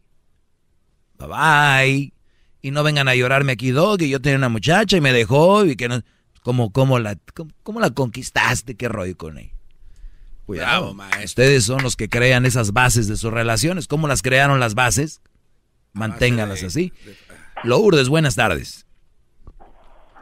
bye 1.27 2.13
Y 2.61 2.71
no 2.71 2.83
vengan 2.83 3.07
a 3.07 3.15
llorarme 3.15 3.53
aquí, 3.53 3.71
Dog, 3.71 4.01
y 4.01 4.09
yo 4.09 4.21
tenía 4.21 4.37
una 4.37 4.49
muchacha 4.49 4.97
y 4.97 5.01
me 5.01 5.13
dejó 5.13 5.65
y 5.65 5.75
que 5.75 5.87
no... 5.89 6.01
¿Cómo, 6.41 6.71
cómo, 6.71 6.99
la, 6.99 7.15
cómo, 7.63 7.79
la 7.79 7.91
conquistaste? 7.91 8.75
¿Qué 8.75 8.87
rollo 8.87 9.15
con 9.15 9.37
ella? 9.37 9.51
Cuidado, 10.45 10.95
Ustedes 11.23 11.63
son 11.63 11.83
los 11.83 11.95
que 11.95 12.09
crean 12.09 12.45
esas 12.45 12.73
bases 12.73 13.07
de 13.07 13.15
sus 13.15 13.31
relaciones. 13.31 13.87
¿Cómo 13.87 14.07
las 14.07 14.21
crearon 14.21 14.59
las 14.59 14.75
bases? 14.75 15.21
Manténganlas 15.93 16.63
así. 16.63 16.91
Lourdes, 17.63 18.09
buenas 18.09 18.35
tardes. 18.35 18.85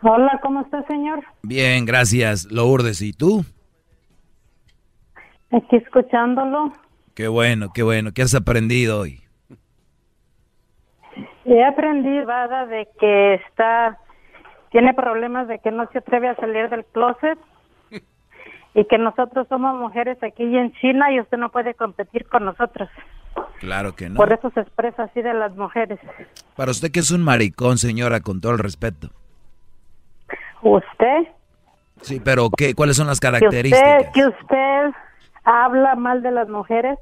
Hola, 0.01 0.39
¿cómo 0.41 0.61
está, 0.61 0.85
señor? 0.87 1.23
Bien, 1.41 1.85
gracias, 1.85 2.45
Lourdes. 2.51 3.01
¿Y 3.01 3.13
tú? 3.13 3.45
Aquí 5.51 5.77
escuchándolo. 5.77 6.73
Qué 7.15 7.27
bueno, 7.27 7.71
qué 7.73 7.83
bueno. 7.83 8.13
¿Qué 8.13 8.21
has 8.21 8.35
aprendido 8.35 8.99
hoy? 8.99 9.21
He 11.45 11.63
aprendido, 11.63 12.25
Vada, 12.25 12.65
de 12.67 12.87
que 12.99 13.35
está, 13.35 13.97
tiene 14.71 14.93
problemas 14.93 15.47
de 15.47 15.59
que 15.59 15.71
no 15.71 15.87
se 15.91 15.99
atreve 15.99 16.29
a 16.29 16.35
salir 16.35 16.69
del 16.69 16.85
closet 16.85 17.37
y 18.73 18.85
que 18.85 18.97
nosotros 18.97 19.47
somos 19.47 19.75
mujeres 19.75 20.21
aquí 20.23 20.43
en 20.43 20.71
China 20.73 21.11
y 21.11 21.19
usted 21.19 21.37
no 21.37 21.49
puede 21.49 21.73
competir 21.73 22.27
con 22.27 22.45
nosotros. 22.45 22.89
Claro 23.59 23.95
que 23.95 24.09
no. 24.09 24.15
Por 24.15 24.31
eso 24.33 24.49
se 24.51 24.61
expresa 24.61 25.03
así 25.03 25.21
de 25.21 25.33
las 25.33 25.55
mujeres. 25.55 25.99
Para 26.55 26.71
usted 26.71 26.91
que 26.91 26.99
es 26.99 27.11
un 27.11 27.23
maricón, 27.23 27.77
señora, 27.77 28.21
con 28.21 28.41
todo 28.41 28.53
el 28.53 28.59
respeto. 28.59 29.09
¿Usted? 30.61 31.27
Sí, 32.01 32.19
pero 32.23 32.49
¿qué? 32.49 32.73
¿Cuáles 32.73 32.97
son 32.97 33.07
las 33.07 33.19
características? 33.19 33.81
Que 33.81 34.07
usted, 34.07 34.11
que 34.13 34.27
usted 34.27 34.91
habla 35.43 35.95
mal 35.95 36.21
de 36.21 36.31
las 36.31 36.49
mujeres 36.49 36.97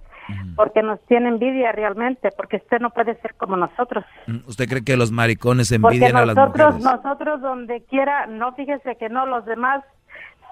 porque 0.56 0.82
nos 0.82 1.00
tiene 1.06 1.30
envidia 1.30 1.72
realmente, 1.72 2.30
porque 2.36 2.58
usted 2.58 2.80
no 2.80 2.90
puede 2.92 3.20
ser 3.22 3.36
como 3.36 3.56
nosotros. 3.56 4.06
¿Usted 4.46 4.68
cree 4.68 4.84
que 4.84 4.98
los 4.98 5.12
maricones 5.12 5.72
envidian 5.72 6.16
a 6.16 6.26
las 6.26 6.36
mujeres? 6.36 6.84
Nosotros 6.84 7.42
donde 7.42 7.84
quiera, 7.86 8.28
no 8.28 8.54
fíjese 8.54 8.96
que 8.98 9.10
no, 9.10 9.26
los 9.26 9.46
demás 9.46 9.84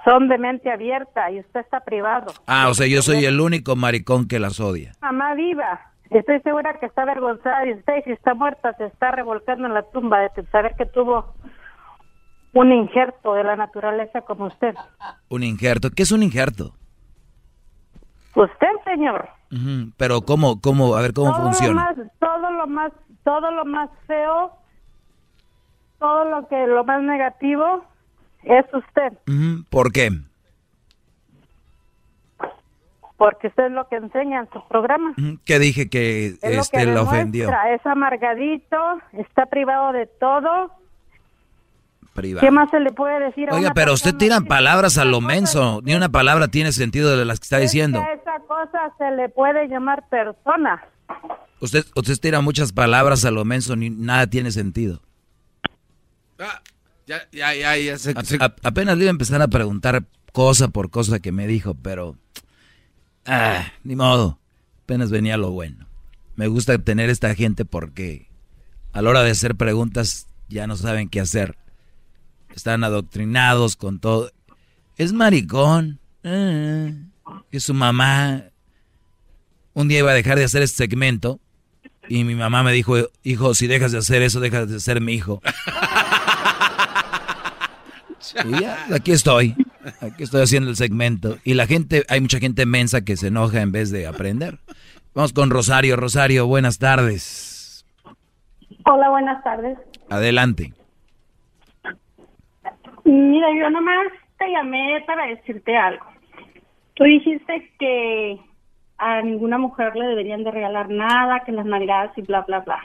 son 0.04 0.28
de 0.28 0.38
mente 0.38 0.72
abierta 0.72 1.32
y 1.32 1.40
usted 1.40 1.62
está 1.62 1.82
privado. 1.82 2.32
Ah, 2.48 2.68
o 2.70 2.74
sea, 2.74 2.88
yo 2.88 3.02
soy 3.02 3.26
el 3.26 3.40
único 3.42 3.76
maricón 3.76 4.28
que 4.28 4.40
las 4.40 4.60
odia. 4.60 4.94
Mamá 5.02 5.34
viva, 5.34 5.92
estoy 6.12 6.40
segura 6.42 6.80
que 6.80 6.86
está 6.86 7.02
avergonzada 7.02 7.66
y 7.66 7.74
usted 7.74 8.04
si 8.06 8.12
está 8.12 8.34
muerta 8.36 8.74
se 8.74 8.86
está 8.86 9.12
revolcando 9.12 9.68
en 9.68 9.74
la 9.74 9.84
tumba 9.84 10.20
de 10.20 10.30
saber 10.52 10.76
que 10.78 10.86
tuvo 10.86 11.34
un 12.54 12.72
injerto 12.72 13.34
de 13.34 13.44
la 13.44 13.56
naturaleza 13.56 14.22
como 14.22 14.46
usted. 14.46 14.74
¿Un 15.30 15.44
injerto? 15.44 15.90
¿Qué 15.90 16.04
es 16.04 16.12
un 16.12 16.24
injerto? 16.24 16.74
Usted, 18.36 18.68
señor. 18.86 19.28
Pero 19.98 20.22
cómo, 20.22 20.60
cómo, 20.62 20.96
a 20.96 21.02
ver 21.02 21.14
cómo 21.14 21.34
funciona. 21.36 21.94
todo 22.20 22.52
lo 22.52 22.68
más 22.68 22.92
todo 23.24 23.52
lo 23.52 23.66
más 23.66 23.90
feo, 24.08 24.52
todo 26.00 26.26
lo 26.26 26.48
que 26.48 26.68
lo 26.68 26.84
más 26.84 27.02
negativo 27.02 27.84
es 28.44 28.66
usted, 28.74 29.14
¿Por 29.70 29.92
qué? 29.92 30.10
porque 33.18 33.48
usted 33.48 33.68
es 33.68 33.72
lo 33.72 33.88
que 33.88 33.96
enseña 33.96 34.42
en 34.42 34.50
su 34.52 34.62
programa. 34.68 35.12
Ujú, 35.18 35.40
Que 35.46 35.58
dije 35.58 35.90
que 35.90 36.28
Es 36.28 36.42
lo 36.42 36.50
que 36.50 36.78
este 36.82 36.86
lo 36.86 37.04
ofendió. 37.04 37.50
Es 37.74 37.86
amargadito, 37.86 38.78
está 39.14 39.46
privado 39.46 39.94
de 39.94 40.06
todo. 40.06 40.72
Privado. 42.16 42.48
¿Qué 42.48 42.50
más 42.52 42.72
se 42.72 42.80
le 42.80 42.92
puede 42.94 43.20
decir 43.26 43.50
a 43.50 43.54
Oiga, 43.54 43.68
una 43.68 43.74
pero 43.76 43.94
usted 43.94 44.12
persona 44.12 44.18
tira 44.20 44.36
así? 44.38 44.46
palabras 44.46 44.98
a 44.98 45.04
lo 45.06 45.20
menso. 45.22 45.82
Ni 45.84 45.94
una 45.94 46.10
palabra 46.10 46.48
tiene 46.48 46.72
sentido 46.72 47.16
de 47.18 47.26
las 47.26 47.40
que 47.40 47.44
está 47.44 47.58
diciendo. 47.60 48.00
A 48.02 48.14
esa 48.14 48.40
cosa 48.48 48.80
se 48.98 49.12
le 49.12 49.28
puede 49.30 49.68
llamar 49.68 50.08
persona. 50.10 50.82
Usted, 51.60 51.86
usted 51.96 52.18
tira 52.20 52.40
muchas 52.42 52.72
palabras 52.72 53.26
a 53.26 53.32
lo 53.32 53.44
menso, 53.46 53.76
ni 53.76 53.90
nada 53.90 54.28
tiene 54.28 54.52
sentido. 54.52 55.02
Ya, 57.08 57.22
ya, 57.32 57.54
ya, 57.54 57.78
ya 57.78 57.98
se- 57.98 58.14
A- 58.18 58.24
se- 58.24 58.38
a- 58.42 58.56
apenas 58.64 58.98
le 58.98 59.04
iba 59.04 59.10
a 59.10 59.12
empezar 59.12 59.42
a 59.42 59.48
preguntar 59.48 60.06
cosa 60.32 60.70
por 60.70 60.90
cosa 60.90 61.20
que 61.20 61.32
me 61.32 61.48
dijo, 61.48 61.76
pero... 61.76 62.16
Ah, 63.26 63.66
ni 63.84 63.96
modo. 63.96 64.40
Apenas 64.84 65.12
venía 65.12 65.38
lo 65.38 65.52
bueno. 65.52 65.86
Me 66.36 66.48
gusta 66.48 66.78
tener 66.80 67.10
esta 67.10 67.34
gente 67.36 67.66
porque 67.66 68.28
a 68.94 69.02
la 69.02 69.10
hora 69.10 69.24
de 69.24 69.32
hacer 69.32 69.56
preguntas 69.56 70.28
ya 70.48 70.68
no 70.68 70.76
saben 70.76 71.10
qué 71.10 71.20
hacer. 71.22 71.58
Están 72.56 72.84
adoctrinados 72.84 73.76
con 73.76 74.00
todo. 74.00 74.32
Es 74.98 75.14
maricón. 75.14 76.00
Ah, 76.24 76.90
que 77.52 77.60
su 77.60 77.74
mamá... 77.74 78.46
Un 79.74 79.90
día 79.90 80.00
iba 80.00 80.12
a 80.12 80.16
dejar 80.16 80.38
de 80.38 80.46
hacer 80.46 80.62
este 80.62 80.78
segmento 80.78 81.42
y 82.08 82.24
mi 82.24 82.36
mamá 82.36 82.64
me 82.64 82.72
dijo, 82.72 82.96
hijo, 83.24 83.54
si 83.54 83.68
dejas 83.68 83.92
de 83.92 83.98
hacer 83.98 84.22
eso, 84.22 84.40
dejas 84.40 84.70
de 84.70 84.80
ser 84.80 85.02
mi 85.02 85.14
hijo. 85.14 85.42
Y 88.46 88.62
ya, 88.62 88.86
aquí 88.94 89.12
estoy. 89.12 89.56
Aquí 90.02 90.24
estoy 90.24 90.42
haciendo 90.42 90.70
el 90.70 90.76
segmento. 90.76 91.38
Y 91.44 91.54
la 91.54 91.68
gente, 91.68 92.06
hay 92.10 92.22
mucha 92.22 92.40
gente 92.40 92.66
mensa 92.66 93.02
que 93.02 93.18
se 93.18 93.28
enoja 93.28 93.62
en 93.62 93.72
vez 93.72 93.92
de 93.92 94.08
aprender. 94.08 94.60
Vamos 95.14 95.34
con 95.34 95.50
Rosario. 95.50 95.96
Rosario, 95.96 96.48
buenas 96.48 96.80
tardes. 96.80 97.86
Hola, 98.86 99.10
buenas 99.10 99.44
tardes. 99.44 99.78
Adelante. 100.10 100.74
Mira, 103.06 103.48
yo 103.58 103.70
nomás 103.70 104.08
te 104.38 104.50
llamé 104.50 105.02
para 105.08 105.28
decirte 105.28 105.78
algo. 105.78 106.06
Tú 106.96 107.04
dijiste 107.06 107.72
que 107.80 108.38
a 108.98 109.22
ninguna 109.22 109.58
mujer 109.58 109.96
le 109.96 110.06
deberían 110.08 110.44
de 110.44 110.52
regalar 110.52 110.90
nada, 110.90 111.42
que 111.46 111.52
las 111.52 111.66
navidades 111.66 112.12
y 112.18 112.22
bla, 112.24 112.42
bla, 112.42 112.60
bla. 112.62 112.80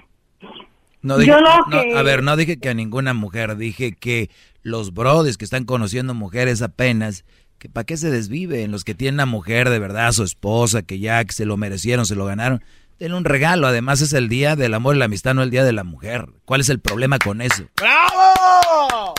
No 1.02 1.16
dije, 1.16 1.30
Yo 1.30 1.40
lo 1.40 1.56
no, 1.68 1.82
que- 1.82 1.96
A 1.96 2.02
ver, 2.02 2.22
no 2.22 2.36
dije 2.36 2.58
que 2.60 2.68
a 2.68 2.74
ninguna 2.74 3.14
mujer, 3.14 3.56
dije 3.56 3.92
que 3.92 4.28
los 4.62 4.92
brothers 4.92 5.38
que 5.38 5.44
están 5.46 5.64
conociendo 5.64 6.12
mujeres 6.12 6.60
apenas, 6.60 7.24
que 7.58 7.68
para 7.70 7.84
qué 7.84 7.96
se 7.96 8.10
desviven, 8.10 8.70
los 8.70 8.84
que 8.84 8.94
tienen 8.94 9.20
a 9.20 9.26
mujer 9.26 9.70
de 9.70 9.78
verdad, 9.78 10.08
a 10.08 10.12
su 10.12 10.24
esposa, 10.24 10.82
que 10.82 10.98
ya 10.98 11.24
que 11.24 11.32
se 11.32 11.46
lo 11.46 11.56
merecieron, 11.56 12.04
se 12.04 12.16
lo 12.16 12.26
ganaron, 12.26 12.62
denle 12.98 13.16
un 13.16 13.24
regalo. 13.24 13.66
Además 13.66 14.02
es 14.02 14.12
el 14.12 14.28
día 14.28 14.56
del 14.56 14.74
amor 14.74 14.96
y 14.96 14.98
la 14.98 15.06
amistad, 15.06 15.32
no 15.34 15.42
el 15.42 15.50
día 15.50 15.64
de 15.64 15.72
la 15.72 15.84
mujer. 15.84 16.26
¿Cuál 16.44 16.60
es 16.60 16.68
el 16.68 16.80
problema 16.80 17.18
con 17.18 17.40
eso? 17.40 17.64
¡Bravo! 17.76 19.14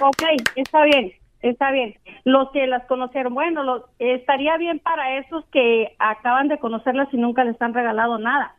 Ok, 0.00 0.22
está 0.56 0.84
bien, 0.84 1.12
está 1.42 1.70
bien. 1.70 1.94
Los 2.24 2.50
que 2.52 2.66
las 2.66 2.84
conocieron, 2.86 3.34
bueno, 3.34 3.62
lo- 3.62 3.86
estaría 3.98 4.56
bien 4.56 4.78
para 4.78 5.18
esos 5.18 5.44
que 5.46 5.94
acaban 5.98 6.48
de 6.48 6.58
conocerlas 6.58 7.08
y 7.12 7.16
nunca 7.18 7.44
les 7.44 7.60
han 7.60 7.74
regalado 7.74 8.18
nada. 8.18 8.54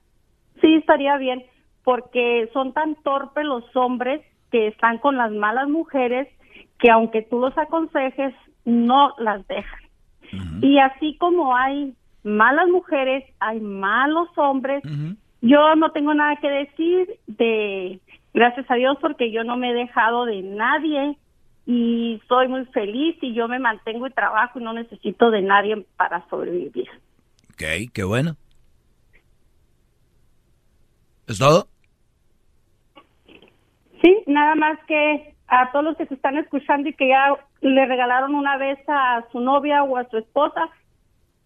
Sí, 0.61 0.75
estaría 0.75 1.17
bien, 1.17 1.43
porque 1.83 2.49
son 2.53 2.73
tan 2.73 2.95
torpes 3.03 3.43
los 3.45 3.63
hombres 3.75 4.21
que 4.51 4.67
están 4.67 4.99
con 4.99 5.17
las 5.17 5.31
malas 5.31 5.67
mujeres 5.67 6.27
que 6.79 6.89
aunque 6.91 7.21
tú 7.21 7.39
los 7.39 7.57
aconsejes, 7.57 8.33
no 8.65 9.13
las 9.17 9.47
dejan. 9.47 9.79
Y 10.61 10.77
así 10.79 11.17
como 11.17 11.55
hay 11.55 11.93
malas 12.23 12.67
mujeres, 12.69 13.23
hay 13.39 13.59
malos 13.59 14.29
hombres. 14.37 14.83
Yo 15.41 15.75
no 15.75 15.91
tengo 15.91 16.13
nada 16.13 16.35
que 16.37 16.49
decir 16.49 17.07
de, 17.27 17.99
gracias 18.33 18.69
a 18.69 18.75
Dios, 18.75 18.97
porque 19.01 19.31
yo 19.31 19.43
no 19.43 19.57
me 19.57 19.71
he 19.71 19.73
dejado 19.73 20.25
de 20.25 20.41
nadie 20.43 21.17
y 21.65 22.21
soy 22.27 22.47
muy 22.47 22.65
feliz 22.65 23.17
y 23.21 23.33
yo 23.33 23.47
me 23.47 23.59
mantengo 23.59 24.07
y 24.07 24.11
trabajo 24.11 24.59
y 24.59 24.63
no 24.63 24.73
necesito 24.73 25.29
de 25.31 25.41
nadie 25.41 25.85
para 25.95 26.27
sobrevivir. 26.29 26.89
Ok, 27.51 27.91
qué 27.93 28.03
bueno. 28.03 28.35
¿Es 31.27 31.37
todo? 31.37 31.67
Sí, 34.01 34.23
nada 34.25 34.55
más 34.55 34.79
que 34.87 35.35
a 35.47 35.71
todos 35.71 35.85
los 35.85 35.97
que 35.97 36.07
se 36.07 36.15
están 36.15 36.37
escuchando 36.37 36.89
y 36.89 36.93
que 36.93 37.09
ya 37.09 37.35
le 37.61 37.85
regalaron 37.85 38.33
una 38.33 38.57
vez 38.57 38.79
a 38.87 39.23
su 39.31 39.39
novia 39.39 39.83
o 39.83 39.97
a 39.97 40.09
su 40.09 40.17
esposa, 40.17 40.69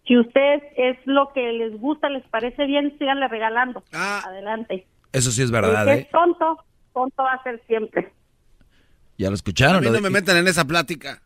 si 0.06 0.16
ustedes 0.16 0.62
es 0.76 0.96
lo 1.04 1.32
que 1.32 1.52
les 1.52 1.78
gusta, 1.78 2.08
les 2.08 2.26
parece 2.28 2.66
bien, 2.66 2.96
síganle 2.98 3.28
regalando. 3.28 3.82
Adelante. 3.92 4.86
Eso 5.12 5.30
sí 5.30 5.42
es 5.42 5.50
verdad, 5.50 5.84
que 5.84 5.92
¿eh? 5.92 5.98
es 6.00 6.10
tonto, 6.10 6.58
tonto 6.92 7.22
va 7.22 7.32
a 7.32 7.42
ser 7.42 7.60
siempre. 7.66 8.12
Ya 9.18 9.28
lo 9.28 9.34
escucharon. 9.34 9.76
A 9.76 9.80
mí 9.80 9.90
no 9.90 10.00
me 10.00 10.10
metan 10.10 10.36
en 10.36 10.46
esa 10.48 10.64
plática. 10.64 11.22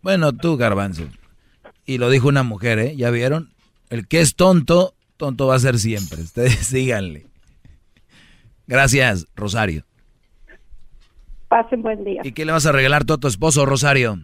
Bueno, 0.00 0.32
tú, 0.32 0.56
Garbanzo. 0.56 1.04
Y 1.84 1.98
lo 1.98 2.08
dijo 2.10 2.28
una 2.28 2.42
mujer, 2.42 2.78
¿eh? 2.78 2.96
¿Ya 2.96 3.10
vieron? 3.10 3.50
El 3.90 4.06
que 4.06 4.20
es 4.20 4.36
tonto, 4.36 4.94
tonto 5.16 5.46
va 5.46 5.56
a 5.56 5.58
ser 5.60 5.78
siempre. 5.78 6.22
Ustedes 6.22 6.54
síganle. 6.66 7.26
Gracias, 8.66 9.26
Rosario. 9.34 9.84
Pasen 11.48 11.82
buen 11.82 12.04
día. 12.04 12.22
¿Y 12.24 12.32
qué 12.32 12.44
le 12.44 12.52
vas 12.52 12.64
a 12.66 12.72
regalar 12.72 13.04
tú 13.04 13.14
a 13.14 13.18
tu 13.18 13.28
esposo, 13.28 13.66
Rosario? 13.66 14.16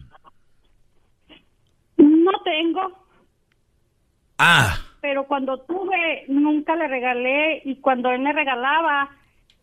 No 1.97 2.31
tengo, 2.43 2.97
Ah, 4.41 4.77
pero 5.01 5.25
cuando 5.27 5.57
tuve 5.59 6.23
nunca 6.29 6.75
le 6.75 6.87
regalé 6.87 7.61
y 7.65 7.75
cuando 7.81 8.09
él 8.11 8.21
me 8.21 8.31
regalaba 8.31 9.09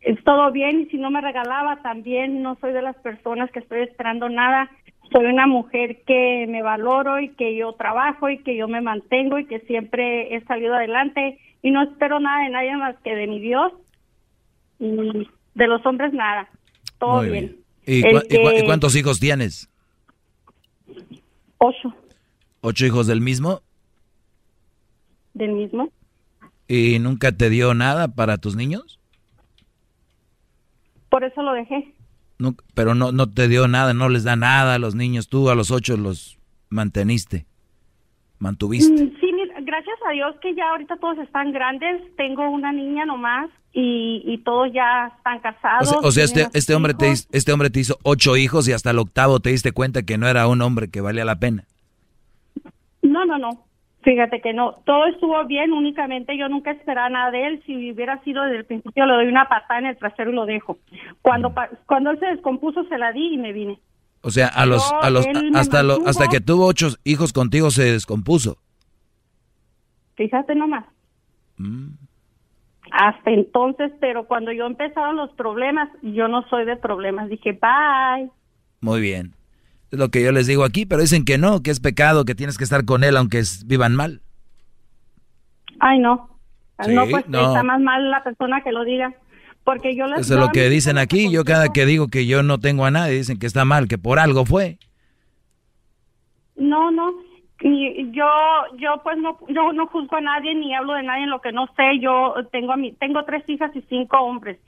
es 0.06 0.22
todo 0.24 0.52
bien 0.52 0.82
y 0.82 0.86
si 0.86 0.98
no 0.98 1.10
me 1.10 1.20
regalaba 1.20 1.82
también 1.82 2.40
no 2.42 2.56
soy 2.60 2.72
de 2.72 2.80
las 2.82 2.96
personas 2.96 3.50
que 3.50 3.58
estoy 3.58 3.80
esperando 3.82 4.28
nada. 4.28 4.70
Soy 5.12 5.24
una 5.26 5.46
mujer 5.46 6.02
que 6.06 6.46
me 6.48 6.62
valoro 6.62 7.20
y 7.20 7.28
que 7.30 7.56
yo 7.56 7.72
trabajo 7.74 8.28
y 8.30 8.38
que 8.38 8.56
yo 8.56 8.66
me 8.68 8.80
mantengo 8.80 9.38
y 9.38 9.46
que 9.46 9.60
siempre 9.60 10.34
he 10.34 10.44
salido 10.44 10.74
adelante 10.74 11.38
y 11.62 11.70
no 11.70 11.82
espero 11.82 12.18
nada 12.20 12.44
de 12.44 12.50
nadie 12.50 12.76
más 12.76 12.96
que 13.04 13.14
de 13.14 13.26
mi 13.26 13.40
Dios 13.40 13.72
y 14.78 15.28
de 15.54 15.66
los 15.66 15.84
hombres 15.86 16.12
nada. 16.12 16.48
Todo 16.98 17.16
muy 17.22 17.30
bien. 17.30 17.56
bien. 17.84 18.04
¿Y, 18.04 18.08
y 18.08 18.28
que- 18.28 18.64
cuántos 18.64 18.94
hijos 18.96 19.20
tienes? 19.20 19.68
Ocho 21.58 21.94
¿Ocho 22.60 22.86
hijos 22.86 23.06
del 23.06 23.20
mismo? 23.20 23.60
del 25.34 25.52
mismo. 25.52 25.90
¿Y 26.68 26.98
nunca 26.98 27.30
te 27.32 27.48
dio 27.50 27.74
nada 27.74 28.08
para 28.08 28.38
tus 28.38 28.56
niños? 28.56 28.98
Por 31.16 31.24
eso 31.24 31.40
lo 31.40 31.54
dejé. 31.54 31.94
Nunca- 32.38 32.62
pero 32.74 32.94
no, 32.94 33.10
no 33.10 33.26
te 33.30 33.48
dio 33.48 33.68
nada, 33.68 33.94
no 33.94 34.10
les 34.10 34.22
da 34.24 34.36
nada 34.36 34.74
a 34.74 34.78
los 34.78 34.94
niños. 34.94 35.30
Tú 35.30 35.48
a 35.48 35.54
los 35.54 35.70
ocho 35.70 35.96
los 35.96 36.36
manteniste, 36.68 37.46
mantuviste. 38.38 38.92
Mm, 39.02 39.16
Sí, 39.18 39.26
gracias 39.62 39.96
a 40.06 40.12
Dios 40.12 40.36
que 40.42 40.54
ya 40.54 40.68
ahorita 40.72 40.98
todos 40.98 41.16
están 41.18 41.52
grandes. 41.52 42.02
Tengo 42.18 42.46
una 42.50 42.70
niña 42.70 43.06
nomás 43.06 43.48
y, 43.72 44.20
y 44.26 44.36
todos 44.44 44.68
ya 44.74 45.10
están 45.16 45.38
O 45.38 45.40
casados. 45.40 45.88
sea, 45.88 45.98
o 46.00 46.12
sea, 46.12 46.24
este, 46.24 46.46
este, 46.52 46.74
hombre 46.74 46.92
te, 46.92 47.10
este 47.10 47.52
hombre 47.52 47.70
te 47.70 47.80
hizo 47.80 47.96
ocho 48.02 48.36
hijos 48.36 48.68
y 48.68 48.72
hasta 48.72 48.90
el 48.90 48.98
octavo 48.98 49.40
te 49.40 49.48
diste 49.48 49.72
cuenta 49.72 50.02
que 50.02 50.18
no 50.18 50.28
era 50.28 50.46
un 50.48 50.60
hombre 50.60 50.90
que 50.90 51.00
valía 51.00 51.24
la 51.24 51.38
pena. 51.38 51.64
No, 53.00 53.24
no, 53.24 53.38
no. 53.38 53.64
Fíjate 54.02 54.40
que 54.40 54.52
no. 54.52 54.74
Todo 54.84 55.06
estuvo 55.06 55.44
bien, 55.46 55.72
únicamente 55.72 56.36
yo 56.38 56.48
nunca 56.48 56.70
esperaba 56.70 57.08
nada 57.08 57.30
de 57.32 57.46
él. 57.46 57.62
Si 57.66 57.90
hubiera 57.92 58.22
sido 58.22 58.44
desde 58.44 58.58
el 58.58 58.64
principio, 58.64 59.04
le 59.04 59.14
doy 59.14 59.26
una 59.26 59.48
patada 59.48 59.80
en 59.80 59.86
el 59.86 59.96
trasero 59.96 60.30
y 60.30 60.34
lo 60.34 60.46
dejo. 60.46 60.78
Cuando, 61.22 61.52
cuando 61.86 62.10
él 62.10 62.18
se 62.20 62.26
descompuso, 62.26 62.84
se 62.84 62.98
la 62.98 63.10
di 63.12 63.34
y 63.34 63.38
me 63.38 63.52
vine. 63.52 63.80
O 64.22 64.30
sea, 64.30 64.46
a 64.48 64.64
los, 64.66 64.92
a 65.02 65.10
los, 65.10 65.26
hasta, 65.54 65.82
lo- 65.82 66.06
hasta 66.06 66.28
que 66.28 66.40
tuvo 66.40 66.66
ocho 66.66 66.88
hijos 67.04 67.32
contigo 67.32 67.70
se 67.70 67.84
descompuso. 67.92 68.58
Fíjate 70.16 70.54
nomás. 70.54 70.84
Mm. 71.58 71.88
Hasta 72.92 73.30
entonces, 73.30 73.92
pero 74.00 74.26
cuando 74.26 74.52
yo 74.52 74.66
empezaron 74.66 75.16
los 75.16 75.32
problemas, 75.32 75.88
yo 76.02 76.28
no 76.28 76.42
soy 76.48 76.64
de 76.64 76.76
problemas. 76.76 77.28
Dije, 77.28 77.52
bye. 77.52 78.30
Muy 78.80 79.00
bien. 79.00 79.34
Es 79.92 79.98
lo 79.98 80.08
que 80.10 80.22
yo 80.22 80.32
les 80.32 80.46
digo 80.46 80.64
aquí, 80.64 80.84
pero 80.86 81.00
dicen 81.00 81.24
que 81.24 81.38
no, 81.38 81.62
que 81.62 81.70
es 81.70 81.80
pecado, 81.80 82.24
que 82.24 82.34
tienes 82.34 82.58
que 82.58 82.64
estar 82.64 82.84
con 82.84 83.04
él 83.04 83.16
aunque 83.16 83.38
es- 83.38 83.66
vivan 83.66 83.94
mal. 83.94 84.20
Ay, 85.78 85.98
no. 85.98 86.30
Sí, 86.84 86.92
no, 86.94 87.06
pues 87.06 87.28
no. 87.28 87.46
está 87.48 87.62
más 87.62 87.80
mal 87.80 88.10
la 88.10 88.22
persona 88.22 88.62
que 88.62 88.72
lo 88.72 88.84
diga. 88.84 89.14
Porque 89.64 89.96
yo 89.96 90.06
les 90.06 90.20
Eso 90.20 90.34
es 90.34 90.40
lo 90.40 90.50
que 90.50 90.68
dicen 90.68 90.96
aquí. 90.98 91.30
Yo 91.30 91.44
cada 91.44 91.72
que 91.72 91.86
digo 91.86 92.08
que 92.08 92.26
yo 92.26 92.42
no 92.42 92.58
tengo 92.58 92.84
a 92.84 92.90
nadie, 92.90 93.14
dicen 93.14 93.38
que 93.38 93.46
está 93.46 93.64
mal, 93.64 93.88
que 93.88 93.98
por 93.98 94.18
algo 94.20 94.44
fue. 94.44 94.78
No, 96.56 96.90
no. 96.90 97.12
Y 97.60 98.10
yo, 98.12 98.26
yo 98.78 99.00
pues 99.02 99.16
no, 99.18 99.38
yo 99.48 99.72
no 99.72 99.86
juzgo 99.86 100.16
a 100.16 100.20
nadie 100.20 100.54
ni 100.54 100.74
hablo 100.74 100.92
de 100.92 101.02
nadie 101.02 101.24
en 101.24 101.30
lo 101.30 101.40
que 101.40 101.52
no 101.52 101.66
sé. 101.76 101.98
Yo 102.00 102.34
tengo 102.52 102.72
a 102.72 102.76
mi, 102.76 102.92
tengo 102.92 103.24
tres 103.24 103.42
hijas 103.48 103.74
y 103.74 103.82
cinco 103.88 104.18
hombres. 104.18 104.58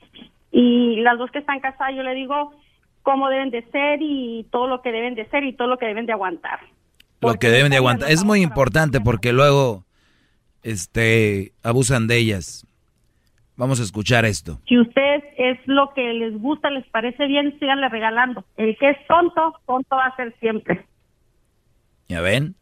Y 0.51 0.97
las 1.01 1.17
dos 1.17 1.29
que 1.31 1.39
están 1.39 1.59
casadas, 1.59 1.95
yo 1.95 2.03
le 2.03 2.13
digo 2.15 2.51
cómo 3.03 3.29
deben 3.29 3.51
de 3.51 3.63
ser 3.71 3.99
y 4.01 4.45
todo 4.51 4.67
lo 4.67 4.81
que 4.81 4.91
deben 4.91 5.15
de 5.15 5.27
ser 5.29 5.43
y 5.43 5.53
todo 5.53 5.67
lo 5.67 5.77
que 5.77 5.85
deben 5.85 6.05
de 6.05 6.13
aguantar. 6.13 6.59
Lo 7.21 7.35
que 7.35 7.49
deben 7.49 7.71
de 7.71 7.77
aguantar. 7.77 8.09
Es 8.11 8.23
muy 8.23 8.41
importante 8.41 9.01
porque 9.01 9.33
luego, 9.33 9.85
este, 10.63 11.51
abusan 11.63 12.07
de 12.07 12.17
ellas. 12.17 12.65
Vamos 13.55 13.81
a 13.81 13.83
escuchar 13.83 14.23
esto. 14.23 14.61
Si 14.69 14.79
usted 14.79 15.21
es 15.37 15.59
lo 15.65 15.93
que 15.93 16.13
les 16.13 16.39
gusta, 16.39 16.69
les 16.69 16.87
parece 16.87 17.27
bien, 17.27 17.57
síganle 17.59 17.89
regalando. 17.89 18.45
El 18.55 18.77
que 18.77 18.91
es 18.91 18.97
tonto, 19.05 19.53
tonto 19.65 19.97
va 19.97 20.05
a 20.05 20.15
ser 20.15 20.33
siempre. 20.39 20.85
¿Ya 22.07 22.21
ven? 22.21 22.55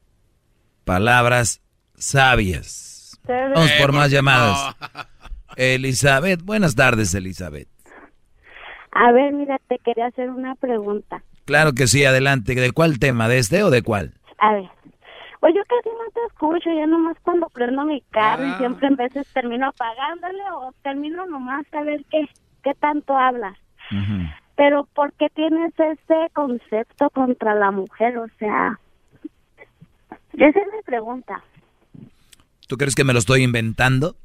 Palabras 0.85 1.61
sabias. 1.95 3.21
Vamos 3.27 3.71
por 3.73 3.91
más 3.91 4.09
llamadas. 4.09 4.75
Elizabeth, 5.55 6.41
buenas 6.41 6.75
tardes, 6.75 7.13
Elizabeth. 7.13 7.67
A 8.99 9.11
ver, 9.11 9.31
mira, 9.33 9.59
te 9.67 9.77
quería 9.79 10.07
hacer 10.07 10.29
una 10.29 10.55
pregunta. 10.55 11.21
Claro 11.45 11.73
que 11.73 11.85
sí, 11.87 12.03
adelante. 12.03 12.55
¿De 12.55 12.71
cuál 12.71 12.97
tema? 12.99 13.27
¿De 13.29 13.37
este 13.37 13.61
o 13.63 13.69
de 13.69 13.83
cuál? 13.83 14.13
A 14.39 14.53
ver. 14.53 14.69
Pues 15.39 15.53
yo 15.55 15.61
casi 15.67 15.89
no 15.89 16.11
te 16.13 16.19
escucho, 16.27 16.69
ya 16.75 16.87
nomás 16.87 17.15
cuando 17.21 17.47
prendo 17.49 17.85
mi 17.85 18.01
carro 18.09 18.43
y 18.43 18.49
Ah. 18.49 18.57
siempre 18.57 18.87
en 18.87 18.95
veces 18.95 19.27
termino 19.33 19.67
apagándole 19.67 20.41
o 20.51 20.73
termino 20.81 21.25
nomás 21.27 21.65
a 21.73 21.83
ver 21.83 22.03
qué, 22.09 22.27
qué 22.63 22.73
tanto 22.73 23.15
hablas. 23.15 23.55
Pero 24.55 24.85
¿por 24.95 25.13
qué 25.13 25.29
tienes 25.29 25.71
ese 25.79 26.29
concepto 26.33 27.09
contra 27.11 27.53
la 27.53 27.69
mujer? 27.69 28.17
O 28.17 28.27
sea, 28.39 28.79
esa 30.33 30.59
es 30.59 30.67
mi 30.75 30.81
pregunta. 30.83 31.43
¿Tú 32.67 32.75
crees 32.77 32.95
que 32.95 33.03
me 33.03 33.13
lo 33.13 33.19
estoy 33.19 33.43
inventando? 33.43 34.15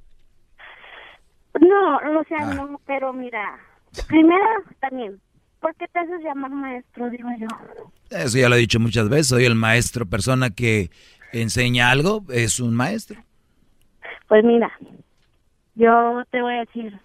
No, 1.61 1.97
o 2.20 2.24
sea, 2.24 2.39
Ah. 2.40 2.55
no, 2.55 2.81
pero 2.86 3.12
mira, 3.12 3.59
primero 4.09 4.44
también, 4.81 5.20
¿por 5.60 5.74
qué 5.77 5.86
te 5.89 5.98
haces 5.98 6.23
llamar 6.23 6.51
maestro, 6.51 7.10
digo 7.10 7.28
yo? 7.39 7.48
Eso 8.10 8.39
ya 8.39 8.48
lo 8.48 8.56
he 8.56 8.59
dicho 8.59 8.81
muchas 8.81 9.09
veces. 9.09 9.28
Soy 9.28 9.44
el 9.44 9.55
maestro, 9.55 10.06
persona 10.06 10.51
que 10.51 10.90
enseña 11.32 11.90
algo, 11.90 12.24
es 12.31 12.60
un 12.60 12.74
maestro. 12.74 13.20
Pues 14.28 14.44
mira, 14.44 14.70
yo 15.74 16.23
te 16.31 16.40
voy 16.40 16.55
a 16.55 16.60
decir, 16.60 16.98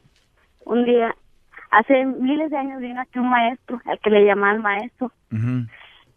un 0.65 0.85
día, 0.85 1.15
hace 1.72 2.05
miles 2.05 2.49
de 2.51 2.57
años 2.57 2.81
vino 2.81 3.01
aquí 3.01 3.19
un 3.19 3.30
maestro, 3.30 3.81
al 3.85 3.99
que 3.99 4.09
le 4.09 4.26
llamaban 4.26 4.61
maestro, 4.61 5.11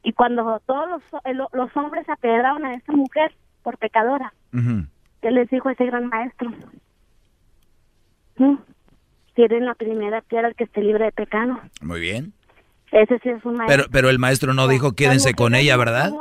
y 0.02 0.12
cuando 0.12 0.60
todos 0.66 0.88
los, 0.88 1.02
eh, 1.24 1.34
los 1.34 1.76
hombres 1.76 2.08
apedraron 2.08 2.64
a 2.64 2.74
esa 2.74 2.92
mujer 2.92 3.34
por 3.62 3.76
pecadora, 3.76 4.32
¿qué 5.20 5.30
les 5.30 5.48
dijo 5.50 5.68
ese 5.68 5.84
gran 5.86 6.06
maestro? 6.06 6.50
¿Mm? 8.36 8.54
Tienen 9.34 9.64
la 9.66 9.74
primera 9.74 10.20
piedra 10.22 10.48
el 10.48 10.54
que 10.54 10.64
esté 10.64 10.80
libre 10.82 11.04
de 11.06 11.12
pecado. 11.12 11.58
Muy 11.80 12.00
bien. 12.00 12.32
Ese 12.92 13.18
sí 13.22 13.28
es 13.28 13.44
un 13.44 13.54
maestro. 13.56 13.76
Pero, 13.84 13.88
pero 13.92 14.10
el 14.10 14.18
maestro 14.18 14.52
no 14.54 14.66
dijo 14.68 14.92
quédense 14.92 15.34
con 15.34 15.54
ella, 15.54 15.76
¿verdad? 15.76 16.12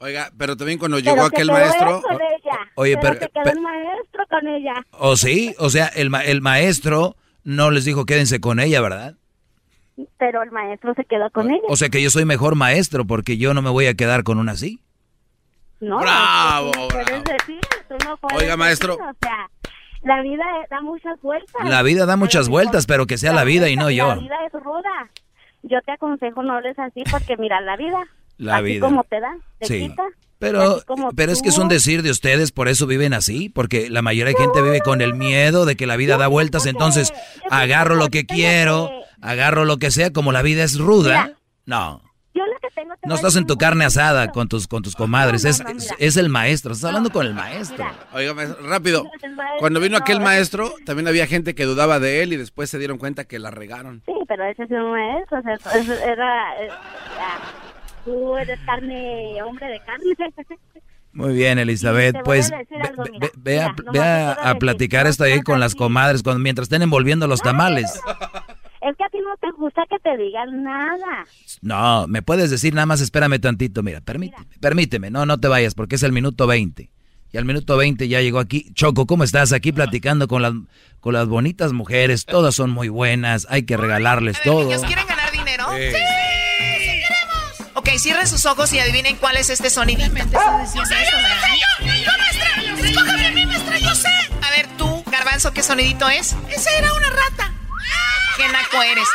Oiga, 0.00 0.30
pero 0.38 0.56
también 0.56 0.78
cuando 0.78 0.96
Pero 0.96 1.10
llegó 1.14 1.28
se 1.28 1.36
aquel 1.36 1.46
maestro... 1.48 2.02
con 2.02 2.14
ella. 2.14 2.58
Oye, 2.74 2.96
pero, 2.96 3.14
pero- 3.14 3.26
se 3.26 3.30
quedó 3.32 3.42
pero- 3.44 3.56
el 3.56 3.62
maestro 3.62 4.24
con 4.28 4.48
ella. 4.48 4.74
¿O 4.92 5.16
sí? 5.16 5.54
O 5.58 5.70
sea, 5.70 5.86
el, 5.88 6.10
ma- 6.10 6.24
el 6.24 6.40
maestro 6.40 7.16
no 7.44 7.70
les 7.70 7.84
dijo 7.84 8.06
quédense 8.06 8.40
con 8.40 8.60
ella, 8.60 8.80
¿verdad? 8.80 9.14
Pero 10.18 10.42
el 10.42 10.50
maestro 10.50 10.94
se 10.94 11.04
quedó 11.04 11.30
con 11.30 11.50
ella. 11.50 11.62
O 11.68 11.76
sea 11.76 11.90
que 11.90 12.02
yo 12.02 12.10
soy 12.10 12.24
mejor 12.24 12.54
maestro 12.56 13.04
porque 13.04 13.36
yo 13.36 13.52
no 13.54 13.60
me 13.62 13.70
voy 13.70 13.86
a 13.86 13.94
quedar 13.94 14.24
con 14.24 14.38
una 14.38 14.52
así. 14.52 14.80
No, 15.80 15.98
Bravo, 16.00 16.70
tú 16.72 16.80
no 16.80 16.88
puedes 16.88 17.24
decir, 17.24 17.60
tú 17.88 17.94
no 18.04 18.18
Oiga, 18.36 18.56
maestro. 18.56 18.96
decir, 18.96 19.06
o 19.08 19.16
sea, 19.22 19.50
la 20.02 20.22
vida 20.22 20.44
da 20.70 20.80
muchas 20.80 21.20
vueltas. 21.22 21.64
La 21.68 21.82
vida 21.82 22.06
da 22.06 22.16
muchas 22.16 22.48
vueltas, 22.48 22.86
pero 22.86 23.06
que 23.06 23.18
sea 23.18 23.32
la 23.32 23.44
vida 23.44 23.68
y 23.68 23.76
no 23.76 23.86
La 23.86 23.92
yo. 23.92 24.16
vida 24.20 24.36
es 24.46 24.52
ruda. 24.52 25.10
Yo 25.62 25.80
te 25.82 25.92
aconsejo 25.92 26.42
no 26.42 26.54
hables 26.54 26.78
así 26.78 27.02
porque 27.10 27.36
mira, 27.36 27.60
la 27.60 27.76
vida, 27.76 27.98
La 28.38 28.56
así 28.56 28.64
vida. 28.64 28.86
como 28.86 29.04
te 29.04 29.20
da, 29.20 29.36
te 29.58 29.66
Sí. 29.66 29.88
quita. 29.88 30.04
Pero, 30.38 30.78
pero 31.14 31.32
es 31.32 31.42
que 31.42 31.50
es 31.50 31.58
un 31.58 31.68
decir 31.68 32.02
de 32.02 32.10
ustedes, 32.10 32.50
por 32.50 32.68
eso 32.68 32.86
viven 32.86 33.12
así, 33.12 33.50
porque 33.50 33.90
la 33.90 34.00
mayoría 34.00 34.32
de 34.32 34.42
gente 34.42 34.62
vive 34.62 34.80
con 34.80 35.02
el 35.02 35.12
miedo 35.12 35.66
de 35.66 35.76
que 35.76 35.86
la 35.86 35.96
vida 35.96 36.16
da 36.16 36.28
vueltas, 36.28 36.64
entonces 36.64 37.12
agarro 37.50 37.94
lo 37.94 38.08
que 38.08 38.24
quiero, 38.24 38.90
agarro 39.20 39.66
lo 39.66 39.76
que 39.76 39.90
sea, 39.90 40.14
como 40.14 40.32
la 40.32 40.40
vida 40.40 40.64
es 40.64 40.78
ruda. 40.78 41.32
No, 41.66 42.00
Yo 42.32 42.46
lo 42.46 42.58
que 42.58 42.68
tengo 42.74 42.89
te 42.89 42.89
no 43.04 43.14
estás 43.14 43.36
en 43.36 43.46
tu 43.46 43.56
carne 43.56 43.84
asada 43.84 44.30
con 44.30 44.48
tus, 44.48 44.66
con 44.68 44.82
tus 44.82 44.94
comadres, 44.96 45.44
es, 45.44 45.60
no, 45.62 45.72
mira. 45.72 45.94
es 45.98 46.16
el 46.16 46.28
maestro, 46.28 46.72
estás 46.72 46.88
hablando 46.88 47.10
con 47.10 47.26
el 47.26 47.34
maestro. 47.34 47.84
Oiga, 48.12 48.34
maestro, 48.34 48.66
rápido. 48.66 49.04
Cuando 49.58 49.80
vino 49.80 49.96
aquel 49.96 50.20
maestro, 50.20 50.72
también 50.84 51.08
había 51.08 51.26
gente 51.26 51.54
que 51.54 51.64
dudaba 51.64 51.98
de 52.00 52.22
él 52.22 52.32
y 52.32 52.36
después 52.36 52.68
se 52.70 52.78
dieron 52.78 52.98
cuenta 52.98 53.24
que 53.24 53.38
la 53.38 53.50
regaron. 53.50 54.02
Sí, 54.06 54.12
pero 54.28 54.44
ese 54.44 54.64
es 54.64 54.70
un 54.70 54.90
maestro, 54.92 55.38
o 55.38 55.42
sea, 55.42 55.54
eso- 55.80 55.92
era... 56.04 56.62
eh, 56.62 56.68
tú 58.04 58.36
eres 58.36 58.58
carne, 58.66 59.42
hombre 59.42 59.66
de 59.68 59.80
carne. 59.80 60.04
Muy 61.12 61.34
bien, 61.34 61.58
Elizabeth, 61.58 62.16
pues 62.24 62.50
ve, 62.50 62.66
algo, 62.80 63.02
ve- 63.02 63.30
mira, 63.44 63.66
a, 63.66 63.74
mira, 63.90 64.36
ve 64.44 64.48
a- 64.50 64.54
platicar 64.54 65.08
esto 65.08 65.24
ahí 65.24 65.40
con 65.42 65.58
las 65.58 65.74
comadres 65.74 66.22
cuando, 66.22 66.38
mientras 66.40 66.66
estén 66.66 66.82
envolviendo 66.82 67.26
los 67.26 67.40
tamales. 67.42 68.00
Que 69.20 69.26
no 69.26 69.36
te 69.36 69.50
gusta 69.58 69.82
que 69.90 69.98
te 69.98 70.16
digan 70.16 70.62
nada. 70.62 71.26
No, 71.60 72.06
me 72.08 72.22
puedes 72.22 72.50
decir 72.50 72.72
nada 72.72 72.86
más, 72.86 73.02
espérame 73.02 73.38
tantito, 73.38 73.82
mira, 73.82 74.00
permíteme, 74.00 74.46
permíteme, 74.60 75.10
no, 75.10 75.26
no 75.26 75.38
te 75.38 75.46
vayas 75.46 75.74
porque 75.74 75.96
es 75.96 76.02
el 76.04 76.12
minuto 76.12 76.46
20. 76.46 76.90
Y 77.32 77.36
al 77.36 77.44
minuto 77.44 77.76
20 77.76 78.08
ya 78.08 78.22
llegó 78.22 78.38
aquí. 78.38 78.72
Choco, 78.72 79.06
¿cómo 79.06 79.24
estás? 79.24 79.52
Aquí 79.52 79.72
platicando 79.72 80.26
con 80.26 80.40
las, 80.40 80.54
con 81.00 81.12
las 81.12 81.28
bonitas 81.28 81.74
mujeres, 81.74 82.24
todas 82.24 82.54
son 82.54 82.70
muy 82.70 82.88
buenas, 82.88 83.46
hay 83.50 83.64
que 83.64 83.76
regalarles 83.76 84.40
todo. 84.42 84.64
¿Niños 84.64 84.84
quieren 84.84 85.06
ganar 85.06 85.30
dinero? 85.30 85.66
Sí. 85.76 85.90
¡Sí! 85.90 87.02
queremos! 87.06 87.74
Ok, 87.74 87.88
cierren 87.98 88.26
sus 88.26 88.46
ojos 88.46 88.72
y 88.72 88.78
adivinen 88.78 89.16
cuál 89.16 89.36
es 89.36 89.50
este 89.50 89.68
sonidito. 89.68 90.02
Yo 90.02 90.86
sé, 90.86 90.94
yo, 91.04 91.18
yo, 91.78 91.86
yo, 91.86 91.92
yo, 91.92 92.10
maestra. 92.18 92.88
Escógeme 92.88 93.26
a 93.26 93.30
mí, 93.32 93.44
maestra, 93.44 93.78
yo 93.78 93.94
sé. 93.94 94.08
A 94.40 94.50
ver, 94.50 94.66
tú, 94.78 95.04
Garbanzo, 95.12 95.52
¿qué 95.52 95.62
sonidito 95.62 96.08
es? 96.08 96.34
Esa 96.48 96.70
era 96.78 96.94
una 96.94 97.10
rata. 97.10 97.59
¿Qué 98.40 98.48
naco 98.48 98.82
eres? 98.82 99.06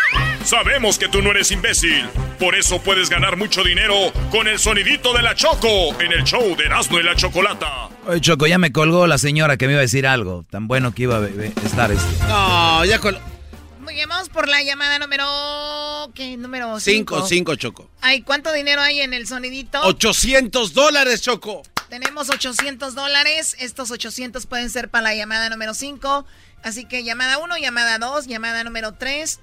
Sabemos 0.43 0.99
que 0.99 1.07
tú 1.07 1.19
no 1.23 1.31
eres 1.31 1.49
imbécil. 1.49 2.07
Por 2.39 2.56
eso 2.56 2.80
puedes 2.80 3.10
ganar 3.10 3.38
mucho 3.38 3.64
dinero 3.64 4.14
con 4.30 4.47
el 4.47 4.60
sonidito 4.60 5.14
de 5.14 5.23
la 5.23 5.34
Choco 5.34 5.99
en 5.99 6.11
el 6.11 6.23
show 6.23 6.56
de 6.56 6.65
Erasmo 6.65 6.99
y 6.99 7.03
la 7.03 7.15
Chocolata. 7.15 7.89
Oye, 8.06 8.22
Choco, 8.22 8.45
ya 8.45 8.60
me 8.60 8.72
colgó 8.72 9.07
la 9.07 9.18
señora 9.18 9.57
que 9.57 9.65
me 9.65 9.73
iba 9.73 9.80
a 9.80 9.81
decir 9.81 10.06
algo. 10.06 10.45
Tan 10.52 10.68
bueno 10.68 10.93
que 10.93 11.03
iba 11.03 11.18
a 11.18 11.26
estar 11.26 11.91
este. 11.91 12.23
No, 12.27 12.85
ya 12.85 12.99
bien, 13.95 14.10
vamos 14.10 14.30
por 14.30 14.47
la 14.47 14.61
llamada 14.61 14.99
número... 14.99 16.11
¿Qué? 16.14 16.38
Número 16.38 16.80
5. 16.80 16.81
Cinco, 16.81 17.26
cinco, 17.26 17.56
Choco. 17.56 17.89
Ay, 18.02 18.22
¿cuánto 18.22 18.52
dinero 18.53 18.81
hay 18.81 18.99
en 18.99 19.14
el 19.14 19.26
sonidito? 19.26 19.81
800 19.81 20.73
dólares, 20.73 21.22
Choco. 21.22 21.64
Tenemos 21.89 22.30
800 22.30 22.93
dólares. 22.93 23.56
Estos 23.60 23.91
800 23.91 24.45
pueden 24.45 24.69
ser 24.69 24.89
para 24.89 25.03
la 25.03 25.15
llamada 25.15 25.49
número 25.49 25.73
5. 25.73 26.26
Así 26.66 26.86
que 26.86 27.04
llamada 27.04 27.38
1, 27.38 27.58
llamada 27.60 28.00
2, 28.00 28.26
llamada 28.26 28.64
número 28.64 28.96
3, 28.96 29.40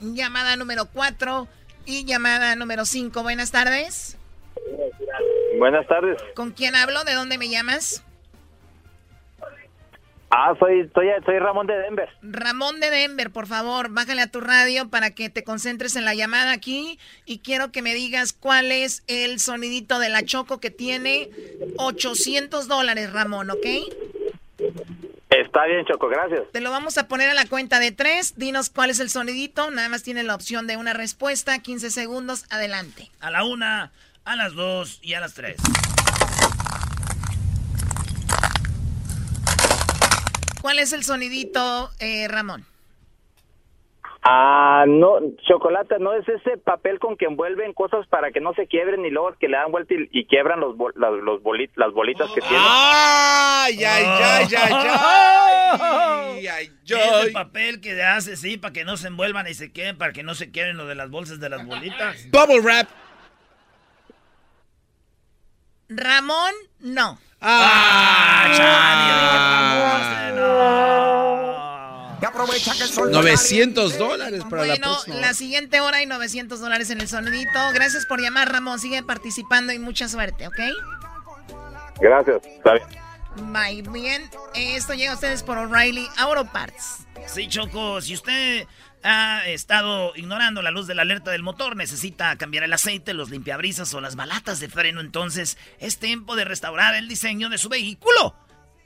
llamada 0.00 0.54
número 0.54 0.86
4 0.86 1.48
y 1.84 2.04
llamada 2.04 2.54
número 2.54 2.84
5. 2.84 3.24
Buenas 3.24 3.50
tardes. 3.50 4.16
Buenas 5.58 5.84
tardes. 5.88 6.16
¿Con 6.36 6.52
quién 6.52 6.76
hablo? 6.76 7.02
¿De 7.02 7.14
dónde 7.14 7.38
me 7.38 7.48
llamas? 7.48 8.04
Ah, 10.30 10.54
soy, 10.60 10.88
soy, 10.94 11.08
soy 11.26 11.40
Ramón 11.40 11.66
de 11.66 11.76
Denver. 11.76 12.08
Ramón 12.22 12.78
de 12.78 12.90
Denver, 12.90 13.32
por 13.32 13.48
favor, 13.48 13.88
bájale 13.88 14.22
a 14.22 14.30
tu 14.30 14.40
radio 14.40 14.88
para 14.90 15.10
que 15.10 15.30
te 15.30 15.42
concentres 15.42 15.96
en 15.96 16.04
la 16.04 16.14
llamada 16.14 16.52
aquí 16.52 17.00
y 17.26 17.40
quiero 17.40 17.72
que 17.72 17.82
me 17.82 17.94
digas 17.94 18.32
cuál 18.32 18.70
es 18.70 19.02
el 19.08 19.40
sonidito 19.40 19.98
de 19.98 20.10
la 20.10 20.22
Choco 20.22 20.60
que 20.60 20.70
tiene 20.70 21.30
800 21.78 22.68
dólares, 22.68 23.12
Ramón, 23.12 23.50
¿ok? 23.50 23.66
Está 25.30 25.66
bien, 25.66 25.84
Choco, 25.84 26.08
gracias. 26.08 26.42
Te 26.52 26.60
lo 26.60 26.70
vamos 26.70 26.96
a 26.96 27.06
poner 27.06 27.28
a 27.28 27.34
la 27.34 27.44
cuenta 27.46 27.80
de 27.80 27.92
tres. 27.92 28.34
Dinos 28.38 28.70
cuál 28.70 28.88
es 28.90 28.98
el 28.98 29.10
sonidito. 29.10 29.70
Nada 29.70 29.88
más 29.90 30.02
tiene 30.02 30.22
la 30.22 30.34
opción 30.34 30.66
de 30.66 30.76
una 30.78 30.94
respuesta. 30.94 31.58
15 31.58 31.90
segundos. 31.90 32.46
Adelante. 32.50 33.10
A 33.20 33.30
la 33.30 33.44
una, 33.44 33.92
a 34.24 34.36
las 34.36 34.54
dos 34.54 35.00
y 35.02 35.14
a 35.14 35.20
las 35.20 35.34
tres. 35.34 35.56
¿Cuál 40.62 40.78
es 40.78 40.92
el 40.92 41.02
sonidito, 41.04 41.90
eh, 42.00 42.26
Ramón? 42.28 42.64
Ah, 44.22 44.84
no, 44.86 45.18
chocolate, 45.46 45.98
no 46.00 46.12
es 46.12 46.28
ese 46.28 46.58
papel 46.58 46.98
con 46.98 47.16
que 47.16 47.24
envuelven 47.26 47.72
cosas 47.72 48.06
para 48.08 48.32
que 48.32 48.40
no 48.40 48.52
se 48.54 48.66
quiebren 48.66 49.04
y 49.06 49.10
luego 49.10 49.34
que 49.38 49.48
le 49.48 49.56
dan 49.56 49.70
vuelta 49.70 49.94
y, 49.94 50.08
y 50.10 50.26
quiebran 50.26 50.58
los, 50.60 50.76
bol- 50.76 50.92
las- 50.96 51.12
los 51.22 51.40
bolit- 51.42 51.70
las 51.76 51.92
bolitas 51.92 52.28
que 52.32 52.40
tienen. 52.40 52.60
¡Ay, 53.64 53.84
ay, 53.84 54.04
ay, 54.04 54.48
ay, 54.56 54.72
ay! 55.00 56.46
ay, 56.46 56.72
Ese 56.86 57.30
papel 57.32 57.80
que 57.80 58.02
hace, 58.02 58.36
sí, 58.36 58.56
para 58.56 58.72
que 58.72 58.84
no 58.84 58.96
se 58.96 59.08
envuelvan 59.08 59.46
y 59.46 59.54
se 59.54 59.72
queden, 59.72 59.98
para 59.98 60.12
que 60.12 60.22
no 60.22 60.34
se 60.34 60.50
queden 60.50 60.76
lo 60.76 60.86
de 60.86 60.94
las 60.94 61.10
bolsas 61.10 61.40
de 61.40 61.48
las 61.48 61.64
bolitas. 61.64 62.16
Bubble 62.30 62.60
wrap. 62.60 62.88
Ramón, 65.88 66.52
no. 66.80 67.18
¡Ah! 67.40 68.46
¡Ah! 68.60 69.78
aprovecha 72.28 72.72
que 72.76 72.82
el 72.84 72.88
sol 72.88 73.10
900 73.10 73.98
dólares 73.98 74.42
para 74.48 74.62
la 74.62 74.68
Bueno, 74.74 74.92
próxima. 74.92 75.16
la 75.16 75.34
siguiente 75.34 75.80
hora 75.80 75.98
hay 75.98 76.06
900 76.06 76.60
dólares 76.60 76.90
en 76.90 77.00
el 77.00 77.08
sonidito. 77.08 77.58
Gracias 77.74 78.06
por 78.06 78.20
llamar, 78.20 78.52
Ramón. 78.52 78.78
Sigue 78.78 79.02
participando 79.02 79.72
y 79.72 79.78
mucha 79.78 80.08
suerte, 80.08 80.46
¿ok? 80.46 80.58
Gracias. 82.00 82.44
Está 82.44 82.74
bien. 82.74 82.86
Bye. 83.40 83.82
Bien, 83.82 84.28
esto 84.54 84.94
llega 84.94 85.12
a 85.12 85.14
ustedes 85.14 85.42
por 85.42 85.58
O'Reilly 85.58 86.08
Auto 86.16 86.44
Parts. 86.52 87.06
Sí, 87.26 87.48
Choco, 87.48 88.00
si 88.00 88.14
usted 88.14 88.66
ha 89.02 89.46
estado 89.46 90.12
ignorando 90.16 90.62
la 90.62 90.70
luz 90.70 90.86
de 90.86 90.94
la 90.94 91.02
alerta 91.02 91.30
del 91.30 91.42
motor, 91.42 91.76
necesita 91.76 92.36
cambiar 92.36 92.64
el 92.64 92.72
aceite, 92.72 93.14
los 93.14 93.30
limpiabrisas 93.30 93.92
o 93.94 94.00
las 94.00 94.16
balatas 94.16 94.60
de 94.60 94.68
freno, 94.68 95.00
entonces 95.00 95.58
es 95.78 95.98
tiempo 95.98 96.36
de 96.36 96.44
restaurar 96.44 96.94
el 96.94 97.08
diseño 97.08 97.48
de 97.48 97.58
su 97.58 97.68
vehículo. 97.68 98.34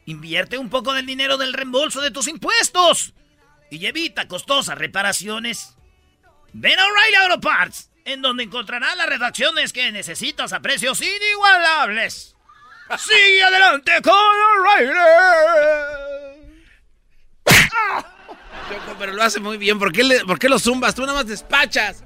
Invierte 0.04 0.58
un 0.58 0.68
poco 0.68 0.92
del 0.92 1.06
dinero 1.06 1.36
del 1.36 1.52
reembolso 1.52 2.00
de 2.00 2.10
tus 2.10 2.28
impuestos 2.28 3.14
y 3.70 3.86
evita 3.86 4.28
costosas 4.28 4.76
reparaciones. 4.76 5.76
Ven 6.52 6.78
a 6.78 6.86
O'Reilly 6.86 7.16
Auto 7.16 7.40
Parts, 7.40 7.90
en 8.04 8.20
donde 8.20 8.42
encontrarás 8.44 8.96
las 8.96 9.06
redacciones 9.08 9.72
que 9.72 9.90
necesitas 9.92 10.52
a 10.52 10.60
precios 10.60 11.00
inigualables. 11.00 12.31
Sigue 12.98 13.42
adelante 13.42 13.92
con 14.02 14.12
O'Reilly. 14.14 14.92
Choco, 18.68 18.96
pero 18.98 19.12
lo 19.12 19.22
hace 19.22 19.40
muy 19.40 19.56
bien. 19.58 19.78
¿Por 19.78 19.92
qué, 19.92 20.04
le- 20.04 20.24
por 20.24 20.38
qué 20.38 20.48
lo 20.48 20.58
zumbas? 20.58 20.94
Tú 20.94 21.02
nada 21.02 21.14
más 21.14 21.26
despachas. 21.26 22.04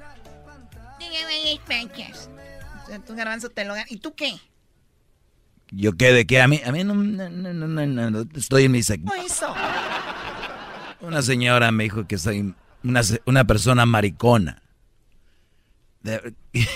O 2.82 2.86
sea, 2.86 2.98
tú, 3.00 3.14
Garbanzo, 3.14 3.48
te 3.50 3.64
lo 3.64 3.74
¿Y 3.88 3.96
tú 3.98 4.14
qué? 4.14 4.38
¿Yo 5.70 5.96
qué 5.96 6.12
de 6.12 6.26
qué? 6.26 6.40
A 6.40 6.46
mí, 6.48 6.60
a 6.64 6.70
mí 6.70 6.84
no, 6.84 6.94
no, 6.94 7.28
no, 7.28 7.52
no, 7.52 7.66
no, 7.66 7.86
no, 7.86 8.10
no, 8.10 8.24
estoy 8.36 8.64
en 8.64 8.72
mi 8.72 8.82
segmento. 8.82 9.12
¿Cómo 9.14 9.26
hizo? 9.26 9.52
Una 11.00 11.22
señora 11.22 11.72
me 11.72 11.84
dijo 11.84 12.06
que 12.06 12.18
soy 12.18 12.54
una, 12.84 13.00
una 13.24 13.44
persona 13.44 13.84
maricona. 13.86 14.62
De- 16.02 16.34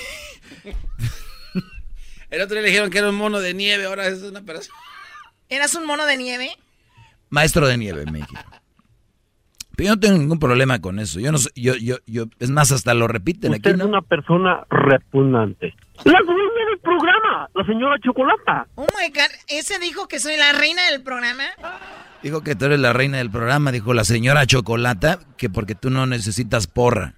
El 2.31 2.41
otro 2.43 2.55
día 2.55 2.63
le 2.63 2.69
dijeron 2.69 2.91
que 2.91 2.99
era 2.99 3.09
un 3.09 3.17
mono 3.17 3.41
de 3.41 3.55
nieve, 3.55 3.87
ahora 3.87 4.07
es 4.07 4.23
una 4.23 4.43
persona. 4.43 4.77
¿Eras 5.49 5.75
un 5.75 5.87
mono 5.87 6.07
de 6.07 6.17
nieve? 6.17 6.51
maestro 7.31 7.67
de 7.67 7.79
nieve, 7.79 8.05
me 8.07 8.19
dijeron. 8.19 8.45
Pero 9.77 9.89
yo 9.89 9.95
no 9.95 10.01
tengo 10.01 10.19
ningún 10.19 10.39
problema 10.39 10.81
con 10.81 10.99
eso. 10.99 11.21
Yo 11.21 11.33
no 11.33 11.39
sé, 11.39 11.51
yo, 11.55 11.75
yo, 11.77 11.97
yo, 12.07 12.25
es 12.39 12.51
más, 12.51 12.71
hasta 12.73 12.93
lo 12.93 13.07
repiten 13.09 13.53
Usted 13.53 13.71
aquí, 13.71 13.71
es 13.71 13.79
¿no? 13.79 13.89
una 13.89 14.03
persona 14.03 14.65
repugnante. 14.69 15.75
La 16.05 16.19
dueña 16.27 16.65
del 16.71 16.79
programa, 16.83 17.49
la 17.55 17.65
señora 17.65 17.97
Chocolata. 18.01 18.67
Oh 18.75 18.87
my 18.99 19.09
God, 19.09 19.31
¿ese 19.49 19.79
dijo 19.79 20.07
que 20.07 20.19
soy 20.19 20.37
la 20.37 20.53
reina 20.53 20.83
del 20.91 21.03
programa? 21.03 21.45
Dijo 22.23 22.43
que 22.43 22.55
tú 22.57 22.67
eres 22.67 22.81
la 22.81 22.93
reina 22.93 23.19
del 23.19 23.31
programa, 23.31 23.73
dijo 23.73 23.95
la 23.95 24.05
señora 24.05 24.45
Chocolata, 24.45 25.21
que 25.39 25.49
porque 25.49 25.75
tú 25.75 25.89
no 25.89 26.07
necesitas 26.07 26.67
porra. 26.67 27.15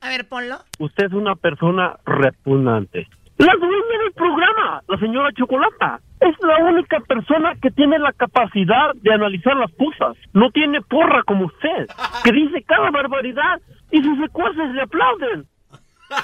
A 0.00 0.08
ver, 0.08 0.28
ponlo. 0.28 0.58
Usted 0.78 1.06
es 1.06 1.12
una 1.12 1.34
persona 1.34 1.96
repugnante. 2.04 3.08
La 3.38 3.52
dueña 3.54 3.98
del 4.02 4.12
programa, 4.14 4.82
la 4.88 4.98
señora 4.98 5.30
Chocolata. 5.36 6.00
Es 6.20 6.34
la 6.40 6.64
única 6.64 6.98
persona 7.00 7.54
que 7.60 7.70
tiene 7.70 7.98
la 7.98 8.12
capacidad 8.14 8.94
de 8.94 9.12
analizar 9.12 9.54
las 9.56 9.70
cosas. 9.72 10.16
No 10.32 10.50
tiene 10.50 10.80
porra 10.80 11.22
como 11.24 11.44
usted, 11.46 11.86
que 12.24 12.32
dice 12.32 12.62
cada 12.66 12.90
barbaridad 12.90 13.60
y 13.90 14.02
sus 14.02 14.18
secuaces 14.20 14.70
le 14.74 14.82
aplauden. 14.82 15.46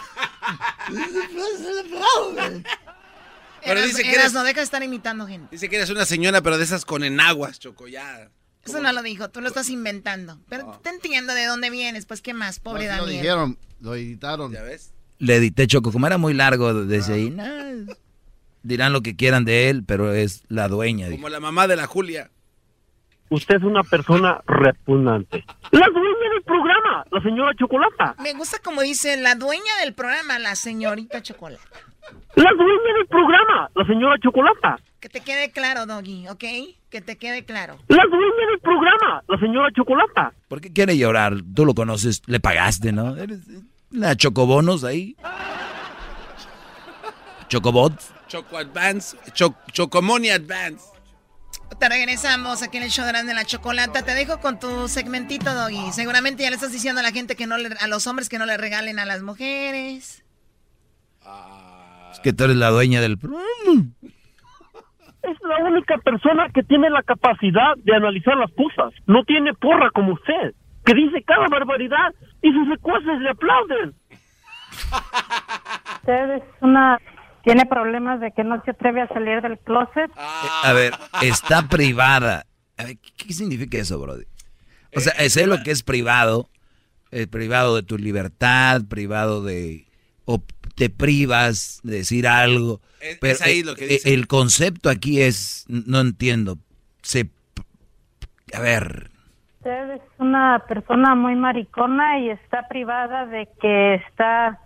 Pero 3.64 3.78
Eras- 3.78 3.84
dice 3.86 4.02
que 4.02 4.08
Eras, 4.10 4.20
eres- 4.24 4.32
no 4.32 4.42
deja 4.44 4.60
de 4.60 4.64
estar 4.64 4.82
imitando 4.82 5.26
gente. 5.26 5.48
Dice 5.50 5.68
que 5.68 5.76
eres 5.76 5.90
una 5.90 6.04
señora, 6.04 6.40
pero 6.42 6.58
de 6.58 6.64
esas 6.64 6.84
con 6.84 7.04
enaguas, 7.04 7.60
Choco, 7.60 7.86
ya. 7.86 8.28
Eso 8.64 8.80
no 8.80 8.92
lo 8.92 9.02
dijo, 9.02 9.30
tú 9.30 9.40
lo 9.40 9.48
estás 9.48 9.70
inventando. 9.70 10.38
Pero 10.48 10.78
te 10.82 10.90
entiendo 10.90 11.32
de 11.34 11.46
dónde 11.46 11.70
vienes, 11.70 12.06
pues 12.06 12.22
qué 12.22 12.34
más, 12.34 12.58
pobre 12.60 12.86
No, 12.88 12.96
lo 12.96 13.02
Daniel. 13.04 13.22
dijeron, 13.22 13.58
lo 13.80 13.94
editaron. 13.94 14.52
¿Ya 14.52 14.62
ves? 14.62 14.91
Le 15.22 15.36
edité 15.36 15.68
Choco, 15.68 15.92
como 15.92 16.08
era 16.08 16.18
muy 16.18 16.34
largo 16.34 16.74
desde 16.74 17.14
ahí, 17.14 17.30
nah, 17.30 17.94
dirán 18.64 18.92
lo 18.92 19.02
que 19.02 19.14
quieran 19.14 19.44
de 19.44 19.70
él, 19.70 19.84
pero 19.86 20.12
es 20.12 20.42
la 20.48 20.66
dueña. 20.66 21.06
dijo. 21.06 21.18
Como 21.18 21.28
la 21.28 21.38
mamá 21.38 21.68
de 21.68 21.76
la 21.76 21.86
Julia. 21.86 22.28
Usted 23.28 23.54
es 23.54 23.62
una 23.62 23.84
persona 23.84 24.42
repugnante. 24.48 25.44
La 25.70 25.86
dueña 25.88 26.28
del 26.34 26.42
programa, 26.42 27.04
la 27.12 27.22
señora 27.22 27.52
Chocolata. 27.56 28.16
Me 28.20 28.32
gusta 28.32 28.58
como 28.64 28.82
dice 28.82 29.16
la 29.16 29.36
dueña 29.36 29.72
del 29.84 29.94
programa, 29.94 30.40
la 30.40 30.56
señorita 30.56 31.22
Chocolate. 31.22 31.62
La 32.34 32.50
dueña 32.56 32.94
del 32.98 33.06
programa, 33.06 33.70
la 33.76 33.86
señora 33.86 34.16
Chocolata. 34.20 34.80
Que 34.98 35.08
te 35.08 35.20
quede 35.20 35.52
claro, 35.52 35.86
Doggy, 35.86 36.26
¿ok? 36.26 36.44
Que 36.90 37.00
te 37.00 37.16
quede 37.16 37.44
claro. 37.44 37.78
La 37.86 38.04
dueña 38.10 38.46
del 38.50 38.58
programa, 38.60 39.22
la 39.28 39.38
señora 39.38 39.68
Chocolata. 39.72 40.32
¿Por 40.48 40.60
qué 40.60 40.72
quiere 40.72 40.98
llorar? 40.98 41.34
Tú 41.54 41.64
lo 41.64 41.74
conoces, 41.74 42.22
le 42.26 42.40
pagaste, 42.40 42.90
¿no? 42.90 43.16
Eres 43.16 43.38
la 43.92 44.16
chocobonos 44.16 44.84
ahí. 44.84 45.16
Chocobot. 47.48 47.92
Choco 48.28 48.56
Advance, 48.56 49.16
Cho- 49.34 49.54
Chocomoni 49.72 50.30
Advance. 50.30 50.86
Te 51.78 51.88
regresamos 51.88 52.62
aquí 52.62 52.78
en 52.78 52.84
el 52.84 52.90
show 52.90 53.04
de 53.04 53.34
la 53.34 53.44
Chocolata. 53.44 54.02
Te 54.02 54.14
dejo 54.14 54.40
con 54.40 54.58
tu 54.58 54.88
segmentito, 54.88 55.52
Doggy. 55.52 55.92
Seguramente 55.92 56.42
ya 56.42 56.48
le 56.50 56.54
estás 56.56 56.72
diciendo 56.72 57.00
a 57.00 57.02
la 57.02 57.12
gente 57.12 57.34
que 57.36 57.46
no 57.46 57.58
le, 57.58 57.68
a 57.78 57.86
los 57.88 58.06
hombres 58.06 58.28
que 58.28 58.38
no 58.38 58.46
le 58.46 58.56
regalen 58.56 58.98
a 58.98 59.04
las 59.04 59.22
mujeres. 59.22 60.24
Es 62.12 62.20
que 62.20 62.32
tú 62.32 62.44
eres 62.44 62.56
la 62.56 62.70
dueña 62.70 63.00
del 63.00 63.18
programa. 63.18 63.44
Es 65.22 65.36
la 65.42 65.64
única 65.64 65.98
persona 65.98 66.48
que 66.54 66.62
tiene 66.62 66.88
la 66.90 67.02
capacidad 67.02 67.74
de 67.84 67.94
analizar 67.96 68.36
las 68.36 68.50
cosas. 68.52 68.92
No 69.06 69.24
tiene 69.24 69.52
porra 69.54 69.90
como 69.94 70.14
usted, 70.14 70.54
que 70.84 70.94
dice 70.94 71.22
cada 71.24 71.48
barbaridad 71.48 72.14
y 72.42 72.52
sus 72.52 72.68
secuaces 72.68 73.20
le 73.20 73.30
aplauden. 73.30 73.94
Usted 76.00 76.30
es 76.36 76.42
una... 76.60 76.98
Tiene 77.44 77.66
problemas 77.66 78.20
de 78.20 78.30
que 78.30 78.44
no 78.44 78.62
se 78.64 78.70
atreve 78.70 79.00
a 79.00 79.08
salir 79.08 79.42
del 79.42 79.58
closet. 79.58 80.10
A 80.16 80.72
ver, 80.72 80.94
está 81.22 81.68
privada. 81.68 82.46
A 82.76 82.84
ver, 82.84 82.98
¿qué, 82.98 83.32
significa 83.32 83.78
eso, 83.78 83.98
Brody? 83.98 84.24
O 84.94 85.00
sea, 85.00 85.12
sé 85.28 85.48
lo 85.48 85.60
que 85.64 85.72
es 85.72 85.82
privado. 85.82 86.48
eh, 87.10 87.26
privado 87.26 87.74
de 87.74 87.82
tu 87.82 87.98
libertad, 87.98 88.82
privado 88.88 89.42
de... 89.42 89.86
O 90.24 90.40
te 90.76 90.88
privas 90.88 91.80
de 91.82 91.96
decir 91.96 92.28
algo. 92.28 92.80
Es- 93.00 93.18
pero 93.20 93.32
es 93.34 93.42
ahí 93.42 93.60
eh, 93.60 93.64
lo 93.64 93.74
que 93.74 93.86
eh, 93.86 93.88
dice. 93.88 94.14
el 94.14 94.28
concepto 94.28 94.88
aquí 94.88 95.20
es... 95.20 95.64
No 95.66 96.00
entiendo. 96.00 96.58
Se... 97.02 97.28
A 98.54 98.60
ver... 98.60 99.11
Usted 99.62 99.90
es 99.94 100.00
una 100.18 100.64
persona 100.68 101.14
muy 101.14 101.36
maricona 101.36 102.18
y 102.18 102.30
está 102.30 102.66
privada 102.68 103.26
de 103.26 103.48
que 103.60 103.94
está... 103.94 104.58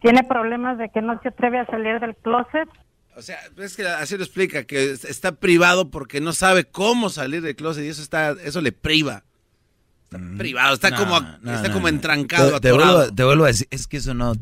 Tiene 0.00 0.24
problemas 0.24 0.78
de 0.78 0.88
que 0.88 1.02
no 1.02 1.20
se 1.22 1.28
atreve 1.28 1.58
a 1.58 1.66
salir 1.66 2.00
del 2.00 2.16
closet. 2.16 2.66
O 3.14 3.20
sea, 3.20 3.38
es 3.58 3.76
que 3.76 3.86
así 3.86 4.16
lo 4.16 4.24
explica, 4.24 4.64
que 4.64 4.92
es- 4.92 5.04
está 5.04 5.32
privado 5.32 5.90
porque 5.90 6.20
no 6.22 6.32
sabe 6.32 6.64
cómo 6.64 7.10
salir 7.10 7.42
del 7.42 7.54
closet 7.54 7.84
y 7.84 7.88
eso 7.88 8.00
está, 8.02 8.30
eso 8.42 8.62
le 8.62 8.72
priva. 8.72 9.22
Está 10.04 10.18
privado, 10.38 10.74
está 10.74 10.90
No, 10.90 10.96
como, 10.96 11.20
no, 11.20 11.54
está 11.54 11.68
no, 11.68 11.74
como 11.74 11.82
no. 11.82 11.88
entrancado, 11.88 12.58
Te, 12.60 12.72
vuelvo, 12.72 13.12
te 13.14 13.22
vuelvo 13.24 13.44
a 13.44 13.48
decir, 13.48 13.68
es 13.70 13.86
que 13.86 13.98
eso 13.98 14.14
no... 14.14 14.30
O 14.32 14.36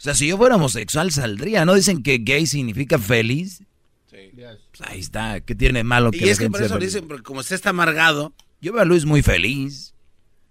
sea, 0.00 0.14
si 0.14 0.28
yo 0.28 0.36
fuera 0.36 0.54
homosexual 0.54 1.10
saldría, 1.10 1.64
¿no? 1.64 1.74
Dicen 1.74 2.02
que 2.04 2.18
gay 2.18 2.46
significa 2.46 2.98
feliz. 2.98 3.64
Pues 4.08 4.88
ahí 4.88 5.00
está, 5.00 5.40
¿qué 5.40 5.54
tiene 5.56 5.82
malo 5.82 6.12
que 6.12 6.18
y 6.18 6.20
la 6.20 6.26
es 6.32 6.38
que 6.38 6.44
gente 6.44 6.58
por 6.58 6.64
eso 6.66 6.78
le 6.78 6.84
dicen, 6.86 7.08
porque 7.08 7.22
como 7.24 7.40
usted 7.40 7.56
está 7.56 7.70
amargado. 7.70 8.32
Yo 8.60 8.72
veo 8.72 8.82
a 8.82 8.84
Luis 8.84 9.04
muy 9.04 9.22
feliz. 9.22 9.94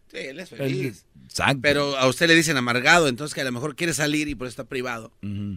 Sí, 0.10 0.18
él 0.18 0.40
es 0.40 0.50
feliz. 0.50 1.06
Exacto. 1.26 1.60
Pero 1.62 1.98
a 1.98 2.08
usted 2.08 2.28
le 2.28 2.36
dicen 2.36 2.56
amargado, 2.56 3.08
entonces 3.10 3.36
que 3.36 3.42
a 3.42 3.44
lo 3.44 3.52
mejor 3.52 3.76
quiere 3.76 3.94
salir 3.94 4.28
y 4.30 4.36
por 4.36 4.48
eso 4.48 4.54
está 4.54 4.64
privado. 4.64 5.12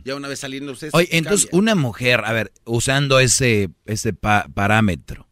Ya 0.04 0.16
una 0.16 0.26
vez 0.28 0.40
saliendo 0.40 0.72
usted. 0.72 0.90
Oye, 0.92 1.08
entonces 1.12 1.46
cambia. 1.46 1.58
una 1.60 1.74
mujer, 1.76 2.22
a 2.24 2.32
ver, 2.32 2.52
usando 2.64 3.20
ese, 3.20 3.70
ese 3.86 4.12
pa- 4.12 4.48
parámetro, 4.52 5.28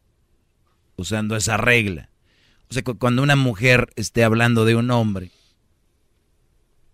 usando 0.95 1.35
esa 1.35 1.57
regla, 1.57 2.09
o 2.69 2.73
sea, 2.73 2.83
cu- 2.83 2.97
cuando 2.97 3.21
una 3.21 3.35
mujer 3.35 3.89
esté 3.97 4.23
hablando 4.23 4.63
de 4.63 4.75
un 4.75 4.89
hombre, 4.91 5.31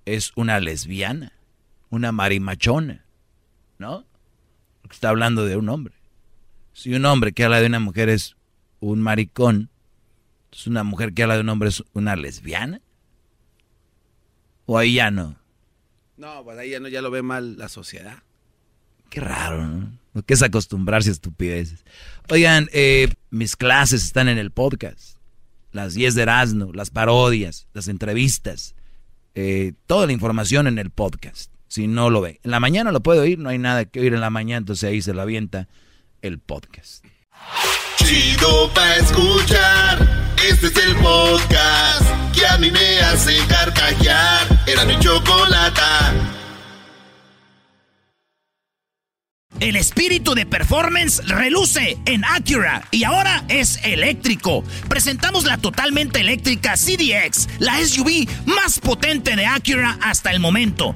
es 0.06 0.32
una 0.36 0.60
lesbiana, 0.60 1.34
una 1.90 2.12
marimachona, 2.12 3.06
¿no? 3.78 4.06
Porque 4.82 4.96
está 4.96 5.10
hablando 5.10 5.46
de 5.46 5.58
un 5.58 5.70
hombre. 5.70 5.94
Si 6.74 6.94
un 6.94 7.06
hombre 7.06 7.32
que 7.34 7.44
habla 7.44 7.60
de 7.62 7.68
una 7.68 7.80
mujer 7.80 8.10
es 8.10 8.36
un 8.80 9.02
maricón, 9.02 9.70
entonces 10.56 10.68
una 10.68 10.86
mujer 10.86 11.14
que 11.14 11.22
habla 11.24 11.36
de 11.36 11.42
un 11.42 11.50
hombre 11.50 11.68
es 11.68 11.84
una 11.92 12.16
lesbiana. 12.16 12.80
O 14.66 14.78
ahí 14.78 14.94
ya 14.96 15.12
no. 15.12 15.36
No, 16.16 16.46
pues 16.46 16.58
ahí 16.58 16.70
ya, 16.70 16.80
no, 16.80 16.88
ya 16.88 17.02
lo 17.02 17.12
ve 17.12 17.22
mal 17.22 17.58
la 17.58 17.68
sociedad. 17.68 18.24
Qué 19.10 19.20
raro, 19.20 19.68
¿no? 19.68 20.00
Lo 20.14 20.22
que 20.24 20.34
es 20.34 20.42
acostumbrarse 20.42 21.10
a 21.10 21.12
estupideces. 21.12 21.84
Oigan, 22.30 22.70
eh, 22.72 23.10
mis 23.32 23.58
clases 23.58 24.06
están 24.06 24.30
en 24.30 24.38
el 24.38 24.52
podcast. 24.52 25.18
Las 25.74 25.94
10 25.94 26.16
de 26.16 26.22
Erasmo, 26.22 26.72
las 26.74 26.90
parodias, 26.90 27.68
las 27.74 27.90
entrevistas. 27.90 28.76
eh, 29.38 29.74
toda 29.88 30.06
la 30.06 30.14
información 30.14 30.68
en 30.68 30.80
el 30.80 30.90
podcast. 30.90 31.52
si 31.68 31.88
no 31.88 32.10
lo 32.10 32.22
ve. 32.22 32.40
En 32.44 32.52
la 32.52 32.62
mañana 32.62 32.94
lo 32.94 33.02
puede 33.04 33.20
oír, 33.20 33.40
no 33.40 33.50
hay 33.50 33.58
nada 33.58 33.84
que 33.84 34.00
oír 34.00 34.14
en 34.14 34.22
la 34.22 34.30
mañana, 34.30 34.60
entonces 34.60 34.90
ahí 34.90 35.02
se 35.02 35.14
lo 35.14 35.22
avienta 35.22 35.68
el 36.22 36.40
podcast. 36.40 37.04
Chido 37.98 38.72
pa' 38.74 38.96
escuchar. 38.96 40.34
Este 40.48 40.68
es 40.68 40.78
el 40.78 40.96
podcast 40.98 42.06
que 42.34 42.46
a 42.46 42.58
mí 42.58 42.72
me 42.72 43.00
hace 43.00 43.38
carcajear. 43.48 44.64
Era 44.68 44.86
mi 44.86 45.00
chocolata. 45.00 46.14
El 49.62 49.78
espíritu 49.78 50.36
de 50.36 50.46
performance 50.46 51.26
reluce 51.28 51.98
en 52.06 52.26
Acura 52.26 52.84
y 52.92 53.06
ahora 53.06 53.46
es 53.48 53.80
eléctrico. 53.86 54.66
Presentamos 54.90 55.46
la 55.46 55.58
totalmente 55.58 56.20
eléctrica 56.20 56.76
CDX, 56.76 57.48
la 57.60 57.78
SUV 57.78 58.28
más 58.46 58.80
potente 58.80 59.34
de 59.36 59.46
Acura 59.46 59.98
hasta 60.02 60.32
el 60.32 60.42
momento. 60.42 60.96